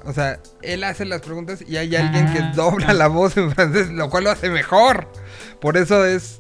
O 0.05 0.13
sea, 0.13 0.39
él 0.61 0.83
hace 0.85 1.03
las 1.05 1.21
preguntas 1.21 1.63
y 1.67 1.75
hay 1.77 1.95
alguien 1.95 2.31
que 2.33 2.39
Ah, 2.39 2.53
dobla 2.55 2.87
ah. 2.89 2.93
la 2.93 3.07
voz 3.07 3.35
en 3.37 3.51
francés, 3.51 3.89
lo 3.89 4.09
cual 4.09 4.23
lo 4.23 4.31
hace 4.31 4.49
mejor. 4.49 5.11
Por 5.59 5.75
eso 5.77 6.05
es 6.05 6.39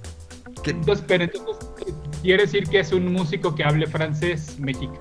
que 0.63 0.71
Entonces, 0.71 1.03
pero 1.07 1.25
entonces 1.25 1.55
quiere 2.23 2.43
decir 2.43 2.63
que 2.69 2.79
es 2.79 2.91
un 2.93 3.11
músico 3.11 3.53
que 3.53 3.63
hable 3.65 3.85
francés 3.87 4.57
mexicano. 4.57 4.97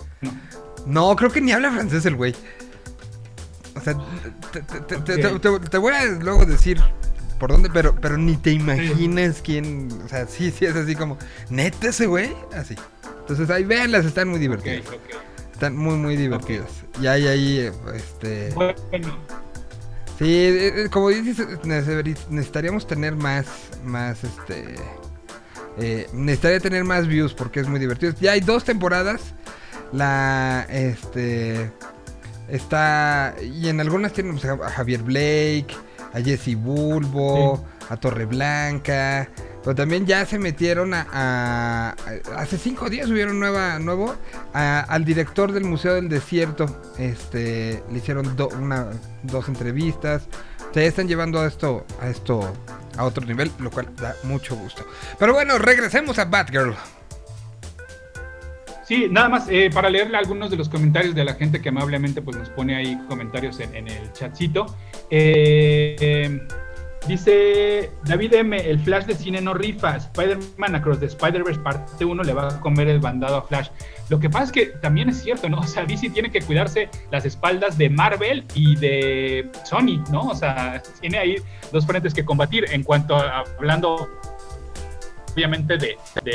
No, 0.87 1.15
creo 1.17 1.31
que 1.31 1.41
ni 1.41 1.53
habla 1.53 1.71
francés 1.73 2.07
el 2.07 2.17
güey. 2.17 2.35
O 3.75 3.81
sea, 3.81 3.97
te, 5.71 5.79
voy 5.79 5.93
a 5.93 6.05
luego 6.07 6.45
decir 6.45 6.81
por 7.39 7.53
dónde, 7.53 7.71
pero, 7.71 7.95
pero 8.01 8.17
ni 8.17 8.37
te 8.37 8.51
imaginas 8.51 9.41
quién. 9.43 9.89
O 10.05 10.09
sea, 10.09 10.27
sí, 10.27 10.51
sí, 10.51 10.65
es 10.65 10.75
así 10.75 10.95
como, 10.95 11.19
neta 11.51 11.89
ese 11.89 12.07
güey, 12.07 12.35
así. 12.55 12.75
Entonces 13.21 13.51
ahí 13.51 13.65
véanlas, 13.65 14.05
están 14.05 14.29
muy 14.29 14.39
divertidas. 14.39 14.83
Están 15.53 15.77
muy, 15.77 15.97
muy 15.97 16.17
divertidas. 16.17 16.71
Y 17.01 17.07
ahí, 17.07 17.59
eh, 17.59 17.73
este. 17.95 18.53
Bueno, 18.55 18.75
Sí, 20.19 20.25
eh, 20.27 20.85
eh, 20.85 20.89
como 20.91 21.11
dices, 21.11 21.47
necesitaríamos 21.65 22.89
tener 22.89 23.15
más, 23.15 23.47
más, 23.85 24.25
este... 24.25 24.75
eh, 25.79 26.09
necesitaría 26.13 26.59
tener 26.59 26.83
más 26.83 27.07
views 27.07 27.35
porque 27.35 27.61
es 27.61 27.69
muy 27.69 27.79
divertido. 27.79 28.13
Ya 28.21 28.33
hay 28.33 28.41
dos 28.41 28.65
temporadas. 28.65 29.35
La, 29.93 30.67
este... 30.71 31.71
Está... 32.49 33.35
Y 33.43 33.69
en 33.69 33.81
algunas 33.81 34.13
tienen 34.13 34.39
pues, 34.39 34.45
a 34.47 34.71
Javier 34.71 35.03
Blake, 35.03 35.69
a 36.15 36.21
Jesse 36.23 36.55
Bulbo, 36.57 37.65
a 37.91 37.97
Torreblanca. 37.97 39.29
Pero 39.63 39.75
también 39.75 40.07
ya 40.07 40.25
se 40.25 40.39
metieron 40.39 40.95
a... 40.95 41.07
a- 41.13 41.91
a- 41.91 42.41
hace 42.41 42.57
cinco 42.57 42.89
días 42.89 43.09
subieron 43.09 43.39
nueva, 43.39 43.79
nuevo 43.79 44.15
a- 44.55 44.81
al 44.81 45.05
director 45.05 45.53
del 45.53 45.65
Museo 45.65 45.95
del 45.95 46.09
Desierto. 46.09 46.65
Este, 46.99 47.83
le 47.91 47.99
hicieron 47.99 48.35
do- 48.37 48.49
una, 48.49 48.87
dos 49.25 49.49
entrevistas. 49.49 50.23
O 50.71 50.75
sea, 50.75 50.83
ya 50.83 50.89
están 50.89 51.09
llevando 51.09 51.41
a 51.41 51.47
esto, 51.47 51.85
a 52.01 52.09
esto 52.09 52.53
a 52.97 53.05
otro 53.05 53.25
nivel, 53.27 53.51
lo 53.59 53.71
cual 53.71 53.89
da 53.97 54.15
mucho 54.25 54.57
gusto. 54.57 54.85
Pero 55.19 55.33
bueno, 55.35 55.59
regresemos 55.59 56.19
a 56.19 56.25
Batgirl. 56.25 56.75
Sí, 58.89 59.07
nada 59.11 59.29
más 59.29 59.47
eh, 59.51 59.69
para 59.71 59.91
leerle 59.91 60.17
algunos 60.17 60.51
de 60.51 60.57
los 60.57 60.71
comentarios 60.71 61.15
de 61.15 61.23
la 61.23 61.35
gente 61.35 61.61
que 61.61 61.69
amablemente 61.69 62.23
pues, 62.23 62.39
nos 62.39 62.49
pone 62.49 62.75
ahí 62.75 62.99
comentarios 63.07 63.61
en, 63.61 63.87
el 63.87 64.13
chatcito. 64.15 64.65
Eh, 65.11 66.41
dice 67.07 67.91
David 68.07 68.33
M, 68.33 68.57
el 68.57 68.81
Flash 68.81 69.05
de 69.05 69.15
cine 69.15 69.43
no 69.43 69.53
rifa. 69.53 69.97
Spider-Man 69.97 70.77
Across 70.77 71.01
the 71.01 71.07
Spider-Verse 71.07 71.61
parte 71.61 72.03
1 72.03 72.23
le 72.23 72.33
va 72.33 72.49
a 72.49 72.61
comer 72.61 72.89
el 72.89 72.99
bandado 72.99 73.37
a 73.37 73.43
Flash. 73.43 73.69
Lo 74.09 74.19
que 74.19 74.31
pasa 74.31 74.45
es 74.45 74.53
que 74.53 74.67
también 74.81 75.11
es 75.11 75.23
cierto, 75.23 75.51
¿no? 75.51 75.59
O 75.61 75.65
sea, 75.65 75.85
DC 75.85 76.09
tiene 76.09 76.31
que 76.31 76.41
cuidarse 76.41 76.89
las 77.11 77.27
espaldas 77.27 77.77
de 77.77 77.91
Marvel 77.91 78.43
y 78.55 78.75
de 78.77 79.51
Sony, 79.67 80.03
¿no? 80.11 80.29
O 80.29 80.35
sea, 80.35 80.83
tiene 80.99 81.19
ahí 81.19 81.37
dos 81.73 81.87
frentes 81.87 82.15
que 82.15 82.25
combatir 82.25 82.65
en 82.71 82.83
cuanto 82.83 83.17
a 83.17 83.45
hablando 83.59 84.09
obviamente 85.33 85.77
de, 85.77 85.97
de, 86.25 86.33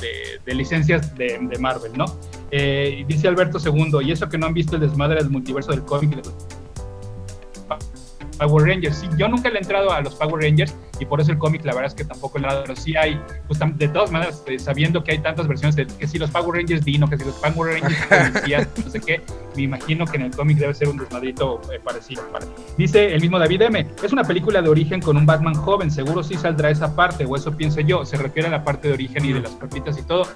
de- 0.00 0.40
de 0.44 0.54
licencias 0.54 1.14
de, 1.16 1.38
Marvel, 1.58 1.92
¿no? 1.96 2.04
Eh, 2.50 3.04
dice 3.06 3.28
Alberto 3.28 3.58
II, 3.64 4.04
y 4.06 4.12
eso 4.12 4.28
que 4.28 4.36
no 4.38 4.46
han 4.46 4.54
visto 4.54 4.74
el 4.76 4.82
desmadre 4.82 5.16
del 5.22 5.30
multiverso 5.30 5.70
del 5.70 5.82
cómic 5.82 6.12
y 6.12 6.16
de 6.16 6.22
Power 8.46 8.66
Rangers. 8.66 8.96
Sí, 8.96 9.08
yo 9.16 9.28
nunca 9.28 9.48
le 9.50 9.56
he 9.56 9.62
entrado 9.62 9.92
a 9.92 10.00
los 10.00 10.14
Power 10.14 10.42
Rangers 10.42 10.74
y 11.00 11.04
por 11.04 11.20
eso 11.20 11.32
el 11.32 11.38
cómic 11.38 11.64
la 11.64 11.72
verdad 11.74 11.88
es 11.88 11.94
que 11.94 12.04
tampoco 12.04 12.38
le 12.38 12.48
he 12.48 12.50
pero 12.62 12.76
sí 12.76 12.96
hay, 12.96 13.20
pues 13.46 13.58
de 13.76 13.88
todas 13.88 14.10
maneras, 14.10 14.42
eh, 14.46 14.58
sabiendo 14.58 15.02
que 15.02 15.12
hay 15.12 15.18
tantas 15.18 15.46
versiones 15.48 15.74
de 15.76 15.86
que 15.86 16.06
si 16.06 16.18
los 16.18 16.30
Power 16.30 16.56
Rangers 16.56 16.84
Dino, 16.84 17.08
que 17.08 17.16
si 17.18 17.24
los 17.24 17.34
Power 17.36 17.80
Rangers 17.80 18.06
policías, 18.32 18.68
no 18.84 18.90
sé 18.90 19.00
qué, 19.00 19.20
me 19.56 19.62
imagino 19.62 20.04
que 20.06 20.16
en 20.16 20.22
el 20.24 20.30
cómic 20.32 20.58
debe 20.58 20.74
ser 20.74 20.88
un 20.88 20.96
desmadrito 20.98 21.60
eh, 21.72 21.80
parecido. 21.82 22.22
para- 22.32 22.46
Dice 22.76 23.14
el 23.14 23.20
mismo 23.20 23.38
David 23.38 23.62
M, 23.62 23.86
es 24.02 24.12
una 24.12 24.24
película 24.24 24.60
de 24.62 24.68
origen 24.68 25.00
con 25.00 25.16
un 25.16 25.26
Batman 25.26 25.54
joven, 25.54 25.90
seguro 25.90 26.22
sí 26.22 26.34
saldrá 26.36 26.70
esa 26.70 26.94
parte, 26.94 27.24
o 27.24 27.36
eso 27.36 27.56
pienso 27.56 27.80
yo, 27.80 28.04
se 28.04 28.16
refiere 28.16 28.48
a 28.48 28.50
la 28.50 28.64
parte 28.64 28.88
de 28.88 28.94
origen 28.94 29.24
y 29.24 29.32
de 29.32 29.40
las 29.40 29.52
papitas 29.52 29.98
y 29.98 30.02
todo. 30.02 30.26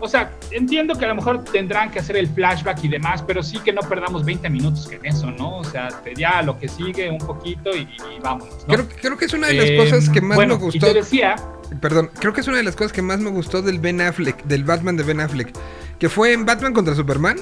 O 0.00 0.08
sea, 0.08 0.30
entiendo 0.50 0.94
que 0.94 1.04
a 1.04 1.08
lo 1.08 1.14
mejor 1.14 1.44
tendrán 1.44 1.90
que 1.90 1.98
hacer 2.00 2.16
el 2.16 2.28
flashback 2.28 2.84
y 2.84 2.88
demás, 2.88 3.22
pero 3.26 3.42
sí 3.42 3.58
que 3.58 3.72
no 3.72 3.80
perdamos 3.82 4.24
20 4.24 4.48
minutos 4.50 4.90
en 4.90 5.04
eso, 5.06 5.30
¿no? 5.30 5.58
O 5.58 5.64
sea, 5.64 5.88
ya 6.16 6.42
lo 6.42 6.58
que 6.58 6.68
sigue 6.68 7.10
un 7.10 7.18
poquito 7.18 7.74
y, 7.74 7.80
y 7.82 8.20
vámonos, 8.22 8.54
¿no? 8.68 8.74
Creo, 8.74 8.88
creo 9.00 9.16
que 9.16 9.24
es 9.24 9.32
una 9.32 9.46
de 9.48 9.54
las 9.54 9.66
Eh, 9.70 9.76
cosas 9.76 10.08
que 10.10 10.20
más 10.20 10.36
bueno, 10.36 10.54
me 10.56 10.60
Y 10.60 10.64
gustó. 10.64 10.86
te 10.86 10.94
decía, 10.94 11.36
Perdón, 11.80 12.10
creo 12.20 12.32
que 12.32 12.42
es 12.42 12.46
una 12.48 12.58
de 12.58 12.62
las 12.62 12.76
cosas 12.76 12.92
que 12.92 13.02
más 13.02 13.18
me 13.18 13.30
gustó 13.30 13.60
del 13.62 13.80
Ben 13.80 14.00
Affleck, 14.00 14.44
del 14.44 14.62
Batman 14.64 14.96
de 14.96 15.02
Ben 15.02 15.20
Affleck, 15.20 15.52
que 15.98 16.08
fue 16.08 16.32
en 16.32 16.44
Batman 16.46 16.72
contra 16.72 16.94
Superman, 16.94 17.38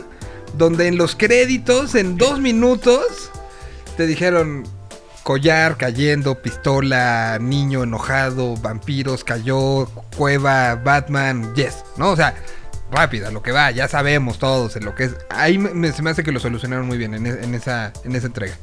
donde 0.56 0.86
en 0.86 0.96
los 0.96 1.14
créditos, 1.14 1.94
en 1.94 2.16
dos 2.16 2.40
minutos, 2.40 3.30
te 3.98 4.06
dijeron 4.06 4.64
collar 5.24 5.76
cayendo, 5.76 6.40
pistola, 6.40 7.38
niño 7.40 7.82
enojado, 7.82 8.54
vampiros 8.58 9.24
cayó, 9.24 9.86
cueva, 10.16 10.76
Batman, 10.76 11.52
yes, 11.54 11.82
¿no? 11.96 12.10
O 12.10 12.16
sea, 12.16 12.34
rápida, 12.92 13.30
lo 13.30 13.42
que 13.42 13.50
va, 13.50 13.70
ya 13.72 13.88
sabemos 13.88 14.38
todos 14.38 14.76
en 14.76 14.84
lo 14.84 14.94
que 14.94 15.04
es. 15.04 15.16
Ahí 15.30 15.58
me- 15.58 15.90
se 15.92 16.02
me 16.02 16.10
hace 16.10 16.22
que 16.22 16.30
lo 16.30 16.38
solucionaron 16.40 16.86
muy 16.86 16.98
bien 16.98 17.14
en, 17.14 17.26
e- 17.26 17.42
en 17.42 17.54
esa, 17.54 17.92
en 18.04 18.14
esa 18.14 18.26
entrega. 18.28 18.54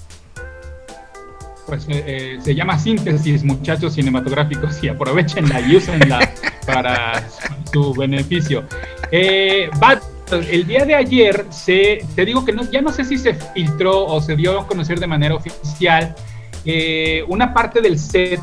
pues 1.68 1.86
eh, 1.90 2.04
eh, 2.06 2.40
se 2.44 2.54
llama 2.54 2.78
síntesis, 2.78 3.44
muchachos 3.44 3.94
cinematográficos, 3.96 4.84
y 4.84 4.90
aprovechenla 4.90 5.62
y 5.62 5.78
úsenla 5.78 6.20
para 6.68 7.24
su 7.72 7.94
beneficio. 7.94 8.64
Eh, 9.12 9.70
Bat- 9.80 10.02
el 10.50 10.66
día 10.68 10.86
de 10.86 10.96
ayer 10.96 11.46
se, 11.50 12.06
te 12.16 12.26
digo 12.26 12.46
que 12.46 12.54
no, 12.54 12.64
ya 12.70 12.82
no 12.82 12.92
sé 12.92 13.04
si 13.04 13.18
se 13.18 13.34
filtró 13.34 14.06
o 14.06 14.22
se 14.22 14.36
dio 14.36 14.60
a 14.62 14.68
conocer 14.68 15.00
de 15.00 15.08
manera 15.08 15.36
oficial 15.36 16.16
eh, 16.66 17.24
una 17.28 17.54
parte 17.54 17.82
del 17.82 17.98
set, 17.98 18.42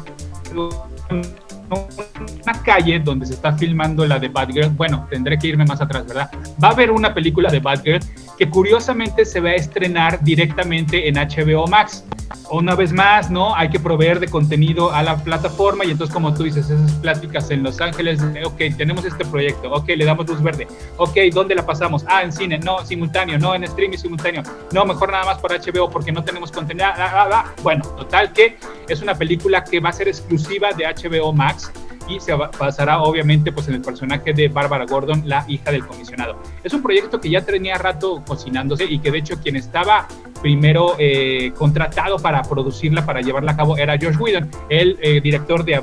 una 1.70 2.62
calle 2.62 2.98
donde 3.00 3.26
se 3.26 3.34
está 3.34 3.52
filmando 3.52 4.06
la 4.06 4.18
de 4.18 4.28
Batgirl. 4.28 4.70
Bueno, 4.70 5.06
tendré 5.10 5.38
que 5.38 5.48
irme 5.48 5.64
más 5.64 5.80
atrás, 5.80 6.06
¿verdad? 6.06 6.30
Va 6.62 6.68
a 6.68 6.72
haber 6.72 6.90
una 6.90 7.14
película 7.14 7.50
de 7.50 7.60
Batgirl 7.60 8.00
que 8.38 8.48
curiosamente 8.48 9.24
se 9.24 9.40
va 9.40 9.50
a 9.50 9.54
estrenar 9.54 10.22
directamente 10.22 11.08
en 11.08 11.16
HBO 11.16 11.66
Max. 11.66 12.04
Una 12.50 12.74
vez 12.74 12.92
más, 12.92 13.30
¿no? 13.30 13.54
Hay 13.54 13.68
que 13.68 13.80
proveer 13.80 14.20
de 14.20 14.28
contenido 14.28 14.92
a 14.92 15.02
la 15.02 15.16
plataforma 15.16 15.84
y 15.84 15.90
entonces, 15.90 16.14
como 16.14 16.32
tú 16.32 16.44
dices, 16.44 16.70
esas 16.70 16.92
pláticas 16.92 17.50
en 17.50 17.62
Los 17.62 17.80
Ángeles, 17.80 18.20
ok, 18.44 18.56
tenemos 18.76 19.04
este 19.04 19.24
proyecto, 19.24 19.70
ok, 19.72 19.88
le 19.88 20.04
damos 20.04 20.26
luz 20.28 20.42
verde, 20.42 20.66
ok, 20.96 21.16
¿dónde 21.32 21.54
la 21.54 21.66
pasamos? 21.66 22.04
Ah, 22.06 22.22
en 22.22 22.32
cine, 22.32 22.58
no, 22.58 22.84
simultáneo, 22.84 23.38
no, 23.38 23.54
en 23.54 23.64
streaming 23.64 23.98
simultáneo, 23.98 24.42
no, 24.72 24.84
mejor 24.84 25.10
nada 25.10 25.24
más 25.24 25.38
por 25.38 25.52
HBO 25.52 25.90
porque 25.90 26.12
no 26.12 26.22
tenemos 26.22 26.52
contenido. 26.52 26.86
ah, 26.86 26.94
ah, 26.98 27.28
ah. 27.32 27.54
Bueno, 27.62 27.84
total 27.96 28.32
que 28.32 28.56
es 28.88 29.02
una 29.02 29.14
película 29.14 29.64
que 29.64 29.80
va 29.80 29.90
a 29.90 29.92
ser 29.92 30.08
exclusiva 30.08 30.68
de 30.72 30.84
HBO 30.84 31.32
Max 31.32 31.57
y 32.08 32.20
se 32.20 32.32
ba- 32.34 32.50
basará 32.58 33.02
obviamente 33.02 33.52
pues 33.52 33.68
en 33.68 33.74
el 33.74 33.82
personaje 33.82 34.32
de 34.32 34.48
Barbara 34.48 34.86
Gordon, 34.86 35.22
la 35.26 35.44
hija 35.48 35.70
del 35.70 35.86
comisionado. 35.86 36.40
Es 36.64 36.72
un 36.72 36.82
proyecto 36.82 37.20
que 37.20 37.30
ya 37.30 37.42
tenía 37.42 37.76
rato 37.76 38.22
cocinándose 38.26 38.84
y 38.84 38.98
que 38.98 39.10
de 39.10 39.18
hecho 39.18 39.38
quien 39.40 39.56
estaba 39.56 40.06
primero 40.40 40.94
eh, 40.98 41.52
contratado 41.56 42.18
para 42.18 42.42
producirla, 42.42 43.04
para 43.04 43.20
llevarla 43.20 43.52
a 43.52 43.56
cabo, 43.56 43.76
era 43.76 43.96
Josh 44.00 44.16
Whedon, 44.18 44.48
el 44.68 44.98
eh, 45.02 45.20
director 45.20 45.64
de 45.64 45.82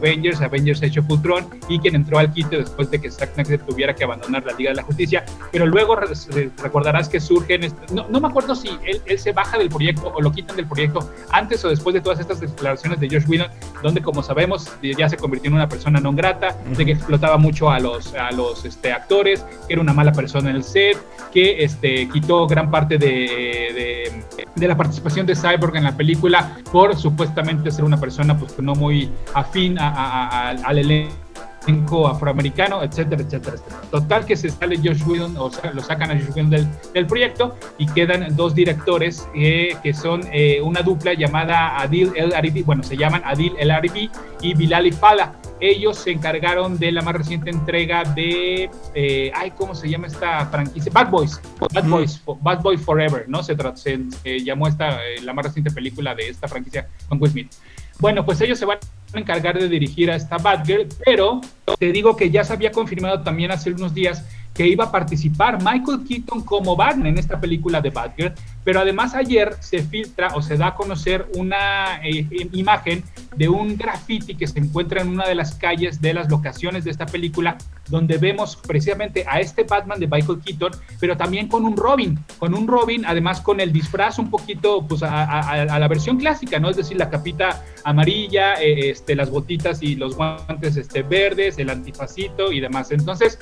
Avengers, 0.00 0.40
Avengers 0.40 0.82
of 0.98 1.10
Ultron, 1.10 1.46
y 1.68 1.78
quien 1.78 1.94
entró 1.94 2.18
al 2.18 2.32
quite 2.32 2.56
después 2.58 2.90
de 2.90 3.00
que 3.00 3.10
Zack 3.10 3.34
Snyder 3.34 3.60
tuviera 3.60 3.94
que 3.94 4.04
abandonar 4.04 4.44
la 4.44 4.52
Liga 4.54 4.70
de 4.70 4.76
la 4.76 4.82
Justicia. 4.82 5.24
Pero 5.52 5.66
luego 5.66 5.96
re- 5.96 6.08
re- 6.30 6.50
recordarás 6.62 7.08
que 7.08 7.20
surgen, 7.20 7.60
no, 7.92 8.06
no 8.08 8.20
me 8.20 8.28
acuerdo 8.28 8.54
si 8.54 8.68
él, 8.86 9.00
él 9.06 9.18
se 9.18 9.32
baja 9.32 9.58
del 9.58 9.68
proyecto 9.68 10.12
o 10.14 10.20
lo 10.20 10.32
quitan 10.32 10.56
del 10.56 10.66
proyecto 10.66 11.10
antes 11.30 11.64
o 11.64 11.68
después 11.68 11.94
de 11.94 12.00
todas 12.00 12.18
estas 12.20 12.40
declaraciones 12.40 12.98
de 13.00 13.08
Josh 13.08 13.28
Whedon, 13.28 13.48
donde 13.82 14.00
como 14.02 14.22
sabemos 14.22 14.70
ya 14.82 15.08
se 15.08 15.16
convirtió 15.16 15.48
en 15.48 15.54
una 15.54 15.68
persona 15.68 16.00
no 16.00 16.12
grata, 16.12 16.56
de 16.76 16.84
que 16.84 16.92
explotaba 16.92 17.36
mucho 17.36 17.70
a 17.70 17.78
los, 17.80 18.14
a 18.14 18.30
los 18.32 18.64
este, 18.64 18.92
actores, 18.92 19.44
que 19.66 19.74
era 19.74 19.82
una 19.82 19.92
mala 19.92 20.12
persona 20.12 20.50
en 20.50 20.56
el 20.56 20.64
set, 20.64 20.96
que 21.32 21.62
este, 21.64 22.08
quitó 22.08 22.46
gran 22.46 22.70
parte 22.70 22.98
de, 22.98 23.06
de, 23.06 24.46
de 24.56 24.68
la 24.68 24.76
participación 24.76 25.26
de 25.26 25.34
Cyborg 25.36 25.76
en 25.76 25.84
la 25.84 25.96
película 25.96 26.58
por 26.72 26.96
supuestamente 26.96 27.70
ser 27.70 27.84
una 27.84 27.98
persona 27.98 28.36
pues 28.36 28.58
no 28.58 28.74
muy 28.74 29.10
afín 29.34 29.78
a- 29.78 29.89
a- 29.90 30.28
a- 30.28 30.50
al- 30.50 30.78
elenco 30.78 32.08
afroamericano, 32.08 32.82
etcétera, 32.82 33.22
etcétera, 33.22 33.56
etcétera. 33.56 33.80
Total 33.90 34.24
que 34.24 34.34
se 34.36 34.48
sale 34.50 34.76
Josh 34.78 35.02
Whedon, 35.06 35.36
o 35.36 35.50
sea, 35.50 35.70
lo 35.72 35.82
sacan 35.82 36.10
a 36.10 36.14
Josh 36.14 36.30
Whedon 36.34 36.50
del, 36.50 36.66
del 36.94 37.06
proyecto 37.06 37.54
y 37.78 37.86
quedan 37.86 38.34
dos 38.34 38.54
directores 38.54 39.28
eh, 39.34 39.76
que 39.82 39.92
son 39.92 40.22
eh, 40.32 40.60
una 40.62 40.80
dupla 40.82 41.12
llamada 41.14 41.78
Adil 41.80 42.12
El 42.16 42.32
Aribi, 42.34 42.62
bueno, 42.62 42.82
se 42.82 42.96
llaman 42.96 43.22
Adil 43.24 43.52
El 43.58 43.70
Aribi 43.70 44.10
y 44.40 44.54
Bilal 44.54 44.92
Fala. 44.94 45.34
Ellos 45.62 45.98
se 45.98 46.10
encargaron 46.12 46.78
de 46.78 46.90
la 46.90 47.02
más 47.02 47.14
reciente 47.14 47.50
entrega 47.50 48.02
de, 48.04 48.70
eh, 48.94 49.30
ay, 49.34 49.50
¿cómo 49.50 49.74
se 49.74 49.90
llama 49.90 50.06
esta 50.06 50.46
franquicia? 50.46 50.90
Bad 50.90 51.10
Boys, 51.10 51.38
Bad 51.74 51.84
Mm. 51.84 51.90
Boys, 51.90 52.22
Bad 52.40 52.62
Boy 52.62 52.78
Forever, 52.78 53.26
¿no? 53.28 53.42
Se, 53.42 53.54
se 53.74 54.40
llamó 54.40 54.66
esta, 54.68 55.04
eh, 55.06 55.20
la 55.22 55.34
más 55.34 55.44
reciente 55.44 55.70
película 55.70 56.14
de 56.14 56.30
esta 56.30 56.48
franquicia 56.48 56.88
con 57.10 57.20
Will 57.20 57.30
Smith. 57.32 57.52
Bueno, 58.00 58.24
pues 58.24 58.40
ellos 58.40 58.58
se 58.58 58.64
van 58.64 58.78
a 59.12 59.18
encargar 59.18 59.58
de 59.58 59.68
dirigir 59.68 60.10
a 60.10 60.16
esta 60.16 60.38
Batgirl, 60.38 60.88
pero 61.04 61.40
te 61.78 61.92
digo 61.92 62.16
que 62.16 62.30
ya 62.30 62.44
se 62.44 62.52
había 62.52 62.72
confirmado 62.72 63.22
también 63.22 63.50
hace 63.50 63.70
unos 63.70 63.92
días 63.94 64.24
que 64.54 64.66
iba 64.66 64.84
a 64.84 64.90
participar 64.90 65.58
Michael 65.62 66.00
Keaton 66.06 66.42
como 66.42 66.76
Batman 66.76 67.08
en 67.08 67.18
esta 67.18 67.40
película 67.40 67.80
de 67.80 67.90
Batgirl, 67.90 68.34
pero 68.64 68.80
además 68.80 69.14
ayer 69.14 69.54
se 69.60 69.82
filtra 69.82 70.28
o 70.34 70.42
se 70.42 70.56
da 70.56 70.68
a 70.68 70.74
conocer 70.74 71.26
una 71.36 72.00
eh, 72.04 72.26
imagen 72.52 73.02
de 73.36 73.48
un 73.48 73.76
graffiti 73.76 74.34
que 74.34 74.46
se 74.46 74.58
encuentra 74.58 75.02
en 75.02 75.08
una 75.08 75.26
de 75.26 75.34
las 75.34 75.54
calles 75.54 76.00
de 76.00 76.12
las 76.14 76.28
locaciones 76.28 76.84
de 76.84 76.90
esta 76.90 77.06
película, 77.06 77.56
donde 77.88 78.18
vemos 78.18 78.56
precisamente 78.56 79.24
a 79.28 79.40
este 79.40 79.64
Batman 79.64 79.98
de 79.98 80.06
Michael 80.06 80.40
Keaton, 80.44 80.72
pero 80.98 81.16
también 81.16 81.48
con 81.48 81.64
un 81.64 81.76
Robin, 81.76 82.18
con 82.38 82.54
un 82.54 82.66
Robin, 82.66 83.04
además 83.06 83.40
con 83.40 83.60
el 83.60 83.72
disfraz 83.72 84.18
un 84.18 84.30
poquito 84.30 84.86
pues 84.86 85.02
a, 85.02 85.78
la 85.78 85.88
versión 85.88 86.18
clásica, 86.18 86.58
¿no? 86.58 86.70
Es 86.70 86.76
decir, 86.76 86.96
la 86.96 87.08
capita 87.08 87.62
amarilla, 87.84 88.54
eh, 88.54 88.90
este, 88.90 89.14
las 89.14 89.30
botitas 89.30 89.82
y 89.82 89.96
los 89.96 90.16
guantes 90.16 90.76
este, 90.76 91.02
verdes, 91.02 91.58
el 91.58 91.70
antifacito 91.70 92.52
y 92.52 92.60
demás. 92.60 92.90
Entonces, 92.90 93.38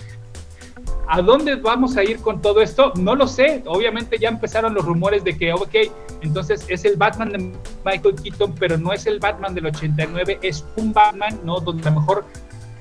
¿A 1.10 1.22
dónde 1.22 1.56
vamos 1.56 1.96
a 1.96 2.04
ir 2.04 2.20
con 2.20 2.42
todo 2.42 2.60
esto? 2.60 2.92
No 2.96 3.14
lo 3.14 3.26
sé. 3.26 3.62
Obviamente 3.66 4.18
ya 4.18 4.28
empezaron 4.28 4.74
los 4.74 4.84
rumores 4.84 5.24
de 5.24 5.38
que, 5.38 5.54
ok, 5.54 5.74
entonces 6.20 6.66
es 6.68 6.84
el 6.84 6.96
Batman 6.96 7.32
de 7.32 7.38
Michael 7.84 8.14
Keaton, 8.22 8.54
pero 8.58 8.76
no 8.76 8.92
es 8.92 9.06
el 9.06 9.18
Batman 9.18 9.54
del 9.54 9.66
89, 9.66 10.38
es 10.42 10.66
un 10.76 10.92
Batman, 10.92 11.40
¿no? 11.44 11.60
Donde 11.60 11.88
a 11.88 11.92
lo 11.92 12.00
mejor 12.00 12.26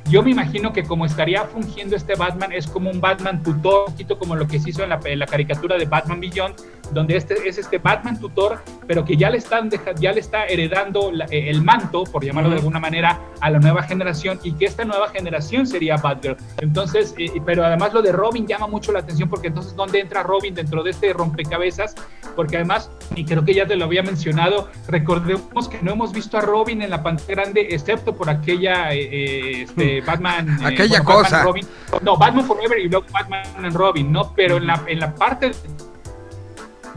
yo 0.10 0.24
me 0.24 0.32
imagino 0.32 0.72
que 0.72 0.84
como 0.84 1.06
estaría 1.06 1.44
fungiendo 1.46 1.96
este 1.96 2.16
Batman 2.16 2.52
es 2.54 2.68
como 2.68 2.90
un 2.90 3.02
Batman 3.02 3.44
tutor, 3.44 3.86
un 3.88 3.94
poquito 3.94 4.18
como 4.18 4.36
lo 4.36 4.48
que 4.48 4.60
se 4.60 4.70
hizo 4.70 4.84
en 4.84 4.90
la, 4.90 5.00
en 5.04 5.20
la 5.20 5.26
caricatura 5.26 5.78
de 5.78 5.86
Batman 5.86 6.20
Beyond, 6.20 6.56
donde 6.92 7.18
este 7.18 7.48
es 7.48 7.58
este 7.58 7.78
Batman 7.78 8.20
tutor, 8.20 8.62
pero 8.88 9.04
que 9.06 9.16
ya 9.18 9.30
le 9.30 9.38
están 9.38 9.70
deja- 9.70 9.94
ya 10.00 10.12
le 10.12 10.20
está 10.20 10.46
heredando 10.46 11.12
la- 11.12 11.26
eh, 11.26 11.50
el 11.50 11.62
manto, 11.62 12.04
por 12.04 12.24
llamarlo 12.24 12.50
de 12.50 12.58
alguna 12.58 12.80
manera, 12.80 13.20
a 13.42 13.50
la 13.50 13.60
nueva 13.60 13.84
generación 13.84 14.40
y 14.44 14.54
que 14.54 14.66
esta 14.66 14.86
nueva 14.86 15.10
generación 15.10 15.68
sería 15.68 15.98
Batgirl. 15.98 16.38
Entonces, 16.62 17.14
eh, 17.18 17.30
pero 17.46 17.64
además 17.66 17.94
lo 17.94 18.02
de 18.02 18.12
Robin 18.12 18.48
llama 18.48 18.68
mucho 18.68 18.92
la 18.92 19.00
atención 19.00 19.30
porque 19.30 19.48
entonces 19.48 19.76
¿dónde 19.76 20.00
entra 20.00 20.24
Robin 20.24 20.54
dentro 20.56 20.84
de 20.84 20.92
este 20.92 21.14
rompecabezas? 21.14 21.96
Porque 22.36 22.58
además, 22.58 22.90
y 23.16 23.26
creo 23.26 23.44
que 23.44 23.54
ya 23.54 23.66
te 23.68 23.76
lo 23.76 23.86
había 23.86 24.04
mencionado, 24.04 24.70
recordemos 24.88 25.70
que 25.70 25.80
no 25.82 25.92
hemos 25.94 26.12
visto 26.12 26.38
a 26.38 26.42
Robin 26.42 26.82
en 26.82 26.90
la 26.90 27.04
pantalla 27.04 27.28
grande 27.36 27.68
excepto 27.72 28.16
por 28.16 28.30
aquella 28.30 28.94
eh, 28.94 29.00
eh, 29.12 29.62
este, 29.64 30.02
Batman 30.02 30.48
eh, 30.62 30.68
Aquella 30.68 31.00
Batman 31.00 31.24
cosa. 31.24 31.44
Robin. 31.44 31.66
No, 32.02 32.18
Batman 32.18 32.46
Forever 32.46 32.80
y 32.80 32.90
luego 32.90 33.06
Batman 33.12 33.44
and 33.66 33.76
Robin, 33.76 34.12
¿no? 34.12 34.34
Pero 34.36 34.58
en 34.58 34.68
la, 34.68 34.82
en 34.88 35.00
la 35.00 35.14
parte 35.16 35.52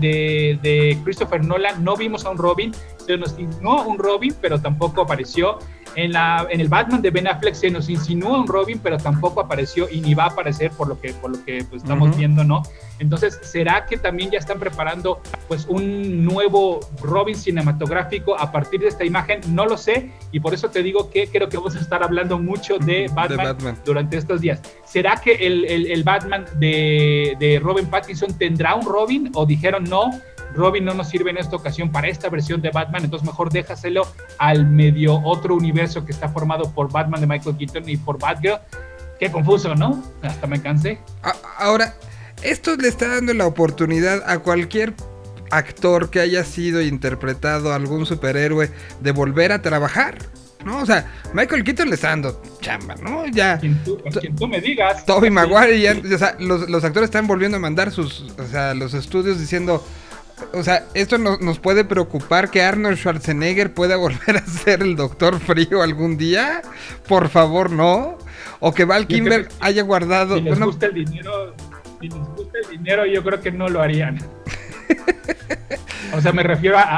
de, 0.01 0.99
Christopher 1.05 1.45
Nolan 1.45 1.85
no 1.85 1.97
vimos 1.97 2.25
a 2.25 2.31
un 2.31 2.39
Robin, 2.39 2.73
se 3.05 3.17
nos 3.17 3.39
insinuó 3.39 3.83
un 3.85 3.99
Robin, 3.99 4.35
pero 4.41 4.61
tampoco 4.61 5.03
apareció. 5.03 5.59
En, 5.97 6.13
la, 6.13 6.47
en 6.51 6.61
el 6.61 6.69
Batman 6.69 7.03
de 7.03 7.11
Ben 7.11 7.27
Affleck 7.27 7.55
se 7.55 7.71
nos 7.71 7.89
insinuó 7.89 8.39
un 8.41 8.47
Robin, 8.47 8.79
pero 8.83 8.97
tampoco 8.97 9.41
apareció 9.41 9.89
y 9.91 10.01
ni 10.01 10.15
va 10.15 10.25
a 10.25 10.29
aparecer 10.29 10.71
por 10.71 10.89
lo 10.89 11.01
que, 11.01 11.13
por 11.15 11.37
lo 11.37 11.45
que 11.45 11.65
pues, 11.69 11.83
estamos 11.83 12.11
Ujú. 12.11 12.19
viendo, 12.19 12.45
¿no? 12.45 12.63
Entonces, 13.01 13.39
¿será 13.43 13.87
que 13.87 13.97
también 13.97 14.31
ya 14.31 14.39
están 14.39 14.59
preparando 14.59 15.21
pues 15.49 15.67
un 15.67 16.25
nuevo 16.25 16.81
Robin 17.03 17.35
cinematográfico 17.35 18.39
a 18.39 18.53
partir 18.53 18.81
de 18.81 18.89
esta 18.89 19.05
imagen? 19.05 19.41
No 19.49 19.65
lo 19.67 19.77
sé 19.77 20.11
y 20.33 20.41
por 20.41 20.55
eso 20.55 20.69
te 20.71 20.83
digo 20.83 21.11
que 21.11 21.27
creo 21.29 21.49
que 21.49 21.57
vamos 21.57 21.77
a 21.77 21.81
estar 21.81 22.03
hablando 22.03 22.39
mucho 22.39 22.79
de 22.79 23.11
Batman, 23.15 23.47
Batman. 23.47 23.79
durante 23.85 24.17
estos 24.17 24.41
días. 24.41 24.61
¿Será 24.85 25.17
que 25.17 25.33
el, 25.33 25.65
el- 25.65 25.91
el 25.91 26.03
Batman 26.05 26.45
de, 26.59 27.37
de 27.41 27.59
Robin 27.61 27.87
Pattinson 27.87 28.37
tendrá 28.37 28.75
un 28.75 28.85
Robin 28.87 29.31
o 29.35 29.47
dijeron 29.47 29.85
no? 29.85 30.11
Robin 30.55 30.85
no 30.85 30.95
nos 30.95 31.09
sirve 31.09 31.31
en 31.31 31.39
esta 31.39 31.57
ocasión 31.57 31.91
para 31.91 32.09
esta 32.09 32.29
versión 32.29 32.61
de 32.61 32.71
Batman, 32.71 33.05
entonces 33.05 33.27
mejor 33.27 33.51
déjaselo 33.51 34.07
al 34.39 34.67
medio 34.67 35.21
otro 35.25 35.55
universo 35.55 36.05
que 36.05 36.13
está 36.13 36.29
formado 36.29 36.71
por 36.73 36.91
Batman 36.91 37.21
de 37.21 37.27
Michael 37.27 37.57
Keaton 37.57 37.89
y 37.89 37.97
por 37.97 38.19
Batgirl. 38.19 38.59
Qué 39.19 39.31
confuso, 39.31 39.75
¿no? 39.75 40.03
Hasta 40.23 40.47
me 40.47 40.61
cansé. 40.63 40.99
Ahora, 41.59 41.95
esto 42.43 42.75
le 42.77 42.89
está 42.89 43.07
dando 43.09 43.35
la 43.35 43.47
oportunidad 43.47 44.23
a 44.29 44.39
cualquier 44.39 44.95
actor 45.51 46.11
que 46.11 46.21
haya 46.21 46.43
sido 46.45 46.81
interpretado 46.81 47.73
a 47.73 47.77
algún 47.77 48.07
superhéroe 48.07 48.71
de 49.01 49.13
volver 49.13 49.53
a 49.53 49.61
trabajar. 49.63 50.17
¿No? 50.65 50.79
O 50.83 50.85
sea, 50.87 51.11
Michael 51.33 51.65
Keaton 51.65 51.89
le 51.89 51.95
está 51.95 52.09
dando 52.09 52.43
chamba, 52.61 52.95
¿no? 52.97 53.27
Ya. 53.29 53.59
Quien 53.59 53.83
tú, 53.83 53.99
quien 54.21 54.37
tú 54.37 54.47
me 54.47 54.61
digas. 54.61 55.07
Toby 55.07 55.31
Maguire, 55.31 55.81
ya- 55.81 55.97
o 56.15 56.19
sea, 56.19 56.37
los, 56.39 56.69
los 56.69 56.85
actores 56.85 57.07
están 57.09 57.27
volviendo 57.27 57.57
a 57.57 57.61
mandar 57.61 57.91
sus, 57.91 58.31
o 58.39 58.47
sea, 58.47 58.75
los 58.75 58.93
estudios 58.93 59.41
diciendo, 59.41 59.83
o 60.53 60.63
sea, 60.63 60.85
esto 60.95 61.19
no- 61.19 61.39
nos 61.39 61.59
puede 61.59 61.85
preocupar 61.85 62.51
que 62.51 62.63
Arnold 62.63 62.97
Schwarzenegger 62.99 63.73
pueda 63.75 63.97
volver 63.99 64.37
a 64.37 64.47
ser 64.47 64.83
el 64.83 64.97
Doctor 64.97 65.39
Frío 65.41 65.83
algún 65.83 66.17
día, 66.17 66.63
por 67.09 67.29
favor, 67.29 67.71
no, 67.71 68.19
o 68.61 68.73
que 68.75 68.85
Val 68.85 69.07
Kimber 69.07 69.49
que 69.49 69.55
haya 69.61 69.83
guardado, 69.83 70.37
Si 70.37 70.43
les 70.43 70.51
bueno, 70.53 70.67
gusta 70.67 70.87
el 70.87 70.95
dinero, 70.95 71.55
si 72.01 72.09
les 72.09 72.19
gusta 72.19 72.59
el 72.65 72.71
dinero, 72.79 73.07
yo 73.07 73.23
creo 73.23 73.41
que 73.41 73.51
no 73.53 73.69
lo 73.69 73.81
harían. 73.83 74.19
O 76.15 76.21
sea, 76.21 76.33
me 76.33 76.43
refiero 76.43 76.77
a- 76.79 76.97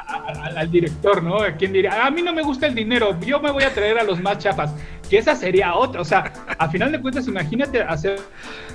al 0.56 0.70
director, 0.70 1.22
¿no? 1.22 1.38
¿Quién 1.58 1.72
diría? 1.72 2.04
A 2.06 2.10
mí 2.10 2.22
no 2.22 2.32
me 2.32 2.42
gusta 2.42 2.66
el 2.66 2.74
dinero, 2.74 3.18
yo 3.20 3.40
me 3.40 3.50
voy 3.50 3.62
a 3.64 3.72
traer 3.74 3.98
a 3.98 4.02
los 4.04 4.20
más 4.20 4.38
chafas. 4.38 4.74
Que 5.10 5.18
esa 5.18 5.34
sería 5.36 5.74
otra. 5.74 6.00
O 6.00 6.04
sea, 6.04 6.32
a 6.58 6.68
final 6.70 6.90
de 6.92 7.00
cuentas, 7.00 7.28
imagínate 7.28 7.82
hacer 7.82 8.18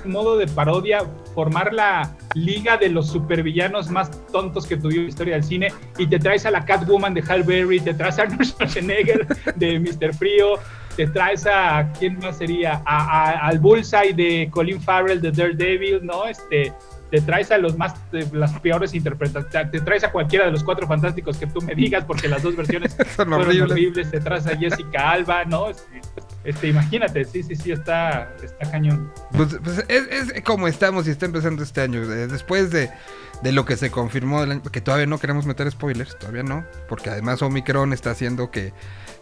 un 0.04 0.12
modo 0.12 0.36
de 0.38 0.46
parodia, 0.46 1.00
formar 1.34 1.72
la 1.74 2.12
liga 2.34 2.76
de 2.76 2.88
los 2.90 3.08
supervillanos 3.10 3.90
más 3.90 4.10
tontos 4.28 4.66
que 4.66 4.76
tuvieron 4.76 5.04
la 5.06 5.08
historia 5.10 5.34
del 5.34 5.42
cine 5.44 5.72
y 5.98 6.06
te 6.06 6.18
traes 6.20 6.46
a 6.46 6.50
la 6.52 6.64
Catwoman 6.64 7.14
de 7.14 7.24
Hal 7.28 7.42
Berry, 7.42 7.80
te 7.80 7.94
traes 7.94 8.18
a 8.18 8.22
Arnold 8.22 8.44
Schwarzenegger 8.44 9.26
de 9.56 9.80
Mr. 9.80 10.14
Frío, 10.14 10.54
te 10.96 11.08
traes 11.08 11.44
a 11.46 11.92
quién 11.98 12.18
más 12.18 12.38
sería 12.38 12.82
a, 12.86 13.30
a- 13.32 13.46
al 13.48 13.58
Bullseye 13.58 14.12
de 14.14 14.48
Colin 14.52 14.80
Farrell 14.80 15.20
de 15.20 15.32
Daredevil, 15.32 16.06
¿no? 16.06 16.24
Este 16.26 16.72
te 17.10 17.20
traes 17.22 17.50
a 17.50 17.58
los 17.58 17.76
más 17.78 17.94
las 18.32 18.52
peores 18.60 18.94
interpretaciones, 18.94 19.70
te 19.70 19.80
traes 19.80 20.04
a 20.04 20.12
cualquiera 20.12 20.44
de 20.46 20.52
los 20.52 20.62
cuatro 20.62 20.86
fantásticos 20.86 21.36
que 21.38 21.46
tú 21.46 21.60
me 21.62 21.74
digas 21.74 22.04
porque 22.04 22.28
las 22.28 22.42
dos 22.42 22.54
versiones 22.56 22.92
Son 23.16 23.28
fueron 23.28 23.32
horribles. 23.34 23.70
horribles. 23.72 24.10
te 24.10 24.20
traes 24.20 24.46
a 24.46 24.56
Jessica 24.56 25.10
Alba, 25.12 25.44
¿no? 25.44 25.70
Este, 25.70 26.00
este, 26.44 26.68
imagínate, 26.68 27.24
sí, 27.24 27.42
sí, 27.42 27.56
sí, 27.56 27.72
está, 27.72 28.34
está 28.42 28.70
cañón. 28.70 29.10
pues, 29.32 29.56
pues 29.62 29.84
es, 29.88 30.30
es 30.32 30.42
como 30.42 30.68
estamos 30.68 31.06
y 31.08 31.10
está 31.10 31.26
empezando 31.26 31.62
este 31.62 31.80
año, 31.80 32.02
eh, 32.02 32.26
después 32.26 32.70
de, 32.70 32.90
de 33.42 33.52
lo 33.52 33.64
que 33.64 33.76
se 33.76 33.90
confirmó, 33.90 34.40
del 34.40 34.52
año- 34.52 34.62
que 34.62 34.80
todavía 34.80 35.06
no 35.06 35.18
queremos 35.18 35.46
meter 35.46 35.70
spoilers, 35.70 36.18
todavía 36.18 36.42
no, 36.42 36.64
porque 36.88 37.10
además 37.10 37.42
Omicron 37.42 37.92
está 37.92 38.10
haciendo 38.12 38.50
que, 38.50 38.72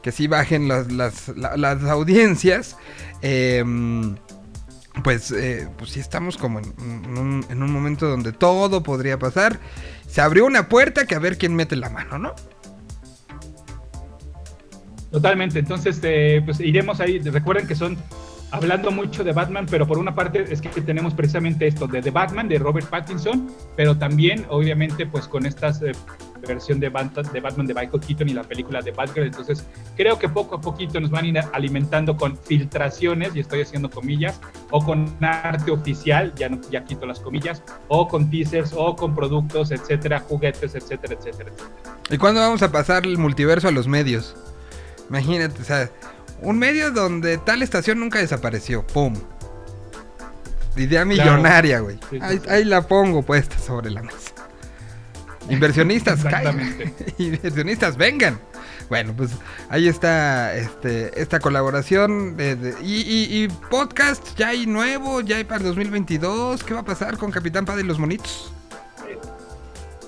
que 0.03 0.13
sí 0.13 0.27
bajen 0.27 0.69
las, 0.69 0.91
las, 0.93 1.29
la- 1.37 1.57
las 1.57 1.83
audiencias. 1.85 2.77
em, 3.23 4.17
pues, 5.03 5.31
eh, 5.31 5.69
pues 5.77 5.91
sí 5.91 6.01
estamos 6.01 6.37
como 6.37 6.59
en, 6.61 7.19
un, 7.19 7.47
en 7.49 7.63
un 7.63 7.73
momento 7.73 8.09
donde 8.09 8.33
todo 8.33 8.83
podría 8.83 9.19
pasar. 9.19 9.59
Se 10.09 10.21
abrió 10.21 10.47
una 10.47 10.69
puerta 10.69 11.07
que 11.07 11.15
a 11.15 11.19
ver 11.19 11.39
quién 11.39 11.55
mete 11.55 11.77
la 11.77 11.91
mano, 11.91 12.19
¿no? 12.19 12.35
Totalmente, 15.11 15.59
entonces 15.59 16.01
eh, 16.03 16.43
pues 16.45 16.61
iremos 16.61 17.01
ahí, 17.01 17.19
recuerden 17.21 17.67
que 17.67 17.75
son 17.75 17.97
hablando 18.51 18.91
mucho 18.91 19.25
de 19.25 19.33
Batman, 19.33 19.67
pero 19.71 19.87
por 19.87 19.99
una 19.99 20.15
parte 20.15 20.45
es 20.51 20.61
que 20.61 20.69
tenemos 20.81 21.15
precisamente 21.15 21.67
esto 21.67 21.87
de 21.87 22.03
The 22.03 22.11
Batman, 22.11 22.49
de 22.49 22.59
Robert 22.59 22.89
Pattinson, 22.89 23.51
pero 23.77 23.97
también 23.97 24.45
obviamente 24.49 25.07
pues 25.07 25.27
con 25.29 25.47
esta 25.47 25.69
eh, 25.69 25.93
versión 26.47 26.81
de, 26.81 26.91
Bat- 26.91 27.31
de 27.31 27.41
Batman 27.41 27.67
de 27.67 27.75
Michael 27.75 28.01
Keaton 28.01 28.29
y 28.29 28.33
la 28.33 28.43
película 28.45 28.81
de 28.81 28.93
Batgirl, 28.93 29.27
entonces 29.27 29.65
creo 29.97 30.19
que 30.19 30.29
poco 30.29 30.57
a 30.57 30.61
poquito 30.61 31.01
nos 31.01 31.11
van 31.11 31.25
a 31.25 31.29
ir 31.29 31.39
alimentando 31.53 32.17
con 32.17 32.37
filtraciones, 32.37 33.35
y 33.37 33.41
estoy 33.41 33.63
haciendo 33.63 33.91
comillas, 33.91 34.41
o 34.71 34.85
con 34.85 35.15
arte 35.21 35.71
oficial, 35.71 36.33
ya, 36.37 36.49
no, 36.49 36.61
ya 36.71 36.85
quito 36.85 37.07
las 37.07 37.21
comillas, 37.21 37.63
o 37.89 38.09
con 38.09 38.31
teasers, 38.31 38.73
o 38.75 38.97
con 38.97 39.15
productos, 39.15 39.71
etcétera, 39.71 40.21
juguetes, 40.21 40.75
etcétera, 40.75 41.15
etcétera, 41.15 41.51
etcétera. 41.51 41.93
¿Y 42.11 42.19
cuándo 42.19 42.41
vamos 42.41 42.63
a 42.63 42.71
pasar 42.71 43.05
el 43.05 43.19
multiverso 43.19 43.69
a 43.69 43.73
los 43.73 43.89
medios? 43.89 44.37
Imagínate, 45.09 45.61
o 45.61 45.65
sea, 45.65 45.91
un 46.41 46.59
medio 46.59 46.91
donde 46.91 47.39
tal 47.39 47.63
estación 47.63 47.99
nunca 48.01 48.19
desapareció. 48.19 48.87
¡Pum! 48.87 49.15
Idea 50.77 51.05
millonaria, 51.07 51.81
güey. 51.81 51.97
Sí, 52.11 52.19
sí, 52.19 52.19
ahí, 52.21 52.39
sí. 52.39 52.49
ahí 52.51 52.65
la 52.65 52.83
pongo 52.83 53.23
puesta 53.23 53.59
sobre 53.59 53.91
la 53.91 54.03
mesa. 54.03 54.33
Inversionistas. 55.49 56.25
Exactamente. 56.25 56.95
Inversionistas, 57.19 57.97
vengan. 57.97 58.41
Bueno, 58.89 59.15
pues 59.17 59.31
ahí 59.69 59.89
está 59.89 60.55
este, 60.55 61.21
esta 61.21 61.41
colaboración. 61.41 62.37
de- 62.37 62.57
de- 62.57 62.75
y, 62.83 63.01
y- 63.03 63.45
y 63.45 63.49
podcast 63.71 64.37
ya 64.37 64.49
hay 64.49 64.67
nuevo, 64.67 65.21
ya 65.21 65.37
hay 65.37 65.45
para 65.45 65.59
el 65.59 65.65
2022. 65.67 66.63
¿Qué 66.63 66.75
va 66.75 66.81
a 66.81 66.85
pasar 66.85 67.17
con 67.19 67.31
Capitán 67.31 67.65
Padre 67.65 67.83
y 67.83 67.87
los 67.87 67.99
monitos? 67.99 68.53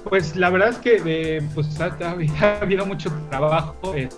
Pues 0.04 0.36
la 0.36 0.48
verdad 0.50 0.70
es 0.70 0.76
que 0.78 1.02
eh, 1.04 1.42
pues 1.54 1.78
ha, 1.80 1.86
ha- 1.86 2.16
ha 2.40 2.60
habido 2.62 2.86
mucho 2.86 3.10
trabajo. 3.30 3.94
eh, 3.94 4.08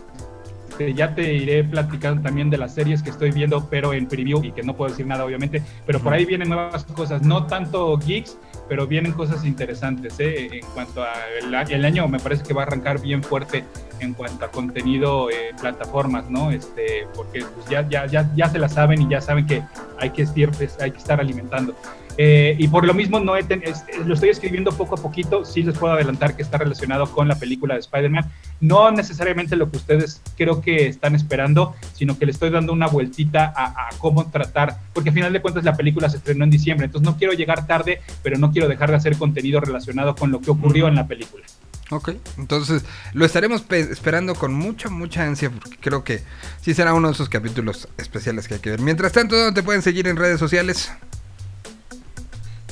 este, 0.80 0.94
ya 0.94 1.14
te 1.14 1.34
iré 1.34 1.62
platicando 1.64 2.22
también 2.22 2.48
de 2.48 2.56
las 2.56 2.74
series 2.74 3.02
que 3.02 3.10
estoy 3.10 3.30
viendo, 3.32 3.68
pero 3.68 3.92
en 3.92 4.06
preview 4.06 4.42
y 4.42 4.52
que 4.52 4.62
no 4.62 4.74
puedo 4.74 4.90
decir 4.90 5.06
nada, 5.06 5.24
obviamente. 5.24 5.62
Pero 5.86 6.00
por 6.00 6.12
ahí 6.14 6.24
vienen 6.24 6.48
nuevas 6.48 6.84
cosas, 6.84 7.22
no 7.22 7.46
tanto 7.46 7.98
geeks, 7.98 8.38
pero 8.68 8.86
vienen 8.86 9.12
cosas 9.12 9.44
interesantes. 9.44 10.18
¿eh? 10.18 10.48
En 10.60 10.66
cuanto 10.72 11.02
a 11.02 11.12
el, 11.42 11.54
a- 11.54 11.62
el 11.62 11.84
año, 11.84 12.08
me 12.08 12.18
parece 12.18 12.44
que 12.44 12.54
va 12.54 12.62
a 12.62 12.66
arrancar 12.66 13.00
bien 13.00 13.22
fuerte 13.22 13.64
en 14.00 14.14
cuanto 14.14 14.46
a 14.46 14.50
contenido, 14.50 15.28
eh, 15.30 15.50
plataformas, 15.60 16.30
¿no? 16.30 16.50
Este, 16.50 17.06
porque 17.14 17.40
pues, 17.54 17.68
ya, 17.68 17.86
ya, 17.88 18.06
ya, 18.06 18.30
ya 18.34 18.48
se 18.48 18.58
la 18.58 18.68
saben 18.70 19.02
y 19.02 19.08
ya 19.10 19.20
saben 19.20 19.46
que 19.46 19.62
hay 19.98 20.10
que, 20.10 20.22
estir- 20.24 20.50
pues, 20.56 20.80
hay 20.80 20.92
que 20.92 20.98
estar 20.98 21.20
alimentando. 21.20 21.74
Eh, 22.18 22.54
y 22.58 22.68
por 22.68 22.84
lo 22.86 22.92
mismo 22.92 23.18
no 23.20 23.36
he 23.36 23.44
ten- 23.44 23.62
es- 23.64 23.84
lo 24.04 24.12
estoy 24.14 24.28
escribiendo 24.30 24.72
poco 24.72 24.96
a 24.96 25.02
poquito, 25.02 25.44
sí 25.44 25.62
les 25.62 25.78
puedo 25.78 25.94
adelantar 25.94 26.36
que 26.36 26.42
está 26.42 26.58
relacionado 26.58 27.10
con 27.10 27.28
la 27.28 27.36
película 27.38 27.74
de 27.74 27.80
Spider-Man, 27.80 28.30
no 28.60 28.90
necesariamente 28.90 29.56
lo 29.56 29.70
que 29.70 29.78
ustedes 29.78 30.20
creo 30.36 30.60
que 30.60 30.86
están 30.88 31.14
esperando, 31.14 31.74
sino 31.94 32.18
que 32.18 32.26
le 32.26 32.32
estoy 32.32 32.50
dando 32.50 32.72
una 32.72 32.88
vueltita 32.88 33.52
a, 33.56 33.88
cómo 33.98 34.30
tratar, 34.30 34.78
porque 34.92 35.10
al 35.10 35.14
final 35.14 35.32
de 35.32 35.40
cuentas 35.40 35.64
la 35.64 35.76
película 35.76 36.08
se 36.10 36.18
estrenó 36.18 36.44
en 36.44 36.50
diciembre, 36.50 36.86
entonces 36.86 37.10
no 37.10 37.16
quiero 37.16 37.32
llegar 37.32 37.66
tarde, 37.66 38.00
pero 38.22 38.38
no 38.38 38.50
quiero 38.52 38.68
dejar 38.68 38.90
de 38.90 38.96
hacer 38.96 39.16
contenido 39.16 39.60
relacionado 39.60 40.14
con 40.14 40.30
lo 40.30 40.40
que 40.40 40.50
ocurrió 40.50 40.88
en 40.88 40.96
la 40.96 41.06
película. 41.06 41.44
Ok, 41.92 42.10
entonces 42.38 42.84
lo 43.14 43.24
estaremos 43.24 43.62
pe- 43.62 43.80
esperando 43.80 44.34
con 44.36 44.54
mucha, 44.54 44.88
mucha 44.90 45.24
ansia 45.24 45.50
porque 45.50 45.76
creo 45.80 46.04
que 46.04 46.22
sí 46.60 46.72
será 46.72 46.94
uno 46.94 47.08
de 47.08 47.14
esos 47.14 47.28
capítulos 47.28 47.88
especiales 47.98 48.46
que 48.46 48.54
hay 48.54 48.60
que 48.60 48.70
ver. 48.70 48.80
Mientras 48.80 49.10
tanto, 49.12 49.36
¿dónde 49.36 49.60
te 49.60 49.64
pueden 49.64 49.82
seguir 49.82 50.06
en 50.06 50.16
redes 50.16 50.38
sociales? 50.38 50.92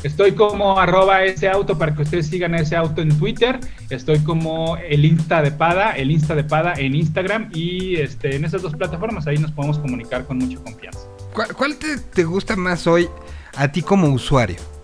Estoy 0.02 0.32
como 0.32 0.78
arroba 0.78 1.24
ese 1.24 1.48
auto 1.48 1.76
para 1.76 1.94
que 1.94 2.02
ustedes 2.02 2.28
sigan 2.28 2.54
ese 2.54 2.76
auto 2.76 3.02
en 3.02 3.16
Twitter. 3.18 3.58
Estoy 3.90 4.18
como 4.20 4.76
el 4.76 5.04
Insta 5.04 5.42
de 5.42 5.50
Pada, 5.50 5.92
el 5.92 6.10
Insta 6.10 6.34
de 6.34 6.44
Pada 6.44 6.74
en 6.74 6.94
Instagram 6.94 7.50
y 7.52 7.96
este, 7.96 8.36
en 8.36 8.44
esas 8.44 8.62
dos 8.62 8.74
plataformas 8.74 9.26
ahí 9.26 9.38
nos 9.38 9.50
podemos 9.52 9.78
comunicar 9.78 10.24
con 10.24 10.38
mucha 10.38 10.58
confianza. 10.62 11.00
¿Cuál, 11.32 11.76
te 11.76 12.24
gusta 12.24 12.56
más 12.56 12.86
hoy 12.86 13.08
a 13.56 13.70
ti 13.70 13.82
como 13.82 14.08
usuario? 14.08 14.77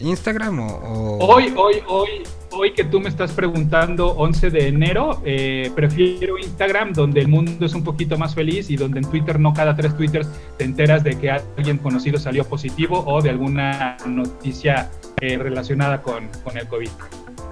¿Instagram 0.00 0.58
o...? 0.60 0.66
o- 0.66 1.26
Hoy, 1.34 1.52
hoy, 1.56 1.76
hoy, 1.88 2.08
hoy 2.50 2.72
que 2.72 2.84
tú 2.84 3.00
me 3.00 3.08
estás 3.08 3.32
preguntando 3.32 4.08
11 4.12 4.50
de 4.50 4.68
enero, 4.68 5.20
eh, 5.24 5.70
prefiero 5.74 6.38
Instagram 6.38 6.92
donde 6.92 7.20
el 7.20 7.28
mundo 7.28 7.66
es 7.66 7.74
un 7.74 7.84
poquito 7.84 8.16
más 8.16 8.34
feliz 8.34 8.70
y 8.70 8.76
donde 8.76 9.00
en 9.00 9.10
Twitter 9.10 9.38
no 9.40 9.52
cada 9.52 9.74
tres 9.76 9.96
twitters 9.96 10.28
te 10.56 10.64
enteras 10.64 11.02
de 11.04 11.18
que 11.18 11.30
alguien 11.30 11.78
conocido 11.78 12.18
salió 12.18 12.44
positivo 12.44 13.02
o 13.06 13.20
de 13.22 13.30
alguna 13.30 13.96
noticia 14.06 14.90
eh, 15.20 15.36
relacionada 15.38 16.00
con, 16.02 16.28
con 16.44 16.56
el 16.56 16.66
COVID. 16.68 16.88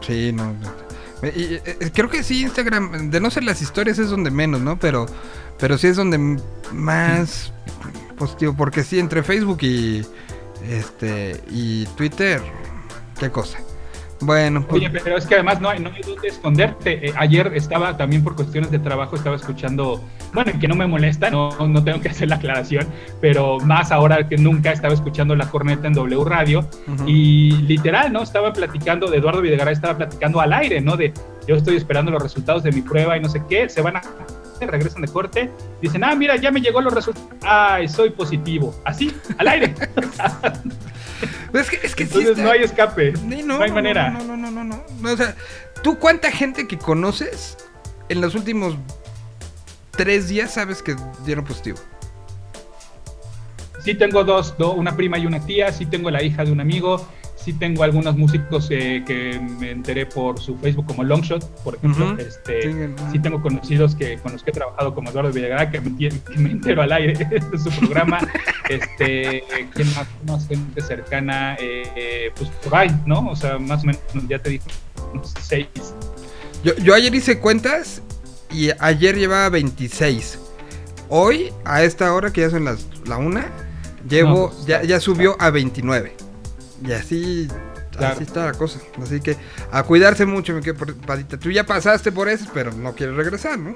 Sí, 0.01 0.33
no. 0.33 0.53
no. 0.53 0.87
Y, 1.35 1.41
y, 1.41 1.55
eh, 1.65 1.91
creo 1.93 2.09
que 2.09 2.23
sí, 2.23 2.43
Instagram, 2.43 3.11
de 3.11 3.21
no 3.21 3.31
ser 3.31 3.43
las 3.45 3.61
historias 3.63 3.99
es 3.99 4.11
donde 4.11 4.31
menos, 4.31 4.61
¿no? 4.61 4.79
Pero, 4.79 5.07
pero 5.59 5.79
sí 5.79 5.89
es 5.89 5.97
donde 5.97 6.39
más 6.73 7.53
positivo, 8.19 8.55
porque 8.57 8.85
sí, 8.85 8.99
entre 8.99 9.23
Facebook 9.23 9.59
y 9.63 10.03
este 10.69 11.41
y 11.51 11.87
Twitter, 11.97 12.41
qué 13.19 13.31
cosa. 13.31 13.59
Bueno, 14.21 14.67
pues, 14.67 14.81
Oye, 14.81 14.91
pero 14.91 15.19
es 15.19 15.27
que 15.27 15.35
además 15.35 15.61
no 15.61 15.69
hay, 15.69 15.79
no 15.79 15.91
hay 15.91 16.03
dónde 16.03 16.29
esconderte. 16.29 17.09
Eh, 17.09 17.13
ayer 17.17 17.53
estaba 17.55 17.97
también 17.97 18.25
por 18.25 18.35
cuestiones 18.35 18.71
de 18.71 18.79
trabajo, 18.79 19.15
estaba 19.15 19.37
escuchando, 19.37 20.03
bueno, 20.33 20.53
que 20.59 20.69
no 20.69 20.75
me 20.75 20.87
molesta, 20.87 21.31
no, 21.31 21.51
no 21.69 21.85
tengo 21.85 22.01
que 22.01 22.09
hacer 22.11 22.29
la 22.29 22.37
aclaración, 22.37 22.87
pero 23.21 23.59
más 23.61 23.93
ahora 23.93 24.27
que 24.27 24.39
nunca 24.39 24.73
estaba 24.73 24.95
escuchando 24.95 25.37
la 25.37 25.51
corneta 25.51 25.87
en 25.87 25.93
W 25.93 26.25
Radio 26.25 26.67
y 27.07 27.53
literal, 27.63 28.13
¿no? 28.13 28.23
Estaba 28.23 28.53
platicando, 28.53 29.11
de 29.11 29.19
Eduardo 29.19 29.43
Videgaray 29.43 29.75
estaba 29.75 29.97
platicando 29.97 30.41
al 30.41 30.53
aire, 30.55 30.81
¿no? 30.81 30.97
De 30.97 31.13
yo 31.47 31.57
estoy 31.57 31.77
esperando 31.77 32.11
los 32.11 32.23
resultados 32.23 32.63
de 32.63 32.73
mi 32.73 32.81
prueba 32.81 33.17
y 33.17 33.21
no 33.21 33.29
sé 33.29 33.43
qué, 33.49 33.69
se 33.69 33.83
van 33.83 33.97
a 33.97 34.03
regresan 34.65 35.03
de 35.03 35.09
corte, 35.09 35.51
dicen, 35.83 36.05
ah, 36.05 36.15
mira, 36.15 36.37
ya 36.37 36.51
me 36.53 36.61
llegó 36.61 36.81
los 36.81 36.95
resultados, 36.95 37.29
ay, 37.43 37.89
soy 37.89 38.11
positivo, 38.11 38.75
así, 38.85 39.13
al 39.39 39.49
aire. 39.49 39.75
es 41.53 41.69
que, 41.71 41.77
es 41.83 41.95
que 41.95 42.05
sí 42.07 42.19
Entonces 42.19 42.31
está- 42.31 42.43
no 42.45 42.51
hay 42.53 42.63
escape, 42.63 43.15
Sí, 43.17 43.43
no, 43.43 43.61
hay 43.61 43.73
manera. 43.73 44.09
No, 44.11 44.21
no, 44.25 44.37
no, 44.37 44.51
no, 44.51 44.65
no, 44.65 44.83
no. 45.03 45.13
O 45.13 45.17
sea, 45.17 45.35
¿tú 45.83 45.99
cuánta 45.99 46.31
gente 46.31 46.67
que 46.69 46.79
conoces 46.79 47.59
en 48.09 48.21
los 48.21 48.35
últimos 48.37 48.77
tres 49.91 50.29
días 50.29 50.55
sabes 50.55 50.81
que 50.83 50.95
dieron 51.25 51.45
positivo? 51.45 51.79
Sí 53.83 53.95
tengo 53.95 54.25
dos, 54.25 54.57
do- 54.59 54.73
una 54.73 54.97
prima 54.97 55.19
y 55.19 55.27
una 55.27 55.41
tía, 55.45 55.73
sí 55.73 55.87
tengo 55.87 56.11
la 56.11 56.23
hija 56.23 56.45
de 56.45 56.53
un 56.53 56.61
amigo, 56.61 57.07
sí 57.47 57.53
tengo 57.53 57.85
algunos 57.85 58.17
músicos 58.17 58.67
eh, 58.73 59.05
que 59.07 59.39
me 59.39 59.71
enteré 59.71 60.05
por 60.05 60.41
su 60.41 60.59
Facebook 60.59 60.85
como 60.87 61.05
Longshot, 61.05 61.49
por 61.63 61.77
ejemplo. 61.77 62.15
Ujú. 62.15 62.21
este, 62.21 62.63
Sí, 62.63 62.95
sí, 63.13 63.19
tengo 63.21 63.41
conocidos 63.41 63.95
que 63.95 64.19
con 64.19 64.33
los 64.33 64.43
que 64.43 64.51
he 64.51 64.53
trabajado 64.53 64.93
como 64.93 65.11
Eduardo 65.11 65.31
Villagaray, 65.33 65.71
que 65.71 65.81
me, 65.81 65.97
que 65.97 66.11
entero 66.35 66.83
al 66.83 66.91
aire 66.91 67.13
de 67.53 67.59
su 67.59 67.71
programa. 67.79 68.19
este, 68.69 69.45
¿quién 69.73 69.95
más, 69.95 70.09
más 70.27 70.49
gente 70.49 70.81
cercana? 70.81 71.55
Eh, 71.61 71.85
eh, 71.95 72.33
pues 72.37 72.51
por 72.65 72.75
ahí, 72.75 72.91
¿no? 73.07 73.29
O 73.29 73.37
sea, 73.37 73.61
más 73.61 73.85
o 73.85 73.87
menos, 73.87 74.03
ya 74.29 74.41
te 74.41 74.51
dije, 74.51 74.67
unos 75.15 75.33
seis. 75.41 75.69
Yo, 76.65 76.75
yo 76.79 76.95
ayer 76.95 77.15
hice 77.15 77.39
cuentas 77.39 78.03
y 78.51 78.71
ayer 78.81 79.17
llevaba 79.17 79.51
26. 79.51 80.41
Hoy, 81.09 81.53
a 81.65 81.85
esta 81.85 82.13
hora 82.13 82.33
que 82.33 82.41
ya 82.41 82.51
son 82.51 82.65
las 82.65 82.89
la 83.07 83.19
una, 83.19 83.53
llevo, 84.09 84.31
No, 84.31 84.49
pues, 84.49 84.67
ya, 84.67 84.83
ya 84.83 84.99
subió 84.99 85.37
a 85.39 85.51
29. 85.51 86.26
Y 86.85 86.93
así, 86.93 87.49
Claro. 87.93 88.15
así 88.15 88.25
está 88.25 88.47
la 88.47 88.53
cosa. 88.53 88.81
Así 89.03 89.21
que 89.21 89.37
a 89.71 89.83
cuidarse 89.83 90.27
mucho, 90.27 90.53
mi 90.53 90.61
querido 90.61 90.87
Padita. 91.07 91.39
Tú 91.39 91.51
ya 91.51 91.65
pasaste 91.65 92.13
por 92.13 92.29
eso, 92.29 92.47
pero 92.53 92.73
no 92.73 92.95
quieres 92.95 93.17
regresar, 93.17 93.59
¿no? 93.59 93.73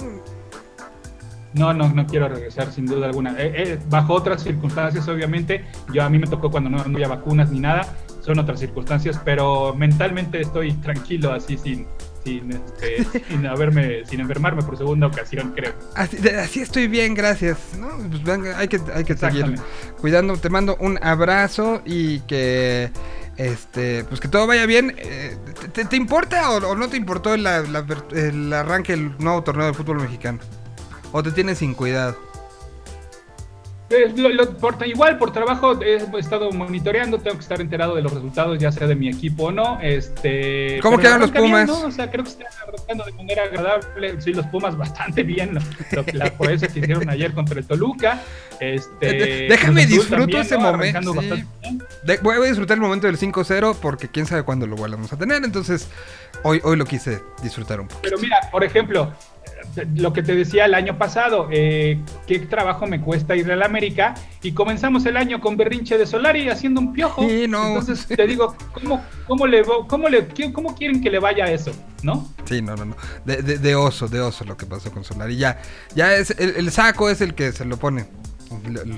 No, 1.52 1.74
no, 1.74 1.88
no 1.88 2.06
quiero 2.06 2.28
regresar 2.28 2.70
sin 2.72 2.86
duda 2.86 3.06
alguna. 3.06 3.32
Eh, 3.32 3.52
eh, 3.56 3.78
bajo 3.88 4.14
otras 4.14 4.42
circunstancias, 4.42 5.08
obviamente. 5.08 5.64
Yo 5.92 6.04
a 6.04 6.08
mí 6.08 6.18
me 6.18 6.26
tocó 6.26 6.50
cuando 6.50 6.70
no, 6.70 6.78
no 6.84 6.96
había 6.96 7.08
vacunas 7.08 7.50
ni 7.50 7.58
nada. 7.58 7.88
Son 8.20 8.38
otras 8.38 8.60
circunstancias, 8.60 9.20
pero 9.24 9.74
mentalmente 9.74 10.40
estoy 10.40 10.74
tranquilo 10.74 11.32
así 11.32 11.56
sin, 11.56 11.86
sin, 12.24 12.50
este, 12.52 13.22
sin 13.28 13.46
haberme, 13.46 14.04
sin 14.06 14.20
enfermarme 14.20 14.62
por 14.62 14.76
segunda 14.76 15.06
ocasión, 15.06 15.52
creo. 15.54 15.72
Así, 15.94 16.60
estoy 16.60 16.88
bien, 16.88 17.14
gracias. 17.14 17.58
¿no? 17.78 17.88
Pues 18.08 18.22
venga, 18.22 18.58
hay 18.58 18.68
que, 18.68 18.80
hay 18.94 19.04
que 19.04 19.16
seguir 19.16 19.54
cuidando. 20.00 20.36
Te 20.36 20.50
mando 20.50 20.76
un 20.80 20.98
abrazo 21.02 21.82
y 21.84 22.20
que 22.20 22.90
este 23.36 24.04
pues 24.04 24.20
que 24.20 24.28
todo 24.28 24.46
vaya 24.46 24.66
bien. 24.66 24.94
Eh, 24.98 25.36
¿te, 25.72 25.96
importa 25.96 26.50
o, 26.50 26.56
o 26.68 26.76
no 26.76 26.88
te 26.88 26.96
importó 26.96 27.32
ver- 27.82 28.04
el 28.12 28.52
arranque 28.52 28.92
del 28.92 29.16
nuevo 29.18 29.42
torneo 29.42 29.66
de 29.66 29.74
fútbol 29.74 30.00
mexicano? 30.00 30.38
¿O 31.12 31.22
te 31.22 31.30
tienes 31.32 31.58
sin 31.58 31.74
cuidado? 31.74 32.16
Eh, 33.90 34.12
lo- 34.16 34.28
lo- 34.28 34.56
por- 34.56 34.76
igual 34.86 35.18
por 35.18 35.32
trabajo 35.32 35.82
he 35.82 35.96
estado 36.18 36.52
monitoreando, 36.52 37.18
tengo 37.18 37.36
que 37.36 37.42
estar 37.42 37.60
enterado 37.60 37.96
de 37.96 38.02
los 38.02 38.12
resultados, 38.12 38.56
ya 38.58 38.70
sea 38.70 38.86
de 38.86 38.94
mi 38.94 39.08
equipo 39.08 39.46
o 39.46 39.50
no. 39.52 39.80
Este, 39.80 40.78
¿Cómo 40.80 40.96
quedan 40.98 41.18
los 41.20 41.32
bien, 41.32 41.44
Pumas? 41.44 41.66
¿no? 41.66 41.80
O 41.86 41.90
sea, 41.90 42.08
creo 42.08 42.22
que 42.22 42.30
están 42.30 42.46
arrancando 42.66 43.04
de 43.04 43.12
manera 43.12 43.42
agradable. 43.44 44.20
Sí, 44.20 44.32
los 44.32 44.46
Pumas 44.46 44.76
bastante 44.76 45.24
bien. 45.24 45.58
lo- 45.90 46.04
que- 46.04 46.12
la 46.12 46.30
proeza 46.32 46.68
que 46.68 46.78
hicieron 46.78 47.08
ayer 47.10 47.32
contra 47.32 47.58
el 47.58 47.66
Toluca. 47.66 48.20
Este, 48.60 49.06
De- 49.12 49.46
déjame 49.48 49.84
Cruz 49.86 49.86
Azul 49.86 49.98
disfruto 49.98 50.20
también, 50.20 50.40
ese 50.42 50.54
¿no? 50.56 50.62
momento, 51.14 51.20
sí. 51.20 51.78
De- 52.04 52.18
voy 52.18 52.36
a 52.36 52.40
disfrutar 52.42 52.76
el 52.76 52.82
momento 52.82 53.06
del 53.08 53.16
5-0 53.18 53.74
porque 53.82 54.06
quién 54.08 54.24
sabe 54.26 54.44
cuándo 54.44 54.66
lo 54.68 54.76
volvamos 54.76 55.12
a 55.12 55.16
tener. 55.16 55.42
Entonces, 55.44 55.88
hoy, 56.44 56.60
hoy 56.62 56.76
lo 56.76 56.84
quise 56.84 57.20
disfrutar 57.42 57.80
un 57.80 57.88
poco. 57.88 58.02
Pero 58.02 58.18
mira, 58.18 58.38
por 58.52 58.62
ejemplo, 58.62 59.12
lo 59.96 60.12
que 60.12 60.22
te 60.22 60.34
decía 60.34 60.64
el 60.64 60.74
año 60.74 60.98
pasado, 60.98 61.48
eh, 61.50 61.98
qué 62.26 62.38
trabajo 62.40 62.86
me 62.86 63.00
cuesta 63.00 63.36
ir 63.36 63.50
a 63.50 63.56
la 63.56 63.66
América 63.66 64.14
y 64.42 64.52
comenzamos 64.52 65.04
el 65.06 65.16
año 65.16 65.40
con 65.40 65.56
berrinche 65.56 65.96
de 65.98 66.06
Solari 66.06 66.48
haciendo 66.48 66.80
un 66.80 66.92
piojo. 66.92 67.22
Sí, 67.28 67.46
no. 67.48 67.68
Entonces 67.68 68.06
te 68.06 68.26
digo, 68.26 68.54
¿cómo, 68.72 69.02
cómo, 69.26 69.46
le, 69.46 69.62
cómo, 69.86 70.08
le, 70.08 70.26
¿cómo 70.52 70.74
quieren 70.74 71.00
que 71.00 71.10
le 71.10 71.18
vaya 71.18 71.44
a 71.44 71.50
eso? 71.50 71.72
¿No? 72.02 72.28
Sí, 72.46 72.62
no, 72.62 72.76
no, 72.76 72.84
no. 72.86 72.96
De, 73.24 73.42
de- 73.42 73.58
de 73.58 73.74
oso, 73.74 74.08
de 74.08 74.20
oso 74.20 74.44
lo 74.44 74.56
que 74.56 74.66
pasó 74.66 74.90
con 74.90 75.04
Solari. 75.04 75.36
Ya, 75.36 75.60
ya 75.94 76.14
es, 76.14 76.30
el, 76.38 76.56
el 76.56 76.70
saco 76.70 77.10
es 77.10 77.20
el 77.20 77.34
que 77.34 77.52
se 77.52 77.64
lo 77.64 77.76
pone. 77.76 78.06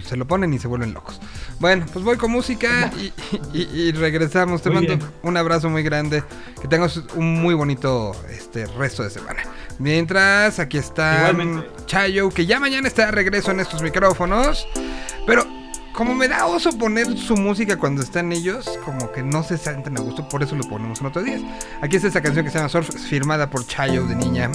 Se 0.09 0.17
lo 0.17 0.27
ponen 0.27 0.53
y 0.55 0.59
se 0.59 0.67
vuelven 0.67 0.95
locos. 0.95 1.21
Bueno, 1.61 1.85
pues 1.93 2.05
voy 2.05 2.17
con 2.17 2.31
música 2.31 2.91
y, 2.99 3.13
y- 3.57 3.69
y 3.89 3.93
regresamos. 3.93 4.63
Te 4.63 4.71
Muy 4.71 4.77
mando 4.87 4.97
bien. 4.97 5.11
un 5.23 5.37
abrazo 5.37 5.69
muy 5.69 5.83
grande. 5.83 6.25
Que 6.61 6.69
tengas 6.69 6.97
un 7.15 7.41
muy 7.43 7.55
bonito 7.55 8.13
este 8.31 8.67
resto 8.67 9.03
de 9.03 9.11
semana. 9.11 9.43
Mientras, 9.79 10.59
aquí 10.59 10.79
está 10.79 11.31
Igualmente. 11.31 11.69
Chayo, 11.87 12.31
que 12.31 12.47
ya 12.47 12.59
mañana 12.61 12.89
está 12.89 13.07
de 13.07 13.13
regreso 13.13 13.51
en 13.51 13.61
estos 13.61 13.83
micrófonos. 13.83 14.67
Pero 15.27 15.45
como 15.95 16.15
me 16.15 16.27
da 16.29 16.47
oso 16.47 16.71
poner 16.79 17.19
su 17.19 17.37
música 17.37 17.77
cuando 17.77 18.03
están 18.03 18.33
ellos, 18.33 18.79
como 18.85 19.13
que 19.13 19.23
no 19.23 19.43
se 19.43 19.59
sienten 19.59 19.99
a 19.99 20.01
gusto, 20.01 20.27
por 20.29 20.43
eso 20.43 20.57
lo 20.57 20.65
ponemos 20.65 21.01
en 21.01 21.07
otros 21.07 21.25
días. 21.25 21.43
Aquí 21.83 21.97
está 21.97 22.09
esta 22.09 22.23
canción 22.23 22.45
que 22.47 22.51
se 22.51 22.57
llama 22.59 22.71
Surf, 22.71 22.89
firmada 23.09 23.51
por 23.51 23.67
Chayo 23.67 24.07
de 24.07 24.15
niña. 24.17 24.51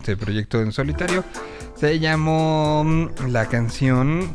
Este 0.00 0.16
proyecto 0.16 0.60
en 0.60 0.72
solitario. 0.72 1.24
Se 1.78 1.98
llamó 1.98 2.82
mm, 2.84 3.28
la 3.28 3.46
canción. 3.46 4.34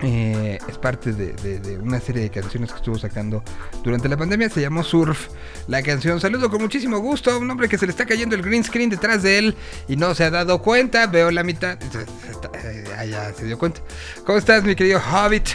eh, 0.00 0.58
es 0.68 0.78
parte 0.78 1.12
de, 1.12 1.32
de- 1.32 1.58
de 1.58 1.76
una 1.78 1.98
serie 1.98 2.22
de 2.22 2.30
canciones 2.30 2.70
que 2.70 2.76
estuvo 2.76 2.96
sacando 2.98 3.42
durante 3.82 4.08
la 4.08 4.16
pandemia. 4.16 4.48
Se 4.48 4.60
llamó 4.60 4.84
Surf. 4.84 5.26
La 5.66 5.82
canción. 5.82 6.20
Saludo 6.20 6.48
con 6.50 6.60
muchísimo 6.62 6.98
gusto 7.00 7.32
a 7.32 7.38
un 7.38 7.50
hombre 7.50 7.68
que 7.68 7.78
se 7.78 7.86
le 7.86 7.90
está 7.90 8.06
cayendo 8.06 8.36
el 8.36 8.42
green 8.42 8.62
screen 8.62 8.90
detrás 8.90 9.22
de 9.24 9.38
él 9.38 9.56
y 9.88 9.96
no 9.96 10.14
se 10.14 10.24
ha 10.24 10.30
dado 10.30 10.62
cuenta. 10.62 11.06
Veo 11.08 11.30
la 11.32 11.42
mitad. 11.42 11.78
Eh, 11.82 12.84
ah, 12.96 13.04
ya 13.04 13.32
se 13.32 13.44
dio 13.46 13.58
cuenta. 13.58 13.80
¿Cómo 14.24 14.38
estás, 14.38 14.62
mi 14.62 14.76
querido 14.76 15.00
Hobbit? 15.00 15.48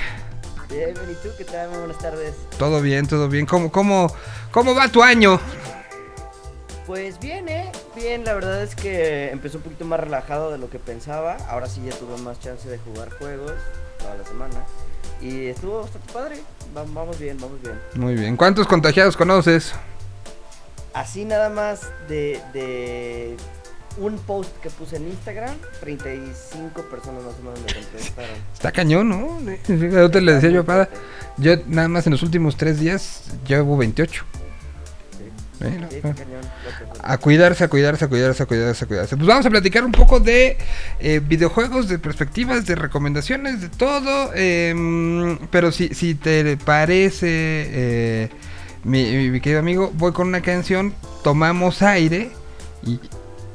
Bien, 0.70 0.90
¿y 0.90 1.14
tú 1.24 1.30
qué 1.38 1.46
tal? 1.46 1.70
Muy 1.70 1.78
buenas 1.80 2.00
tardes. 2.00 2.34
Todo 2.58 2.82
bien, 2.82 3.06
todo 3.08 3.30
bien. 3.30 3.46
¿Cómo, 3.46 3.72
cómo, 3.72 4.14
cómo 4.52 4.74
va 4.76 4.88
tu 4.90 5.04
año? 5.04 5.40
La 8.20 8.34
verdad 8.34 8.62
es 8.64 8.76
que 8.76 9.30
empezó 9.32 9.58
un 9.58 9.64
poquito 9.64 9.86
más 9.86 10.00
relajado 10.00 10.52
de 10.52 10.58
lo 10.58 10.70
que 10.70 10.80
pensaba. 10.80 11.38
Ahora 11.50 11.68
sí 11.68 11.82
ya 11.86 11.96
tuve 11.98 12.18
más 12.22 12.40
chance 12.40 12.68
de 12.70 12.78
jugar 12.78 13.10
juegos 13.18 13.54
toda 14.00 14.16
la 14.16 14.26
semana. 14.26 14.64
Y 15.22 15.48
estuvo 15.48 15.82
bastante 15.82 16.12
padre. 16.14 16.36
Va- 16.76 16.84
Vamos 16.88 17.18
bien, 17.20 17.38
vamos 17.40 17.62
bien. 17.62 17.80
Muy 17.96 18.16
bien. 18.16 18.36
¿Cuántos 18.38 18.68
contagiados 18.68 19.16
conoces? 19.18 19.74
Así 20.94 21.26
nada 21.26 21.50
más 21.50 21.90
de, 22.08 22.40
de 22.54 23.36
un 23.98 24.18
post 24.20 24.56
que 24.62 24.70
puse 24.70 24.98
en 24.98 25.08
Instagram, 25.08 25.56
35 25.80 26.82
personas 26.84 27.24
más 27.24 27.34
o 27.40 27.44
menos 27.44 27.60
me 27.66 27.74
contestaron. 27.74 28.36
Está 28.54 28.72
cañón, 28.72 29.10
¿no? 29.10 29.40
Yo 29.68 30.12
te 30.12 30.22
le 30.22 30.34
decía 30.34 30.50
yo 30.52 30.62
a 30.62 30.64
Pada, 30.66 30.90
yo 31.38 31.56
nada 31.68 31.88
más 31.88 32.06
en 32.06 32.12
los 32.12 32.22
últimos 32.24 32.58
tres 32.58 32.80
días 32.80 33.24
ya 33.46 33.62
hubo 33.64 33.76
28. 33.78 34.24
Sí, 35.60 35.66
ah. 36.04 36.14
cañón. 36.14 36.42
A 37.04 37.18
cuidarse, 37.18 37.64
a 37.64 37.68
cuidarse, 37.68 38.06
a 38.06 38.08
cuidarse, 38.08 38.44
a 38.44 38.46
cuidarse, 38.46 38.86
a 38.86 38.88
cuidarse. 38.88 39.16
Pues 39.18 39.28
vamos 39.28 39.46
a 39.46 39.50
platicar 39.50 39.86
un 39.86 39.92
poco 39.92 40.20
de 40.20 40.58
eh, 41.00 41.22
videojuegos, 41.26 41.88
de 41.88 42.00
perspectivas, 42.00 42.66
de 42.66 42.76
recomendaciones, 42.76 43.62
de 43.62 43.70
todo. 43.70 44.32
em, 44.36 45.38
pero 45.52 45.72
si, 45.72 45.90
si 45.94 46.16
te 46.16 46.58
parece, 46.58 47.28
eh, 47.30 48.30
mi, 48.84 49.40
querido 49.42 49.60
amigo, 49.60 49.92
voy 49.96 50.12
con 50.12 50.28
una 50.28 50.42
canción, 50.42 50.94
tomamos 51.24 51.82
aire 51.82 52.32
y, 52.86 53.00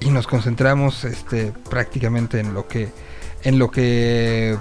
y 0.00 0.10
nos 0.10 0.26
concentramos 0.26 1.04
este, 1.04 1.52
prácticamente 1.68 2.38
en 2.40 2.54
lo 2.54 2.68
que, 2.68 2.88
en 3.42 3.58
lo 3.58 3.70
que 3.70 4.56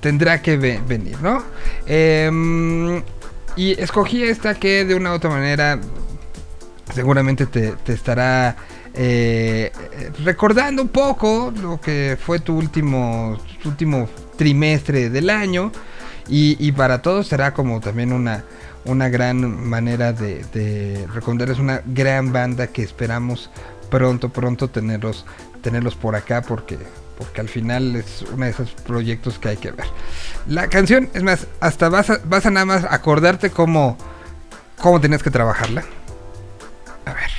tendrá 0.00 0.40
que 0.42 0.56
ve- 0.56 0.80
venir, 0.86 1.20
¿no? 1.22 1.42
Em, 1.86 3.02
y 3.56 3.72
escogí 3.80 4.22
esta 4.22 4.54
que 4.54 4.84
de 4.84 4.94
una 4.94 5.12
u 5.12 5.14
otra 5.14 5.30
manera 5.30 5.80
seguramente 6.94 7.46
te, 7.46 7.72
te 7.72 7.92
estará 7.92 8.56
eh, 8.94 9.72
recordando 10.24 10.82
un 10.82 10.88
poco 10.88 11.52
lo 11.60 11.80
que 11.80 12.16
fue 12.20 12.38
tu 12.40 12.56
último, 12.56 13.38
último 13.64 14.08
trimestre 14.36 15.10
del 15.10 15.30
año 15.30 15.72
y, 16.28 16.56
y 16.58 16.72
para 16.72 17.02
todos 17.02 17.26
será 17.28 17.52
como 17.52 17.80
también 17.80 18.12
una, 18.12 18.44
una 18.84 19.08
gran 19.08 19.68
manera 19.68 20.12
de, 20.12 20.44
de 20.52 21.06
recomendarles 21.12 21.58
una 21.58 21.82
gran 21.84 22.32
banda 22.32 22.68
que 22.68 22.82
esperamos 22.82 23.50
pronto, 23.90 24.30
pronto 24.30 24.68
tenerlos, 24.68 25.26
tenerlos 25.62 25.94
por 25.94 26.16
acá 26.16 26.42
porque, 26.42 26.78
porque 27.18 27.40
al 27.40 27.48
final 27.48 27.96
es 27.96 28.24
uno 28.32 28.44
de 28.44 28.50
esos 28.50 28.72
proyectos 28.72 29.38
que 29.38 29.50
hay 29.50 29.56
que 29.56 29.72
ver. 29.72 29.86
La 30.46 30.68
canción, 30.68 31.10
es 31.14 31.22
más, 31.22 31.46
hasta 31.60 31.88
vas 31.88 32.10
a, 32.10 32.20
vas 32.24 32.46
a 32.46 32.50
nada 32.50 32.66
más 32.66 32.84
acordarte 32.84 33.50
cómo, 33.50 33.96
cómo 34.78 35.00
tenías 35.00 35.22
que 35.22 35.30
trabajarla. 35.30 35.84
A 37.06 37.12
ver. 37.12 37.30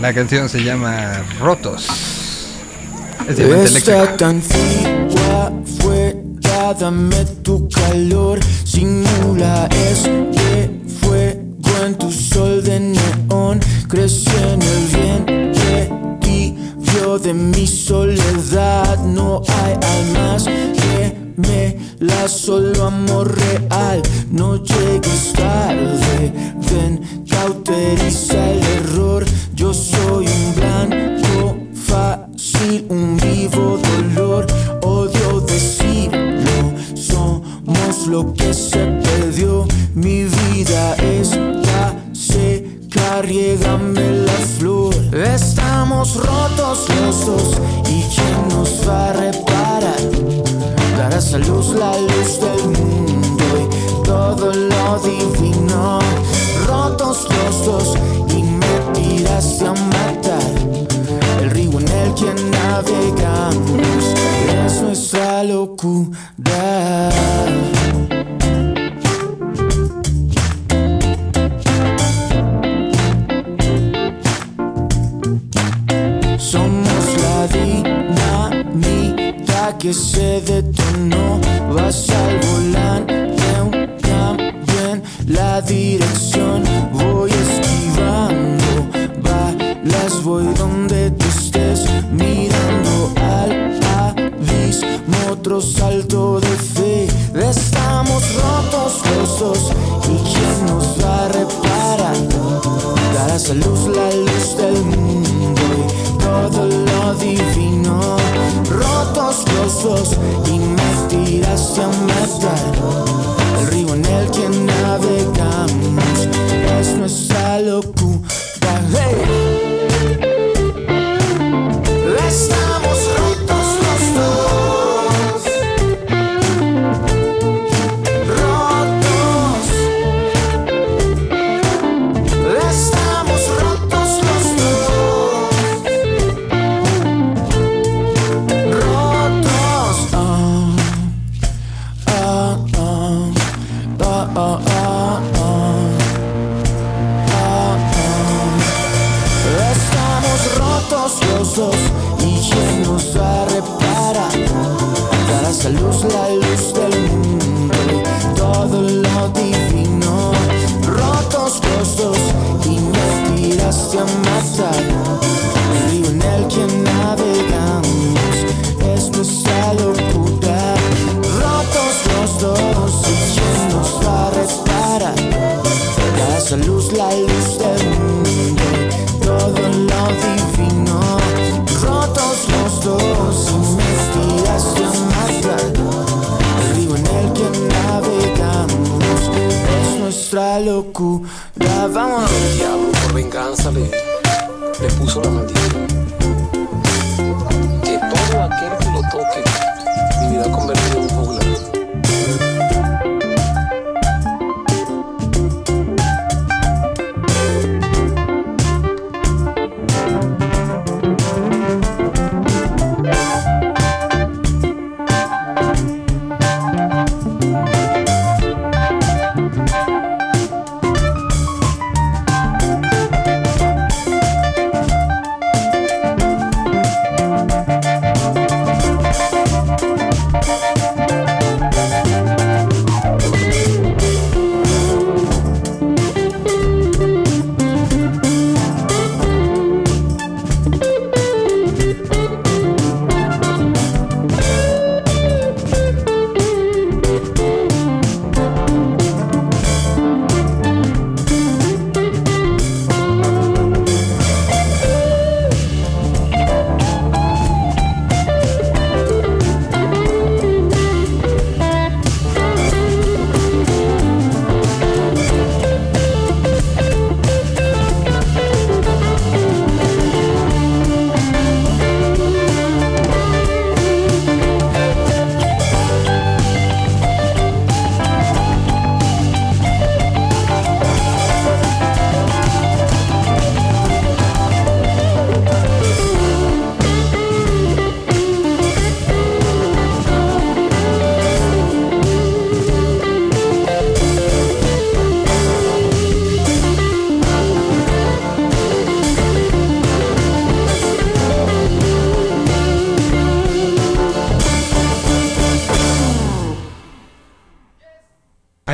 La 0.00 0.14
canción 0.14 0.48
se 0.48 0.62
llama 0.62 1.24
Rotos. 1.40 1.86
Es 3.28 3.38
Eléctrico. 3.38 3.90
Esta 3.90 4.28
antigua 4.28 5.52
fue 5.80 6.26
dame 6.74 7.24
tu 7.42 7.68
calor 7.68 8.40
Simula 8.64 9.68
este 9.72 10.70
fuego 11.00 11.25
en 11.84 11.94
tu 11.96 12.10
sol 12.10 12.62
de 12.62 12.80
neón 12.80 13.60
Crece 13.88 14.30
en 14.52 14.62
el 14.62 14.86
bien 14.94 16.18
tibio 16.20 17.18
de 17.18 17.34
mi 17.34 17.66
soledad 17.66 18.98
No 19.04 19.42
hay 19.48 19.74
almas 19.74 20.44
que 20.44 21.32
me 21.36 21.76
la 21.98 22.28
solo 22.28 22.86
amor 22.86 23.34
real 23.36 24.02
No 24.30 24.56
llegues 24.56 25.32
tarde, 25.32 26.32
ven, 26.70 27.26
cauteriza 27.28 28.50
el 28.50 28.62
error 28.62 29.24
Yo 29.54 29.72
soy 29.74 30.26
un 30.26 30.54
blanco 30.54 31.16
fácil, 31.86 32.86
un 32.88 33.16
vivo 33.16 33.78
dolor. 34.14 34.46
Odio 34.82 35.40
decirlo, 35.40 36.74
somos 36.94 38.06
lo 38.06 38.32
que 38.34 38.52
se 38.52 38.78
perdió. 38.78 39.66
Mi 39.94 40.24
vida 40.24 40.94
está 40.96 41.45
seca, 43.16 43.22
riégame 43.22 44.24
la 44.24 44.32
flor. 44.58 44.94
Estamos 45.12 46.16
rotos 46.16 46.86
los 47.00 47.56
¿y 47.88 48.02
quién 48.14 48.48
nos 48.48 48.88
va 48.88 49.10
a 49.10 49.12
reparar? 49.12 50.00
Darás 50.96 51.34
a 51.34 51.38
luz 51.38 51.74
la 51.74 51.92
luz 51.98 52.40
del 52.40 52.64
mundo 52.64 53.44
y 53.60 54.04
todo 54.04 54.52
lo 54.52 54.98
divino. 55.00 55.98
Rotos 56.66 57.26
los 57.66 57.94
y 58.34 58.42
me 58.42 58.92
tiraste 58.92 59.66
a 59.66 59.72
matar. 59.72 60.42
El 61.40 61.50
río 61.50 61.78
en 61.78 61.88
el 61.88 62.14
que 62.14 62.34
navegamos 62.50 64.14
es 64.66 64.82
nuestra 64.82 65.44
locura. 65.44 67.10
Que 79.78 79.92
se 79.92 80.40
detonó. 80.40 81.40
Vas 81.72 82.08
al 82.10 82.38
volante, 82.38 83.14
en 84.90 85.02
la 85.26 85.60
dirección. 85.60 86.62
Voy 86.92 87.30
esquivando 87.30 88.86
balas, 89.22 90.22
voy 90.22 90.44
donde 90.54 91.10
tú 91.12 91.26
estés. 91.26 91.84
Mirando 92.12 93.12
al 93.16 93.80
abismo, 94.08 95.32
otro 95.32 95.60
salto 95.60 96.40
de 96.40 96.48
fe. 96.48 97.06
Estamos 97.34 98.22
rotos 98.34 99.02
los. 99.14 99.72
¿Y 100.04 100.16
quién 100.32 100.66
nos 100.66 101.04
va 101.04 101.24
a 101.24 101.28
reparar? 101.28 102.16
Darás 103.14 103.50
a 103.50 103.54
luz 103.54 103.88
la 103.88 104.10
luz 104.12 104.56
del 104.56 104.84
mundo 104.84 105.85
todo 106.42 106.66
lo 106.66 107.14
divino. 107.14 108.16
Rotos 108.68 109.44
los 109.54 110.16
y 110.48 110.58
me 110.58 110.90
tiraste 111.08 111.82
a 111.82 111.88
matar. 111.88 112.58
El 113.60 113.66
río 113.68 113.94
en 113.94 114.04
el 114.04 114.30
que 114.30 114.48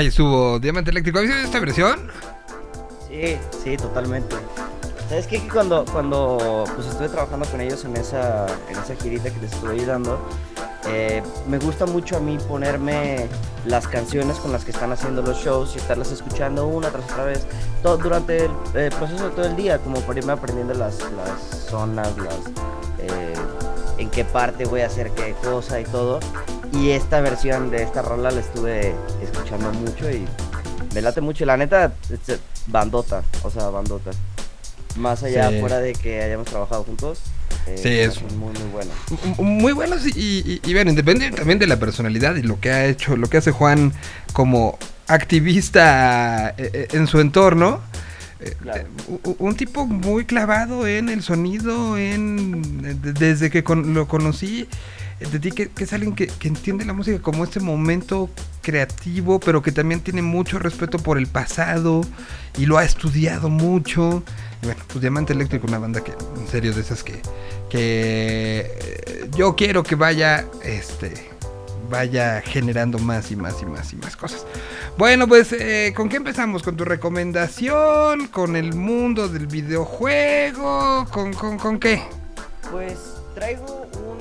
Ahí 0.03 0.09
estuvo 0.09 0.59
Diamante 0.59 0.91
Eléctrico. 0.91 1.21
¿Has 1.21 1.27
visto 1.27 1.43
esta 1.43 1.61
versión? 1.61 2.11
Sí, 3.07 3.37
sí, 3.63 3.77
totalmente. 3.77 4.35
¿Sabes 5.09 5.29
qué? 5.29 5.41
Cuando, 5.47 5.85
cuando 5.93 6.65
pues 6.75 6.89
estuve 6.89 7.09
trabajando 7.09 7.47
con 7.47 7.61
ellos 7.61 7.85
en 7.85 7.97
esa, 7.97 8.49
en 8.69 8.79
esa 8.81 8.97
girita 8.97 9.31
que 9.31 9.39
les 9.39 9.53
estuve 9.53 9.75
ayudando, 9.75 10.19
eh, 10.89 11.23
me 11.47 11.59
gusta 11.59 11.87
mucho 11.87 12.17
a 12.17 12.19
mí 12.19 12.37
ponerme 12.49 13.29
las 13.65 13.87
canciones 13.87 14.39
con 14.39 14.51
las 14.51 14.65
que 14.65 14.73
están 14.73 14.91
haciendo 14.91 15.23
los 15.23 15.39
shows 15.39 15.77
y 15.77 15.79
estarlas 15.79 16.11
escuchando 16.11 16.67
una 16.67 16.91
tras 16.91 17.05
otra 17.05 17.25
vez 17.27 17.47
todo, 17.85 17.97
durante 17.97 18.47
el 18.47 18.91
proceso 18.99 19.29
de 19.29 19.37
todo 19.37 19.47
el 19.47 19.55
día, 19.55 19.79
como 19.79 20.01
por 20.01 20.19
irme 20.19 20.33
aprendiendo 20.33 20.75
las, 20.75 20.99
las 21.13 21.69
zonas, 21.71 22.09
las, 22.17 22.39
eh, 22.99 23.35
en 23.99 24.11
qué 24.11 24.25
parte 24.25 24.65
voy 24.65 24.81
a 24.81 24.87
hacer 24.87 25.13
qué 25.13 25.37
cosa 25.45 25.81
y 25.81 25.85
todo. 25.85 26.19
Y 26.73 26.91
esta 26.91 27.21
versión 27.21 27.71
de 27.71 27.83
esta 27.83 28.03
rola 28.03 28.31
la 28.31 28.41
estuve 28.41 28.95
escuchando 29.23 29.73
mucho 29.73 30.11
y 30.11 30.25
me 30.95 31.03
late 31.03 31.21
mucho. 31.21 31.45
La 31.45 31.57
neta, 31.57 31.93
es 32.11 32.39
bandota, 32.67 33.23
o 33.43 33.51
sea, 33.51 33.69
bandota. 33.69 34.11
Más 34.97 35.23
allá, 35.23 35.51
Sí. 35.51 35.61
fuera 35.61 35.79
de 35.79 35.93
que 35.95 36.23
hayamos 36.23 36.47
trabajado 36.47 36.85
juntos. 36.85 37.21
eh, 37.67 37.79
Sí, 37.81 37.89
es- 37.91 38.21
muy, 38.35 38.53
muy 38.55 38.69
bueno. 38.73 38.91
Muy 39.39 39.73
buenos 39.73 40.05
y, 40.07 40.11
y, 40.17 40.61
y, 40.65 40.75
bueno, 40.75 40.93
depende 40.95 41.31
también 41.31 41.59
de 41.61 41.67
la 41.69 41.79
personalidad 41.79 42.35
y 42.37 42.43
lo 42.43 42.59
que 42.59 42.71
ha 42.73 42.87
hecho, 42.87 43.17
lo 43.17 43.29
que 43.29 43.37
hace 43.37 43.53
Juan 43.53 43.93
como 44.33 44.79
activista 45.07 46.51
eh, 46.59 46.71
eh, 46.73 46.89
en 46.93 47.07
su 47.07 47.21
entorno. 47.21 47.81
Eh, 48.41 48.55
Claro. 48.61 48.81
eh, 48.81 49.35
un 49.39 49.55
tipo 49.57 49.87
muy 49.87 50.25
clavado 50.25 50.87
en 50.89 51.09
el 51.09 51.23
sonido, 51.23 51.97
en 51.97 52.83
eh, 52.85 52.95
de- 53.01 53.13
desde 53.13 53.51
que 53.51 53.63
con- 53.63 53.95
lo 53.95 54.09
conocí, 54.09 54.63
eh, 54.63 54.69
de 55.31 55.39
ti 55.39 55.53
que, 55.53 55.69
que 55.69 55.85
es 55.85 55.93
alguien 55.93 56.15
que, 56.15 56.27
que 56.27 56.49
entiende 56.49 56.85
la 56.85 56.93
música 56.93 57.21
como 57.21 57.45
este 57.45 57.61
momento 57.61 58.31
creativo, 58.63 59.41
pero 59.41 59.63
que 59.63 59.73
también 59.73 60.01
tiene 60.01 60.23
mucho 60.23 60.59
respeto 60.59 60.99
por 60.99 61.19
el 61.19 61.27
pasado 61.27 62.03
y 62.59 62.67
lo 62.67 62.79
ha 62.79 62.85
estudiado 62.85 63.49
mucho. 63.49 64.23
Y 64.63 64.67
bueno, 64.67 64.83
pues 64.87 65.01
Diamante 65.01 65.33
Eléctrico, 65.33 65.67
una 65.67 65.79
banda 65.79 66.03
que, 66.03 66.13
en 66.13 66.49
serio, 66.49 66.73
de 66.73 66.81
esas 66.81 67.03
que, 67.03 67.21
que 67.69 68.71
eh, 68.81 69.29
yo 69.37 69.57
quiero 69.57 69.83
que 69.83 69.97
vaya, 69.97 70.47
este, 70.63 71.31
vaya 71.91 72.41
generando 72.43 72.99
más 72.99 73.31
y 73.33 73.37
más 73.37 73.61
y 73.61 73.67
más 73.67 73.93
y 73.93 73.97
más 73.97 74.17
cosas. 74.17 74.47
Bueno, 74.97 75.27
pues, 75.27 75.53
eh, 75.53 75.93
¿con 75.97 76.09
qué 76.09 76.19
empezamos? 76.19 76.63
¿Con 76.63 76.77
tu 76.77 76.85
recomendación? 76.85 78.29
¿Con 78.29 78.55
el 78.55 78.75
mundo 78.75 79.29
del 79.29 79.49
videojuego? 79.49 81.07
¿Con, 81.11 81.33
con, 81.33 81.59
con 81.59 81.81
qué? 81.81 82.03
Pues 82.71 82.99
traigo 83.35 83.89
un 84.09 84.12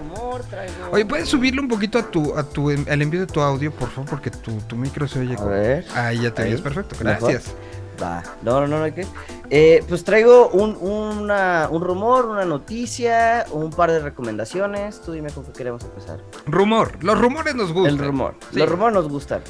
rumor, 0.00 0.42
traigo. 0.44 0.72
Oye, 0.92 1.04
¿puedes 1.06 1.28
subirle 1.28 1.60
un 1.60 1.68
poquito 1.68 1.98
a 1.98 2.02
tu, 2.10 2.34
a 2.36 2.42
tu, 2.42 2.70
al 2.70 3.02
envío 3.02 3.20
de 3.20 3.26
tu 3.26 3.40
audio, 3.40 3.70
por 3.72 3.88
favor? 3.90 4.10
Porque 4.10 4.30
tu, 4.30 4.52
tu 4.62 4.76
micro 4.76 5.06
se 5.08 5.20
oye 5.20 5.34
A 5.34 5.36
como... 5.36 5.50
ver. 5.50 5.84
Ahí 5.94 6.20
ya 6.22 6.32
te 6.32 6.42
oyes 6.42 6.60
perfecto, 6.60 6.96
gracias. 6.98 7.54
Va. 8.02 8.22
No, 8.42 8.60
no, 8.62 8.66
no, 8.66 8.78
no 8.78 8.84
hay 8.84 8.92
que. 8.92 9.06
Eh, 9.50 9.84
pues 9.86 10.04
traigo 10.04 10.48
un, 10.48 10.74
una- 10.80 11.68
un 11.70 11.82
rumor, 11.82 12.24
una 12.26 12.46
noticia, 12.46 13.44
un 13.52 13.68
par 13.70 13.90
de 13.92 13.98
recomendaciones. 14.00 15.02
Tú 15.02 15.12
dime 15.12 15.30
con 15.30 15.44
qué 15.44 15.52
queremos 15.52 15.84
empezar. 15.84 16.18
Rumor, 16.46 17.02
los 17.04 17.18
rumores 17.20 17.54
nos 17.54 17.72
gustan. 17.74 17.98
El 17.98 18.04
rumor. 18.06 18.36
Sí. 18.52 18.58
Los 18.58 18.68
rumores 18.70 18.94
nos 18.94 19.08
gustan. 19.08 19.42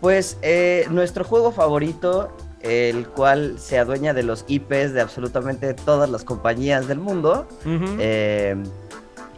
Pues 0.00 0.38
eh, 0.42 0.86
nuestro 0.90 1.24
juego 1.24 1.50
favorito, 1.50 2.30
el 2.60 3.08
cual 3.08 3.58
se 3.58 3.78
adueña 3.78 4.14
de 4.14 4.22
los 4.22 4.44
IPs 4.46 4.92
de 4.92 5.00
absolutamente 5.00 5.74
todas 5.74 6.08
las 6.08 6.22
compañías 6.22 6.86
del 6.86 6.98
mundo, 7.00 7.48
eh, 7.98 8.54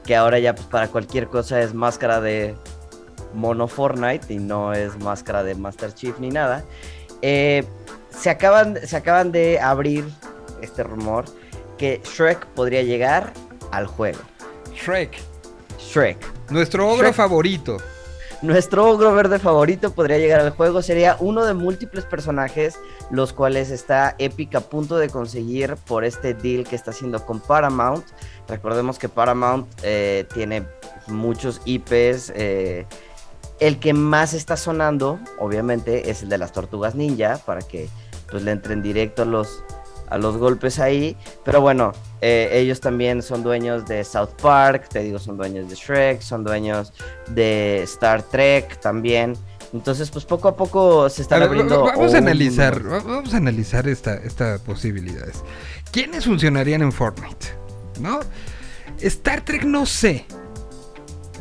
que 0.08 0.16
ahora 0.16 0.38
ya 0.38 0.54
pues, 0.54 0.66
para 0.68 0.88
cualquier 0.88 1.28
cosa 1.28 1.60
es 1.60 1.74
máscara 1.74 2.18
de 2.22 2.54
mono 3.34 3.68
Fortnite 3.68 4.32
y 4.32 4.38
no 4.38 4.72
es 4.72 4.98
máscara 5.00 5.42
de 5.42 5.54
Master 5.54 5.92
Chief 5.92 6.18
ni 6.18 6.30
nada. 6.30 6.64
Eh, 7.20 7.62
se, 8.08 8.30
acaban, 8.30 8.78
se 8.82 8.96
acaban 8.96 9.32
de 9.32 9.60
abrir 9.60 10.06
este 10.62 10.82
rumor 10.82 11.26
que 11.76 12.00
Shrek 12.04 12.46
podría 12.46 12.82
llegar 12.82 13.34
al 13.70 13.86
juego. 13.86 14.20
Shrek, 14.74 15.14
Shrek. 15.78 16.16
nuestro 16.50 16.88
ogro 16.88 17.08
Shrek. 17.08 17.14
favorito. 17.14 17.76
Nuestro 18.40 18.88
ogro 18.88 19.12
verde 19.14 19.40
favorito 19.40 19.92
podría 19.92 20.18
llegar 20.18 20.40
al 20.40 20.50
juego. 20.50 20.80
Sería 20.80 21.16
uno 21.18 21.44
de 21.44 21.54
múltiples 21.54 22.04
personajes, 22.04 22.78
los 23.10 23.32
cuales 23.32 23.70
está 23.70 24.14
Epic 24.18 24.54
a 24.54 24.60
punto 24.60 24.96
de 24.96 25.08
conseguir 25.08 25.74
por 25.86 26.04
este 26.04 26.34
deal 26.34 26.62
que 26.64 26.76
está 26.76 26.92
haciendo 26.92 27.26
con 27.26 27.40
Paramount. 27.40 28.04
Recordemos 28.46 28.98
que 28.98 29.08
Paramount 29.08 29.66
eh, 29.82 30.24
tiene 30.32 30.64
muchos 31.08 31.60
IPs. 31.64 32.32
eh, 32.36 32.86
el 33.58 33.80
que 33.80 33.92
más 33.92 34.34
está 34.34 34.56
sonando, 34.56 35.18
obviamente, 35.40 36.10
es 36.10 36.22
el 36.22 36.28
de 36.28 36.38
las 36.38 36.52
tortugas 36.52 36.94
ninja, 36.94 37.40
para 37.44 37.60
que 37.60 37.88
pues, 38.30 38.44
le 38.44 38.52
entren 38.52 38.82
directo 38.82 39.24
los, 39.24 39.64
a 40.10 40.18
los 40.18 40.36
golpes 40.36 40.78
ahí. 40.78 41.16
Pero 41.44 41.60
bueno, 41.60 41.92
eh, 42.20 42.48
ellos 42.52 42.80
también 42.80 43.22
son 43.22 43.42
dueños 43.42 43.86
de 43.86 44.04
South 44.04 44.30
Park, 44.40 44.88
te 44.88 45.00
digo, 45.00 45.18
son 45.18 45.36
dueños 45.36 45.68
de 45.68 45.74
Shrek, 45.74 46.20
son 46.20 46.44
dueños 46.44 46.92
de 47.28 47.82
Star 47.82 48.22
Trek 48.22 48.80
también. 48.80 49.34
Entonces, 49.74 50.10
pues 50.10 50.24
poco 50.24 50.48
a 50.48 50.56
poco 50.56 51.08
se 51.10 51.20
están 51.22 51.42
abriendo. 51.42 51.82
va- 51.84 51.92
vamos 51.92 52.14
a 52.14 52.18
analizar, 52.18 52.82
vamos 52.82 53.34
a 53.34 53.36
analizar 53.36 53.86
esta, 53.86 54.14
esta 54.14 54.58
posibilidades. 54.64 55.42
¿Quiénes 55.92 56.24
funcionarían 56.24 56.80
en 56.82 56.90
Fortnite? 56.92 57.48
¿No? 58.00 58.20
Star 59.00 59.42
Trek 59.44 59.64
no 59.64 59.84
sé. 59.84 60.24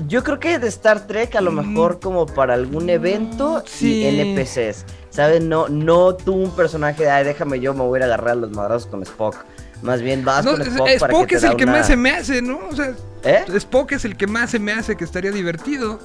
Yo 0.08 0.24
creo 0.24 0.40
que 0.40 0.60
de 0.60 0.68
Star 0.68 1.08
Trek 1.08 1.36
a 1.36 1.42
lo 1.42 1.52
Mm. 1.52 1.56
mejor 1.74 2.00
como 2.00 2.26
para 2.28 2.54
algún 2.54 2.90
evento 2.90 3.64
Sí. 3.66 4.02
y 4.02 4.06
NPCs. 4.06 4.86
¿Sabes? 5.18 5.42
No, 5.44 5.68
no 5.68 6.14
tú 6.16 6.32
un 6.36 6.52
personaje 6.52 7.02
de, 7.06 7.10
ay, 7.10 7.26
déjame 7.26 7.60
yo, 7.60 7.74
me 7.74 7.82
voy 7.82 7.98
a 7.98 8.00
ir 8.00 8.04
a 8.04 8.06
agarrar 8.14 8.30
a 8.30 8.36
los 8.36 8.52
madrazos 8.52 8.86
con 8.88 9.02
Spock. 9.02 9.36
Más 9.82 10.00
bien 10.04 10.24
vas 10.24 10.46
No, 10.46 10.52
con 10.52 10.62
Spock, 10.62 10.88
Spock, 10.90 11.00
para 11.10 11.20
que 11.22 11.26
te 11.26 11.36
es 11.38 11.42
da 11.42 11.48
el 11.50 11.58
que 11.58 11.64
una- 11.64 11.74
más 11.74 11.88
se 11.88 11.98
me 11.98 12.12
hace, 12.12 12.42
¿no? 12.44 12.60
O 12.72 12.76
sea, 12.76 12.94
¿Eh? 13.24 13.44
Spock 13.56 13.94
es 13.94 14.06
el 14.06 14.16
que 14.16 14.28
más 14.28 14.52
se 14.52 14.60
me 14.60 14.74
hace 14.74 14.96
que 14.96 15.04
estaría 15.04 15.32
divertido. 15.32 16.00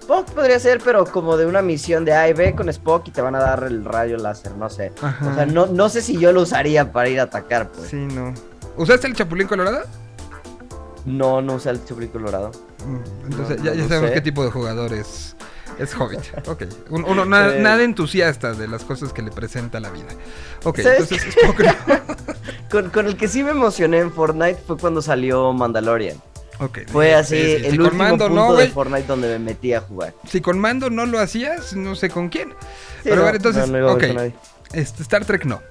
Spock 0.00 0.30
podría 0.32 0.58
ser, 0.58 0.80
pero 0.82 1.04
como 1.04 1.36
de 1.36 1.44
una 1.44 1.60
misión 1.60 2.06
de 2.06 2.14
A 2.14 2.30
y 2.30 2.32
B 2.32 2.54
con 2.54 2.70
Spock 2.70 3.06
y 3.08 3.10
te 3.10 3.20
van 3.20 3.34
a 3.34 3.40
dar 3.40 3.64
el 3.64 3.84
rayo 3.84 4.16
láser, 4.16 4.52
no 4.56 4.70
sé. 4.70 4.90
Ajá. 5.02 5.28
O 5.30 5.34
sea, 5.34 5.44
no, 5.44 5.66
no 5.66 5.90
sé 5.90 6.00
si 6.00 6.16
yo 6.18 6.32
lo 6.32 6.40
usaría 6.40 6.92
para 6.92 7.10
ir 7.10 7.20
a 7.20 7.24
atacar, 7.24 7.68
pues. 7.70 7.88
Sí, 7.90 7.96
no. 7.96 8.32
¿Usaste 8.78 9.06
el 9.06 9.14
Chapulín 9.14 9.48
Colorado? 9.48 9.80
No, 11.04 11.42
no 11.42 11.54
usa 11.56 11.72
el 11.72 11.84
chuprín 11.84 12.08
colorado. 12.08 12.50
Mm, 12.86 13.26
Entonces 13.30 13.58
No, 13.58 13.64
ya, 13.64 13.70
no 13.72 13.76
ya 13.76 13.88
sabemos 13.88 14.08
sé. 14.08 14.14
qué 14.14 14.20
tipo 14.22 14.42
de 14.44 14.50
jugador 14.50 14.92
es, 15.78 15.90
es 15.90 15.94
Hobbit. 15.98 16.20
Ok. 16.48 16.62
Un- 16.90 17.04
uno 17.04 17.24
na- 17.24 17.54
Eh. 17.54 17.60
nada 17.60 17.82
entusiasta 17.82 18.52
de 18.54 18.68
las 18.68 18.84
cosas 18.84 19.12
que 19.12 19.22
le 19.22 19.30
presenta 19.30 19.80
la 19.80 19.90
vida. 19.90 20.06
Ok, 20.64 20.80
¿Sabes 20.80 21.10
entonces 21.12 21.34
Spock 21.36 21.60
no. 21.60 22.16
Con, 22.70 22.90
con 22.90 23.06
el 23.06 23.16
que 23.16 23.28
sí 23.28 23.44
me 23.44 23.50
emocioné 23.52 23.98
en 23.98 24.12
Fortnite 24.12 24.58
fue 24.66 24.76
cuando 24.76 25.00
salió 25.00 25.52
Mandalorian. 25.52 26.16
Ok. 26.58 26.80
Fue 26.88 27.06
sí, 27.08 27.12
así 27.12 27.36
sí, 27.36 27.42
sí. 27.60 27.66
el 27.66 27.72
Si 27.72 27.78
último 27.78 27.90
mando 28.02 28.26
punto 28.28 28.48
no, 28.48 28.54
de. 28.54 28.68
Fortnite 28.68 29.06
donde 29.06 29.28
me 29.28 29.38
metí 29.38 29.72
a 29.72 29.80
jugar. 29.82 30.14
Si 30.28 30.40
con 30.40 30.58
mando 30.58 30.90
no 30.90 31.06
lo 31.06 31.20
hacías, 31.20 31.74
no 31.74 31.94
sé 31.94 32.08
con 32.10 32.28
quién. 32.28 32.48
Sí, 32.50 32.54
Pero 33.04 33.16
no, 33.16 33.22
a 33.22 33.26
ver, 33.26 33.36
entonces, 33.36 33.68
no, 33.68 33.92
ok. 33.92 34.04
Este, 34.72 35.02
Star 35.02 35.24
Trek 35.24 35.44
no. 35.44 35.62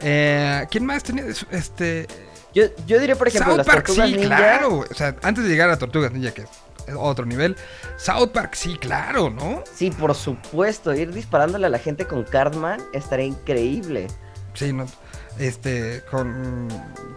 Eh, 0.00 0.66
¿Quién 0.70 0.86
más 0.86 1.02
tenía? 1.02 1.24
Este. 1.50 2.06
Yo, 2.54 2.64
yo 2.86 2.98
diría, 2.98 3.16
por 3.16 3.28
ejemplo, 3.28 3.50
South 3.52 3.58
las 3.58 3.66
Park, 3.66 3.86
tortugas 3.86 4.08
sí, 4.08 4.16
ninja. 4.16 4.36
claro. 4.36 4.78
O 4.90 4.94
sea, 4.94 5.14
antes 5.22 5.44
de 5.44 5.50
llegar 5.50 5.68
a 5.70 5.76
Tortugas 5.78 6.10
Ninja, 6.12 6.32
que 6.32 6.42
es 6.42 6.48
otro 6.96 7.26
nivel. 7.26 7.56
South 7.96 8.30
Park, 8.32 8.54
sí, 8.54 8.76
claro, 8.78 9.30
¿no? 9.30 9.62
Sí, 9.72 9.90
por 9.90 10.14
supuesto. 10.14 10.94
Ir 10.94 11.12
disparándole 11.12 11.66
a 11.66 11.70
la 11.70 11.78
gente 11.78 12.06
con 12.06 12.24
Cardman 12.24 12.80
estaría 12.92 13.26
increíble. 13.26 14.08
Sí, 14.54 14.72
no. 14.72 14.86
Este, 15.38 16.02
con. 16.10 16.68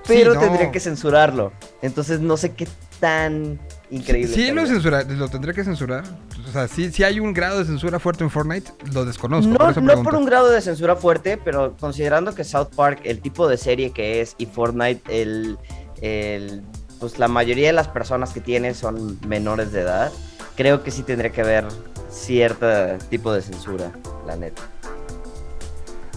Pero 0.07 0.33
sí, 0.33 0.39
no. 0.39 0.45
tendría 0.45 0.71
que 0.71 0.79
censurarlo. 0.79 1.51
Entonces 1.81 2.19
no 2.19 2.37
sé 2.37 2.53
qué 2.53 2.67
tan 2.99 3.59
increíble. 3.89 4.33
Sí, 4.33 4.51
lo, 4.51 4.65
censura, 4.65 5.03
lo 5.03 5.27
tendría 5.27 5.53
que 5.53 5.63
censurar. 5.63 6.03
O 6.47 6.51
sea, 6.51 6.67
sí, 6.67 6.91
sí 6.91 7.03
hay 7.03 7.19
un 7.19 7.33
grado 7.33 7.59
de 7.59 7.65
censura 7.65 7.99
fuerte 7.99 8.23
en 8.23 8.29
Fortnite, 8.29 8.71
lo 8.93 9.05
desconozco. 9.05 9.51
por 9.53 9.61
No, 9.61 9.71
eso 9.71 9.81
no 9.81 10.03
por 10.03 10.15
un 10.15 10.25
grado 10.25 10.49
de 10.49 10.61
censura 10.61 10.95
fuerte, 10.95 11.37
pero 11.37 11.75
considerando 11.77 12.33
que 12.33 12.43
South 12.43 12.69
Park, 12.75 13.01
el 13.03 13.19
tipo 13.19 13.47
de 13.47 13.57
serie 13.57 13.91
que 13.91 14.21
es, 14.21 14.35
y 14.37 14.45
Fortnite, 14.45 15.21
el, 15.21 15.57
el, 16.01 16.63
pues 17.03 17.19
la 17.19 17.27
mayoría 17.27 17.67
de 17.67 17.73
las 17.73 17.89
personas 17.89 18.31
que 18.31 18.39
tiene 18.39 18.73
son 18.73 19.19
menores 19.27 19.73
de 19.73 19.81
edad, 19.81 20.09
creo 20.55 20.83
que 20.83 20.89
sí 20.89 21.03
tendría 21.03 21.33
que 21.33 21.41
haber 21.41 21.65
cierto 22.09 22.65
tipo 23.09 23.33
de 23.33 23.41
censura, 23.41 23.91
la 24.25 24.37
neta. 24.37 24.61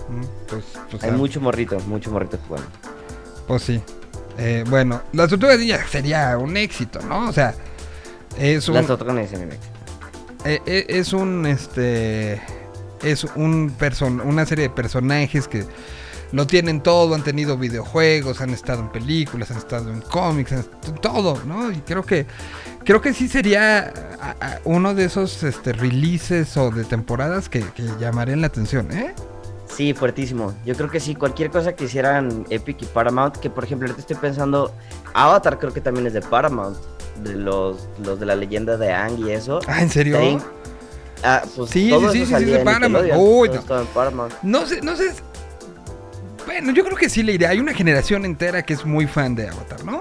Mm, 0.09 0.25
Pues, 0.49 0.65
pues, 0.89 1.03
Hay 1.03 1.11
ah, 1.11 1.15
mucho 1.15 1.41
morrito, 1.41 1.81
mucho 1.89 2.13
morrito 2.13 2.39
jugando. 2.47 2.69
Pues 3.49 3.63
sí. 3.65 3.83
Eh, 4.39 4.63
bueno, 4.69 5.03
las 5.13 5.29
tortugas 5.29 5.59
ninja 5.59 5.85
sería 5.89 6.39
un 6.39 6.57
éxito, 6.57 7.01
¿no? 7.01 7.31
O 7.31 7.33
sea, 7.33 7.53
es 8.39 8.69
un, 8.69 8.75
Las 8.77 8.87
tortugas 8.87 9.33
el 9.33 9.51
eh, 10.45 10.63
eh, 10.67 10.87
es 10.89 11.13
un, 11.13 11.47
este, 11.47 12.41
es 13.03 13.25
un 13.35 13.75
person 13.77 14.21
una 14.21 14.47
serie 14.47 14.69
de 14.69 14.71
personajes 14.71 15.49
que 15.49 15.65
lo 16.33 16.47
tienen 16.47 16.83
todo, 16.83 17.15
han 17.15 17.23
tenido 17.23 17.57
videojuegos, 17.57 18.41
han 18.41 18.51
estado 18.51 18.81
en 18.81 18.89
películas, 18.91 19.51
han 19.51 19.59
estado 19.59 19.91
en 19.93 20.01
cómics, 20.01 20.53
han 20.53 20.59
est- 20.61 21.01
todo, 21.01 21.41
¿no? 21.47 21.71
Y 21.71 21.77
creo 21.77 22.05
que, 22.05 22.27
creo 22.85 23.01
que 23.01 23.13
sí 23.15 23.29
sería 23.29 23.93
uno 24.65 24.95
de 24.95 25.05
esos, 25.05 25.43
este, 25.43 25.73
releases 25.73 26.57
o 26.57 26.71
de 26.71 26.85
temporadas 26.85 27.49
que, 27.49 27.61
que 27.61 27.85
llamarían 28.01 28.41
la 28.41 28.49
atención, 28.49 28.91
¿eh? 28.93 29.15
Sí, 29.75 29.93
fuertísimo. 29.95 30.55
Yo 30.65 30.75
creo 30.75 30.91
que 30.91 31.01
sí, 31.01 31.15
cualquier 31.15 31.51
cosa 31.51 31.75
que 31.75 31.85
hicieran 31.85 32.47
Epic 32.51 32.83
y 32.83 32.87
Paramount, 32.87 33.37
que 33.37 33.51
por 33.51 33.65
ejemplo 33.65 33.87
ahorita 33.87 34.01
estoy 34.01 34.17
pensando, 34.17 34.73
Avatar 35.13 35.59
creo 35.59 35.73
que 35.73 35.81
también 35.81 36.07
es 36.07 36.13
de 36.13 36.23
Paramount, 36.23 36.77
de 37.23 37.35
los, 37.35 37.89
los 38.05 38.19
de 38.21 38.27
la 38.27 38.37
leyenda 38.37 38.77
de 38.77 38.93
Aang 38.93 39.19
y 39.19 39.33
eso. 39.33 39.61
Ah, 39.67 39.83
¿en 39.83 39.91
serio? 39.91 40.15
Estaría 40.17 40.33
in- 40.33 40.43
Ah, 41.25 41.43
pues 41.57 41.71
Sí, 41.71 41.91
sí, 41.91 42.07
sí, 42.13 42.27
sí, 42.27 42.35
es 42.35 42.41
de 42.47 42.59
en 42.59 42.65
Paramount. 42.65 43.07
Uy, 43.17 43.49
no. 43.49 43.55
en. 43.55 44.35
No 44.43 44.67
sé, 44.67 44.81
no 44.83 44.95
sé. 44.97 45.13
Bueno, 46.47 46.73
yo 46.73 46.85
creo 46.85 46.97
que 46.97 47.09
sí 47.11 47.23
le 47.23 47.33
iré. 47.33 47.47
Hay 47.47 47.59
una 47.61 47.75
generación 47.75 48.25
entera 48.25 48.63
que 48.63 48.73
es 48.75 48.85
muy 48.87 49.07
fan 49.07 49.35
de 49.35 49.49
Avatar, 49.49 49.85
¿no? 49.85 50.01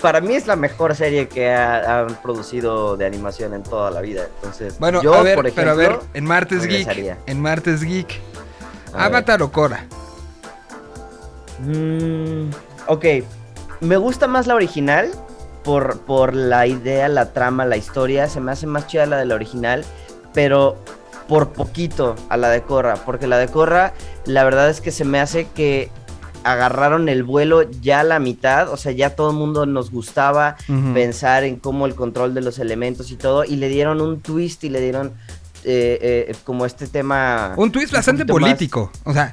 Para 0.00 0.20
mí 0.22 0.34
es 0.34 0.46
la 0.46 0.56
mejor 0.56 0.94
serie 0.94 1.28
que 1.28 1.50
ha- 1.50 2.00
han 2.00 2.14
producido 2.22 2.96
de 2.96 3.04
animación 3.04 3.52
en 3.52 3.62
toda 3.62 3.90
la 3.90 4.00
vida. 4.00 4.22
Entonces, 4.36 4.78
Bueno, 4.78 5.02
yo, 5.02 5.12
a 5.14 5.22
ver, 5.22 5.34
por 5.34 5.46
ejemplo, 5.46 5.62
pero 5.62 5.70
a 5.72 5.74
ver, 5.74 5.98
en 6.14 6.24
Martes 6.24 6.62
regresaría. 6.62 7.14
Geek, 7.16 7.28
en 7.28 7.40
Martes 7.42 7.82
Geek, 7.82 8.18
A 8.92 8.96
ver. 8.96 9.02
Avatar 9.06 9.42
o 9.42 9.52
Korra. 9.52 9.84
Mm, 11.58 12.50
ok, 12.86 13.04
me 13.80 13.96
gusta 13.98 14.26
más 14.26 14.46
la 14.46 14.54
original 14.54 15.10
por, 15.64 15.98
por 16.00 16.32
la 16.34 16.66
idea, 16.66 17.08
la 17.08 17.32
trama, 17.34 17.66
la 17.66 17.76
historia. 17.76 18.26
Se 18.28 18.40
me 18.40 18.52
hace 18.52 18.66
más 18.66 18.86
chida 18.86 19.04
la 19.04 19.18
de 19.18 19.26
la 19.26 19.34
original, 19.34 19.84
pero 20.32 20.78
por 21.30 21.50
poquito 21.52 22.16
a 22.28 22.36
la 22.36 22.48
de 22.50 22.62
Korra. 22.62 22.96
Porque 23.06 23.28
la 23.28 23.38
de 23.38 23.46
Korra, 23.46 23.94
la 24.26 24.42
verdad 24.42 24.68
es 24.68 24.80
que 24.80 24.90
se 24.90 25.04
me 25.04 25.20
hace 25.20 25.46
que 25.54 25.88
agarraron 26.42 27.08
el 27.08 27.22
vuelo 27.22 27.70
ya 27.70 28.00
a 28.00 28.02
la 28.02 28.18
mitad. 28.18 28.68
O 28.68 28.76
sea, 28.76 28.90
ya 28.90 29.14
todo 29.14 29.30
el 29.30 29.36
mundo 29.36 29.64
nos 29.64 29.92
gustaba 29.92 30.56
pensar 30.92 31.44
en 31.44 31.54
cómo 31.56 31.86
el 31.86 31.94
control 31.94 32.34
de 32.34 32.40
los 32.40 32.58
elementos 32.58 33.12
y 33.12 33.16
todo. 33.16 33.44
Y 33.44 33.54
le 33.56 33.68
dieron 33.68 34.00
un 34.00 34.20
twist 34.20 34.64
y 34.64 34.70
le 34.70 34.80
dieron 34.80 35.12
eh, 35.62 36.26
eh, 36.30 36.34
como 36.42 36.66
este 36.66 36.88
tema. 36.88 37.54
Un 37.56 37.70
twist 37.70 37.92
bastante 37.92 38.24
más- 38.24 38.32
político. 38.32 38.90
O 39.04 39.12
sea, 39.12 39.32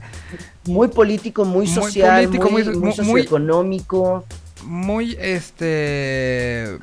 muy 0.65 0.90
político, 0.90 1.45
muy 1.45 1.65
Muy 1.65 1.74
social, 1.76 2.26
político, 2.26 2.52
muy, 2.52 2.64
muy- 2.64 2.74
muy 2.76 2.84
muy- 2.84 2.94
socioeconómico. 2.94 4.24
muy 4.65 5.18
este. 5.19 6.78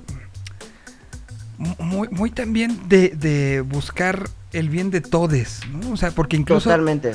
mu- 1.56 1.76
Muy, 1.78 2.08
muy 2.08 2.30
también 2.30 2.80
de, 2.88 3.10
de 3.10 3.60
buscar 3.60 4.28
el 4.58 4.68
bien 4.70 4.90
de 4.90 5.00
todes, 5.00 5.60
¿no? 5.70 5.92
O 5.92 5.96
sea, 5.96 6.10
porque 6.12 6.36
incluso. 6.36 6.64
Totalmente. 6.70 7.14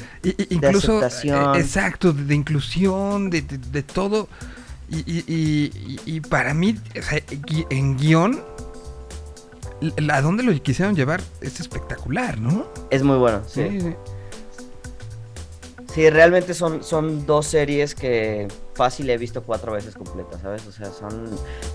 Incluso, 0.50 0.98
aceptación. 1.00 1.56
eh, 1.56 1.60
exacto, 1.60 2.14
de, 2.14 2.24
de 2.26 2.36
inclusión, 2.36 3.30
de, 3.30 3.42
de- 3.42 3.58
de 3.58 3.84
todo. 3.84 4.28
Y, 4.90 4.98
y- 5.00 5.24
y- 5.28 5.72
y- 6.06 6.16
y 6.16 6.22
para 6.22 6.54
mí, 6.54 6.76
o 6.98 7.02
sea, 7.04 7.22
en 7.70 7.98
guion, 7.98 8.40
a 10.12 10.22
dónde 10.22 10.44
lo 10.44 10.52
quisieron 10.62 10.96
llevar 10.96 11.22
es 11.42 11.60
espectacular, 11.60 12.38
¿no? 12.40 12.68
Es 12.90 13.04
muy 13.04 13.18
bueno, 13.18 13.42
sí. 13.48 13.68
sí. 13.70 13.80
Sí, 13.82 13.96
realmente 16.10 16.54
son, 16.54 16.84
son 16.84 17.26
dos 17.26 17.48
series 17.48 17.96
que 17.96 18.48
fácil 18.76 19.10
he 19.10 19.18
visto 19.18 19.44
cuatro 19.44 19.72
veces 19.74 19.96
completas, 19.96 20.42
¿sabes? 20.42 20.66
O 20.68 20.72
sea, 20.72 20.86
son 20.92 21.26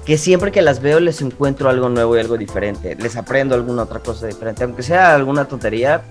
que 0.06 0.16
siempre 0.16 0.52
que 0.52 0.62
las 0.62 0.80
veo 0.80 1.00
les 1.00 1.20
encuentro 1.20 1.68
algo 1.68 1.88
nuevo 1.88 2.16
y 2.16 2.20
algo 2.20 2.36
diferente. 2.38 2.94
Les 2.96 3.16
aprendo 3.16 3.54
alguna 3.54 3.82
otra 3.82 4.00
cosa 4.00 4.26
diferente, 4.26 4.64
aunque 4.64 4.82
sea 4.82 5.14
alguna 5.14 5.46
tontería. 5.46 6.02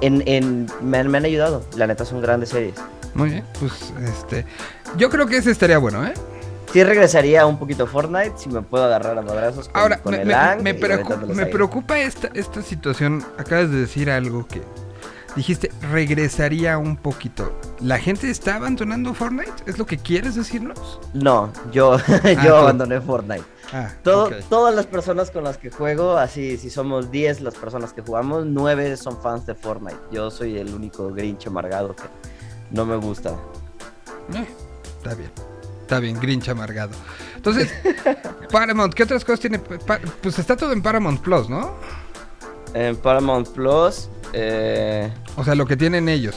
En, 0.00 0.22
en, 0.26 0.66
me, 0.80 0.98
han- 0.98 1.08
me 1.10 1.18
han 1.18 1.24
ayudado. 1.24 1.62
La 1.76 1.86
neta 1.86 2.04
son 2.04 2.20
grandes 2.20 2.50
series. 2.50 2.74
Muy 3.14 3.30
bien, 3.30 3.44
pues 3.58 3.92
este. 4.04 4.44
Yo 4.96 5.08
creo 5.10 5.26
que 5.26 5.36
ese 5.38 5.50
estaría 5.50 5.78
bueno, 5.78 6.06
¿eh? 6.06 6.14
Sí 6.72 6.84
regresaría 6.84 7.46
un 7.46 7.58
poquito 7.58 7.84
a 7.84 7.86
Fortnite 7.86 8.32
si 8.36 8.48
me 8.50 8.60
puedo 8.62 8.84
agarrar 8.84 9.16
a 9.18 9.22
madrazos 9.22 9.68
con, 9.68 9.80
Ahora, 9.80 9.98
con 9.98 10.12
me, 10.14 10.20
el 10.22 10.28
me- 10.28 10.74
me 10.74 10.78
preocu- 10.78 11.26
me 11.34 11.46
preocupa 11.46 11.98
esta, 11.98 12.28
esta 12.34 12.62
situación. 12.62 13.24
Acabas 13.38 13.70
de 13.70 13.78
decir 13.78 14.10
algo 14.10 14.46
que 14.46 14.60
dijiste, 15.38 15.70
regresaría 15.90 16.76
un 16.78 16.96
poquito. 16.96 17.58
¿La 17.80 17.98
gente 17.98 18.28
está 18.30 18.56
abandonando 18.56 19.14
Fortnite? 19.14 19.52
¿Es 19.66 19.78
lo 19.78 19.86
que 19.86 19.96
quieres 19.96 20.34
decirnos? 20.34 21.00
No, 21.14 21.50
yo, 21.72 21.94
Ah, 22.08 22.32
yo 22.44 22.50
tú. 22.50 22.54
abandoné 22.56 23.00
Fortnite. 23.00 23.44
Ah, 23.72 23.90
Todo. 24.02 24.30
Todas 24.50 24.74
las 24.74 24.86
personas 24.86 25.30
con 25.30 25.44
las 25.44 25.56
que 25.58 25.70
juego, 25.70 26.16
así 26.18 26.56
si 26.58 26.70
somos 26.70 27.10
10 27.10 27.40
las 27.42 27.54
personas 27.54 27.92
que 27.92 28.02
jugamos, 28.02 28.46
9 28.46 28.96
son 28.96 29.20
fans 29.22 29.46
de 29.46 29.54
Fortnite. 29.54 29.98
Yo 30.10 30.30
soy 30.30 30.58
el 30.58 30.74
único 30.74 31.10
Grinch 31.12 31.46
amargado 31.46 31.94
que 31.94 32.02
no 32.70 32.84
me 32.84 32.96
gusta. 32.96 33.30
Eh, 34.34 34.46
está 34.98 35.14
bien. 35.14 35.30
Está 35.82 36.00
bien, 36.00 36.20
Grinch 36.20 36.48
amargado. 36.50 36.90
Entonces, 37.36 37.72
Paramount, 38.52 38.92
¿qué 38.92 39.04
otras 39.04 39.24
cosas 39.24 39.40
tiene? 39.40 39.58
Pues 39.58 40.38
está 40.38 40.54
todo 40.56 40.72
en 40.72 40.82
Paramount 40.82 41.20
Plus, 41.22 41.48
¿no? 41.48 41.76
En 42.74 42.96
Paramount 42.96 43.48
Plus, 43.48 44.08
eh, 44.32 45.10
O 45.36 45.44
sea, 45.44 45.54
lo 45.54 45.66
que 45.66 45.76
tienen 45.76 46.08
ellos. 46.08 46.36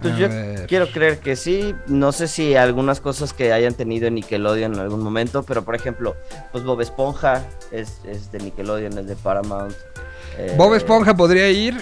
pues 0.00 0.16
yo 0.16 0.28
ver. 0.28 0.66
quiero 0.66 0.88
creer 0.90 1.18
que 1.18 1.36
sí. 1.36 1.74
No 1.86 2.12
sé 2.12 2.28
si 2.28 2.56
algunas 2.56 3.00
cosas 3.00 3.32
que 3.32 3.52
hayan 3.52 3.74
tenido 3.74 4.06
en 4.08 4.14
Nickelodeon 4.16 4.74
en 4.74 4.80
algún 4.80 5.00
momento, 5.02 5.42
pero 5.42 5.64
por 5.64 5.74
ejemplo, 5.74 6.16
pues 6.50 6.64
Bob 6.64 6.80
Esponja 6.80 7.44
es, 7.70 8.00
es 8.04 8.32
de 8.32 8.38
Nickelodeon, 8.38 8.98
es 8.98 9.06
de 9.06 9.16
Paramount. 9.16 9.74
Eh, 10.38 10.54
Bob 10.56 10.74
Esponja 10.74 11.14
podría 11.14 11.50
ir 11.50 11.78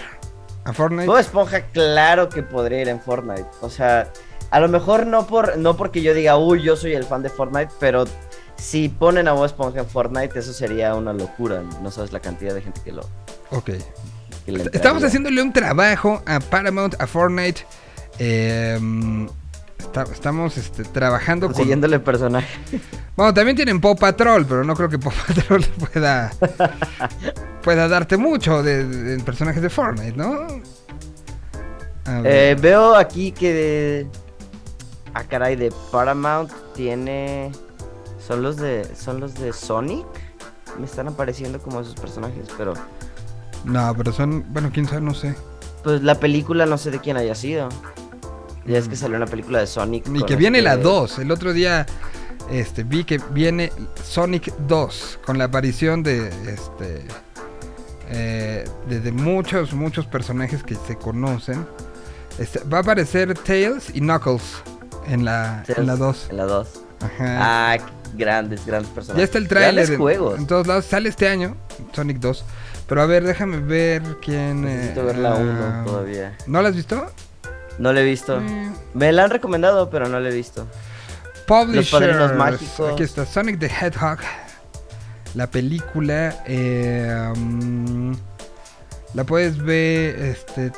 a 0.65 0.73
Fortnite. 0.73 1.07
Bob 1.07 1.19
Esponja, 1.19 1.63
claro 1.67 2.29
que 2.29 2.43
podría 2.43 2.83
ir 2.83 2.89
en 2.89 3.01
Fortnite. 3.01 3.47
O 3.61 3.71
sea, 3.71 4.11
a 4.51 4.61
lo 4.61 4.69
mejor 4.69 5.07
no 5.07 5.27
por 5.27 5.57
no 5.57 5.77
porque 5.77 6.03
yo 6.03 6.13
diga, 6.13 6.37
uy, 6.37 6.63
yo 6.63 6.77
soy 6.77 6.93
el 6.95 7.05
fan 7.05 7.23
de 7.23 7.31
Fortnite, 7.31 7.73
pero 7.79 8.05
si 8.61 8.89
ponen 8.89 9.27
a 9.29 9.33
Bob 9.33 9.47
Esponja 9.47 9.81
en 9.81 9.87
Fortnite, 9.87 10.39
eso 10.39 10.53
sería 10.53 10.95
una 10.95 11.13
locura. 11.13 11.63
No 11.83 11.91
sabes 11.91 12.13
la 12.13 12.21
cantidad 12.21 12.55
de 12.55 12.63
gente 12.63 12.81
que 12.85 12.93
lo. 12.93 13.03
Ok. 13.51 13.65
que 14.45 14.71
Estamos 14.73 15.03
haciéndole 15.03 15.43
un 15.43 15.53
trabajo 15.53 16.23
a 16.27 16.39
Paramount, 16.41 16.95
a 17.01 17.07
Fortnite. 17.07 17.63
eh, 18.19 18.79
Está- 19.79 20.03
estamos 20.13 20.59
este, 20.59 20.85
trabajando 20.85 21.47
con... 21.47 21.55
Consiguiéndole 21.55 21.99
personaje. 22.01 22.47
Bueno, 23.17 23.33
también 23.33 23.57
tienen 23.57 23.81
Paw 23.81 23.97
Patrol, 23.97 24.45
pero 24.47 24.63
no 24.63 24.77
creo 24.77 24.91
que 24.91 24.99
Paw 24.99 25.11
Patrol 25.27 25.65
pueda... 25.93 26.31
pueda 27.63 27.89
darte 27.89 28.19
mucho 28.19 28.63
de, 28.63 28.85
de- 28.87 29.03
de 29.17 29.25
personajes 29.25 29.63
de 29.63 29.71
Fortnite, 29.71 30.17
¿no? 30.19 30.47
Eh, 32.25 32.57
veo 32.61 32.95
aquí 32.95 33.33
que 33.33 33.53
de... 33.55 34.07
Ah, 35.15 35.25
caray, 35.25 35.57
de 35.57 35.73
Paramount 35.91 36.51
tiene... 36.75 37.51
Son 38.31 38.43
los 38.45 38.59
de... 38.59 38.89
Son 38.95 39.19
los 39.19 39.35
de 39.35 39.53
Sonic. 39.53 40.07
Me 40.79 40.87
están 40.87 41.09
apareciendo 41.09 41.59
como 41.61 41.81
esos 41.81 41.97
personajes, 41.97 42.47
pero... 42.57 42.75
No, 43.65 43.93
pero 43.97 44.13
son... 44.13 44.45
Bueno, 44.53 44.71
quién 44.73 44.87
sabe, 44.87 45.01
no 45.01 45.15
sé. 45.15 45.35
Pues 45.83 46.01
la 46.05 46.15
película 46.15 46.65
no 46.65 46.79
sé 46.79 46.93
de 46.93 47.01
quién 47.01 47.17
haya 47.17 47.35
sido. 47.35 47.69
Ya 48.67 48.79
es 48.79 48.87
que 48.87 48.95
salió 48.95 49.17
una 49.17 49.27
película 49.27 49.59
de 49.59 49.67
Sonic. 49.67 50.07
Y 50.15 50.23
que 50.23 50.37
viene 50.37 50.63
la 50.63 50.75
este- 50.75 50.85
2. 50.85 51.19
El 51.19 51.33
otro 51.33 51.53
día 51.53 51.87
este, 52.53 52.85
vi 52.85 53.03
que 53.03 53.21
viene 53.33 53.73
Sonic 54.05 54.55
2 54.69 55.19
con 55.27 55.37
la 55.37 55.47
aparición 55.47 56.05
de 56.05 56.29
este 56.53 57.05
eh, 58.11 58.65
de, 58.89 59.01
de 59.01 59.11
muchos, 59.11 59.73
muchos 59.73 60.07
personajes 60.07 60.63
que 60.63 60.77
se 60.77 60.95
conocen. 60.95 61.67
Este, 62.39 62.61
va 62.63 62.79
a 62.79 62.81
aparecer 62.83 63.35
Tails 63.35 63.91
y 63.93 63.99
Knuckles 63.99 64.63
en 65.09 65.25
la, 65.25 65.65
en 65.67 65.87
la 65.89 65.97
2. 65.97 66.29
En 66.31 66.37
la 66.37 66.45
2. 66.45 66.69
Ajá. 67.01 67.73
Ah, 67.73 67.79
grandes, 68.15 68.67
grandes 68.67 68.91
personajes. 68.91 69.19
ya 69.21 69.25
está 69.25 69.39
el 69.39 69.49
tráiler 69.49 69.97
juegos. 69.97 70.39
en 70.39 70.47
todos 70.47 70.67
lados. 70.67 70.85
Sale 70.85 71.09
este 71.09 71.29
año, 71.29 71.57
Sonic 71.93 72.19
2. 72.19 72.45
Pero 72.87 73.03
a 73.03 73.07
ver, 73.07 73.25
déjame 73.25 73.59
ver 73.59 74.03
quién... 74.21 74.63
Necesito 74.63 75.03
eh, 75.03 75.05
ver 75.05 75.19
la 75.19 75.35
1 75.35 75.53
ah, 75.63 75.83
todavía. 75.87 76.37
¿No 76.47 76.61
la 76.61 76.71
has 76.71 76.77
visto? 76.77 77.07
No 77.79 77.93
la 77.93 78.01
he 78.01 78.05
visto. 78.05 78.41
Mm. 78.41 78.75
Me 78.95 79.13
la 79.13 79.25
han 79.25 79.31
recomendado, 79.31 79.91
pero 79.91 80.09
no 80.09 80.19
la 80.19 80.29
he 80.29 80.35
visto. 80.35 80.67
Publishers. 81.47 81.91
Padrinos 81.91 82.35
Mágicos. 82.35 82.93
Aquí 82.93 83.03
está 83.03 83.25
Sonic 83.25 83.59
the 83.59 83.67
Hedgehog. 83.67 84.19
La 85.35 85.49
película. 85.49 86.43
eh, 86.47 87.33
mm, 87.37 88.13
la 89.15 89.25
puedes 89.25 89.59
ver. 89.59 90.19
Este. 90.19 90.73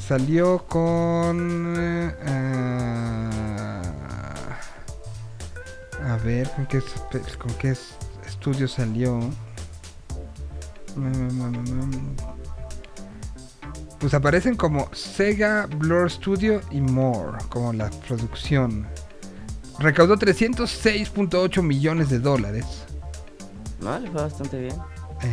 Salió 0.00 0.64
con. 0.66 1.74
eh, 1.78 2.14
ah, 2.26 3.82
a 6.06 6.16
ver, 6.18 6.50
¿con 6.50 6.66
qué, 6.66 6.80
con 7.38 7.52
qué 7.54 7.70
es- 7.70 7.94
estudio 8.26 8.66
salió? 8.68 9.18
Pues 13.98 14.14
aparecen 14.14 14.56
como 14.56 14.88
Sega 14.92 15.66
Blur 15.66 16.10
Studio 16.10 16.60
y 16.70 16.80
More, 16.80 17.38
como 17.48 17.72
la 17.72 17.88
producción. 18.06 18.86
Recaudó 19.78 20.16
306.8 20.16 21.62
millones 21.62 22.10
de 22.10 22.18
dólares. 22.18 22.66
No, 23.80 23.98
le 23.98 24.10
fue 24.10 24.22
bastante 24.22 24.60
bien. 24.60 24.74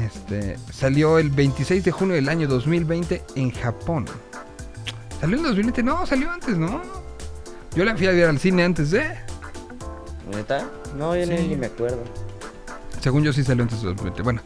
Este, 0.06 0.56
salió 0.72 1.18
el 1.18 1.32
26 1.32 1.84
de 1.84 1.92
junio 1.92 2.16
del 2.16 2.30
año 2.30 2.48
2020 2.48 3.24
en 3.36 3.52
Japón. 3.52 4.06
¿Salió 5.20 5.38
en 5.38 5.44
2020? 5.44 5.84
No, 5.84 6.06
salió 6.06 6.32
antes, 6.32 6.58
¿no? 6.58 6.82
Yo 7.76 7.84
la 7.86 7.96
fui 7.98 8.08
a 8.08 8.12
ver 8.12 8.28
al 8.30 8.40
cine 8.40 8.64
antes 8.64 8.92
de... 8.92 9.04
¿Neta? 10.30 10.66
No, 10.98 11.16
yo 11.16 11.26
ni- 11.26 11.38
Sí. 11.38 11.48
ni 11.50 11.56
me 11.56 11.68
acuerdo. 11.68 12.04
Según 13.02 13.24
yo 13.24 13.32
sí 13.34 13.44
salió 13.44 13.64
antes 13.64 13.82
de 13.82 13.88
2020. 13.88 14.22
Bueno, 14.24 14.42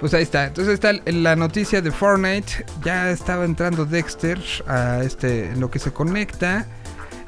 pues 0.00 0.12
ahí 0.14 0.22
está. 0.22 0.44
Entonces 0.46 0.74
está 0.74 0.92
la 1.06 1.36
noticia 1.36 1.80
de 1.80 1.90
Fortnite. 1.90 2.66
Ya 2.84 3.10
estaba 3.10 3.44
entrando 3.44 3.84
Dexter 3.86 4.38
a 4.66 5.02
este, 5.02 5.46
en 5.50 5.60
lo 5.60 5.70
que 5.70 5.78
se 5.78 5.92
conecta. 5.92 6.66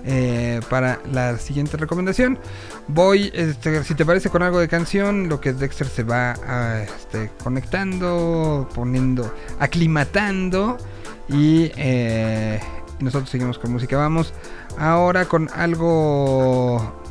eh, 0.09 0.61
para 0.71 1.01
la 1.11 1.37
siguiente 1.37 1.77
recomendación. 1.77 2.39
Voy, 2.87 3.33
este, 3.35 3.83
si 3.83 3.97
te 3.97 4.05
parece, 4.07 4.31
con 4.31 4.41
algo 4.41 4.61
de 4.61 4.69
canción. 4.69 5.29
Lo 5.29 5.41
que 5.41 5.53
Dexter 5.53 5.89
se 5.89 6.05
va 6.05 6.35
a, 6.47 6.83
este, 6.85 7.29
conectando, 7.43 8.69
poniendo, 8.73 9.35
aclimatando. 9.59 10.77
Y 11.29 11.73
eh, 11.77 12.61
nosotros 13.01 13.31
seguimos 13.31 13.59
con 13.59 13.73
música. 13.73 13.97
Vamos 13.97 14.33
ahora 14.79 15.25
con 15.25 15.51
algo 15.53 17.03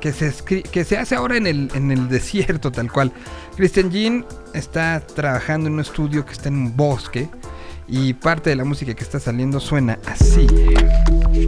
que 0.00 0.12
se, 0.12 0.32
que 0.44 0.84
se 0.84 0.96
hace 0.96 1.14
ahora 1.14 1.36
en 1.36 1.46
el, 1.46 1.70
en 1.74 1.90
el 1.90 2.08
desierto, 2.08 2.70
tal 2.70 2.90
cual. 2.90 3.12
Christian 3.56 3.90
Jean 3.90 4.26
está 4.54 5.00
trabajando 5.00 5.68
en 5.68 5.74
un 5.74 5.80
estudio 5.80 6.24
que 6.24 6.32
está 6.32 6.48
en 6.48 6.56
un 6.56 6.76
bosque 6.76 7.28
y 7.88 8.14
parte 8.14 8.50
de 8.50 8.56
la 8.56 8.64
música 8.64 8.94
que 8.94 9.04
está 9.04 9.20
saliendo 9.20 9.60
suena 9.60 9.98
así. 10.06 10.46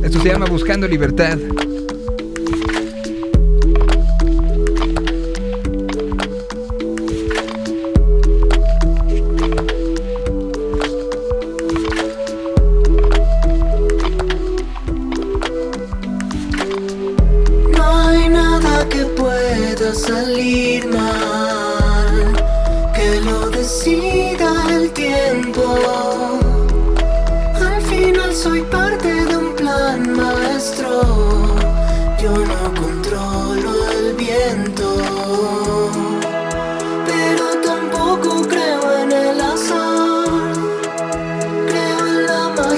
Esto 0.03 0.21
se 0.21 0.29
llama 0.29 0.47
Buscando 0.47 0.87
Libertad. 0.87 1.39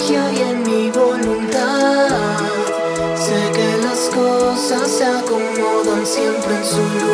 Y 0.08 0.42
en 0.42 0.62
mi 0.62 0.90
voluntad. 0.90 2.08
Sé 3.16 3.52
que 3.52 3.76
las 3.84 4.08
cosas 4.08 4.90
se 4.90 5.04
acomodan 5.04 6.06
siempre 6.06 6.56
en 6.56 6.64
su 6.64 6.76
lugar. 6.76 7.09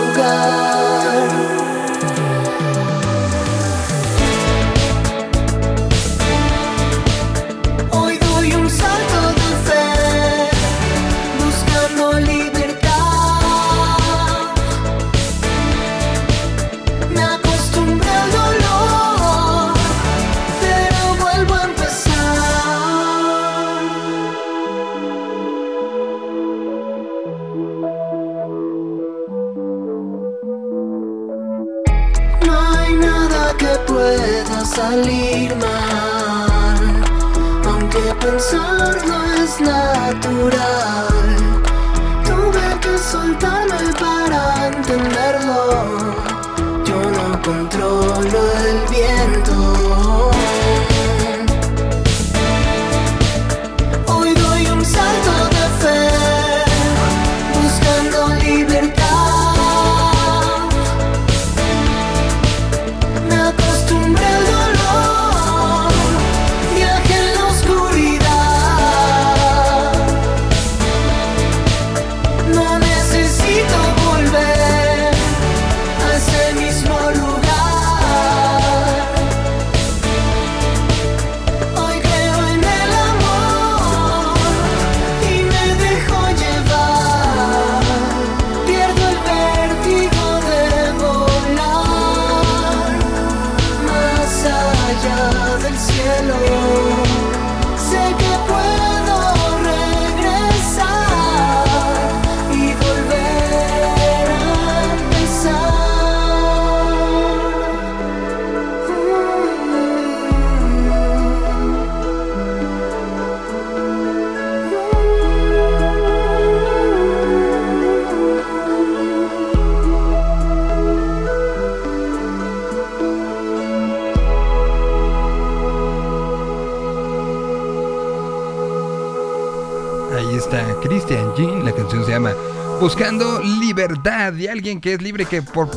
Alguien 134.48 134.80
que 134.80 134.94
es 134.94 135.02
libre 135.02 135.24
que 135.26 135.42
por. 135.42 135.68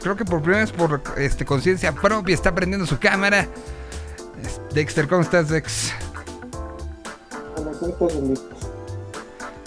Creo 0.00 0.16
que 0.16 0.24
por 0.24 0.40
primera 0.40 0.60
vez 0.62 0.72
por 0.72 1.02
este, 1.16 1.44
conciencia 1.44 1.92
propia 1.92 2.34
está 2.34 2.54
prendiendo 2.54 2.86
su 2.86 2.98
cámara. 2.98 3.46
Dexter, 4.72 5.08
¿cómo 5.08 5.22
estás, 5.22 5.48
Dex? 5.48 5.92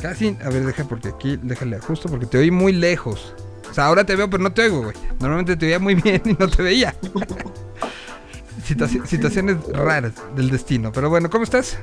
Casi, 0.01 0.38
a 0.43 0.49
ver, 0.49 0.65
deja 0.65 0.85
porque 0.85 1.10
aquí, 1.10 1.38
déjale 1.41 1.76
ajusto 1.77 2.07
porque 2.07 2.26
te 2.26 2.38
oí 2.38 2.51
muy 2.51 2.72
lejos. 2.72 3.34
O 3.69 3.73
sea, 3.73 3.88
ahora 3.88 4.06
te 4.06 4.15
veo, 4.15 4.30
pero 4.30 4.41
no 4.41 4.53
te 4.53 4.61
oigo, 4.64 4.84
güey. 4.84 4.95
Normalmente 5.19 5.57
te 5.57 5.65
veía 5.65 5.80
muy 5.80 5.95
bien 6.01 6.22
y 6.26 6.34
no 6.34 6.47
te 6.47 6.64
veía. 6.64 6.95
Situaci- 8.68 9.06
situaciones 9.06 9.57
raras 9.73 10.14
del 10.35 10.49
destino. 10.49 10.91
Pero 10.91 11.10
bueno, 11.10 11.30
¿cómo 11.30 11.43
estás? 11.43 11.77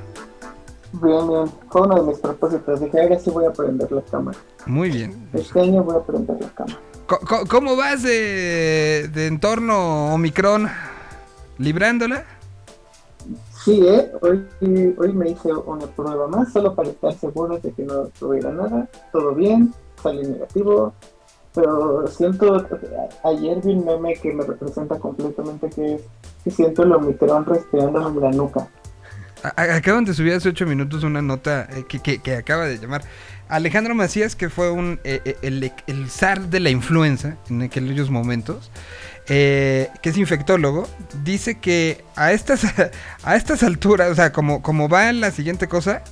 Bien, 0.93 1.29
bien. 1.29 1.51
Fue 1.71 1.83
uno 1.83 1.97
de 1.97 2.03
mis 2.11 2.19
propósitos. 2.19 2.81
Dije, 2.81 3.01
ahora 3.03 3.19
sí 3.19 3.31
voy 3.31 3.45
a 3.45 3.49
aprender 3.49 3.91
la 3.93 4.03
cámara. 4.03 4.39
Muy 4.67 4.91
bien. 4.91 5.29
Este 5.33 5.61
año 5.61 5.83
voy 5.85 5.97
a 5.97 5.99
aprender 5.99 6.37
la 6.41 6.49
cámara. 6.51 6.79
Co- 7.07 7.45
¿Cómo 7.49 7.77
vas 7.77 8.03
de, 8.03 9.09
de 9.13 9.27
entorno 9.29 10.13
Omicron? 10.15 10.69
¿Librándola? 11.59 12.25
Sí, 13.65 13.81
¿eh? 13.87 14.11
Hoy, 14.23 14.45
hoy 14.99 15.13
me 15.13 15.31
hice 15.31 15.53
una 15.53 15.87
prueba 15.87 16.29
más, 16.29 16.53
solo 16.53 16.75
para 16.75 16.89
estar 16.91 17.13
seguro 17.15 17.59
de 17.59 17.73
que 17.73 17.83
no 17.83 18.05
tuviera 18.19 18.51
nada. 18.53 18.89
Todo 19.13 19.35
bien, 19.35 19.73
salí 20.03 20.23
negativo. 20.27 20.93
Pero 21.55 22.07
siento, 22.09 22.67
ayer 23.25 23.61
vi 23.65 23.73
un 23.73 23.87
meme 23.87 24.15
que 24.15 24.33
me 24.33 24.45
representa 24.45 24.99
completamente 24.99 25.71
que 25.71 25.95
es 25.95 26.03
que 26.45 26.51
siento 26.51 26.83
el 26.83 26.93
Omicron 26.93 27.47
respirándome 27.47 28.09
en 28.19 28.21
la 28.21 28.31
nuca. 28.33 28.69
Acaban 29.57 30.05
de 30.05 30.13
subir 30.13 30.35
hace 30.35 30.49
ocho 30.51 30.67
minutos 30.67 31.03
una 31.05 31.23
nota 31.23 31.69
eh, 31.71 31.85
que, 31.89 32.01
que- 32.01 32.19
que 32.21 32.37
acaba 32.37 32.65
de 32.67 32.79
llamar 32.79 33.03
Alejandro 33.49 33.95
Macías, 33.95 34.35
que 34.35 34.51
fue 34.51 34.71
un 34.71 34.99
eh, 35.05 35.21
eh, 35.43 35.71
el, 35.87 36.11
zar 36.11 36.49
de 36.49 36.61
la 36.61 36.71
influenza 36.71 37.37
en 37.49 37.63
aquellos 37.63 38.11
momentos, 38.11 38.71
eh, 39.29 39.89
que 40.03 40.11
es 40.11 40.17
infectólogo, 40.17 40.89
dice 41.25 41.59
que 41.59 42.05
a 42.17 42.33
estas, 42.33 42.63
a 43.23 43.37
estas 43.37 43.63
alturas, 43.63 44.11
o 44.11 44.15
sea, 44.15 44.33
como, 44.33 44.63
como 44.63 44.89
va 44.89 45.13
la 45.13 45.31
siguiente 45.31 45.69
cosa, 45.69 46.03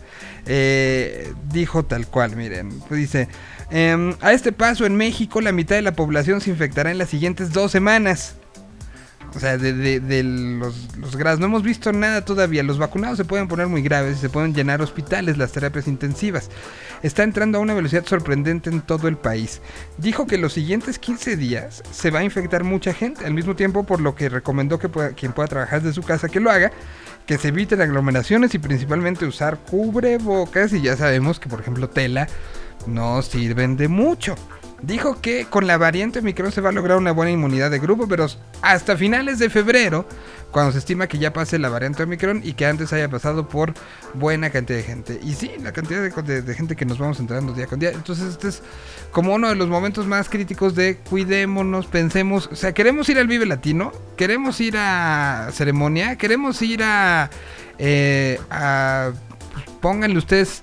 dijo 1.53 1.85
tal 1.85 2.07
cual, 2.07 2.37
miren, 2.37 2.81
pues 2.81 3.01
dice, 3.01 3.29
em, 3.71 4.15
a 4.21 4.33
este 4.33 4.53
paso 4.53 4.87
en 4.87 4.95
México 4.97 5.41
la 5.41 5.53
mitad 5.53 5.75
de 5.77 5.83
la 5.83 5.93
población 5.93 6.41
se 6.41 6.51
infectará 6.51 6.91
en 6.91 6.99
las 6.99 7.09
siguientes 7.09 7.53
dos 7.53 7.73
semanas. 7.73 8.37
O 9.37 9.41
sea, 9.41 9.59
de, 9.59 9.73
de- 10.01 10.23
los, 10.23 10.97
los 10.97 11.17
grados. 11.17 11.41
No 11.41 11.47
hemos 11.47 11.63
visto 11.65 11.93
nada 11.93 12.25
todavía. 12.25 12.63
Los 12.63 12.79
vacunados 12.79 13.17
se 13.17 13.25
pueden 13.25 13.49
poner 13.49 13.67
muy 13.67 13.83
graves 13.83 14.19
y 14.19 14.21
se 14.21 14.29
pueden 14.29 14.55
llenar 14.55 14.81
hospitales, 14.81 15.39
las 15.39 15.51
terapias 15.53 15.89
intensivas. 15.89 16.51
Está 17.03 17.25
entrando 17.25 17.59
a 17.59 17.61
una 17.61 17.75
velocidad 17.75 18.07
sorprendente 18.07 18.71
en 18.71 18.81
todo 18.81 19.09
el 19.09 19.17
país. 19.17 19.61
Dijo 19.99 20.27
que 20.27 20.39
los 20.39 20.53
siguientes 20.53 20.99
15 20.99 21.37
días 21.37 21.83
se 21.91 22.11
va 22.11 22.21
a 22.21 22.25
infectar 22.25 22.63
mucha 22.65 22.95
gente. 22.95 23.25
Al 23.27 23.35
mismo 23.35 23.57
tiempo, 23.57 23.85
por 23.85 24.01
lo 24.01 24.15
que 24.15 24.29
recomendó 24.29 24.79
que 24.79 24.89
pueda- 24.89 25.11
quien 25.15 25.33
pueda 25.33 25.49
trabajar 25.49 25.83
desde 25.83 25.95
su 25.95 26.03
casa 26.07 26.29
que 26.29 26.39
lo 26.41 26.51
haga. 26.51 26.71
Que 27.27 27.39
se 27.39 27.49
eviten 27.49 27.81
aglomeraciones 27.81 28.55
y 28.55 28.59
principalmente 28.59 29.25
usar 29.27 29.59
cubrebocas. 29.59 30.73
Y 30.73 30.83
ya 30.83 30.97
sabemos 30.97 31.41
que, 31.41 31.49
por 31.49 31.61
ejemplo, 31.61 31.89
tela 31.91 32.29
no 32.87 33.21
sirven 33.23 33.77
de 33.77 33.89
mucho. 33.89 34.35
Dijo 34.87 35.21
que 35.23 35.47
con 35.47 35.67
la 35.67 35.79
variante 35.79 36.19
Omicron 36.19 36.53
se 36.53 36.61
va 36.61 36.69
a 36.69 36.73
lograr 36.73 36.99
una 36.99 37.13
buena 37.13 37.31
inmunidad 37.31 37.71
de 37.71 37.79
grupo, 37.79 38.07
pero 38.07 38.27
hasta 38.61 38.97
finales 38.97 39.39
de 39.39 39.49
febrero, 39.49 40.07
cuando 40.51 40.73
se 40.73 40.79
estima 40.79 41.07
que 41.07 41.17
ya 41.17 41.33
pase 41.33 41.59
la 41.59 41.71
variante 41.71 42.03
Omicron 42.03 42.43
y 42.45 42.53
que 42.53 42.67
antes 42.67 42.93
haya 42.93 43.09
pasado 43.09 43.49
por 43.49 43.73
buena 44.13 44.51
cantidad 44.51 44.79
de 44.79 44.85
gente. 44.85 45.21
Y 45.23 45.35
sí, 45.35 45.53
la 45.63 45.73
cantidad 45.73 46.03
de, 46.03 46.55
gente 46.55 46.77
que 46.77 46.85
nos 46.85 46.99
vamos 46.99 47.19
entrando 47.19 47.55
día 47.55 47.67
con 47.67 47.79
día. 47.79 47.93
Entonces 47.93 48.27
este 48.27 48.49
es 48.49 48.63
como 49.11 49.35
uno 49.35 49.49
de 49.49 49.55
los 49.55 49.69
momentos 49.69 50.07
más 50.07 50.29
críticos 50.29 50.75
de 50.75 50.99
cuidémonos, 50.99 51.87
pensemos, 51.87 52.51
o 52.53 52.57
sea, 52.57 52.75
queremos 52.75 53.09
ir 53.09 53.19
al 53.19 53.27
Vive 53.27 53.47
Latino, 53.47 53.91
queremos 54.19 54.61
ir 54.61 54.77
a 54.77 55.49
ceremonia, 55.53 56.17
queremos 56.17 56.61
ir 56.61 56.83
a... 56.83 57.31
eh, 57.79 58.39
a 58.51 59.13
pues, 59.53 59.65
pónganle 59.81 60.19
ustedes, 60.19 60.63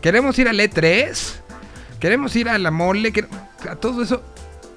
queremos 0.00 0.36
ir 0.40 0.48
al 0.48 0.58
E3. 0.58 1.43
Queremos 2.00 2.34
ir 2.36 2.48
a 2.48 2.58
la 2.58 2.70
mole, 2.70 3.12
que- 3.12 3.26
a 3.68 3.76
todo 3.76 4.02
eso. 4.02 4.22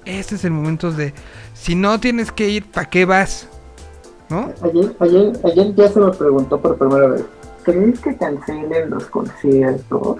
Este 0.04 0.36
es 0.36 0.44
el 0.44 0.52
momento 0.52 0.90
de. 0.92 1.12
Si 1.54 1.74
no 1.74 2.00
tienes 2.00 2.32
que 2.32 2.48
ir, 2.48 2.64
¿para 2.70 2.88
qué 2.88 3.04
vas? 3.04 3.48
¿No? 4.30 4.52
Ayer, 4.62 4.96
ayer, 5.00 5.32
ayer 5.44 5.74
ya 5.74 5.88
se 5.88 6.00
me 6.00 6.10
preguntó 6.12 6.60
por 6.60 6.78
primera 6.78 7.08
vez, 7.08 7.24
¿crees 7.64 7.98
que 8.00 8.16
cancelen 8.16 8.90
los 8.90 9.06
conciertos? 9.06 10.18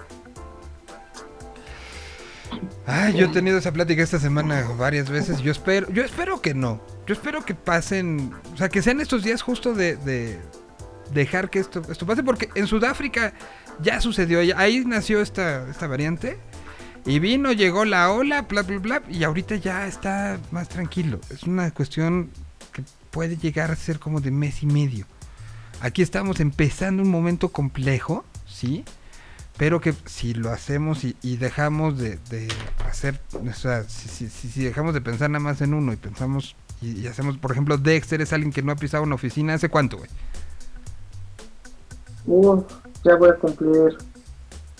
Ay, 2.86 3.14
yo 3.14 3.26
he 3.26 3.28
tenido 3.28 3.58
esa 3.58 3.70
plática 3.72 4.02
esta 4.02 4.18
semana 4.18 4.66
varias 4.78 5.10
veces. 5.10 5.40
Yo 5.40 5.52
espero, 5.52 5.90
yo 5.90 6.02
espero 6.02 6.40
que 6.40 6.54
no. 6.54 6.80
Yo 7.06 7.12
espero 7.14 7.44
que 7.44 7.54
pasen. 7.54 8.32
O 8.54 8.56
sea, 8.56 8.68
que 8.70 8.80
sean 8.82 9.00
estos 9.00 9.22
días 9.22 9.42
justo 9.42 9.74
de, 9.74 9.96
de 9.96 10.38
dejar 11.12 11.50
que 11.50 11.58
esto, 11.58 11.82
esto 11.90 12.06
pase. 12.06 12.22
Porque 12.22 12.48
en 12.54 12.66
Sudáfrica 12.66 13.34
ya 13.82 14.00
sucedió. 14.00 14.40
ahí 14.56 14.84
nació 14.86 15.20
esta, 15.20 15.68
esta 15.68 15.86
variante. 15.86 16.38
Y 17.08 17.20
vino, 17.20 17.52
llegó 17.52 17.84
la 17.86 18.12
ola, 18.12 18.42
bla, 18.42 18.62
bla, 18.62 18.78
bla. 18.78 19.02
Y 19.08 19.24
ahorita 19.24 19.56
ya 19.56 19.86
está 19.86 20.38
más 20.50 20.68
tranquilo. 20.68 21.20
Es 21.30 21.44
una 21.44 21.70
cuestión 21.70 22.30
que 22.72 22.82
puede 23.10 23.36
llegar 23.38 23.70
a 23.70 23.76
ser 23.76 23.98
como 23.98 24.20
de 24.20 24.30
mes 24.30 24.62
y 24.62 24.66
medio. 24.66 25.06
Aquí 25.80 26.02
estamos 26.02 26.38
empezando 26.40 27.02
un 27.02 27.10
momento 27.10 27.48
complejo, 27.48 28.24
¿sí? 28.46 28.84
Pero 29.56 29.80
que 29.80 29.94
si 30.04 30.34
lo 30.34 30.50
hacemos 30.50 31.02
y, 31.04 31.16
y 31.22 31.36
dejamos 31.38 31.98
de, 31.98 32.18
de 32.30 32.46
hacer, 32.88 33.20
o 33.32 33.52
sea, 33.54 33.84
si, 33.84 34.08
si- 34.08 34.28
si- 34.28 34.64
dejamos 34.64 34.92
de 34.94 35.00
pensar 35.00 35.30
nada 35.30 35.42
más 35.42 35.60
en 35.62 35.74
uno 35.74 35.92
y 35.92 35.96
pensamos 35.96 36.56
y, 36.82 37.06
hacemos, 37.08 37.38
por 37.38 37.50
ejemplo, 37.52 37.76
Dexter 37.78 38.20
es 38.20 38.32
alguien 38.32 38.52
que 38.52 38.62
no 38.62 38.70
ha 38.70 38.76
pisado 38.76 39.02
una 39.02 39.16
oficina 39.16 39.54
hace 39.54 39.68
cuánto, 39.68 39.96
güey. 39.96 40.10
Uf, 42.26 42.64
ya 43.04 43.16
voy 43.16 43.30
a 43.30 43.34
cumplir. 43.36 43.96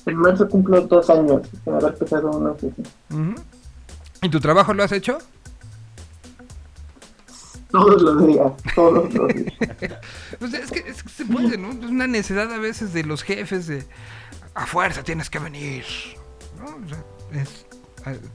En 0.09 0.17
marzo 0.17 0.49
cumplo 0.49 0.81
dos 0.83 1.09
años 1.11 1.47
sin 1.65 1.75
haber 1.75 1.95
pisado 1.97 2.31
una 2.31 2.51
oficina. 2.53 2.89
¿Y 4.23 4.29
tu 4.29 4.41
trabajo 4.41 4.73
lo 4.75 4.83
has 4.83 4.93
hecho? 4.93 5.19
Todos 7.71 8.01
los 8.01 8.27
días, 8.27 8.53
todos 8.75 8.95
los 9.15 9.35
días. 9.35 9.53
Pues 10.39 10.55
es 10.55 10.71
que, 10.71 10.79
es 10.89 11.03
que 11.03 11.09
se 11.09 11.25
puede, 11.25 11.59
¿no? 11.59 11.71
Es 11.71 11.91
una 11.91 12.07
necesidad 12.07 12.53
a 12.53 12.59
veces 12.59 12.93
de 12.93 13.03
los 13.05 13.23
jefes 13.23 13.67
de 13.67 13.85
a 14.55 14.67
fuerza 14.67 15.03
tienes 15.03 15.29
que 15.31 15.39
venir. 15.39 15.85
¿no? 16.59 16.65
O 16.67 16.89
sea, 16.89 17.43
es- 17.43 17.67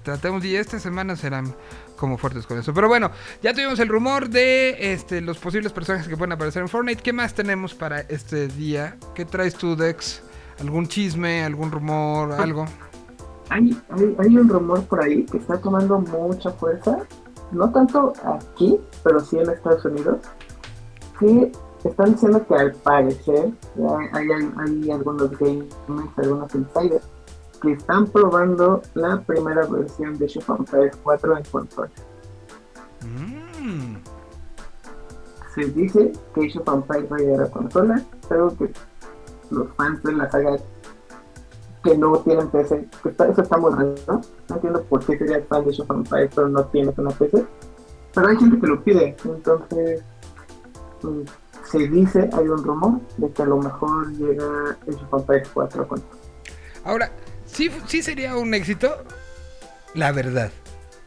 tratemos 0.03 0.43
y 0.45 0.55
esta 0.55 0.79
semana 0.79 1.15
serán 1.15 1.55
como 1.95 2.17
fuertes 2.17 2.45
con 2.45 2.59
eso. 2.59 2.73
Pero 2.73 2.87
bueno, 2.89 3.09
ya 3.41 3.53
tuvimos 3.53 3.79
el 3.79 3.87
rumor 3.87 4.29
de 4.29 4.93
este, 4.93 5.21
los 5.21 5.37
posibles 5.39 5.71
personajes 5.71 6.07
que 6.07 6.17
pueden 6.17 6.33
aparecer 6.33 6.61
en 6.61 6.67
Fortnite. 6.69 7.01
¿Qué 7.01 7.13
más 7.13 7.33
tenemos 7.33 7.73
para 7.73 8.01
este 8.01 8.47
día? 8.49 8.97
¿Qué 9.15 9.25
traes 9.25 9.55
tú, 9.55 9.75
Dex? 9.75 10.21
¿Algún 10.59 10.88
chisme, 10.88 11.43
algún 11.43 11.71
rumor, 11.71 12.31
algo? 12.34 12.65
Hay, 13.49 13.77
hay, 13.89 14.15
hay 14.19 14.38
un 14.38 14.49
rumor 14.49 14.84
por 14.85 15.03
ahí 15.03 15.25
que 15.25 15.38
está 15.38 15.57
tomando 15.57 15.99
mucha 15.99 16.51
fuerza, 16.51 16.99
no 17.51 17.71
tanto 17.71 18.13
aquí, 18.23 18.80
pero 19.03 19.19
sí 19.19 19.38
en 19.38 19.49
Estados 19.49 19.85
Unidos, 19.85 20.19
que 21.19 21.51
están 21.84 22.13
diciendo 22.13 22.45
que 22.47 22.55
al 22.55 22.71
parecer 22.73 23.51
hay, 24.13 24.30
hay, 24.31 24.91
algunos 24.91 25.31
gamers, 25.38 25.75
algunos 26.17 26.55
insiders, 26.55 27.03
que 27.61 27.73
están 27.73 28.07
probando 28.07 28.81
la 28.93 29.21
primera 29.21 29.65
versión 29.67 30.17
de 30.17 30.25
Age 30.25 30.39
of 30.39 30.59
Empires 30.59 30.97
4 31.03 31.38
en 31.38 31.43
consola. 31.45 31.89
Mm. 33.01 33.95
Se 35.55 35.65
dice 35.65 36.11
que 36.34 36.41
Empires 36.41 37.11
va 37.11 37.15
a 37.15 37.19
llegar 37.19 37.41
a 37.41 37.51
consola, 37.51 38.03
pero 38.27 38.55
que 38.57 38.71
los 39.53 39.67
fans 39.75 40.01
de 40.03 40.13
la 40.13 40.30
saga 40.30 40.57
que 41.84 41.97
no 41.97 42.17
tienen 42.19 42.49
PC, 42.49 42.88
que 43.03 43.09
está- 43.09 43.27
eso 43.27 43.41
está 43.41 43.57
muy 43.57 43.71
raro, 43.71 43.95
¿no? 44.07 44.21
No 44.49 44.55
entiendo 44.55 44.84
por 44.84 45.05
qué 45.05 45.17
serías 45.17 45.45
fan 45.47 45.63
de 45.65 45.71
Age 45.71 45.81
of 45.81 45.89
Empires 45.91 46.31
pero 46.34 46.47
no 46.49 46.63
tienes 46.65 46.97
una 46.97 47.09
PC. 47.11 47.45
Pero 48.13 48.27
hay 48.27 48.38
gente 48.38 48.59
que 48.59 48.67
lo 48.67 48.84
pide, 48.84 49.15
entonces 49.25 50.01
mm, 51.01 51.21
se 51.69 51.77
dice, 51.89 52.30
hay 52.34 52.47
un 52.47 52.63
rumor 52.63 53.01
de 53.17 53.30
que 53.31 53.41
a 53.41 53.45
lo 53.45 53.57
mejor 53.57 54.11
llega 54.13 54.77
of 54.88 55.13
Empires 55.19 55.49
4 55.53 55.88
con 55.88 56.01
Ahora, 56.85 57.11
sí, 57.45 57.69
sí 57.88 58.01
sería 58.01 58.38
un 58.38 58.53
éxito, 58.53 58.89
la 59.93 60.11
verdad. 60.11 60.51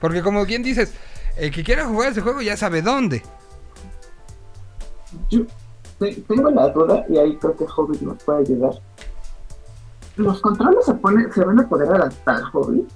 Porque 0.01 0.23
como 0.23 0.45
bien 0.45 0.63
dices, 0.63 0.93
el 1.37 1.51
que 1.53 1.63
quiera 1.65 1.87
jugar 1.87 2.13
ese 2.13 2.21
juego 2.21 2.43
ya 2.43 2.57
sabe 2.57 2.83
dónde. 2.83 3.23
Yo 5.31 5.43
tengo 5.99 6.51
la 6.51 6.69
duda 6.69 7.05
y 7.09 7.19
ahí 7.19 7.37
creo 7.37 7.57
que 7.57 7.65
Hobbit 7.65 8.01
nos 8.03 8.23
puede 8.23 8.41
ayudar. 8.41 8.75
¿Los 10.17 10.41
controles 10.41 10.87
se, 10.87 10.95
pone, 10.95 11.31
se 11.33 11.45
van 11.45 11.61
a 11.61 11.69
poder 11.69 11.91
adaptar, 11.91 12.43
Hobbit? 12.53 12.89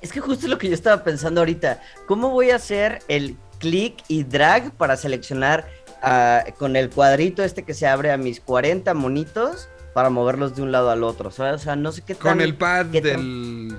Es 0.00 0.12
que 0.12 0.20
justo 0.20 0.46
es 0.46 0.50
lo 0.50 0.58
que 0.58 0.68
yo 0.68 0.74
estaba 0.74 1.02
pensando 1.04 1.40
ahorita. 1.40 1.80
¿Cómo 2.06 2.30
voy 2.30 2.50
a 2.50 2.56
hacer 2.56 3.00
el 3.08 3.36
clic 3.58 4.02
y 4.08 4.24
drag 4.24 4.72
para 4.72 4.96
seleccionar 4.96 5.66
ah, 6.02 6.44
con 6.58 6.74
el 6.76 6.90
cuadrito 6.90 7.44
este 7.44 7.62
que 7.62 7.74
se 7.74 7.86
abre 7.86 8.10
a 8.10 8.16
mis 8.16 8.40
40 8.40 8.92
monitos 8.94 9.68
para 9.94 10.10
moverlos 10.10 10.56
de 10.56 10.62
un 10.62 10.72
lado 10.72 10.90
al 10.90 11.04
otro. 11.04 11.28
O 11.28 11.58
sea, 11.58 11.76
no 11.76 11.92
sé 11.92 12.02
qué 12.02 12.14
tan... 12.14 12.32
Con 12.32 12.40
el 12.40 12.56
pad 12.56 12.86
del, 12.86 13.76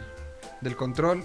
del 0.62 0.76
control. 0.76 1.24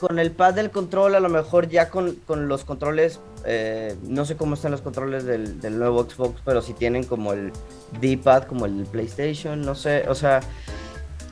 Con 0.00 0.18
el 0.20 0.30
pad 0.30 0.54
del 0.54 0.70
control, 0.70 1.16
a 1.16 1.20
lo 1.20 1.28
mejor 1.28 1.68
ya 1.68 1.90
con, 1.90 2.14
con 2.26 2.46
los 2.46 2.64
controles, 2.64 3.18
eh, 3.44 3.96
no 4.04 4.24
sé 4.24 4.36
cómo 4.36 4.54
están 4.54 4.70
los 4.70 4.80
controles 4.80 5.24
del, 5.24 5.60
del 5.60 5.76
nuevo 5.78 6.04
Xbox, 6.08 6.40
pero 6.44 6.62
si 6.62 6.72
tienen 6.72 7.02
como 7.02 7.32
el 7.32 7.52
D-pad, 8.00 8.44
como 8.44 8.66
el 8.66 8.84
PlayStation, 8.84 9.60
no 9.60 9.74
sé, 9.74 10.04
o 10.08 10.14
sea, 10.14 10.38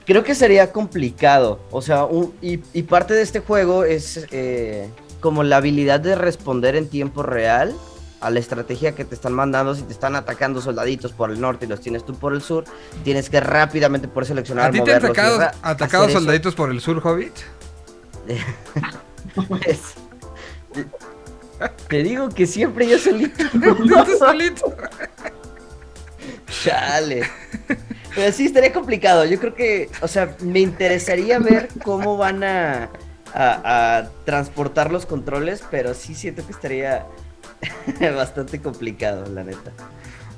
creo 0.04 0.24
que 0.24 0.34
sería 0.34 0.72
complicado. 0.72 1.60
O 1.70 1.80
sea, 1.80 2.04
un- 2.06 2.34
y, 2.42 2.58
y 2.72 2.82
parte 2.82 3.14
de 3.14 3.22
este 3.22 3.38
juego 3.38 3.84
es 3.84 4.26
eh, 4.32 4.88
como 5.20 5.44
la 5.44 5.58
habilidad 5.58 6.00
de 6.00 6.16
responder 6.16 6.74
en 6.74 6.88
tiempo 6.88 7.22
real 7.22 7.72
a 8.20 8.30
la 8.30 8.40
estrategia 8.40 8.96
que 8.96 9.04
te 9.04 9.14
están 9.14 9.32
mandando. 9.32 9.76
Si 9.76 9.82
te 9.82 9.92
están 9.92 10.16
atacando 10.16 10.60
soldaditos 10.60 11.12
por 11.12 11.30
el 11.30 11.40
norte 11.40 11.66
y 11.66 11.68
los 11.68 11.80
tienes 11.80 12.04
tú 12.04 12.14
por 12.14 12.32
el 12.32 12.42
sur, 12.42 12.64
tienes 13.04 13.30
que 13.30 13.38
rápidamente 13.40 14.08
por 14.08 14.26
seleccionar. 14.26 14.70
¿A 14.70 14.72
ti 14.72 14.80
te 14.80 14.90
han 14.92 15.04
atacado, 15.62 16.06
eso. 16.08 16.18
soldaditos 16.18 16.54
por 16.56 16.70
el 16.70 16.80
sur, 16.80 17.00
Hobbit? 17.06 17.32
Es- 19.66 19.94
Te 21.88 22.02
digo 22.02 22.28
que 22.28 22.46
siempre 22.46 22.86
yo 22.88 22.98
solito. 22.98 23.44
Tú 23.52 24.18
solito. 24.18 24.76
Chale. 26.62 27.22
Pero 28.14 28.32
sí, 28.32 28.46
estaría 28.46 28.72
complicado. 28.72 29.24
Yo 29.24 29.38
creo 29.38 29.54
que, 29.54 29.90
o 30.02 30.08
sea, 30.08 30.36
me 30.40 30.60
interesaría 30.60 31.38
ver 31.38 31.68
cómo 31.82 32.16
van 32.16 32.44
a, 32.44 32.90
a, 33.34 33.96
a 33.98 34.10
transportar 34.24 34.90
los 34.92 35.06
controles, 35.06 35.62
pero 35.70 35.94
sí 35.94 36.14
siento 36.14 36.44
que 36.46 36.52
estaría 36.52 37.06
bastante 38.14 38.60
complicado, 38.60 39.26
la 39.32 39.44
neta. 39.44 39.72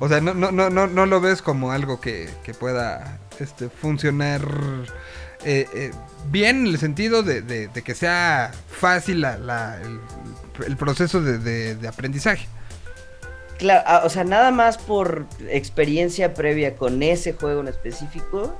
O 0.00 0.08
sea, 0.08 0.20
no, 0.20 0.34
no, 0.34 0.52
no, 0.52 0.70
no, 0.70 0.86
no 0.86 1.06
lo 1.06 1.20
ves 1.20 1.42
como 1.42 1.72
algo 1.72 2.00
que, 2.00 2.28
que 2.44 2.54
pueda 2.54 3.18
este, 3.40 3.68
funcionar 3.68 4.42
eh, 5.44 5.66
eh, 5.72 5.90
bien 6.30 6.60
en 6.60 6.66
el 6.68 6.78
sentido 6.78 7.22
de, 7.22 7.70
que 7.84 7.94
sea 7.94 8.52
fácil 8.68 9.20
la- 9.20 9.78
el, 10.66 10.76
proceso 10.76 11.20
de 11.20 11.88
aprendizaje. 11.88 12.46
Claro, 13.58 13.82
ah, 13.86 14.02
o 14.04 14.08
sea, 14.08 14.22
nada 14.22 14.52
más 14.52 14.78
por 14.78 15.26
experiencia 15.48 16.32
previa 16.32 16.76
con 16.76 17.02
ese 17.02 17.32
juego 17.32 17.60
en 17.60 17.68
específico, 17.68 18.56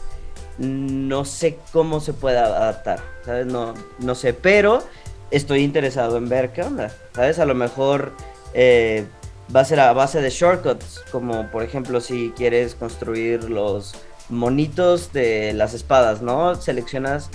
no 0.58 1.24
sé 1.24 1.56
cómo 1.72 2.00
se 2.00 2.12
pueda 2.12 2.46
adaptar, 2.46 3.00
¿sabes? 3.24 3.46
No, 3.46 3.74
no 4.00 4.14
sé, 4.16 4.34
pero 4.34 4.82
estoy 5.30 5.62
interesado 5.62 6.16
en 6.16 6.28
ver 6.28 6.52
qué 6.52 6.62
onda, 6.62 6.90
¿sabes? 7.14 7.38
A 7.38 7.44
lo 7.44 7.54
mejor 7.54 8.12
eh, 8.54 9.06
va 9.54 9.60
a 9.60 9.64
ser 9.64 9.78
a 9.78 9.92
base 9.92 10.20
de 10.20 10.30
shortcuts, 10.30 11.04
como 11.12 11.48
por 11.52 11.62
ejemplo 11.62 12.00
si 12.00 12.32
quieres 12.36 12.74
construir 12.74 13.44
los 13.44 13.94
monitos 14.28 15.12
de 15.12 15.52
las 15.54 15.74
espadas, 15.74 16.22
¿no? 16.22 16.54
Seleccionas 16.54 17.30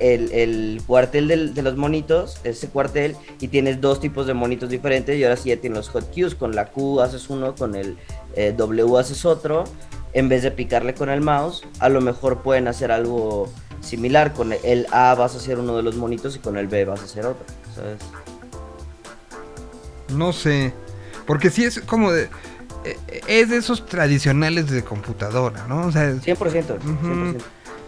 el, 0.00 0.32
el 0.32 0.82
cuartel 0.86 1.28
del- 1.28 1.54
de 1.54 1.62
los 1.62 1.76
monitos, 1.76 2.38
ese 2.44 2.68
cuartel, 2.68 3.16
y 3.40 3.48
tienes 3.48 3.80
dos 3.80 4.00
tipos 4.00 4.26
de 4.26 4.34
monitos 4.34 4.68
diferentes, 4.68 5.16
y 5.16 5.24
ahora 5.24 5.36
sí 5.36 5.50
ya 5.50 5.56
tienes 5.56 5.76
los 5.78 5.88
hot 5.90 6.12
cues, 6.12 6.34
con 6.34 6.54
la 6.54 6.66
Q 6.66 7.00
haces 7.00 7.30
uno, 7.30 7.54
con 7.54 7.74
el 7.74 7.96
eh, 8.34 8.52
W 8.56 8.98
haces 8.98 9.24
otro, 9.24 9.64
en 10.12 10.28
vez 10.28 10.42
de 10.42 10.50
picarle 10.50 10.94
con 10.94 11.08
el 11.08 11.20
mouse, 11.20 11.62
a 11.78 11.88
lo 11.88 12.00
mejor 12.00 12.42
pueden 12.42 12.68
hacer 12.68 12.90
algo 12.92 13.48
similar, 13.80 14.32
con 14.32 14.52
el 14.52 14.86
A 14.90 15.14
vas 15.14 15.34
a 15.34 15.38
hacer 15.38 15.58
uno 15.58 15.76
de 15.76 15.82
los 15.82 15.96
monitos 15.96 16.36
y 16.36 16.38
con 16.40 16.56
el 16.56 16.66
B 16.66 16.84
vas 16.84 17.00
a 17.00 17.04
hacer 17.04 17.26
otro, 17.26 17.44
¿sabes? 17.74 17.98
No 20.08 20.32
sé. 20.32 20.72
Porque 21.26 21.50
sí 21.50 21.64
es 21.64 21.80
como 21.80 22.12
de. 22.12 22.28
Eh, 22.84 23.20
Es 23.26 23.48
de 23.50 23.56
esos 23.56 23.86
tradicionales 23.86 24.70
de 24.70 24.82
computadora, 24.84 25.66
¿no? 25.68 25.86
O 25.86 25.92
sea, 25.92 26.10
100%, 26.12 26.78
100%. 26.78 27.36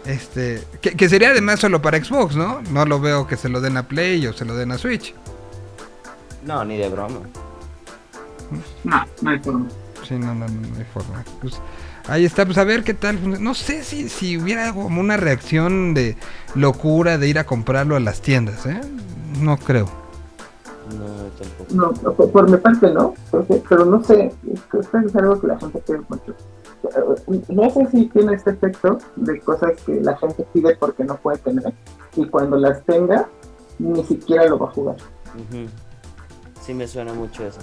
este. 0.05 0.63
Que, 0.81 0.91
que 0.91 1.09
sería 1.09 1.29
además 1.31 1.59
solo 1.59 1.81
para 1.81 2.03
Xbox, 2.03 2.35
¿no? 2.35 2.61
No 2.71 2.85
lo 2.85 2.99
veo 2.99 3.27
que 3.27 3.37
se 3.37 3.49
lo 3.49 3.61
den 3.61 3.77
a 3.77 3.87
Play 3.87 4.25
o 4.27 4.33
se 4.33 4.45
lo 4.45 4.55
den 4.55 4.71
a 4.71 4.77
Switch. 4.77 5.13
No, 6.45 6.63
ni 6.63 6.77
de 6.77 6.89
broma. 6.89 7.19
No, 8.83 9.05
no 9.21 9.29
hay 9.29 9.39
forma. 9.39 9.67
Sí, 10.07 10.13
no, 10.15 10.33
no, 10.33 10.47
no, 10.47 10.77
hay 10.77 10.85
forma. 10.93 11.23
Pues, 11.41 11.59
ahí 12.07 12.23
está, 12.23 12.45
pues 12.45 12.57
a 12.57 12.63
ver 12.63 12.83
qué 12.83 12.93
tal. 12.93 13.17
funciona. 13.17 13.39
No 13.43 13.53
sé 13.53 13.83
si, 13.83 14.07
si 14.07 14.37
hubiera 14.37 14.71
como 14.73 15.01
una 15.01 15.17
reacción 15.17 15.93
de 15.93 16.15
locura 16.55 17.17
de 17.17 17.27
ir 17.27 17.39
a 17.39 17.45
comprarlo 17.45 17.95
a 17.95 17.99
las 17.99 18.21
tiendas, 18.21 18.65
¿eh? 18.65 18.79
No 19.41 19.57
creo. 19.57 20.06
No, 20.95 21.05
tampoco. 21.37 21.73
No, 22.03 22.13
por, 22.13 22.31
por 22.31 22.49
mi 22.49 22.57
parte 22.57 22.91
no, 22.93 23.13
porque- 23.31 23.61
pero 23.67 23.85
no 23.85 24.03
sé, 24.03 24.33
creo 24.69 24.81
que 24.83 25.07
es 25.07 25.15
algo 25.15 25.39
que 25.41 25.47
la 25.47 25.59
gente 25.59 25.79
pide 25.79 26.01
mucho. 26.07 26.33
Eh, 26.83 27.41
No 27.49 27.69
sé 27.71 27.87
si 27.91 28.05
tiene 28.07 28.33
este 28.35 28.51
efecto 28.51 28.97
de 29.15 29.39
cosas 29.41 29.71
que 29.85 29.99
la 30.01 30.15
gente 30.17 30.45
pide 30.53 30.75
porque 30.77 31.03
no 31.03 31.15
puede 31.17 31.37
tener, 31.39 31.73
y 32.15 32.25
cuando 32.27 32.57
las 32.57 32.83
tenga, 32.85 33.27
ni 33.79 34.03
siquiera 34.05 34.45
lo 34.45 34.59
va 34.59 34.67
a 34.67 34.71
jugar. 34.71 34.95
Ujú. 35.35 35.65
Sí 36.61 36.73
me 36.73 36.87
suena 36.87 37.13
mucho 37.13 37.43
eso. 37.45 37.59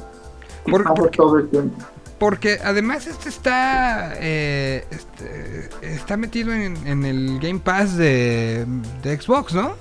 Por- 0.71 0.85
porque- 0.85 1.17
todo 1.17 1.39
el 1.39 1.49
tiempo. 1.49 1.77
Porque 2.19 2.59
además 2.65 3.07
este 3.07 3.29
está 3.29 4.13
eh, 4.17 4.85
este, 4.91 5.69
está 5.83 6.17
metido 6.17 6.53
en, 6.53 6.77
en 6.87 7.05
el 7.05 7.39
Game 7.41 7.59
Pass 7.59 7.97
de, 7.97 8.65
de 9.03 9.21
Xbox, 9.21 9.53
¿no? 9.53 9.73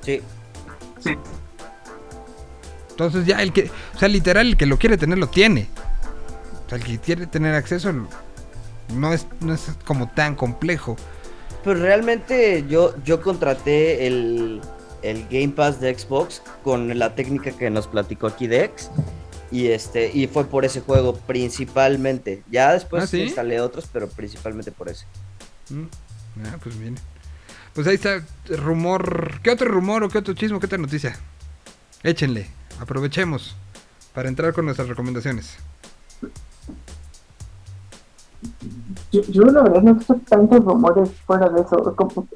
Sí, 0.00 0.20
Sí, 1.00 1.16
Entonces 2.96 3.26
ya 3.26 3.42
el 3.42 3.52
que, 3.52 3.70
o 3.94 3.98
sea, 3.98 4.08
literal 4.08 4.46
el 4.46 4.56
que 4.56 4.64
lo 4.64 4.78
quiere 4.78 4.96
tener 4.96 5.18
lo 5.18 5.26
tiene. 5.28 5.68
O 6.64 6.68
sea, 6.70 6.78
el 6.78 6.84
que 6.84 6.98
quiere 6.98 7.26
tener 7.26 7.54
acceso 7.54 7.92
no 8.94 9.12
es 9.12 9.26
no 9.40 9.52
es 9.52 9.68
como 9.84 10.08
tan 10.08 10.34
complejo. 10.34 10.96
Pues 11.62 11.78
realmente 11.78 12.64
yo, 12.66 12.94
yo 13.04 13.20
contraté 13.20 14.06
el, 14.06 14.62
el 15.02 15.26
Game 15.28 15.50
Pass 15.50 15.78
de 15.78 15.96
Xbox 15.96 16.40
con 16.64 16.98
la 16.98 17.14
técnica 17.14 17.50
que 17.50 17.68
nos 17.68 17.86
platicó 17.86 18.28
aquí 18.28 18.46
Dex. 18.46 18.90
Y 19.50 19.66
este, 19.66 20.10
y 20.12 20.26
fue 20.26 20.46
por 20.46 20.64
ese 20.64 20.80
juego 20.80 21.16
principalmente. 21.16 22.42
Ya 22.50 22.72
después 22.72 23.04
¿Ah, 23.04 23.06
sí? 23.06 23.24
instalé 23.24 23.60
otros, 23.60 23.86
pero 23.92 24.08
principalmente 24.08 24.72
por 24.72 24.88
ese. 24.88 25.04
Mm, 25.68 25.84
Ah, 26.46 26.56
pues 26.62 26.78
bien. 26.78 26.96
Pues 27.74 27.86
ahí 27.86 27.96
está 27.96 28.22
rumor. 28.48 29.40
¿Qué 29.42 29.50
otro 29.50 29.68
rumor 29.68 30.02
o 30.02 30.08
qué 30.08 30.18
otro 30.18 30.32
chismo, 30.32 30.60
qué 30.60 30.66
otra 30.66 30.78
noticia? 30.78 31.18
Échenle, 32.02 32.46
aprovechemos 32.80 33.56
para 34.14 34.28
entrar 34.28 34.52
con 34.52 34.64
nuestras 34.64 34.88
recomendaciones. 34.88 35.56
yo, 39.12 39.22
yo 39.22 39.42
la 39.44 39.62
verdad 39.62 39.82
no 39.82 39.90
he 39.90 39.94
visto 39.94 40.14
tantos 40.28 40.64
rumores 40.64 41.10
fuera 41.26 41.48
de 41.48 41.60
eso. 41.62 41.94
Como, 41.96 42.26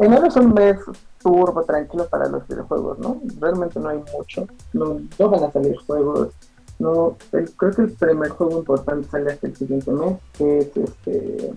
enero 0.00 0.26
es 0.26 0.36
un 0.36 0.52
mes 0.54 0.78
turbo, 1.22 1.62
tranquilo 1.64 2.06
para 2.08 2.28
los 2.28 2.46
videojuegos, 2.48 2.98
¿no? 2.98 3.20
Realmente 3.40 3.78
no 3.78 3.88
hay 3.90 3.98
mucho. 4.16 4.46
No, 4.72 5.00
no 5.18 5.28
van 5.30 5.44
a 5.44 5.52
salir 5.52 5.76
juegos. 5.86 6.28
No, 6.78 7.16
el- 7.32 7.50
creo 7.52 7.70
que 7.72 7.82
el 7.82 7.92
primer 7.92 8.30
juego 8.30 8.58
importante 8.58 9.08
sale 9.08 9.32
hasta 9.32 9.46
el 9.46 9.56
siguiente 9.56 9.90
mes, 9.92 10.16
que 10.36 10.58
es 10.58 10.76
este 10.76 11.54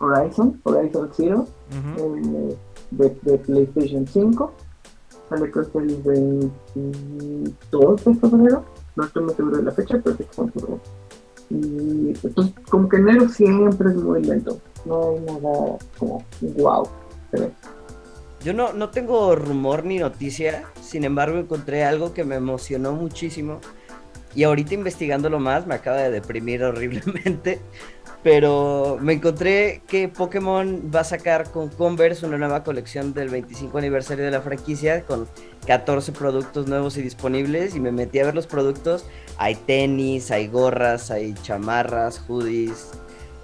Horizon, 0.00 0.60
Horizon 0.64 1.10
Zero, 1.14 1.46
eh, 1.70 2.56
de, 2.90 3.08
de 3.22 3.38
PlayStation 3.38 4.06
5. 4.06 4.52
Sale 5.32 5.50
creo 5.50 5.72
que 5.72 5.78
el 5.78 5.96
22 6.02 8.04
de 8.04 8.14
febrero. 8.14 8.64
No 8.96 9.04
estoy 9.04 9.24
muy 9.24 9.32
seguro 9.34 9.56
de 9.56 9.62
la 9.62 9.72
fecha, 9.72 9.98
pero 10.02 10.14
sí 10.16 10.24
que 10.24 10.34
febrero. 10.34 10.78
Y 11.48 12.12
pues 12.14 12.34
como 12.68 12.86
que 12.88 12.96
enero 12.98 13.28
siempre 13.28 13.90
es 13.90 13.96
muy 13.96 14.22
lento. 14.22 14.60
No 14.84 15.10
hay 15.10 15.20
nada 15.20 15.78
como 15.98 16.24
wow. 16.58 16.86
Yo 18.44 18.52
no, 18.52 18.74
no 18.74 18.90
tengo 18.90 19.34
rumor 19.36 19.84
ni 19.84 19.98
noticia, 19.98 20.64
sin 20.82 21.04
embargo 21.04 21.38
encontré 21.38 21.84
algo 21.84 22.12
que 22.12 22.24
me 22.24 22.34
emocionó 22.34 22.92
muchísimo. 22.92 23.60
Y 24.34 24.44
ahorita 24.44 24.74
investigándolo 24.74 25.38
más 25.38 25.66
me 25.66 25.74
acaba 25.74 25.98
de 25.98 26.10
deprimir 26.10 26.62
horriblemente. 26.64 27.60
Pero 28.22 28.98
me 29.00 29.14
encontré 29.14 29.82
que 29.88 30.08
Pokémon 30.08 30.92
va 30.94 31.00
a 31.00 31.04
sacar 31.04 31.50
con 31.50 31.68
Converse 31.68 32.24
una 32.24 32.38
nueva 32.38 32.62
colección 32.62 33.12
del 33.14 33.30
25 33.30 33.76
aniversario 33.78 34.24
de 34.24 34.30
la 34.30 34.40
franquicia 34.40 35.02
con 35.02 35.26
14 35.66 36.12
productos 36.12 36.68
nuevos 36.68 36.96
y 36.96 37.02
disponibles. 37.02 37.74
Y 37.74 37.80
me 37.80 37.90
metí 37.90 38.20
a 38.20 38.24
ver 38.24 38.36
los 38.36 38.46
productos. 38.46 39.04
Hay 39.38 39.56
tenis, 39.56 40.30
hay 40.30 40.46
gorras, 40.46 41.10
hay 41.10 41.34
chamarras, 41.42 42.20
hoodies, 42.28 42.90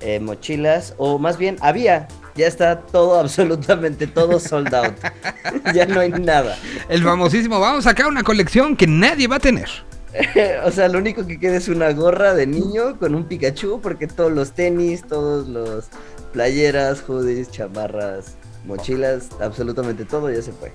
eh, 0.01 0.20
mochilas. 0.20 0.94
O 0.97 1.19
más 1.19 1.39
bien, 1.39 1.56
había. 1.60 2.06
Ya 2.36 2.47
está 2.47 2.82
todo, 2.82 3.19
absolutamente 3.19 4.06
todo 4.06 4.39
sold 4.39 4.73
out. 4.73 4.94
ya 5.74 5.86
no 5.86 5.98
hay 5.98 6.10
nada. 6.10 6.56
El 6.89 7.02
famosísimo, 7.02 7.59
vamos 7.59 7.85
a 7.85 7.90
sacar 7.90 8.06
una 8.06 8.23
colección 8.23 8.77
que 8.77 8.86
nadie 8.86 9.27
va 9.27 9.36
a 9.36 9.40
tener. 9.40 9.69
o 10.64 10.70
sea, 10.70 10.89
lo 10.89 10.98
único 10.98 11.26
que 11.26 11.39
queda 11.39 11.56
es 11.56 11.68
una 11.68 11.93
gorra 11.93 12.35
de 12.35 12.47
niño 12.47 12.98
con 12.98 13.14
un 13.14 13.24
Pikachu, 13.24 13.80
porque 13.80 14.06
todos 14.06 14.32
los 14.32 14.52
tenis, 14.52 15.05
todos 15.06 15.48
los 15.48 15.86
playeras, 16.32 17.02
hoodies, 17.02 17.51
chamarras, 17.51 18.36
mochilas, 18.66 19.28
absolutamente 19.40 20.05
todo 20.05 20.30
ya 20.30 20.43
se 20.43 20.52
fue. 20.52 20.72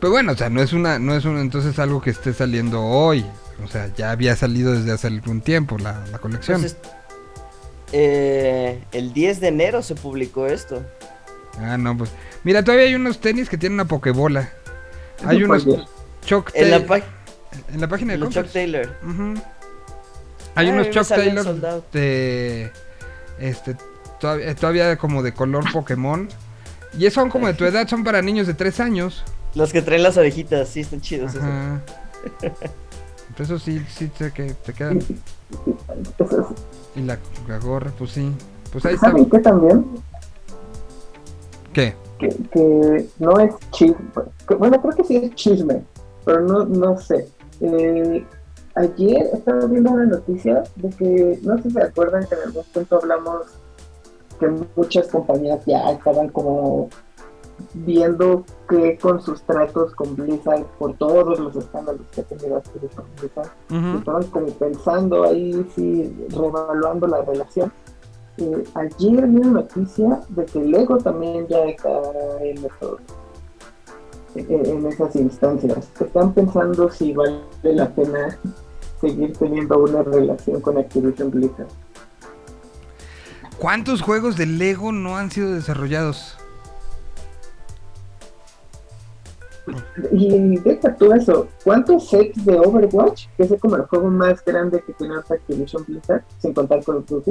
Pero 0.00 0.12
bueno, 0.12 0.32
o 0.32 0.36
sea, 0.36 0.50
no 0.50 0.62
es 0.62 0.72
una, 0.72 0.98
no 0.98 1.14
es 1.16 1.24
un, 1.24 1.38
entonces 1.38 1.78
algo 1.78 2.00
que 2.00 2.10
esté 2.10 2.32
saliendo 2.32 2.82
hoy. 2.82 3.24
O 3.64 3.68
sea, 3.68 3.90
ya 3.96 4.10
había 4.10 4.34
salido 4.36 4.72
desde 4.72 4.92
hace 4.92 5.06
algún 5.06 5.40
tiempo 5.40 5.78
la, 5.78 6.04
la 6.10 6.18
colección. 6.18 6.56
Entonces, 6.56 6.78
eh, 7.92 8.82
el 8.92 9.12
10 9.12 9.40
de 9.40 9.48
enero 9.48 9.82
se 9.82 9.94
publicó 9.94 10.46
esto. 10.46 10.82
Ah, 11.60 11.78
no, 11.78 11.96
pues. 11.96 12.10
Mira, 12.42 12.64
todavía 12.64 12.86
hay 12.86 12.94
unos 12.96 13.20
tenis 13.20 13.48
que 13.48 13.56
tienen 13.56 13.74
una 13.74 13.84
pokebola. 13.84 14.50
Hay 15.24 15.36
Eso 15.42 15.46
unos. 15.46 15.88
Chuck 16.26 16.50
En 16.54 16.70
la, 16.70 16.84
Taylor. 16.84 17.04
En 17.72 17.80
la 17.80 17.88
página 17.88 18.12
de 18.12 18.18
los 18.18 18.30
Chuck. 18.30 18.46
Taylor. 18.52 18.88
Hay 20.56 20.68
Ah, 20.68 20.72
unos 20.72 20.90
Chuck 20.90 21.08
Taylor 21.08 21.82
de. 21.92 22.70
Este. 23.38 23.76
Todavía, 24.20 24.54
todavía 24.54 24.96
como 24.96 25.22
de 25.22 25.32
color 25.34 25.64
Pokémon. 25.72 26.28
Y 26.98 27.10
son 27.10 27.28
como 27.28 27.46
de 27.48 27.54
tu 27.54 27.64
edad, 27.64 27.88
son 27.88 28.04
para 28.04 28.22
niños 28.22 28.46
de 28.46 28.54
3 28.54 28.80
años. 28.80 29.24
Los 29.54 29.72
que 29.72 29.82
traen 29.82 30.02
las 30.04 30.16
orejitas, 30.16 30.68
sí, 30.68 30.80
están 30.80 31.00
chidos. 31.00 31.34
Ajá. 31.36 31.80
Pues 33.36 33.50
eso 33.50 33.58
sí, 33.58 33.82
sí 33.88 34.06
te, 34.08 34.30
que 34.32 34.54
te 34.54 34.72
quedan. 34.72 35.00
Y 36.94 37.00
la, 37.00 37.18
la 37.48 37.58
gorra, 37.58 37.90
pues 37.98 38.12
sí. 38.12 38.30
Pues 38.72 38.84
ahí 38.86 38.94
está. 38.94 39.08
¿Saben 39.08 39.28
qué 39.28 39.38
también? 39.40 39.84
¿Qué? 41.72 41.94
Que, 42.20 42.28
que 42.52 43.08
no 43.18 43.40
es 43.40 43.52
chisme. 43.72 43.96
bueno, 44.58 44.80
creo 44.80 44.94
que 44.96 45.04
sí 45.04 45.16
es 45.16 45.34
chisme, 45.34 45.82
pero 46.24 46.40
no, 46.42 46.64
no 46.64 46.98
sé. 47.00 47.28
Eh, 47.60 48.26
ayer 48.74 49.30
estaba 49.32 49.66
viendo 49.66 49.90
una 49.92 50.06
noticia 50.06 50.62
de 50.76 50.90
que, 50.90 51.38
no 51.42 51.56
sé 51.58 51.62
si 51.64 51.70
se 51.70 51.82
acuerdan 51.82 52.26
que 52.26 52.34
en 52.34 52.40
algún 52.42 52.64
punto 52.72 52.96
hablamos 52.96 53.46
que 54.40 54.48
muchas 54.76 55.08
compañías 55.08 55.64
ya 55.64 55.92
estaban 55.92 56.28
como 56.28 56.88
viendo 57.74 58.44
que 58.68 58.98
con 58.98 59.20
sus 59.22 59.40
tratos 59.42 59.94
con 59.94 60.16
Blizzard 60.16 60.64
por 60.78 60.94
todos 60.96 61.38
los 61.38 61.54
escándalos 61.54 62.02
que 62.12 62.20
ha 62.22 62.24
tenido 62.24 62.56
Activision 62.56 63.04
Blizzard 63.20 63.50
Ujú. 63.70 63.98
estaban 63.98 64.24
como 64.24 64.46
pensando 64.48 65.22
ahí, 65.24 65.64
sí, 65.74 66.12
revaluando 66.30 67.06
la 67.06 67.22
relación. 67.22 67.72
Eh, 68.38 68.64
ayer 68.74 69.26
vi 69.28 69.36
una 69.38 69.60
noticia 69.60 70.20
de 70.30 70.44
que 70.46 70.58
Lego 70.64 70.98
también 70.98 71.46
ya 71.46 71.64
está 71.66 71.88
en, 72.40 72.58
esos- 72.58 72.98
en, 72.98 73.23
en 74.34 74.86
esas 74.86 75.14
instancias. 75.16 75.90
Están 76.00 76.32
pensando 76.34 76.90
si 76.90 77.12
vale 77.12 77.40
la 77.62 77.88
pena 77.90 78.38
seguir 79.00 79.36
teniendo 79.36 79.78
una 79.78 80.02
relación 80.02 80.60
con 80.60 80.78
Activision 80.78 81.30
Blizzard. 81.30 81.68
¿Cuántos 83.58 84.02
juegos 84.02 84.36
de 84.36 84.46
Lego 84.46 84.92
no 84.92 85.16
han 85.16 85.30
sido 85.30 85.52
desarrollados? 85.52 86.36
Y 90.12 90.58
deja 90.58 90.94
todo 90.96 91.14
eso, 91.14 91.48
¿cuántos 91.64 92.10
sets 92.10 92.44
de 92.44 92.58
Overwatch, 92.58 93.28
que 93.36 93.44
es 93.44 93.54
como 93.60 93.76
el 93.76 93.82
juego 93.82 94.10
más 94.10 94.44
grande 94.44 94.82
que 94.86 94.92
tiene 94.92 95.14
Activision 95.16 95.84
Blizzard, 95.86 96.22
sin 96.38 96.52
contar 96.52 96.84
con 96.84 97.04
Duty, 97.06 97.30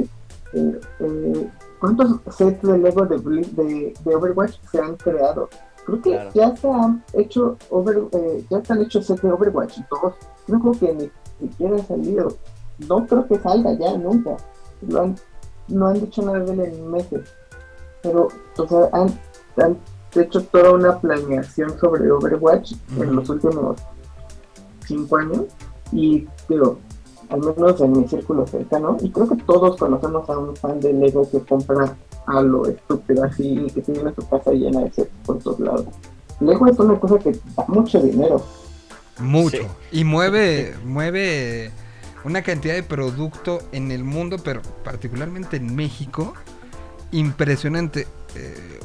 eh, 0.54 0.80
eh, 0.98 1.50
¿cuántos 1.78 2.20
sets 2.36 2.60
de 2.62 2.78
Lego 2.78 3.06
de, 3.06 3.18
Bli- 3.18 3.50
de, 3.52 3.94
de 4.04 4.14
Overwatch 4.16 4.56
se 4.70 4.80
han 4.80 4.96
creado? 4.96 5.48
Creo 5.86 6.00
que 6.02 6.10
Claro. 6.12 6.30
ya 6.34 6.56
se 6.56 6.68
han 6.68 7.04
hecho 7.12 7.56
over, 7.70 8.04
eh, 8.12 8.44
ya 8.50 8.58
están 8.58 8.80
hechos 8.82 9.06
sets 9.06 9.22
de 9.22 9.30
Overwatch 9.32 9.78
dos. 9.90 10.14
No 10.48 10.60
creo 10.60 10.72
que 10.72 10.92
ni 11.40 11.48
siquiera 11.48 11.76
ha 11.76 11.84
salido. 11.86 12.28
No 12.88 13.06
creo 13.06 13.26
que 13.26 13.38
salga 13.38 13.72
ya 13.78 13.96
nunca. 13.98 14.36
Lo 14.88 15.02
han, 15.02 15.14
no 15.68 15.86
han 15.88 16.00
dicho 16.00 16.22
nada 16.22 16.40
de 16.40 16.52
él 16.52 16.60
en 16.60 16.90
meses. 16.90 17.28
Pero, 18.02 18.28
o 18.58 18.66
sea, 18.68 18.88
han, 18.92 19.08
han 19.62 19.76
hecho 20.14 20.42
toda 20.44 20.72
una 20.72 20.98
planeación 21.00 21.78
sobre 21.78 22.10
Overwatch 22.10 22.74
en 22.98 23.16
los 23.16 23.28
últimos 23.28 23.76
cinco 24.86 25.16
años. 25.16 25.42
Y 25.92 26.26
digo, 26.48 26.78
al 27.30 27.40
menos 27.40 27.80
en 27.80 27.92
mi 27.92 28.08
círculo 28.08 28.46
cercano, 28.46 28.96
y 29.00 29.10
creo 29.10 29.28
que 29.28 29.36
todos 29.36 29.76
conocemos 29.76 30.28
a 30.28 30.38
un 30.38 30.56
fan 30.56 30.80
de 30.80 30.92
Lego 30.92 31.28
que 31.30 31.40
compra 31.40 31.96
a 32.26 32.40
lo 32.42 32.66
estúpido 32.66 33.24
así 33.24 33.64
y 33.66 33.70
que 33.70 33.80
tiene 33.82 34.12
su 34.14 34.28
casa 34.28 34.52
llena 34.52 34.80
de 34.80 34.92
sets 34.92 35.10
por 35.24 35.38
todos 35.38 35.60
lados. 35.60 35.86
Lego 36.40 36.66
es 36.66 36.78
una 36.78 36.98
cosa 36.98 37.18
que 37.18 37.32
da 37.56 37.64
mucho 37.68 38.00
dinero. 38.00 38.44
Mucho. 39.18 39.58
Sí. 39.58 40.00
Y 40.00 40.04
mueve, 40.04 40.74
mueve 40.84 41.70
una 42.24 42.42
cantidad 42.42 42.74
de 42.74 42.82
producto 42.82 43.60
en 43.72 43.90
el 43.92 44.02
mundo, 44.02 44.38
pero 44.42 44.60
particularmente 44.82 45.56
en 45.58 45.74
México, 45.76 46.34
impresionante. 47.12 48.06
Eh, 48.36 48.80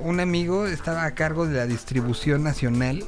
un 0.00 0.20
amigo 0.20 0.66
estaba 0.66 1.04
a 1.04 1.14
cargo 1.14 1.46
de 1.46 1.56
la 1.56 1.66
distribución 1.66 2.42
nacional 2.42 3.04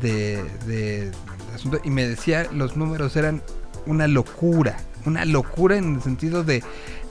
de, 0.00 0.42
de- 0.66 1.10
de 1.10 1.12
asunto 1.54 1.78
y 1.84 1.90
me 1.90 2.06
decía 2.08 2.46
los 2.52 2.76
números 2.76 3.14
eran 3.16 3.42
una 3.86 4.06
locura, 4.06 4.78
una 5.04 5.24
locura 5.26 5.76
en 5.76 5.96
el 5.96 6.02
sentido 6.02 6.42
de 6.44 6.62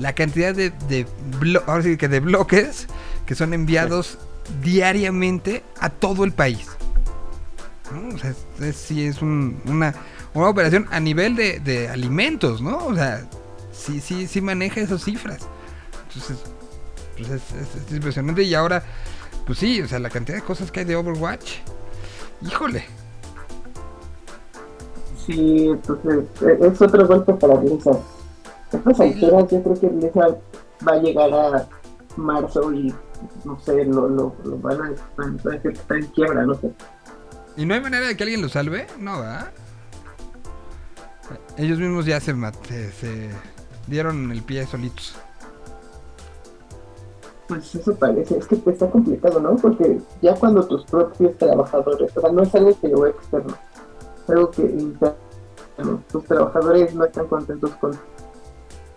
la 0.02 0.14
cantidad 0.14 0.53
de, 0.56 0.72
de 0.90 1.06
blo- 1.40 1.64
ahora 1.68 1.84
sí 1.84 1.95
que 1.98 2.07
de 2.07 2.19
bloques 2.19 2.88
que 3.26 3.36
son 3.36 3.53
enviados 3.53 4.18
diariamente 4.64 5.64
a 5.80 5.90
todo 5.90 6.23
el 6.23 6.32
país. 6.34 6.68
¿no? 7.94 8.15
O 8.15 8.18
sea, 8.18 8.32
es, 8.32 8.38
es- 8.61 8.76
sí 8.78 9.06
es 9.06 9.22
un- 9.22 9.61
una, 9.65 9.94
una 10.34 10.49
operación 10.49 10.88
a 10.91 10.99
nivel 10.99 11.36
de, 11.36 11.60
de 11.60 11.88
alimentos, 11.90 12.61
¿no? 12.61 12.86
O 12.88 12.95
sea, 12.95 13.26
sí, 13.72 13.99
sí, 14.02 14.28
sí 14.28 14.41
maneja 14.41 14.82
esas 14.82 15.03
cifras. 15.03 15.40
Entonces, 16.07 16.38
pues 17.18 17.30
es, 17.30 17.41
es- 17.53 17.86
es 17.88 17.91
impresionante. 17.94 18.44
Y 18.44 18.53
ahora, 18.56 18.84
pues 19.45 19.60
sí, 19.60 19.82
o 19.82 19.88
sea, 19.88 19.99
la 19.99 20.10
cantidad 20.10 20.38
de 20.38 20.44
cosas 20.44 20.72
que 20.72 20.80
hay 20.80 20.86
de 20.86 20.95
Overwatch. 20.95 21.57
Híjole. 22.41 22.86
Sí, 25.26 25.68
entonces 25.69 26.23
eh, 26.41 26.57
es 26.61 26.82
otro 26.82 27.07
golpe 27.07 27.34
para 27.34 27.56
Blizzard. 27.56 27.99
Estas 28.72 28.99
alturas 28.99 29.52
yo 29.52 29.64
creo 29.64 29.80
que 29.80 29.88
Blizzard 29.88 30.38
va 30.88 30.93
a 30.93 30.98
llegar 30.98 31.34
a 31.34 31.68
marzo 32.15 32.72
y 32.73 32.93
no 33.43 33.60
sé, 33.60 33.85
lo, 33.85 34.07
lo, 34.07 34.35
lo 34.43 34.57
van 34.60 34.81
a 34.81 34.91
van 35.18 35.39
a 35.39 35.49
decir 35.49 35.61
que 35.61 35.69
está 35.69 35.95
en 35.95 36.06
quiebra, 36.07 36.45
no 36.45 36.56
sé. 36.56 36.72
¿Y 37.57 37.65
no 37.65 37.73
hay 37.73 37.81
manera 37.81 38.07
de 38.07 38.15
que 38.15 38.23
alguien 38.23 38.41
lo 38.41 38.49
salve? 38.49 38.88
No, 38.98 39.19
¿verdad? 39.19 39.52
Ellos 41.57 41.80
mismos 41.80 42.06
ya 42.06 42.19
se, 42.19 42.34
se, 42.68 42.91
se 42.91 43.30
dieron 43.88 44.31
el 44.31 44.41
pie 44.41 44.65
solitos. 44.65 45.15
Pues 47.48 47.76
eso 47.76 47.93
parece, 47.95 48.38
es 48.38 48.48
que 48.48 48.56
pues, 48.56 48.76
está 48.76 48.89
complicado, 48.89 49.41
¿no? 49.41 49.57
Porque 49.57 49.99
ya 50.22 50.34
cuando 50.35 50.65
tus 50.65 50.85
propios 50.85 51.38
trabajadores, 51.38 52.15
o 52.15 52.22
sea, 52.22 52.31
no 52.31 52.43
es 52.43 52.56
algo 52.56 52.80
que 52.80 52.88
lo 52.88 53.06
externo, 53.06 53.53
es 54.23 54.30
algo 54.30 54.52
que 54.52 54.61
interno, 54.61 55.15
tus 56.10 56.23
trabajadores 56.23 56.95
no 56.95 57.03
están 57.03 57.27
contentos 57.27 57.72
con 57.76 57.91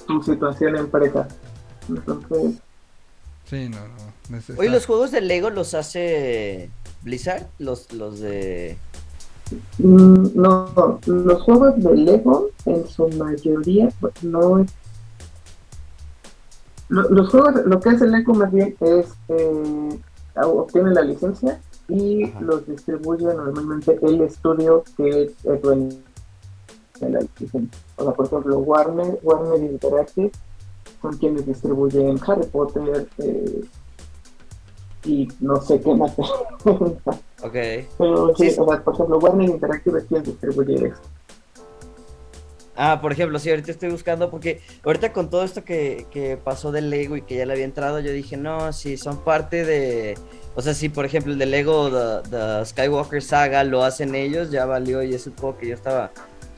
tu 0.06 0.22
situación 0.22 0.70
en 0.76 0.82
empresa. 0.84 1.28
Entonces, 1.88 2.60
Sí, 3.46 3.68
no, 3.68 3.78
no. 4.30 4.36
es- 4.38 4.50
Oye, 4.58 4.70
los 4.70 4.86
juegos 4.86 5.10
de 5.10 5.20
Lego 5.20 5.50
los 5.50 5.74
hace 5.74 6.70
Blizzard, 7.02 7.46
los, 7.58 7.92
los 7.92 8.20
de... 8.20 8.78
Mm, 9.78 10.28
No, 10.34 10.98
los 11.06 11.42
juegos 11.42 11.74
de 11.76 11.94
Lego 11.94 12.48
en 12.64 12.88
su 12.88 13.06
mayoría 13.10 13.90
pues, 14.00 14.14
no 14.22 14.60
es... 14.60 14.70
lo- 16.88 17.08
Los 17.10 17.28
juegos, 17.30 17.54
lo 17.66 17.80
que 17.80 17.90
hace 17.90 18.06
Lego 18.06 18.32
más 18.34 18.50
bien 18.50 18.74
es 18.80 19.06
eh, 19.28 20.00
obtiene 20.42 20.92
la 20.94 21.02
licencia 21.02 21.60
y 21.88 22.24
Ajá. 22.24 22.40
los 22.40 22.66
distribuye 22.66 23.26
normalmente 23.26 23.98
el 24.02 24.22
estudio 24.22 24.84
que 24.96 25.34
es 25.44 25.62
dueño 25.62 25.90
la 27.10 27.20
licencia. 27.38 27.78
O 27.96 28.04
sea, 28.04 28.12
por 28.12 28.26
ejemplo, 28.26 28.58
Warner, 28.58 29.18
Warner 29.22 29.62
Interactive 29.70 30.30
son 31.02 31.16
quienes 31.18 31.46
distribuyen 31.46 32.18
Harry 32.26 32.46
Potter 32.46 33.06
eh, 33.18 33.64
y 35.04 35.28
no 35.40 35.60
sé 35.60 35.80
qué 35.80 35.94
más. 35.94 36.12
Ok. 36.18 36.72
Pero 37.98 38.34
sí, 38.36 38.50
Sí. 38.50 38.56
o 38.58 38.66
sea, 38.68 38.82
por 38.82 38.94
ejemplo, 38.94 39.18
Warner 39.18 39.50
Interactive 39.50 39.98
es 39.98 40.04
quien 40.06 40.22
distribuye 40.22 40.86
eso. 40.86 40.96
Ah, 42.76 42.98
por 43.00 43.12
ejemplo, 43.12 43.38
sí, 43.38 43.50
ahorita 43.50 43.70
estoy 43.70 43.90
buscando 43.90 44.30
porque 44.32 44.60
ahorita 44.84 45.12
con 45.12 45.30
todo 45.30 45.44
esto 45.44 45.62
que, 45.64 46.06
que 46.10 46.36
pasó 46.36 46.72
del 46.72 46.90
Lego 46.90 47.16
y 47.16 47.22
que 47.22 47.36
ya 47.36 47.46
le 47.46 47.52
había 47.52 47.64
entrado, 47.64 48.00
yo 48.00 48.10
dije, 48.10 48.36
no, 48.36 48.72
si 48.72 48.96
son 48.96 49.18
parte 49.18 49.64
de... 49.64 50.18
O 50.56 50.62
sea, 50.62 50.74
si 50.74 50.88
por 50.88 51.04
ejemplo 51.04 51.32
el 51.32 51.38
de 51.38 51.46
Lego, 51.46 51.88
the, 51.90 52.28
the 52.30 52.64
Skywalker 52.66 53.22
Saga, 53.22 53.62
lo 53.62 53.84
hacen 53.84 54.16
ellos, 54.16 54.50
ya 54.50 54.66
valió 54.66 55.04
y 55.04 55.14
es 55.14 55.24
un 55.28 55.36
juego 55.36 55.56
que 55.56 55.68
yo 55.68 55.74
estaba 55.74 56.10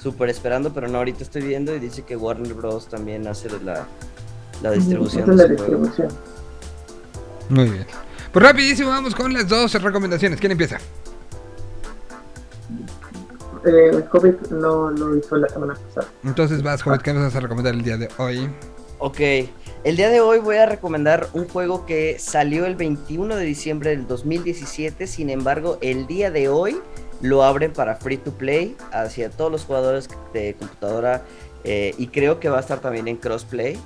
súper 0.06 0.30
esperando, 0.30 0.72
pero 0.72 0.86
no, 0.86 0.98
ahorita 0.98 1.24
estoy 1.24 1.42
viendo 1.42 1.74
y 1.74 1.80
dice 1.80 2.02
que 2.02 2.14
Warner 2.14 2.54
Bros. 2.54 2.86
también 2.86 3.26
hace 3.26 3.48
la, 3.64 3.88
la 4.62 4.70
distribución. 4.70 5.28
Es 5.28 5.36
la. 5.36 6.08
Muy 7.48 7.68
bien. 7.70 7.86
Pues 8.32 8.44
rapidísimo, 8.44 8.90
vamos 8.90 9.16
con 9.16 9.32
las 9.32 9.48
dos 9.48 9.74
recomendaciones. 9.82 10.38
¿Quién 10.38 10.52
empieza? 10.52 10.78
Eh, 13.64 14.04
Hobbit 14.12 14.48
no 14.50 14.92
lo 14.92 15.16
hizo 15.16 15.34
la 15.38 15.48
semana 15.48 15.74
pasada. 15.74 16.06
Entonces 16.22 16.62
vas, 16.62 16.82
Jovet, 16.82 17.02
¿qué 17.02 17.12
nos 17.12 17.24
vas 17.24 17.34
a 17.34 17.40
recomendar 17.40 17.74
el 17.74 17.82
día 17.82 17.96
de 17.96 18.08
hoy? 18.18 18.48
Ok, 18.98 19.18
el 19.82 19.96
día 19.96 20.08
de 20.08 20.20
hoy 20.20 20.38
voy 20.38 20.58
a 20.58 20.66
recomendar 20.66 21.26
un 21.32 21.48
juego 21.48 21.84
que 21.84 22.16
salió 22.20 22.64
el 22.64 22.76
21 22.76 23.34
de 23.34 23.44
diciembre 23.44 23.90
del 23.90 24.06
2017, 24.06 25.08
sin 25.08 25.30
embargo 25.30 25.78
el 25.80 26.06
día 26.06 26.30
de 26.30 26.48
hoy 26.48 26.80
lo 27.20 27.42
abren 27.42 27.72
para 27.72 27.96
free 27.96 28.16
to 28.16 28.32
play 28.32 28.76
hacia 28.92 29.30
todos 29.30 29.50
los 29.50 29.64
jugadores 29.64 30.08
de 30.32 30.54
computadora 30.54 31.22
eh, 31.64 31.94
y 31.98 32.06
creo 32.08 32.38
que 32.38 32.48
va 32.48 32.58
a 32.58 32.60
estar 32.60 32.80
también 32.80 33.08
en 33.08 33.16
crossplay. 33.16 33.78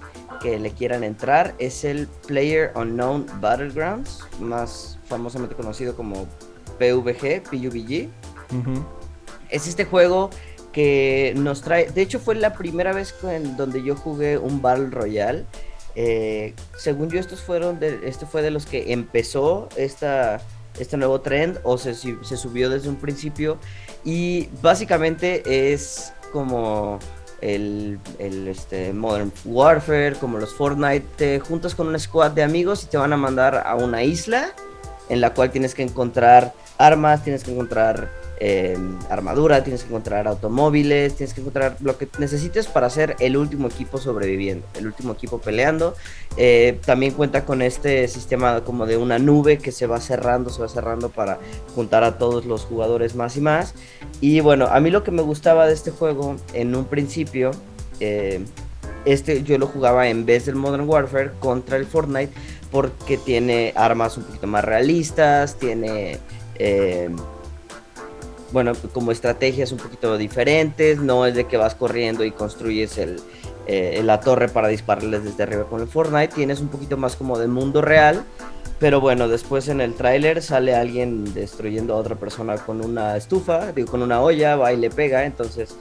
que 0.43 0.59
le 0.59 0.70
quieran 0.70 1.05
entrar 1.05 1.55
es 1.59 1.85
el 1.85 2.09
Player 2.27 2.73
Unknown 2.74 3.27
Battlegrounds, 3.40 4.20
más 4.39 4.98
famosamente 5.07 5.55
conocido 5.55 5.94
como 5.94 6.27
PUBG, 6.78 7.43
PUBG. 7.43 8.09
Es 9.51 9.66
este 9.66 9.85
juego 9.85 10.31
que 10.73 11.35
nos 11.36 11.62
trae, 11.62 11.90
de 11.90 12.02
hecho 12.02 12.20
fue 12.20 12.36
la 12.36 12.55
primera 12.55 12.93
vez 12.93 13.15
en 13.24 13.57
donde 13.57 13.82
yo 13.82 13.97
jugué 13.97 14.39
un 14.39 14.62
Battle 14.62 14.90
Royale. 14.90 15.44
Eh, 15.97 16.55
según 16.78 17.11
yo 17.11 17.19
estos 17.19 17.40
fueron 17.40 17.81
de, 17.81 18.01
este 18.05 18.24
fue 18.24 18.43
de 18.43 18.51
los 18.51 18.65
que 18.65 18.93
empezó 18.93 19.69
esta, 19.77 20.40
este 20.78 20.97
nuevo 20.97 21.20
trend 21.20 21.59
o 21.62 21.78
se, 21.78 21.94
se 21.94 22.36
subió 22.36 22.70
desde 22.70 22.88
un 22.88 22.97
principio 22.97 23.59
y 24.05 24.48
básicamente 24.62 25.72
es 25.72 26.12
como 26.32 26.98
el, 27.40 27.98
el, 28.18 28.48
este, 28.48 28.92
Modern 28.92 29.32
Warfare, 29.44 30.14
como 30.16 30.38
los 30.38 30.55
Fortnite, 30.55 31.06
te 31.16 31.40
juntas 31.40 31.74
con 31.74 31.88
un 31.88 31.98
squad 31.98 32.32
de 32.32 32.42
amigos 32.42 32.84
y 32.84 32.86
te 32.86 32.97
van 32.97 33.12
a 33.12 33.16
mandar 33.16 33.62
a 33.66 33.74
una 33.74 34.02
isla 34.02 34.52
en 35.09 35.20
la 35.20 35.34
cual 35.34 35.51
tienes 35.51 35.74
que 35.74 35.82
encontrar 35.82 36.55
armas, 36.78 37.24
tienes 37.24 37.44
que 37.44 37.52
encontrar 37.52 38.10
eh, 38.43 38.75
armadura, 39.11 39.62
tienes 39.62 39.83
que 39.83 39.89
encontrar 39.89 40.27
automóviles, 40.27 41.15
tienes 41.15 41.35
que 41.35 41.43
encontrar 41.43 41.77
lo 41.81 41.99
que 41.99 42.09
necesites 42.19 42.69
para 42.69 42.89
ser 42.89 43.15
el 43.21 43.37
último 43.37 43.69
equipo 43.69 43.99
sobreviviendo, 43.99 44.67
el 44.79 44.87
último 44.87 45.12
equipo 45.12 45.39
peleando. 45.43 45.95
Eh, 46.39 46.81
también 46.87 47.12
cuenta 47.12 47.45
con 47.45 47.61
este 47.61 48.09
sistema 48.09 48.62
como 48.65 48.87
de 48.87 48.97
una 48.97 49.19
nube 49.19 49.59
que 49.59 49.73
se 49.73 49.87
va 49.87 50.01
cerrando, 50.01 50.49
se 50.49 50.62
va 50.62 50.69
cerrando 50.69 51.11
para 51.11 51.39
juntar 51.75 52.03
a 52.03 52.17
todos 52.17 52.47
los 52.47 52.65
jugadores 52.65 53.15
más 53.15 53.37
y 53.37 53.43
más. 53.43 53.75
Y 54.23 54.41
bueno, 54.41 54.69
a 54.69 54.81
mí 54.81 54.91
lo 54.91 55.05
que 55.05 55.11
me 55.11 55.21
gustaba 55.21 55.67
de 55.67 55.75
este 55.75 55.91
juego 55.91 56.37
en 56.55 56.75
un 56.75 56.87
principio, 56.87 57.51
eh, 58.01 58.43
este 59.05 59.43
yo 59.43 59.59
lo 59.59 59.67
jugaba 59.67 60.09
en 60.09 60.25
vez 60.25 60.47
del 60.47 60.55
Modern 60.55 60.89
Warfare 60.89 61.33
contra 61.41 61.77
el 61.77 61.85
Fortnite 61.85 62.33
porque 62.71 63.19
tiene 63.19 63.75
armas 63.77 64.17
un 64.17 64.25
poquito 64.25 64.47
más 64.47 64.65
realistas, 64.65 65.59
tiene... 65.59 66.19
bueno, 68.52 68.72
como 68.93 69.12
estrategias 69.12 69.72
un 69.72 69.78
poquito 69.78 70.16
diferentes, 70.18 70.98
no 70.98 71.27
es 71.27 71.35
de 71.35 71.44
que 71.44 71.56
vas 71.56 71.74
corriendo 71.74 72.24
y 72.24 72.31
construyes 72.31 72.98
el, 72.98 73.20
eh, 73.66 74.01
la 74.05 74.20
torre 74.20 74.48
para 74.48 74.68
dispararles 74.68 75.24
desde 75.24 75.43
arriba 75.43 75.64
con 75.64 75.81
el 75.81 75.89
Fortnite, 75.89 76.35
tienes 76.35 76.60
un 76.60 76.68
poquito 76.68 76.97
más 76.97 77.16
como 77.16 77.39
de 77.39 77.47
mundo 77.47 77.82
real, 77.82 78.24
pero 78.78 79.01
bueno, 79.01 79.28
después 79.28 79.68
en 79.68 79.81
el 79.81 79.94
tráiler 79.94 80.43
sale 80.43 80.74
alguien 80.74 81.32
destruyendo 81.35 81.94
a 81.94 81.98
otra 81.98 82.16
persona 82.16 82.56
con 82.56 82.85
una 82.85 83.16
estufa, 83.16 83.72
digo, 83.72 83.90
con 83.90 84.02
una 84.02 84.20
olla, 84.20 84.56
va 84.56 84.72
y 84.72 84.77
le 84.77 84.90
pega, 84.90 85.24
entonces 85.24 85.77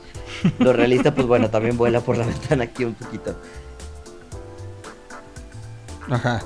lo 0.59 0.73
realista 0.73 1.15
pues 1.15 1.25
bueno, 1.25 1.49
también 1.49 1.77
vuela 1.77 2.01
por 2.01 2.17
la 2.17 2.25
ventana 2.27 2.65
aquí 2.65 2.83
un 2.83 2.93
poquito. 2.93 3.35
Ajá. 6.09 6.41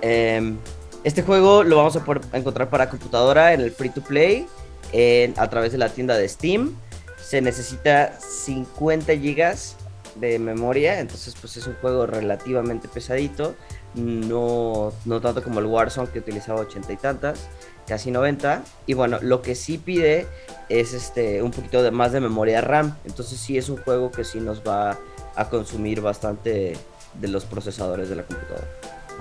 Eh, 0.00 0.56
este 1.04 1.22
juego 1.22 1.62
lo 1.62 1.76
vamos 1.76 1.94
a 1.96 2.04
poder 2.04 2.22
encontrar 2.32 2.68
para 2.70 2.90
computadora 2.90 3.52
en 3.52 3.60
el 3.60 3.70
free 3.70 3.90
to 3.90 4.00
play 4.00 4.46
en- 4.92 5.34
a 5.36 5.48
través 5.50 5.72
de 5.72 5.78
la 5.78 5.88
tienda 5.88 6.16
de 6.16 6.28
Steam. 6.28 6.74
Se 7.22 7.40
necesita 7.40 8.18
50 8.20 9.14
gigas 9.16 9.76
de 10.14 10.38
memoria, 10.38 10.98
entonces 11.00 11.34
pues 11.40 11.56
es 11.56 11.66
un 11.66 11.74
juego 11.74 12.06
relativamente 12.06 12.88
pesadito, 12.88 13.54
no, 13.94 14.92
no 15.04 15.20
tanto 15.20 15.42
como 15.42 15.60
el 15.60 15.66
Warzone 15.66 16.08
que 16.10 16.18
utilizaba 16.20 16.60
80 16.60 16.92
y 16.92 16.96
tantas, 16.96 17.40
casi 17.86 18.10
90. 18.10 18.62
Y 18.86 18.94
bueno, 18.94 19.18
lo 19.22 19.42
que 19.42 19.54
sí 19.54 19.78
pide 19.78 20.26
es 20.68 20.92
este 20.92 21.42
un 21.42 21.50
poquito 21.50 21.82
de 21.82 21.90
más 21.90 22.12
de 22.12 22.20
memoria 22.20 22.60
RAM, 22.60 22.96
entonces 23.04 23.38
sí 23.38 23.58
es 23.58 23.68
un 23.68 23.76
juego 23.78 24.10
que 24.10 24.24
sí 24.24 24.40
nos 24.40 24.62
va 24.62 24.98
a 25.36 25.48
consumir 25.48 26.00
bastante 26.00 26.76
de 27.14 27.28
los 27.28 27.44
procesadores 27.44 28.08
de 28.08 28.16
la 28.16 28.22
computadora. 28.24 28.66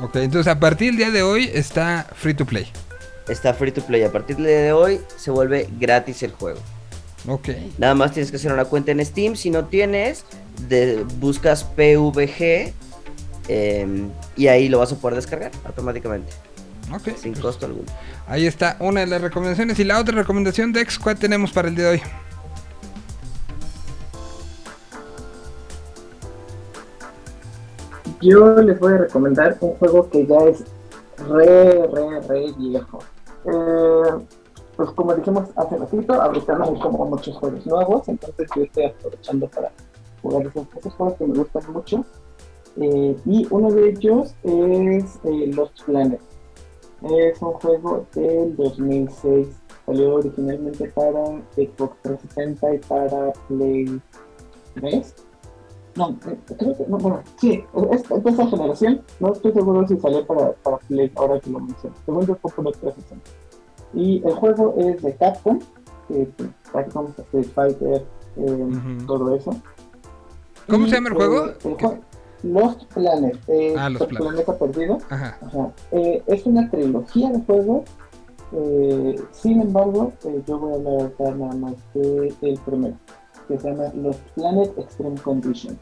Ok, 0.01 0.15
entonces 0.17 0.51
a 0.51 0.59
partir 0.59 0.89
del 0.91 0.97
día 0.97 1.11
de 1.11 1.23
hoy 1.23 1.49
está 1.53 2.07
free 2.15 2.33
to 2.33 2.45
play. 2.45 2.67
Está 3.29 3.53
free 3.53 3.71
to 3.71 3.81
play. 3.81 4.03
A 4.03 4.11
partir 4.11 4.37
de 4.37 4.71
hoy 4.71 5.01
se 5.17 5.31
vuelve 5.31 5.69
gratis 5.79 6.23
el 6.23 6.31
juego. 6.31 6.59
Ok. 7.27 7.49
Nada 7.77 7.93
más 7.93 8.13
tienes 8.13 8.31
que 8.31 8.37
hacer 8.37 8.53
una 8.53 8.65
cuenta 8.65 8.91
en 8.91 9.03
Steam. 9.05 9.35
Si 9.35 9.49
no 9.49 9.65
tienes, 9.65 10.23
de- 10.69 11.03
buscas 11.19 11.63
PVG 11.63 12.73
em, 13.49 14.09
y 14.35 14.47
ahí 14.47 14.69
lo 14.69 14.79
vas 14.79 14.91
a 14.91 14.95
poder 14.95 15.15
descargar 15.15 15.51
automáticamente, 15.65 16.31
Ok. 16.93 17.17
sin 17.17 17.31
pues, 17.33 17.39
costo 17.43 17.65
alguno. 17.65 17.87
Ahí 18.27 18.45
está 18.45 18.77
una 18.79 19.01
de 19.01 19.07
las 19.07 19.21
recomendaciones. 19.21 19.77
Y 19.79 19.83
la 19.83 19.99
otra 19.99 20.15
recomendación, 20.15 20.71
Dex, 20.71 20.97
¿cuál 20.99 21.17
tenemos 21.17 21.51
para 21.51 21.67
el 21.67 21.75
día 21.75 21.85
de 21.85 21.91
hoy? 21.91 22.01
Yo 28.21 28.55
les 28.61 28.79
voy 28.79 28.93
a 28.93 28.97
recomendar 28.97 29.57
un 29.61 29.71
juego 29.75 30.09
que 30.09 30.25
ya 30.25 30.37
es 30.45 30.63
re, 31.29 31.87
re, 31.87 32.21
re 32.27 32.51
viejo. 32.57 32.99
Eh, 33.47 34.25
pues 34.75 34.91
como 34.91 35.13
dijimos 35.15 35.49
hace 35.55 35.77
ratito, 35.77 36.13
ahorita 36.21 36.55
no 36.55 36.65
hay 36.65 36.79
como 36.79 37.05
muchos 37.05 37.35
juegos 37.37 37.65
nuevos, 37.65 38.07
entonces 38.07 38.47
yo 38.55 38.63
estoy 38.63 38.85
aprovechando 38.85 39.47
para 39.47 39.71
jugar 40.21 40.45
esos, 40.45 40.67
esos 40.75 40.93
juegos 40.93 41.17
que 41.17 41.27
me 41.27 41.37
gustan 41.37 41.73
mucho. 41.73 42.05
Eh, 42.79 43.15
y 43.25 43.47
uno 43.49 43.71
de 43.71 43.89
ellos 43.89 44.35
es 44.43 45.19
eh, 45.23 45.51
Lost 45.55 45.83
Planet. 45.85 46.21
Es 47.01 47.41
un 47.41 47.53
juego 47.53 48.05
del 48.13 48.55
2006. 48.55 49.47
Salió 49.85 50.15
originalmente 50.15 50.89
para 50.89 51.41
Xbox 51.55 51.95
360 52.03 52.75
y 52.75 52.77
para 52.79 53.33
Play 53.47 54.01
3. 54.75 55.15
No, 55.97 56.09
eh, 56.27 56.37
creo 56.57 56.77
que, 56.77 56.85
no, 56.87 56.97
bueno, 56.97 57.21
sí, 57.41 57.63
es, 57.91 58.03
de 58.23 58.29
esa 58.29 58.47
generación. 58.47 59.01
No 59.19 59.33
estoy 59.33 59.51
seguro 59.51 59.87
si 59.87 59.97
salió 59.97 60.25
para, 60.25 60.51
para 60.53 60.77
Play 60.77 61.11
ahora 61.15 61.39
que 61.39 61.49
lo 61.49 61.59
menciono. 61.59 61.95
Según 62.05 62.25
yo 62.27 62.35
fue 62.35 62.51
el 62.69 62.71
360. 62.77 63.29
Y 63.93 64.21
el 64.25 64.33
juego 64.35 64.75
es 64.77 65.01
de 65.01 65.15
Capcom, 65.15 65.59
Capcom, 66.71 67.07
Street 67.17 67.47
Fighter, 67.53 68.05
eh, 68.37 68.41
Ujú. 68.51 69.05
todo 69.07 69.35
eso. 69.35 69.55
¿Cómo 70.69 70.85
Y, 70.85 70.89
se 70.89 70.95
llama 70.95 71.09
el 71.09 71.13
eh, 71.13 71.17
juego? 71.17 71.45
el 71.45 71.77
jue- 71.77 71.99
Lost 72.43 72.83
Planet, 72.93 73.37
eh, 73.47 73.73
Ah, 73.77 73.89
Lost 73.89 74.03
el 74.03 74.07
Planet. 74.09 74.27
planeta 74.45 74.57
perdido. 74.59 74.97
Ajá. 75.09 75.37
Ajá. 75.41 75.71
Eh, 75.91 76.21
es 76.27 76.45
una 76.45 76.69
trilogía 76.69 77.29
de 77.31 77.41
juegos. 77.45 77.83
eh, 78.53 79.15
sin 79.31 79.61
embargo, 79.61 80.13
eh, 80.23 80.41
yo 80.47 80.57
voy 80.59 80.71
a 80.71 80.75
hablar 80.75 81.37
nada 81.37 81.53
más 81.55 81.73
de 81.93 82.33
el 82.41 82.59
primero, 82.59 82.95
que 83.47 83.57
se 83.57 83.69
llama 83.69 83.91
Lost 83.95 84.19
Planet 84.35 84.77
Extreme 84.77 85.19
Condition. 85.21 85.77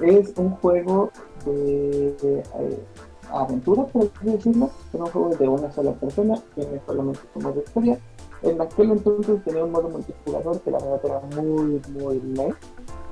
Es 0.00 0.32
un 0.36 0.50
juego 0.56 1.10
de, 1.44 2.14
de, 2.22 2.38
eh, 2.38 2.84
aventura, 3.30 3.86
por 3.86 4.04
así 4.04 4.30
decirlo, 4.30 4.70
es 4.92 5.00
un 5.00 5.06
juego 5.06 5.30
de 5.36 5.48
una 5.48 5.70
sola 5.72 5.92
persona, 5.92 6.38
tiene 6.54 6.80
solamente 6.86 7.20
su 7.32 7.40
modo 7.40 7.62
historia. 7.64 7.98
En 8.42 8.60
aquel 8.60 8.92
entonces 8.92 9.44
tenía 9.44 9.64
un 9.64 9.72
modo 9.72 9.88
multijugador 9.90 10.60
que 10.60 10.70
la 10.70 10.78
verdad 10.78 11.00
era 11.04 11.42
muy, 11.42 11.80
muy 11.92 12.20
lento. 12.20 12.56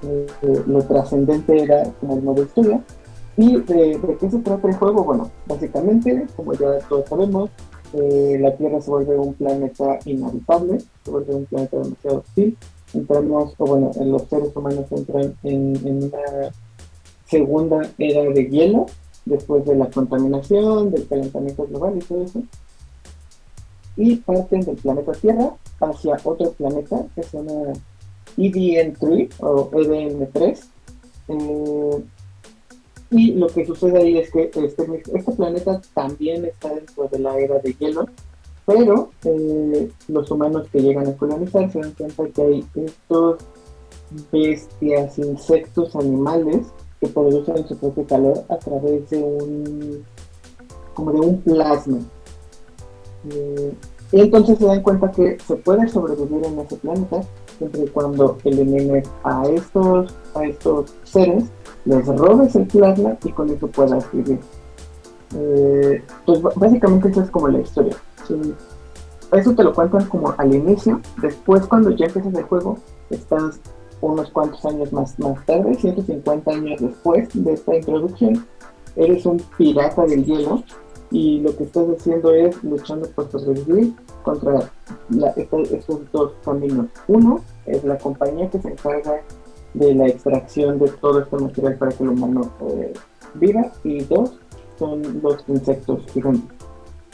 Eh, 0.02 0.26
eh, 0.42 0.62
lo 0.66 0.82
trascendente 0.82 1.62
era 1.62 1.84
como 2.00 2.14
el 2.14 2.22
modo 2.22 2.42
historia. 2.42 2.82
¿Y 3.36 3.60
de, 3.60 3.98
de 3.98 4.16
qué 4.18 4.30
se 4.30 4.38
trata 4.38 4.66
el 4.66 4.74
juego? 4.74 5.04
Bueno, 5.04 5.30
básicamente, 5.46 6.26
como 6.34 6.54
ya 6.54 6.78
todos 6.88 7.08
sabemos, 7.08 7.50
eh, 7.92 8.38
la 8.40 8.54
Tierra 8.56 8.80
se 8.80 8.90
vuelve 8.90 9.16
un 9.16 9.34
planeta 9.34 9.98
inhabitable, 10.04 10.78
se 11.04 11.10
vuelve 11.10 11.34
un 11.34 11.44
planeta 11.46 11.78
demasiado 11.78 12.18
hostil. 12.18 12.56
Entramos, 12.94 13.54
o 13.58 13.66
bueno, 13.66 13.90
en 13.96 14.12
los 14.12 14.22
seres 14.28 14.54
humanos 14.54 14.86
entran 14.90 15.34
en, 15.42 15.76
en 15.86 16.04
una 16.04 16.52
segunda 17.26 17.90
era 17.98 18.22
de 18.22 18.48
hielo, 18.48 18.86
después 19.24 19.64
de 19.66 19.76
la 19.76 19.90
contaminación, 19.90 20.90
del 20.90 21.06
calentamiento 21.06 21.66
global 21.66 21.96
y 21.96 22.00
todo 22.00 22.22
eso. 22.22 22.42
Y 23.96 24.16
parten 24.16 24.60
del 24.60 24.76
planeta 24.76 25.12
Tierra 25.12 25.54
hacia 25.80 26.16
otro 26.24 26.52
planeta 26.52 27.04
que 27.14 27.22
se 27.22 27.36
llama 27.36 27.72
EDN3 28.36 29.30
o 29.40 29.70
EDN3. 29.70 30.64
Eh, 31.28 32.04
y 33.10 33.32
lo 33.32 33.46
que 33.48 33.64
sucede 33.64 33.98
ahí 33.98 34.18
es 34.18 34.30
que 34.30 34.50
este, 34.54 35.02
este 35.14 35.32
planeta 35.32 35.80
también 35.94 36.44
está 36.44 36.74
dentro 36.74 37.08
de 37.08 37.18
la 37.18 37.38
era 37.38 37.58
de 37.58 37.72
hielo, 37.72 38.06
pero 38.68 39.08
eh, 39.24 39.90
los 40.08 40.30
humanos 40.30 40.68
que 40.70 40.82
llegan 40.82 41.06
a 41.06 41.16
colonizar 41.16 41.72
se 41.72 41.80
dan 41.80 41.92
cuenta 41.92 42.28
que 42.28 42.42
hay 42.42 42.66
estos 42.74 43.38
bestias, 44.30 45.18
insectos, 45.18 45.96
animales 45.96 46.66
que 47.00 47.08
producen 47.08 47.66
su 47.66 47.78
propio 47.78 48.06
calor 48.06 48.44
a 48.50 48.58
través 48.58 49.08
de 49.08 49.22
un 49.22 50.04
como 50.92 51.12
de 51.12 51.20
un 51.20 51.40
plasma. 51.40 52.00
Eh, 53.30 53.72
y 54.12 54.20
entonces 54.20 54.58
se 54.58 54.66
dan 54.66 54.82
cuenta 54.82 55.10
que 55.12 55.38
se 55.46 55.56
puede 55.56 55.88
sobrevivir 55.88 56.44
en 56.44 56.58
ese 56.58 56.76
planeta 56.76 57.22
siempre 57.56 57.84
y 57.84 57.88
cuando 57.88 58.36
elimines 58.44 59.08
a 59.24 59.48
estos, 59.48 60.14
a 60.34 60.44
estos 60.44 60.94
seres, 61.04 61.44
les 61.86 62.06
robes 62.06 62.54
el 62.54 62.66
plasma 62.66 63.16
y 63.24 63.32
con 63.32 63.48
eso 63.48 63.66
puedas 63.68 64.12
vivir. 64.12 64.40
Eh, 65.34 66.02
pues 66.26 66.42
básicamente 66.42 67.08
eso 67.08 67.22
es 67.22 67.30
como 67.30 67.48
la 67.48 67.60
historia. 67.60 67.96
Eso 69.32 69.54
te 69.54 69.62
lo 69.62 69.74
cuentan 69.74 70.06
como 70.06 70.34
al 70.38 70.54
inicio, 70.54 71.00
después 71.20 71.66
cuando 71.66 71.90
ya 71.90 72.06
empiezas 72.06 72.34
el 72.34 72.44
juego, 72.44 72.78
estás 73.10 73.60
unos 74.00 74.30
cuantos 74.30 74.64
años 74.64 74.92
más, 74.92 75.18
más 75.18 75.44
tarde, 75.44 75.74
150 75.74 76.50
años 76.50 76.80
después 76.80 77.28
de 77.34 77.52
esta 77.52 77.76
introducción, 77.76 78.46
eres 78.96 79.26
un 79.26 79.38
pirata 79.56 80.06
del 80.06 80.24
hielo 80.24 80.62
y 81.10 81.40
lo 81.40 81.56
que 81.56 81.64
estás 81.64 81.86
haciendo 81.88 82.32
es 82.32 82.62
luchando 82.62 83.08
por 83.10 83.30
sobrevivir 83.30 83.94
contra 84.22 84.70
estos 85.36 86.12
dos 86.12 86.32
caminos. 86.44 86.86
Uno 87.06 87.40
es 87.66 87.82
la 87.84 87.96
compañía 87.98 88.50
que 88.50 88.60
se 88.60 88.68
encarga 88.68 89.22
de 89.74 89.94
la 89.94 90.08
extracción 90.08 90.78
de 90.78 90.88
todo 90.88 91.20
este 91.20 91.36
material 91.36 91.76
para 91.76 91.92
que 91.92 92.02
el 92.02 92.10
humano 92.10 92.52
eh, 92.70 92.92
viva 93.34 93.72
y 93.84 94.02
dos 94.04 94.38
son 94.78 95.02
los 95.22 95.44
insectos 95.48 96.02
gigantes. 96.12 96.57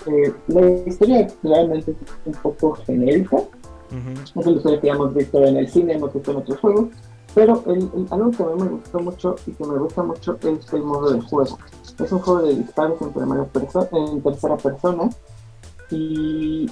Eh, 0.06 0.34
la 0.48 0.70
historia 0.86 1.26
realmente 1.42 1.92
es 1.92 1.96
un 2.26 2.32
poco 2.34 2.74
genérica, 2.86 3.36
Ujú. 3.36 4.40
es 4.40 4.46
una 4.46 4.56
historia 4.56 4.80
que 4.80 4.86
ya 4.88 4.92
hemos 4.94 5.14
visto 5.14 5.38
en 5.44 5.56
el 5.56 5.68
cine, 5.68 5.94
hemos 5.94 6.12
visto 6.12 6.30
en 6.30 6.36
otros 6.38 6.58
juegos, 6.60 6.88
pero 7.34 7.62
el- 7.66 7.90
el- 7.94 8.06
algo 8.10 8.30
que 8.30 8.42
a 8.42 8.46
mí 8.46 8.62
me 8.62 8.68
gustó 8.68 9.00
mucho 9.00 9.36
y 9.46 9.52
que 9.52 9.64
me 9.64 9.78
gusta 9.78 10.02
mucho 10.02 10.38
es 10.42 10.72
el 10.72 10.82
modo 10.82 11.10
de 11.12 11.20
juego. 11.20 11.58
Es 11.98 12.12
un 12.12 12.18
juego 12.18 12.42
de 12.42 12.54
disparos 12.56 13.00
en, 13.02 13.10
primera 13.12 13.44
perso- 13.52 13.88
en 13.92 14.20
tercera 14.22 14.56
persona 14.56 15.08
y 15.90 16.70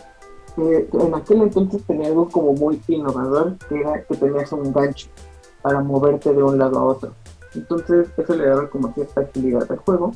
eh, 0.58 0.88
en 0.92 1.14
aquel 1.14 1.42
entonces 1.42 1.82
tenía 1.86 2.08
algo 2.08 2.28
como 2.28 2.52
muy 2.52 2.80
innovador, 2.88 3.56
que 3.68 3.80
era 3.80 4.02
que 4.04 4.16
tenías 4.16 4.52
un 4.52 4.72
gancho 4.72 5.08
para 5.62 5.80
moverte 5.80 6.32
de 6.32 6.42
un 6.42 6.58
lado 6.58 6.78
a 6.78 6.84
otro. 6.84 7.12
Entonces 7.54 8.08
eso 8.16 8.34
le 8.34 8.46
daba 8.46 8.68
como 8.68 8.92
cierta 8.92 9.22
agilidad 9.22 9.70
al 9.70 9.78
juego. 9.78 10.12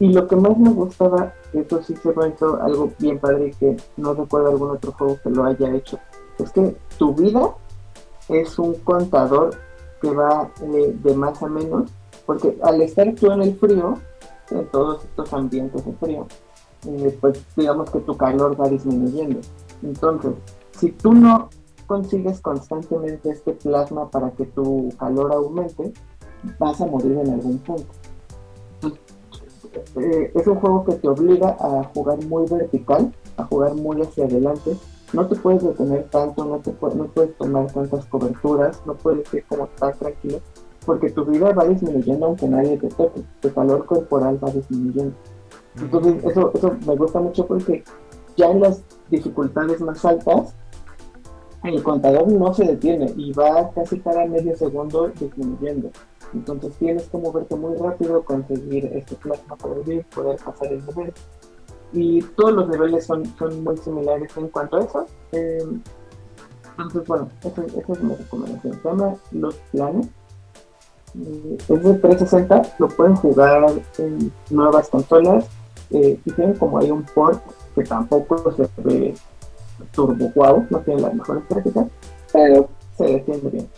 Y 0.00 0.12
lo 0.12 0.26
que 0.26 0.36
más 0.36 0.56
me 0.58 0.70
gustaba, 0.70 1.32
eso 1.52 1.82
sí 1.82 1.94
se 1.96 2.12
me 2.14 2.28
hizo 2.28 2.60
algo 2.60 2.90
bien 2.98 3.18
padre 3.18 3.54
que 3.58 3.76
no 3.96 4.14
recuerdo 4.14 4.50
algún 4.50 4.70
otro 4.70 4.92
juego 4.92 5.18
que 5.22 5.30
lo 5.30 5.44
haya 5.44 5.72
hecho, 5.72 5.98
es 6.38 6.50
que 6.50 6.76
tu 6.98 7.14
vida 7.14 7.54
es 8.28 8.58
un 8.58 8.74
contador 8.74 9.56
que 10.00 10.10
va 10.10 10.50
eh, 10.62 10.96
de 11.02 11.14
más 11.14 11.42
a 11.42 11.46
menos, 11.46 11.90
porque 12.26 12.58
al 12.62 12.82
estar 12.82 13.14
tú 13.14 13.30
en 13.30 13.42
el 13.42 13.56
frío, 13.56 13.98
en 14.50 14.66
todos 14.70 15.04
estos 15.04 15.32
ambientes 15.32 15.84
de 15.84 15.92
frío, 15.92 16.26
eh, 16.86 17.16
pues 17.20 17.42
digamos 17.56 17.90
que 17.90 18.00
tu 18.00 18.16
calor 18.16 18.60
va 18.60 18.68
disminuyendo. 18.68 19.40
Entonces, 19.82 20.32
si 20.72 20.90
tú 20.90 21.12
no 21.12 21.48
consigues 21.86 22.40
constantemente 22.40 23.30
este 23.30 23.52
plasma 23.52 24.10
para 24.10 24.30
que 24.32 24.46
tu 24.46 24.88
calor 24.98 25.32
aumente, 25.32 25.92
vas 26.58 26.80
a 26.80 26.86
morir 26.86 27.18
en 27.18 27.30
algún 27.30 27.58
punto. 27.58 27.86
Eh, 29.96 30.32
es 30.34 30.46
un 30.46 30.56
juego 30.56 30.84
que 30.84 30.94
te 30.94 31.08
obliga 31.08 31.56
a 31.60 31.84
jugar 31.94 32.24
muy 32.26 32.46
vertical, 32.48 33.12
a 33.36 33.44
jugar 33.44 33.74
muy 33.74 34.00
hacia 34.02 34.24
adelante. 34.24 34.76
No 35.12 35.26
te 35.26 35.36
puedes 35.36 35.62
detener 35.62 36.04
tanto, 36.10 36.44
no, 36.44 36.58
te 36.58 36.72
pu- 36.72 36.92
no 36.94 37.04
puedes 37.06 37.36
tomar 37.36 37.66
tantas 37.72 38.04
coberturas, 38.06 38.82
no 38.86 38.94
puedes 38.94 39.32
ir 39.32 39.44
como 39.48 39.66
tan 39.78 39.92
tranquilo, 39.98 40.38
porque 40.84 41.10
tu 41.10 41.24
vida 41.24 41.52
va 41.52 41.64
disminuyendo 41.66 42.26
aunque 42.26 42.48
nadie 42.48 42.76
te 42.78 42.88
toque, 42.88 43.22
tu 43.40 43.52
calor 43.52 43.86
corporal 43.86 44.38
va 44.42 44.50
disminuyendo. 44.50 45.14
Entonces 45.80 46.24
eso, 46.24 46.50
eso 46.54 46.72
me 46.86 46.96
gusta 46.96 47.20
mucho 47.20 47.46
porque 47.46 47.84
ya 48.36 48.50
en 48.50 48.60
las 48.60 48.82
dificultades 49.10 49.80
más 49.80 50.04
altas, 50.04 50.54
el 51.64 51.82
contador 51.82 52.30
no 52.30 52.52
se 52.52 52.64
detiene 52.64 53.12
y 53.16 53.32
va 53.32 53.70
casi 53.70 53.98
cada 54.00 54.26
medio 54.26 54.56
segundo 54.56 55.08
disminuyendo. 55.08 55.90
Entonces 56.34 56.72
tienes 56.78 57.08
que 57.08 57.16
moverte 57.16 57.56
muy 57.56 57.76
rápido, 57.76 58.22
conseguir 58.22 58.86
este 58.92 59.14
plasma 59.16 59.56
para 59.56 59.74
vivir, 59.74 60.04
poder 60.14 60.36
pasar 60.44 60.72
el 60.72 60.84
nivel. 60.84 61.12
Y 61.92 62.22
todos 62.36 62.52
los 62.52 62.68
niveles 62.68 63.06
son, 63.06 63.24
son 63.38 63.62
muy 63.62 63.76
similares 63.78 64.36
en 64.36 64.48
cuanto 64.48 64.76
a 64.76 64.84
eso. 64.84 65.06
Eh, 65.32 65.64
entonces, 66.76 67.06
bueno, 67.06 67.28
esa, 67.42 67.64
esa 67.64 67.92
es 67.92 68.02
mi 68.02 68.14
recomendación. 68.14 68.74
Se 68.74 68.88
llama 68.88 69.14
Los 69.30 69.54
Planes. 69.70 70.08
Es 71.14 71.68
de 71.68 71.94
360, 71.94 72.74
lo 72.80 72.88
pueden 72.88 73.14
jugar 73.14 73.64
en 73.98 74.32
nuevas 74.50 74.88
consolas 74.88 75.46
eh, 75.90 76.18
y 76.24 76.32
tienen 76.32 76.56
como 76.56 76.78
ahí 76.78 76.90
un 76.90 77.04
port 77.04 77.40
que 77.76 77.84
tampoco 77.84 78.52
se 78.52 78.68
ve 78.78 79.14
turbo 79.92 80.30
wow, 80.34 80.66
no 80.70 80.78
tiene 80.80 81.02
las 81.02 81.14
mejores 81.14 81.42
gráficas, 81.48 81.86
pero 82.32 82.68
se 82.96 83.04
defiende 83.04 83.50
bien. 83.50 83.68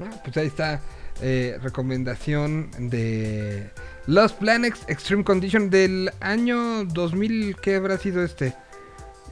Ah, 0.00 0.10
pues 0.24 0.36
ahí 0.36 0.46
está. 0.46 0.80
eh, 1.22 1.58
recomendación 1.62 2.70
de 2.78 3.70
Lost 4.06 4.38
Planets 4.38 4.80
Extreme 4.88 5.24
Condition 5.24 5.68
del 5.70 6.10
año 6.20 6.84
2000. 6.86 7.56
¿Qué 7.56 7.76
habrá 7.76 7.98
sido 7.98 8.24
este? 8.24 8.46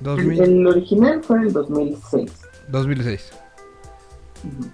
El, 0.01 0.05
2000, 0.05 0.43
el 0.43 0.66
original 0.66 1.23
fue 1.25 1.41
el 1.41 1.53
2006. 1.53 2.31
2006. 2.69 3.31
Ujú. 4.45 4.70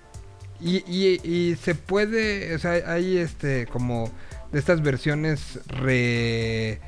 Y, 0.61 0.77
y, 0.87 1.21
y 1.23 1.57
se 1.57 1.75
puede, 1.75 2.55
o 2.55 2.59
sea, 2.59 2.73
hay 2.93 3.19
este 3.19 3.67
como 3.67 4.11
de 4.53 4.59
estas 4.59 4.83
versiones 4.83 5.61
re, 5.69 6.81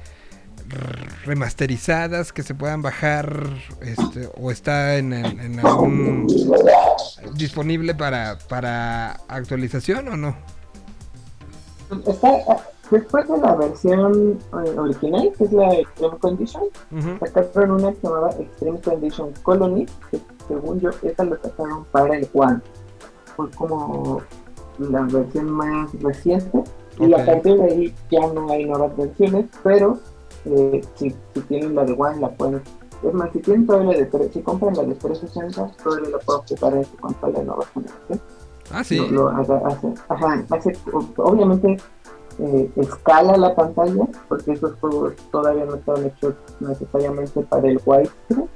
remasterizadas 1.25 2.33
que 2.33 2.43
se 2.43 2.55
puedan 2.55 2.83
bajar 2.83 3.49
este, 3.81 4.29
o 4.41 4.51
está 4.51 4.97
en, 4.97 5.13
en, 5.13 5.41
en 5.41 5.61
algún 5.61 6.27
disponible 7.35 7.95
para, 7.95 8.39
para 8.49 9.13
actualización 9.29 10.09
o 10.09 10.17
no? 10.17 10.37
Está, 12.07 12.31
después 12.91 13.29
de 13.29 13.39
la 13.39 13.55
versión 13.55 14.39
eh, 14.65 14.79
original, 14.79 15.33
que 15.39 15.45
es 15.45 15.53
la 15.53 15.75
Extreme 15.75 16.19
Condition, 16.19 16.63
sacaron 17.33 17.71
una 17.73 17.93
que 17.93 18.01
se 18.01 18.07
llamaba 18.07 18.31
Extreme 18.39 18.81
Condition 18.81 19.33
Colony, 19.43 19.87
que 20.11 20.21
según 20.49 20.81
yo, 20.81 20.91
esa 21.03 21.25
lo 21.25 21.37
sacaron 21.43 21.85
para 21.87 22.17
el 22.17 22.29
One. 22.33 22.61
Fue 23.37 23.51
como 23.51 24.23
la 24.79 25.01
versión 25.03 25.51
más 25.51 25.91
reciente. 26.01 26.63
Y 26.99 27.13
a 27.13 27.27
partir 27.27 27.59
de 27.59 27.65
ahí 27.65 27.95
ya 28.11 28.27
no 28.33 28.51
hay 28.51 28.65
nuevas 28.65 28.97
versiones, 28.97 29.45
pero 29.63 29.99
eh, 30.47 30.81
si, 30.95 31.11
si 31.35 31.41
tienen 31.43 31.75
la 31.75 31.85
de 31.85 31.93
One, 31.99 32.21
la 32.21 32.31
pueden. 32.31 32.63
Es 33.03 33.13
más, 33.13 33.31
si 33.33 33.41
tienen 33.41 33.67
todavía 33.67 33.93
la 33.93 33.99
de 33.99 34.07
tres- 34.07 34.33
si 34.33 34.41
compran 34.43 34.75
la 34.75 34.83
de 34.85 34.95
360, 34.95 35.71
todavía 35.83 36.11
la 36.11 36.19
pueden 36.19 36.41
ocupar 36.41 36.75
en 36.75 36.85
su 36.85 36.97
consola 36.97 37.39
de 37.39 37.45
nueva 37.45 37.65
generación 37.75 38.21
Ah, 38.73 38.83
sí. 38.83 38.97
lo, 38.97 39.09
lo 39.11 39.29
haga- 39.29 39.63
hace, 39.67 39.95
ajá, 40.09 40.45
hace- 40.51 40.73
obviamente 41.19 41.77
eh, 42.39 42.71
escala 42.77 43.37
la 43.37 43.55
pantalla 43.55 44.07
porque 44.29 44.53
esos 44.53 44.75
juegos 44.81 45.15
todavía 45.31 45.65
no 45.67 45.75
estaban 45.77 46.05
hechos 46.07 46.35
necesariamente 46.61 47.41
para 47.43 47.69
el 47.69 47.81
widescreen 47.87 48.49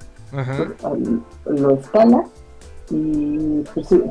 lo 1.47 1.71
escala 1.73 2.25
y 2.91 3.63
pues, 3.73 3.87
sí, 3.87 4.03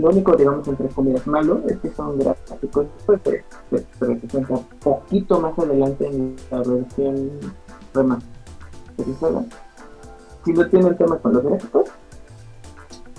lo 0.00 0.08
único 0.08 0.34
digamos 0.36 0.66
entre 0.66 0.88
comillas 0.88 1.26
malo 1.26 1.60
es 1.68 1.78
que 1.78 1.90
son 1.92 2.18
gráficos 2.18 2.86
pues, 3.06 3.22
de, 3.24 3.44
de 3.70 3.80
360 3.98 4.60
poquito 4.82 5.40
más 5.40 5.58
adelante 5.58 6.06
en 6.06 6.36
la 6.50 6.58
versión 6.58 7.30
remasterizada 7.92 9.44
si 10.44 10.52
no 10.52 10.66
tienen 10.68 10.96
tema 10.96 11.18
con 11.18 11.34
los 11.34 11.44
gráficos 11.44 11.88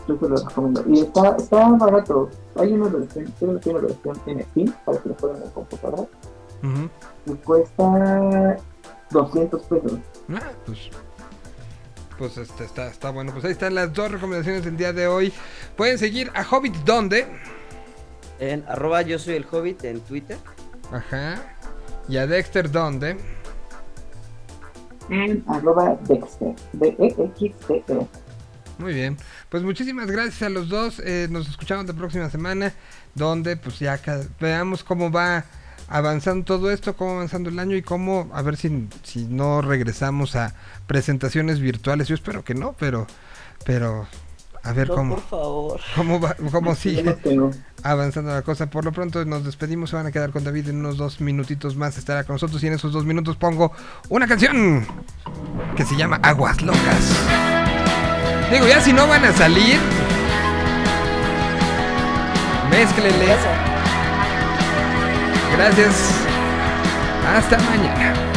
yo 0.07 0.17
se 0.19 0.27
los 0.27 0.45
recomiendo. 0.45 0.83
Y 0.87 0.99
está, 0.99 1.35
está 1.37 1.69
barato. 1.69 2.29
Hay 2.55 2.73
una 2.73 2.89
versión 2.89 3.33
creo 3.39 3.59
que 3.59 3.69
una 3.69 3.79
versión 3.79 4.17
en 4.25 4.43
Steam 4.43 4.73
para 4.85 4.97
que 4.99 5.09
lo 5.09 5.15
jueguen 5.15 5.43
en 5.43 6.09
y 7.25 7.33
cuesta 7.35 8.57
200 9.11 9.61
pesos. 9.63 9.99
Ah, 10.29 10.51
pues. 10.65 10.89
Pues 12.23 12.37
este, 12.37 12.63
está, 12.63 12.87
está 12.87 13.09
bueno. 13.09 13.33
Pues 13.33 13.43
ahí 13.43 13.51
están 13.51 13.75
las 13.75 13.91
dos 13.91 14.09
recomendaciones 14.09 14.63
del 14.63 14.77
día 14.77 14.93
de 14.93 15.07
hoy. 15.07 15.33
Pueden 15.75 15.97
seguir 15.97 16.31
a 16.33 16.45
Hobbit 16.49 16.73
donde. 16.85 17.27
En 18.39 18.63
arroba 18.69 19.01
yo 19.01 19.19
soy 19.19 19.35
el 19.35 19.45
hobbit 19.51 19.83
en 19.83 19.99
Twitter. 19.99 20.37
Ajá. 20.89 21.57
Y 22.07 22.15
a 22.15 22.25
Dexter 22.25 22.71
donde. 22.71 23.17
en 25.09 25.43
arroba 25.49 25.97
Dexter 26.07 26.55
D 26.71 26.95
E 26.97 27.07
X 27.35 27.55
T 27.67 27.83
E 27.89 28.07
Muy 28.77 28.93
bien. 28.93 29.17
Pues 29.49 29.61
muchísimas 29.63 30.09
gracias 30.09 30.43
a 30.43 30.49
los 30.49 30.69
dos. 30.69 31.01
Eh, 31.03 31.27
nos 31.29 31.49
escuchamos 31.49 31.85
la 31.87 31.93
próxima 31.93 32.29
semana. 32.29 32.71
Donde 33.15 33.57
pues 33.57 33.79
ya 33.79 33.99
veamos 34.39 34.81
cómo 34.81 35.11
va 35.11 35.43
avanzando 35.87 36.45
todo 36.45 36.71
esto, 36.71 36.95
cómo 36.95 37.11
va 37.11 37.15
avanzando 37.17 37.49
el 37.49 37.59
año 37.59 37.75
y 37.75 37.81
cómo, 37.81 38.29
a 38.33 38.41
ver 38.41 38.57
si, 38.57 38.87
si 39.03 39.25
no 39.25 39.61
regresamos 39.61 40.35
a 40.35 40.53
presentaciones 40.87 41.59
virtuales. 41.59 42.07
Yo 42.07 42.15
espero 42.15 42.43
que 42.43 42.55
no, 42.55 42.73
pero, 42.79 43.05
pero 43.65 44.07
a 44.63 44.71
ver 44.73 44.87
No, 44.89 44.95
cómo, 44.95 45.15
por 45.15 45.23
favor. 45.25 45.81
cómo 45.95 46.19
va, 46.19 46.35
cómo 46.51 46.73
sigue. 46.75 47.15
No. 47.35 47.51
avanzando 47.83 48.31
la 48.31 48.41
cosa. 48.43 48.67
Por 48.69 48.85
lo 48.85 48.91
pronto 48.91 49.23
nos 49.25 49.43
despedimos, 49.43 49.89
se 49.89 49.95
van 49.97 50.05
a 50.07 50.11
quedar 50.11 50.31
con 50.31 50.43
David 50.43 50.69
en 50.69 50.77
unos 50.77 50.97
dos 50.97 51.19
minutitos 51.21 51.75
más. 51.75 51.97
Estará 51.97 52.23
con 52.23 52.35
nosotros 52.35 52.63
y 52.63 52.67
en 52.67 52.73
esos 52.73 52.93
dos 52.93 53.05
minutos 53.05 53.35
pongo 53.35 53.71
una 54.09 54.27
canción 54.27 54.85
que 55.75 55.85
se 55.85 55.95
llama 55.95 56.19
Aguas 56.23 56.61
Locas. 56.61 57.11
Digo, 58.51 58.67
ya 58.67 58.79
si 58.81 58.93
no 58.93 59.07
van 59.07 59.25
a 59.25 59.33
salir, 59.33 59.79
mézclenle. 62.69 63.72
Gracias. 65.55 65.95
Hasta 67.25 67.57
mañana. 67.59 68.32